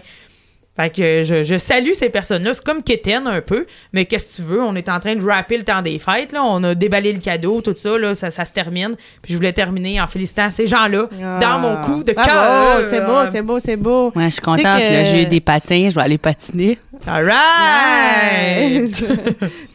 Fait 0.79 0.89
que 0.89 1.21
je, 1.23 1.43
je 1.43 1.57
salue 1.57 1.91
ces 1.93 2.09
personnes-là. 2.09 2.53
C'est 2.53 2.63
comme 2.63 2.81
Keten 2.81 3.27
un 3.27 3.41
peu, 3.41 3.65
mais 3.91 4.05
qu'est-ce 4.05 4.37
que 4.37 4.41
tu 4.41 4.47
veux? 4.47 4.61
On 4.61 4.73
est 4.75 4.87
en 4.87 5.01
train 5.01 5.15
de 5.15 5.23
rapper 5.23 5.57
le 5.57 5.63
temps 5.63 5.81
des 5.81 5.99
fêtes. 5.99 6.31
Là. 6.31 6.41
On 6.45 6.63
a 6.63 6.73
déballé 6.75 7.11
le 7.11 7.19
cadeau, 7.19 7.59
tout 7.61 7.73
ça, 7.75 7.97
là, 7.97 8.15
ça, 8.15 8.31
ça 8.31 8.45
se 8.45 8.53
termine. 8.53 8.95
Puis 9.21 9.33
je 9.33 9.35
voulais 9.37 9.51
terminer 9.51 9.99
en 9.99 10.07
félicitant 10.07 10.49
ces 10.49 10.67
gens-là 10.67 11.09
dans 11.41 11.59
mon 11.59 11.75
coup 11.81 12.05
de 12.05 12.13
Bravo, 12.13 12.29
cœur. 12.29 12.87
C'est 12.89 13.01
beau, 13.01 13.31
c'est 13.31 13.41
beau, 13.41 13.59
c'est 13.59 13.75
beau. 13.75 14.11
Ouais, 14.15 14.25
je 14.27 14.29
suis 14.29 14.35
Tu 14.35 14.35
sais 14.35 14.41
contente. 14.43 14.63
que- 14.81 14.93
là, 14.93 15.03
J'ai 15.03 15.23
eu 15.23 15.25
des 15.25 15.41
patins, 15.41 15.89
je 15.89 15.95
vais 15.95 16.01
aller 16.01 16.17
patiner. 16.17 16.79
All 17.05 17.25
right! 17.29 18.93
tu 18.95 19.05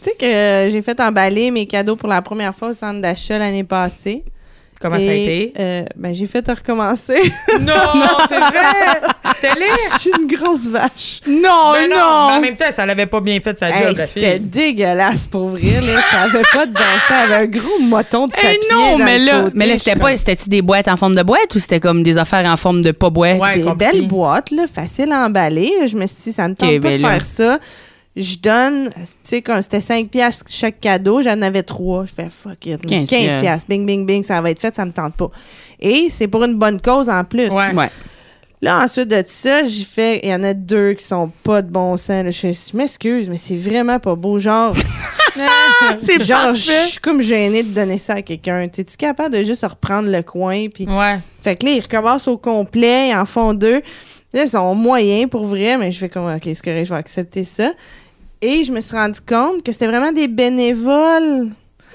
sais 0.01 0.15
que 0.19 0.71
j'ai 0.71 0.81
fait 0.83 0.99
emballer 0.99 1.51
mes 1.51 1.67
cadeaux 1.67 1.97
pour 1.97 2.09
la 2.09 2.23
première 2.23 2.55
fois 2.55 2.71
au 2.71 2.75
centre 2.75 3.03
d'achat 3.03 3.37
l'année 3.39 3.65
passée. 3.65 4.25
Comment 4.81 5.01
ça 5.01 5.09
a 5.11 5.13
été? 5.15 5.53
euh, 5.59 5.85
ben, 5.97 6.15
j'ai 6.15 6.27
fait 6.27 6.47
recommencer. 6.49 7.17
Non, 7.61 7.73
c'est 8.29 8.39
vrai! 8.39 9.01
C'était 9.35 9.59
laid! 9.59 9.67
Je 9.95 9.99
suis 10.01 10.11
une 10.21 10.27
grosse 10.37 10.69
vache. 10.69 11.21
Non, 11.27 11.73
Mais 11.73 11.89
non! 11.89 12.27
Mais 12.29 12.33
en 12.35 12.41
même 12.41 12.57
temps, 12.57 12.71
ça 12.71 12.85
l'avait 12.87 13.07
pas 13.07 13.21
bien 13.21 13.39
fait 13.41 13.59
sa 13.59 13.71
Hey, 13.71 13.89
job, 13.89 13.97
la 13.97 14.07
C'était 14.07 14.39
dégueulasse 14.39 15.27
pour 15.27 15.49
vrai. 15.49 15.81
Là. 15.81 16.01
Ça 16.11 16.23
avait 16.23 16.43
pas 16.53 16.67
de 16.67 16.73
bon 16.73 16.81
sens. 16.81 17.03
Ça 17.09 17.17
avait 17.21 17.35
un 17.35 17.47
gros 17.47 17.79
moton 17.81 18.27
de 18.27 18.33
Eh 18.37 18.43
papier. 18.43 18.59
non, 18.73 18.99
dans 18.99 19.05
mais 19.05 19.19
le 19.19 19.25
là, 19.25 19.41
côté. 19.45 19.53
mais 19.57 19.67
là 19.67 19.77
c'était 19.77 19.97
pas, 19.97 20.17
c'était-tu 20.17 20.49
des 20.51 20.63
boîtes 20.63 20.89
en 20.89 20.97
forme 20.97 21.15
de 21.15 21.23
boîte 21.23 21.55
ou 21.55 21.59
c'était 21.59 21.81
comme 21.81 22.03
des 22.03 22.19
affaires 22.19 22.47
en 22.51 22.57
forme 22.57 22.83
de 22.83 22.93
pas 22.93 23.11
boîte? 23.11 23.41
Ouais. 23.41 23.55
des 23.59 23.63
compliqué. 23.65 23.93
belles 23.93 24.07
boîtes, 24.09 24.51
là, 24.51 24.67
faciles 24.73 25.11
à 25.13 25.25
emballer. 25.27 25.73
Je 25.87 25.97
me 25.97 26.07
suis 26.07 26.17
dit, 26.25 26.33
ça 26.33 26.47
me 26.49 26.55
tente 26.55 26.69
pas 26.71 26.79
ben 26.79 26.97
de 26.99 27.03
là. 27.03 27.09
faire 27.13 27.25
ça. 27.25 27.59
Je 28.17 28.37
donne, 28.39 28.89
tu 28.95 29.03
sais, 29.25 29.43
quand 29.43 29.61
c'était 29.61 29.83
5 29.83 30.09
piastres 30.09 30.47
chaque 30.49 30.81
cadeau, 30.81 31.21
j'en 31.21 31.41
avais 31.43 31.63
3. 31.63 32.07
Je 32.07 32.15
fais 32.15 32.29
fuck 32.31 32.65
it. 32.65 32.85
15 32.87 33.09
15, 33.09 33.41
piastres. 33.43 33.69
Bing, 33.69 33.85
bing, 33.85 34.07
bing, 34.07 34.25
ça 34.25 34.41
va 34.41 34.51
être 34.51 34.59
fait, 34.61 34.75
ça 34.75 34.87
me 34.87 34.93
tente 34.93 35.15
pas. 35.15 35.31
Et 35.81 36.09
c'est 36.09 36.27
pour 36.27 36.43
une 36.45 36.55
bonne 36.55 36.81
cause 36.81 37.11
en 37.11 37.25
plus. 37.25 37.49
Ouais. 37.51 37.75
Ouais. 37.75 37.91
Là, 38.63 38.83
ensuite 38.83 39.09
de 39.09 39.23
ça, 39.27 39.65
j'ai 39.65 39.85
fait, 39.85 40.21
il 40.23 40.31
y 40.31 40.35
en 40.35 40.43
a 40.43 40.55
deux 40.55 40.95
qui 40.95 41.05
sont 41.05 41.31
pas 41.43 41.61
de 41.61 41.71
bon 41.71 41.99
sens. 41.99 42.25
là. 42.25 42.31
Je, 42.31 42.39
fais, 42.39 42.53
je 42.55 42.75
m'excuse, 42.77 43.29
mais 43.29 43.37
c'est 43.37 43.57
vraiment 43.57 43.99
pas 43.99 44.15
beau. 44.15 44.39
Genre, 44.39 44.75
C'est 45.99 46.25
genre, 46.25 46.55
je 46.55 46.73
suis 46.89 46.99
comme 47.01 47.21
gênée 47.21 47.63
de 47.63 47.69
donner 47.75 47.99
ça 47.99 48.15
à 48.15 48.23
quelqu'un. 48.23 48.67
T'es-tu 48.69 48.97
capable 48.97 49.35
de 49.37 49.43
juste 49.43 49.65
reprendre 49.67 50.09
le 50.11 50.23
coin? 50.23 50.69
Puis, 50.73 50.87
Ouais. 50.87 51.19
fait 51.43 51.57
que 51.57 51.67
là, 51.67 51.73
ils 51.73 51.81
recommencent 51.83 52.29
au 52.29 52.39
complet, 52.39 53.11
ils 53.11 53.15
en 53.15 53.27
font 53.27 53.53
deux. 53.53 53.83
Là, 54.33 54.43
ils 54.45 54.49
sont 54.49 54.75
moyens 54.75 55.29
pour 55.31 55.45
vrai, 55.45 55.77
mais 55.77 55.93
je 55.93 55.99
fais 55.99 56.09
comme, 56.09 56.35
OK, 56.35 56.43
c'est 56.43 56.63
correct, 56.65 56.87
je 56.87 56.95
vais 56.95 56.99
accepter 56.99 57.45
ça. 57.45 57.73
Et 58.43 58.65
je 58.65 58.73
me 58.73 58.81
suis 58.81 58.97
rendu 58.97 59.21
compte 59.21 59.63
que 59.63 59.73
c'était 59.73 59.87
vraiment 59.87 60.13
des 60.13 60.29
bénévoles. 60.29 61.49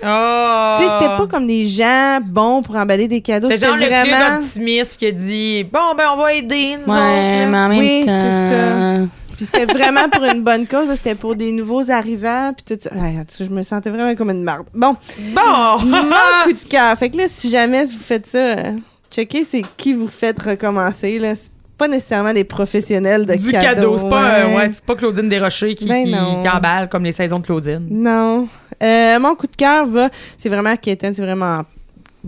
Oh! 0.03 0.73
Tu 0.77 0.83
sais, 0.83 0.89
c'était 0.93 1.15
pas 1.15 1.27
comme 1.29 1.45
des 1.45 1.67
gens 1.67 2.19
bons 2.25 2.63
pour 2.63 2.75
emballer 2.75 3.07
des 3.07 3.21
cadeaux. 3.21 3.47
C'est 3.49 3.57
C'était 3.57 3.67
genre 3.67 3.77
le 3.77 3.85
club 3.85 4.07
vraiment. 4.07 4.37
optimiste 4.37 4.97
qui 4.97 5.05
a 5.05 5.11
dit 5.11 5.63
Bon, 5.65 5.93
ben, 5.95 6.05
on 6.13 6.17
va 6.17 6.33
aider, 6.33 6.77
nous 6.77 6.91
Ouais, 6.91 6.97
autres. 7.43 7.49
mais 7.51 7.57
en 7.57 7.69
même 7.69 7.79
Oui, 7.79 8.03
temps. 8.05 8.11
c'est 8.11 8.49
ça. 8.55 9.07
Puis 9.37 9.45
c'était 9.45 9.65
vraiment 9.71 10.09
pour 10.09 10.23
une 10.23 10.41
bonne 10.43 10.65
cause. 10.67 10.89
C'était 10.95 11.13
pour 11.15 11.35
des 11.35 11.51
nouveaux 11.51 11.89
arrivants. 11.91 12.51
Puis 12.55 12.75
tout 12.75 12.81
ça. 12.81 12.95
Ouais, 12.95 13.15
je 13.39 13.45
me 13.45 13.61
sentais 13.63 13.89
vraiment 13.91 14.15
comme 14.15 14.31
une 14.31 14.43
marde. 14.43 14.65
Bon, 14.73 14.95
Bon! 15.35 15.79
mon 15.85 15.97
coup 16.45 16.53
de 16.53 16.67
cœur. 16.69 16.97
Fait 16.97 17.09
que 17.11 17.17
là, 17.17 17.25
si 17.27 17.49
jamais 17.51 17.85
vous 17.85 17.99
faites 18.03 18.25
ça, 18.25 18.37
euh, 18.39 18.73
checkez 19.11 19.43
c'est 19.43 19.61
qui 19.77 19.93
vous 19.93 20.07
faites 20.07 20.41
recommencer. 20.41 21.19
Là. 21.19 21.35
C'est 21.35 21.51
pas 21.81 21.87
nécessairement 21.87 22.31
des 22.31 22.43
professionnels 22.43 23.25
de 23.25 23.33
du 23.33 23.51
cadeau. 23.53 23.97
C'est 23.97 24.07
pas, 24.07 24.35
euh, 24.35 24.55
ouais. 24.55 24.67
pas 24.85 24.95
Claudine 24.95 25.27
Desrochers 25.27 25.73
qui, 25.73 25.87
Ben 25.87 26.05
qui, 26.05 26.11
non. 26.11 26.43
qui 26.43 26.47
emballe 26.49 26.87
comme 26.89 27.03
les 27.03 27.11
saisons 27.11 27.39
de 27.39 27.45
Claudine. 27.47 27.87
Non. 27.89 28.47
Euh, 28.83 29.19
mon 29.19 29.33
coup 29.33 29.47
de 29.47 29.55
cœur 29.55 29.87
va. 29.87 30.11
C'est 30.37 30.49
vraiment 30.49 30.75
Kéten, 30.77 31.11
c'est 31.11 31.23
vraiment 31.23 31.63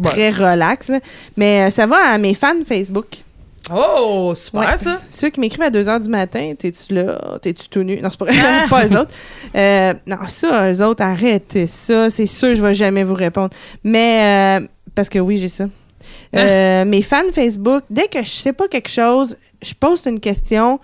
très 0.01 0.31
relax. 0.31 0.89
là. 0.89 0.99
Mais 1.37 1.67
euh, 1.67 1.69
ça 1.69 1.85
va 1.85 1.97
à 1.97 2.17
mes 2.17 2.33
fans 2.33 2.63
Facebook. 2.67 3.05
Oh, 3.71 4.33
super 4.35 4.61
Ouais. 4.71 4.77
ça! 4.77 4.97
Ceux 5.11 5.29
qui 5.29 5.39
m'écrivent 5.39 5.61
à 5.61 5.69
2 5.69 5.83
h 5.83 6.01
du 6.03 6.09
matin, 6.09 6.53
t'es-tu 6.57 6.95
là? 6.95 7.37
T'es-tu 7.43 7.69
tout 7.69 7.83
nu? 7.83 8.01
Non, 8.01 8.09
c'est 8.09 8.17
pas 8.19 8.25
vrai. 8.25 8.35
pas 8.71 8.87
eux 8.87 8.97
autres. 8.97 9.11
Euh, 9.55 9.93
non, 10.07 10.17
ça, 10.27 10.71
eux 10.73 10.81
autres, 10.83 11.03
arrêtez 11.03 11.67
ça. 11.67 12.09
C'est 12.09 12.25
sûr, 12.25 12.55
je 12.55 12.61
vais 12.65 12.73
jamais 12.73 13.03
vous 13.03 13.13
répondre. 13.13 13.51
Mais, 13.83 14.59
euh, 14.61 14.67
parce 14.95 15.09
que 15.09 15.19
oui, 15.19 15.37
j'ai 15.37 15.49
ça. 15.49 15.65
Euh, 16.35 16.85
mes 16.85 17.01
fans 17.01 17.21
Facebook, 17.33 17.83
dès 17.89 18.07
que 18.07 18.23
je 18.23 18.29
sais 18.29 18.53
pas 18.53 18.67
quelque 18.67 18.89
chose, 18.89 19.37
je 19.61 19.73
poste 19.73 20.05
une 20.05 20.19
question. 20.19 20.79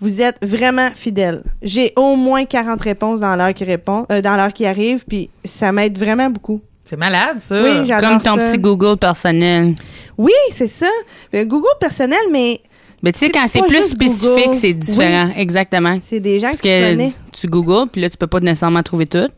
Vous 0.00 0.20
êtes 0.20 0.36
vraiment 0.42 0.90
fidèles. 0.94 1.42
J'ai 1.62 1.92
au 1.96 2.16
moins 2.16 2.44
40 2.44 2.80
réponses 2.82 3.20
dans 3.20 3.34
l'heure 3.34 3.54
qui 3.54 3.64
répond, 3.64 4.04
euh, 4.12 4.20
dans 4.20 4.36
l'heure 4.36 4.52
qui 4.52 4.66
arrive, 4.66 5.04
puis 5.06 5.30
ça 5.44 5.72
m'aide 5.72 5.98
vraiment 5.98 6.28
beaucoup. 6.28 6.60
C'est 6.84 6.96
malade, 6.98 7.38
ça. 7.40 7.62
Oui, 7.62 7.86
j'adore 7.86 8.10
Comme 8.10 8.20
ton 8.20 8.36
ça. 8.36 8.46
petit 8.46 8.58
Google 8.58 8.96
personnel. 8.98 9.74
Oui, 10.18 10.32
c'est 10.52 10.68
ça. 10.68 10.86
Euh, 11.34 11.44
Google 11.44 11.66
personnel, 11.80 12.18
mais 12.30 12.60
Mais 13.02 13.10
tu 13.12 13.20
sais, 13.20 13.30
quand 13.30 13.46
c'est 13.48 13.62
plus 13.62 13.88
spécifique, 13.88 14.54
c'est 14.54 14.72
différent. 14.74 15.30
Exactement. 15.36 15.98
c'est 16.00 16.20
des 16.20 16.40
gens 16.40 16.48
Parce 16.48 16.60
que 16.60 16.68
tu 16.68 16.84
que 16.84 16.90
connais. 16.90 17.12
tu 17.32 17.46
googles, 17.48 17.88
puis 17.90 18.00
là, 18.02 18.10
tu 18.10 18.16
peux 18.16 18.26
pas 18.26 18.40
nécessairement 18.40 18.82
trouver 18.82 19.06
tout. 19.06 19.28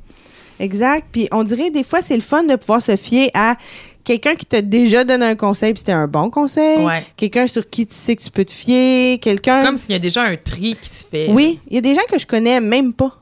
Exact. 0.61 1.07
Puis 1.13 1.29
on 1.33 1.45
dirait 1.45 1.71
des 1.71 1.85
fois, 1.85 2.03
c'est 2.03 2.17
le 2.17 2.21
fun 2.21 2.43
de 2.43 2.57
pouvoir 2.57 2.83
se 2.83 2.97
fier 2.97 3.31
à 3.33 3.55
quelqu'un 4.09 4.35
qui 4.37 4.47
t'a 4.47 4.63
déjà 4.63 5.05
donné 5.05 5.25
un 5.27 5.35
conseil, 5.37 5.73
puis 5.75 5.81
c'était 5.81 5.93
un 5.93 6.07
bon 6.09 6.31
conseil. 6.31 6.79
Ouais. 6.85 7.05
Quelqu'un 7.17 7.47
sur 7.47 7.69
qui 7.69 7.87
tu 7.87 7.95
sais 7.95 8.17
que 8.17 8.23
tu 8.23 8.31
peux 8.31 8.45
te 8.45 8.51
fier. 8.53 9.19
Quelqu'un. 9.21 9.63
Comme 9.63 9.77
s'il 9.77 9.93
y 9.93 9.95
a 9.95 9.99
déjà 9.99 10.23
un 10.23 10.37
tri 10.37 10.77
qui 10.81 10.89
se 10.89 11.05
fait. 11.05 11.27
Oui, 11.31 11.61
il 11.69 11.75
y 11.75 11.79
a 11.79 11.81
des 11.83 11.95
gens 11.95 12.01
que 12.11 12.19
je 12.19 12.27
connais 12.27 12.61
même 12.61 12.93
pas 12.95 13.19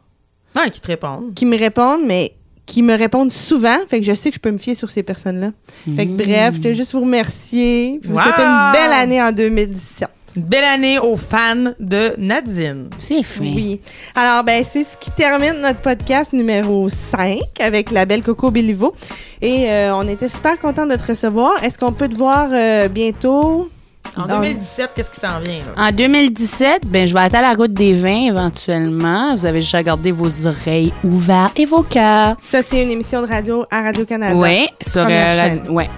Non, 0.54 0.62
qui 0.70 0.80
te 0.80 0.86
répondent. 0.86 1.34
qui 1.34 1.44
me 1.44 1.58
répondent, 1.58 2.02
mais 2.06 2.32
qui 2.66 2.82
me 2.82 2.94
répondent 2.96 3.32
souvent. 3.32 3.76
Fait 3.88 3.98
que 4.00 4.06
je 4.06 4.14
sais 4.14 4.30
que 4.30 4.36
je 4.36 4.40
peux 4.40 4.50
me 4.50 4.58
fier 4.58 4.74
sur 4.74 4.90
ces 4.90 5.02
personnes-là. 5.02 5.52
Fait 5.96 6.06
que 6.06 6.12
bref, 6.12 6.54
je 6.54 6.58
voulais 6.58 6.74
juste 6.74 6.92
vous 6.92 7.00
remercier. 7.02 7.98
puis 8.00 8.10
Vous 8.10 8.16
Wow! 8.16 8.22
souhaiter 8.22 8.42
une 8.42 8.72
belle 8.72 8.92
année 8.92 9.22
en 9.22 9.32
2017. 9.32 10.08
Une 10.36 10.42
belle 10.42 10.64
année 10.64 10.98
aux 10.98 11.16
fans 11.16 11.72
de 11.80 12.14
Nadine. 12.18 12.90
C'est 12.98 13.22
fin. 13.22 13.44
Oui. 13.44 13.80
Alors, 14.14 14.44
ben, 14.44 14.62
c'est 14.62 14.84
ce 14.84 14.96
qui 14.98 15.10
termine 15.10 15.54
notre 15.62 15.80
podcast 15.80 16.32
numéro 16.34 16.88
5 16.90 17.38
avec 17.60 17.90
la 17.90 18.04
belle 18.04 18.22
Coco 18.22 18.50
Béliveau. 18.50 18.94
Et 19.40 19.70
euh, 19.70 19.94
on 19.94 20.06
était 20.08 20.28
super 20.28 20.58
contents 20.58 20.84
de 20.86 20.94
te 20.96 21.06
recevoir. 21.06 21.62
Est-ce 21.64 21.78
qu'on 21.78 21.92
peut 21.92 22.08
te 22.08 22.14
voir 22.16 22.48
euh, 22.52 22.88
bientôt? 22.88 23.68
En 24.16 24.26
Dans- 24.26 24.40
2017, 24.40 24.90
qu'est-ce 24.94 25.10
qui 25.10 25.20
s'en 25.20 25.38
vient? 25.40 25.60
Là? 25.76 25.88
En 25.88 25.92
2017, 25.92 26.82
ben, 26.86 27.06
je 27.08 27.14
vais 27.14 27.20
être 27.26 27.34
à 27.34 27.42
la 27.42 27.54
route 27.54 27.72
des 27.72 27.94
vins 27.94 28.26
éventuellement. 28.28 29.34
Vous 29.34 29.46
avez 29.46 29.60
juste 29.60 29.74
à 29.74 29.82
garder 29.82 30.12
vos 30.12 30.46
oreilles 30.46 30.92
ouvertes 31.02 31.58
et 31.58 31.64
vos 31.64 31.82
cœurs. 31.82 32.36
Ça, 32.42 32.60
c'est 32.62 32.82
une 32.82 32.90
émission 32.90 33.22
de 33.22 33.26
radio 33.26 33.64
à 33.70 33.82
Radio-Canada. 33.82 34.36
Oui, 34.36 34.68
sur 34.80 35.02
Première 35.02 35.32
euh, 35.32 35.40
chaîne. 35.40 35.62
la- 35.64 35.70
ouais. 35.72 35.90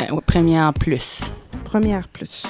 Euh, 0.00 0.14
ouais, 0.14 0.20
première 0.26 0.72
plus. 0.72 1.20
Première 1.72 2.06
plus. 2.06 2.42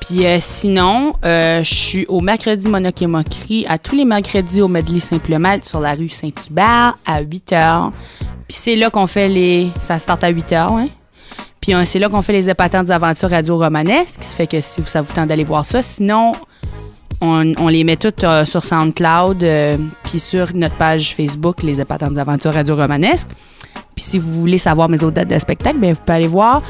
Puis 0.00 0.24
euh, 0.24 0.36
sinon, 0.38 1.12
euh, 1.24 1.64
je 1.64 1.74
suis 1.74 2.06
au 2.06 2.20
mercredi 2.20 2.68
Monoc 2.68 3.02
et 3.02 3.08
Moquerie 3.08 3.66
à 3.68 3.78
tous 3.78 3.96
les 3.96 4.04
mercredis 4.04 4.62
au 4.62 4.68
Medley 4.68 5.00
Simple 5.00 5.38
Malte 5.38 5.64
sur 5.64 5.80
la 5.80 5.94
rue 5.94 6.08
Saint-Hubert 6.08 6.94
à 7.04 7.20
8 7.20 7.50
h. 7.50 7.90
Puis 8.46 8.56
c'est 8.56 8.76
là 8.76 8.90
qu'on 8.90 9.08
fait 9.08 9.26
les. 9.26 9.72
Ça 9.80 9.98
start 9.98 10.22
à 10.22 10.28
8 10.28 10.52
h, 10.52 10.72
ouais. 10.72 10.88
Puis 11.60 11.74
euh, 11.74 11.82
c'est 11.84 11.98
là 11.98 12.08
qu'on 12.08 12.22
fait 12.22 12.32
les 12.32 12.48
épatants 12.48 12.84
des 12.84 12.92
aventures 12.92 13.28
radio 13.28 13.58
romanesques. 13.58 14.22
Ce 14.22 14.30
qui 14.30 14.36
fait 14.36 14.46
que 14.46 14.60
si 14.60 14.84
ça 14.84 15.02
vous 15.02 15.12
tente 15.12 15.26
d'aller 15.26 15.42
voir 15.42 15.66
ça. 15.66 15.82
Sinon, 15.82 16.30
on, 17.20 17.42
les 17.66 17.82
met 17.82 17.96
toutes 17.96 18.22
euh, 18.22 18.44
sur 18.44 18.62
SoundCloud 18.62 19.44
puis 20.04 20.20
sur 20.20 20.54
notre 20.54 20.76
page 20.76 21.16
Facebook, 21.16 21.64
les 21.64 21.80
épatants 21.80 22.12
des 22.12 22.20
aventures 22.20 22.54
radio 22.54 22.76
romanesques. 22.76 23.30
Puis 23.96 24.04
si 24.04 24.20
vous 24.20 24.32
voulez 24.32 24.58
savoir 24.58 24.88
mes 24.88 25.02
autres 25.02 25.16
dates 25.16 25.28
de 25.28 25.38
spectacle, 25.40 25.78
ben 25.78 25.92
vous 25.92 26.00
pouvez 26.00 26.16
aller 26.18 26.28
voir 26.28 26.62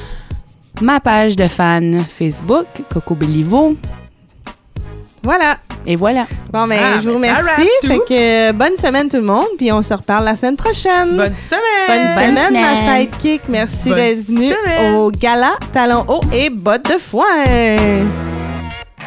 ma 0.80 1.00
page 1.00 1.36
de 1.36 1.46
fan 1.48 2.04
Facebook, 2.08 2.66
Coco 2.92 3.14
Béliveau. 3.14 3.76
Voilà. 5.22 5.56
Et 5.86 5.96
voilà. 5.96 6.24
Bon, 6.52 6.66
ben, 6.66 6.78
Ah, 6.80 7.00
je 7.02 7.10
vous 7.10 7.20
ben, 7.20 7.34
remercie. 7.36 7.68
Fait 7.82 7.98
que 7.98 8.50
euh, 8.50 8.52
bonne 8.52 8.76
semaine 8.76 9.08
tout 9.08 9.16
le 9.16 9.22
monde, 9.22 9.46
puis 9.56 9.70
on 9.72 9.82
se 9.82 9.94
reparle 9.94 10.24
la 10.24 10.36
semaine 10.36 10.56
prochaine. 10.56 11.16
Bonne 11.16 11.34
semaine! 11.34 11.60
Bonne 11.88 11.98
Bonne 11.98 12.36
semaine, 12.36 12.52
ma 12.52 12.98
sidekick. 12.98 13.42
Merci 13.48 13.88
d'être 13.94 14.18
venu 14.18 14.48
semaine. 14.52 14.94
au 14.96 15.10
gala 15.10 15.52
Talons 15.72 16.04
hauts 16.08 16.20
et 16.32 16.50
bottes 16.50 16.88
de 16.92 16.98
foin. 16.98 17.24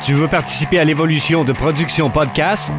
Tu 0.06 0.14
veux 0.14 0.28
participer 0.28 0.80
à 0.80 0.84
l'évolution 0.84 1.44
de 1.46 1.54
Production 1.54 2.10
Podcast? 2.10 2.72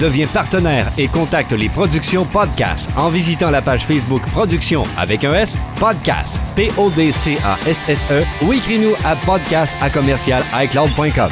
Deviens 0.00 0.26
partenaire 0.28 0.90
et 0.96 1.08
contacte 1.08 1.52
les 1.52 1.68
Productions 1.68 2.24
Podcast 2.24 2.88
en 2.96 3.10
visitant 3.10 3.50
la 3.50 3.60
page 3.60 3.84
Facebook 3.84 4.22
Production 4.32 4.82
avec 4.96 5.24
un 5.24 5.34
S, 5.34 5.58
Podcast, 5.78 6.40
P-O-D-C-A-S-S-E 6.56 8.24
ou 8.44 8.52
écris-nous 8.54 8.94
à 9.04 9.14
podcast 9.16 9.76
à 9.80 9.90
commercial 9.90 10.42
iCloud.com. 10.54 11.30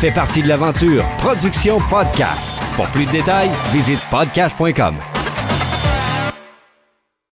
Fais 0.00 0.12
partie 0.12 0.42
de 0.42 0.48
l'aventure 0.48 1.04
Production 1.18 1.78
Podcast. 1.90 2.60
Pour 2.76 2.86
plus 2.88 3.06
de 3.06 3.12
détails, 3.12 3.50
visite 3.72 4.00
podcast.com. 4.10 5.15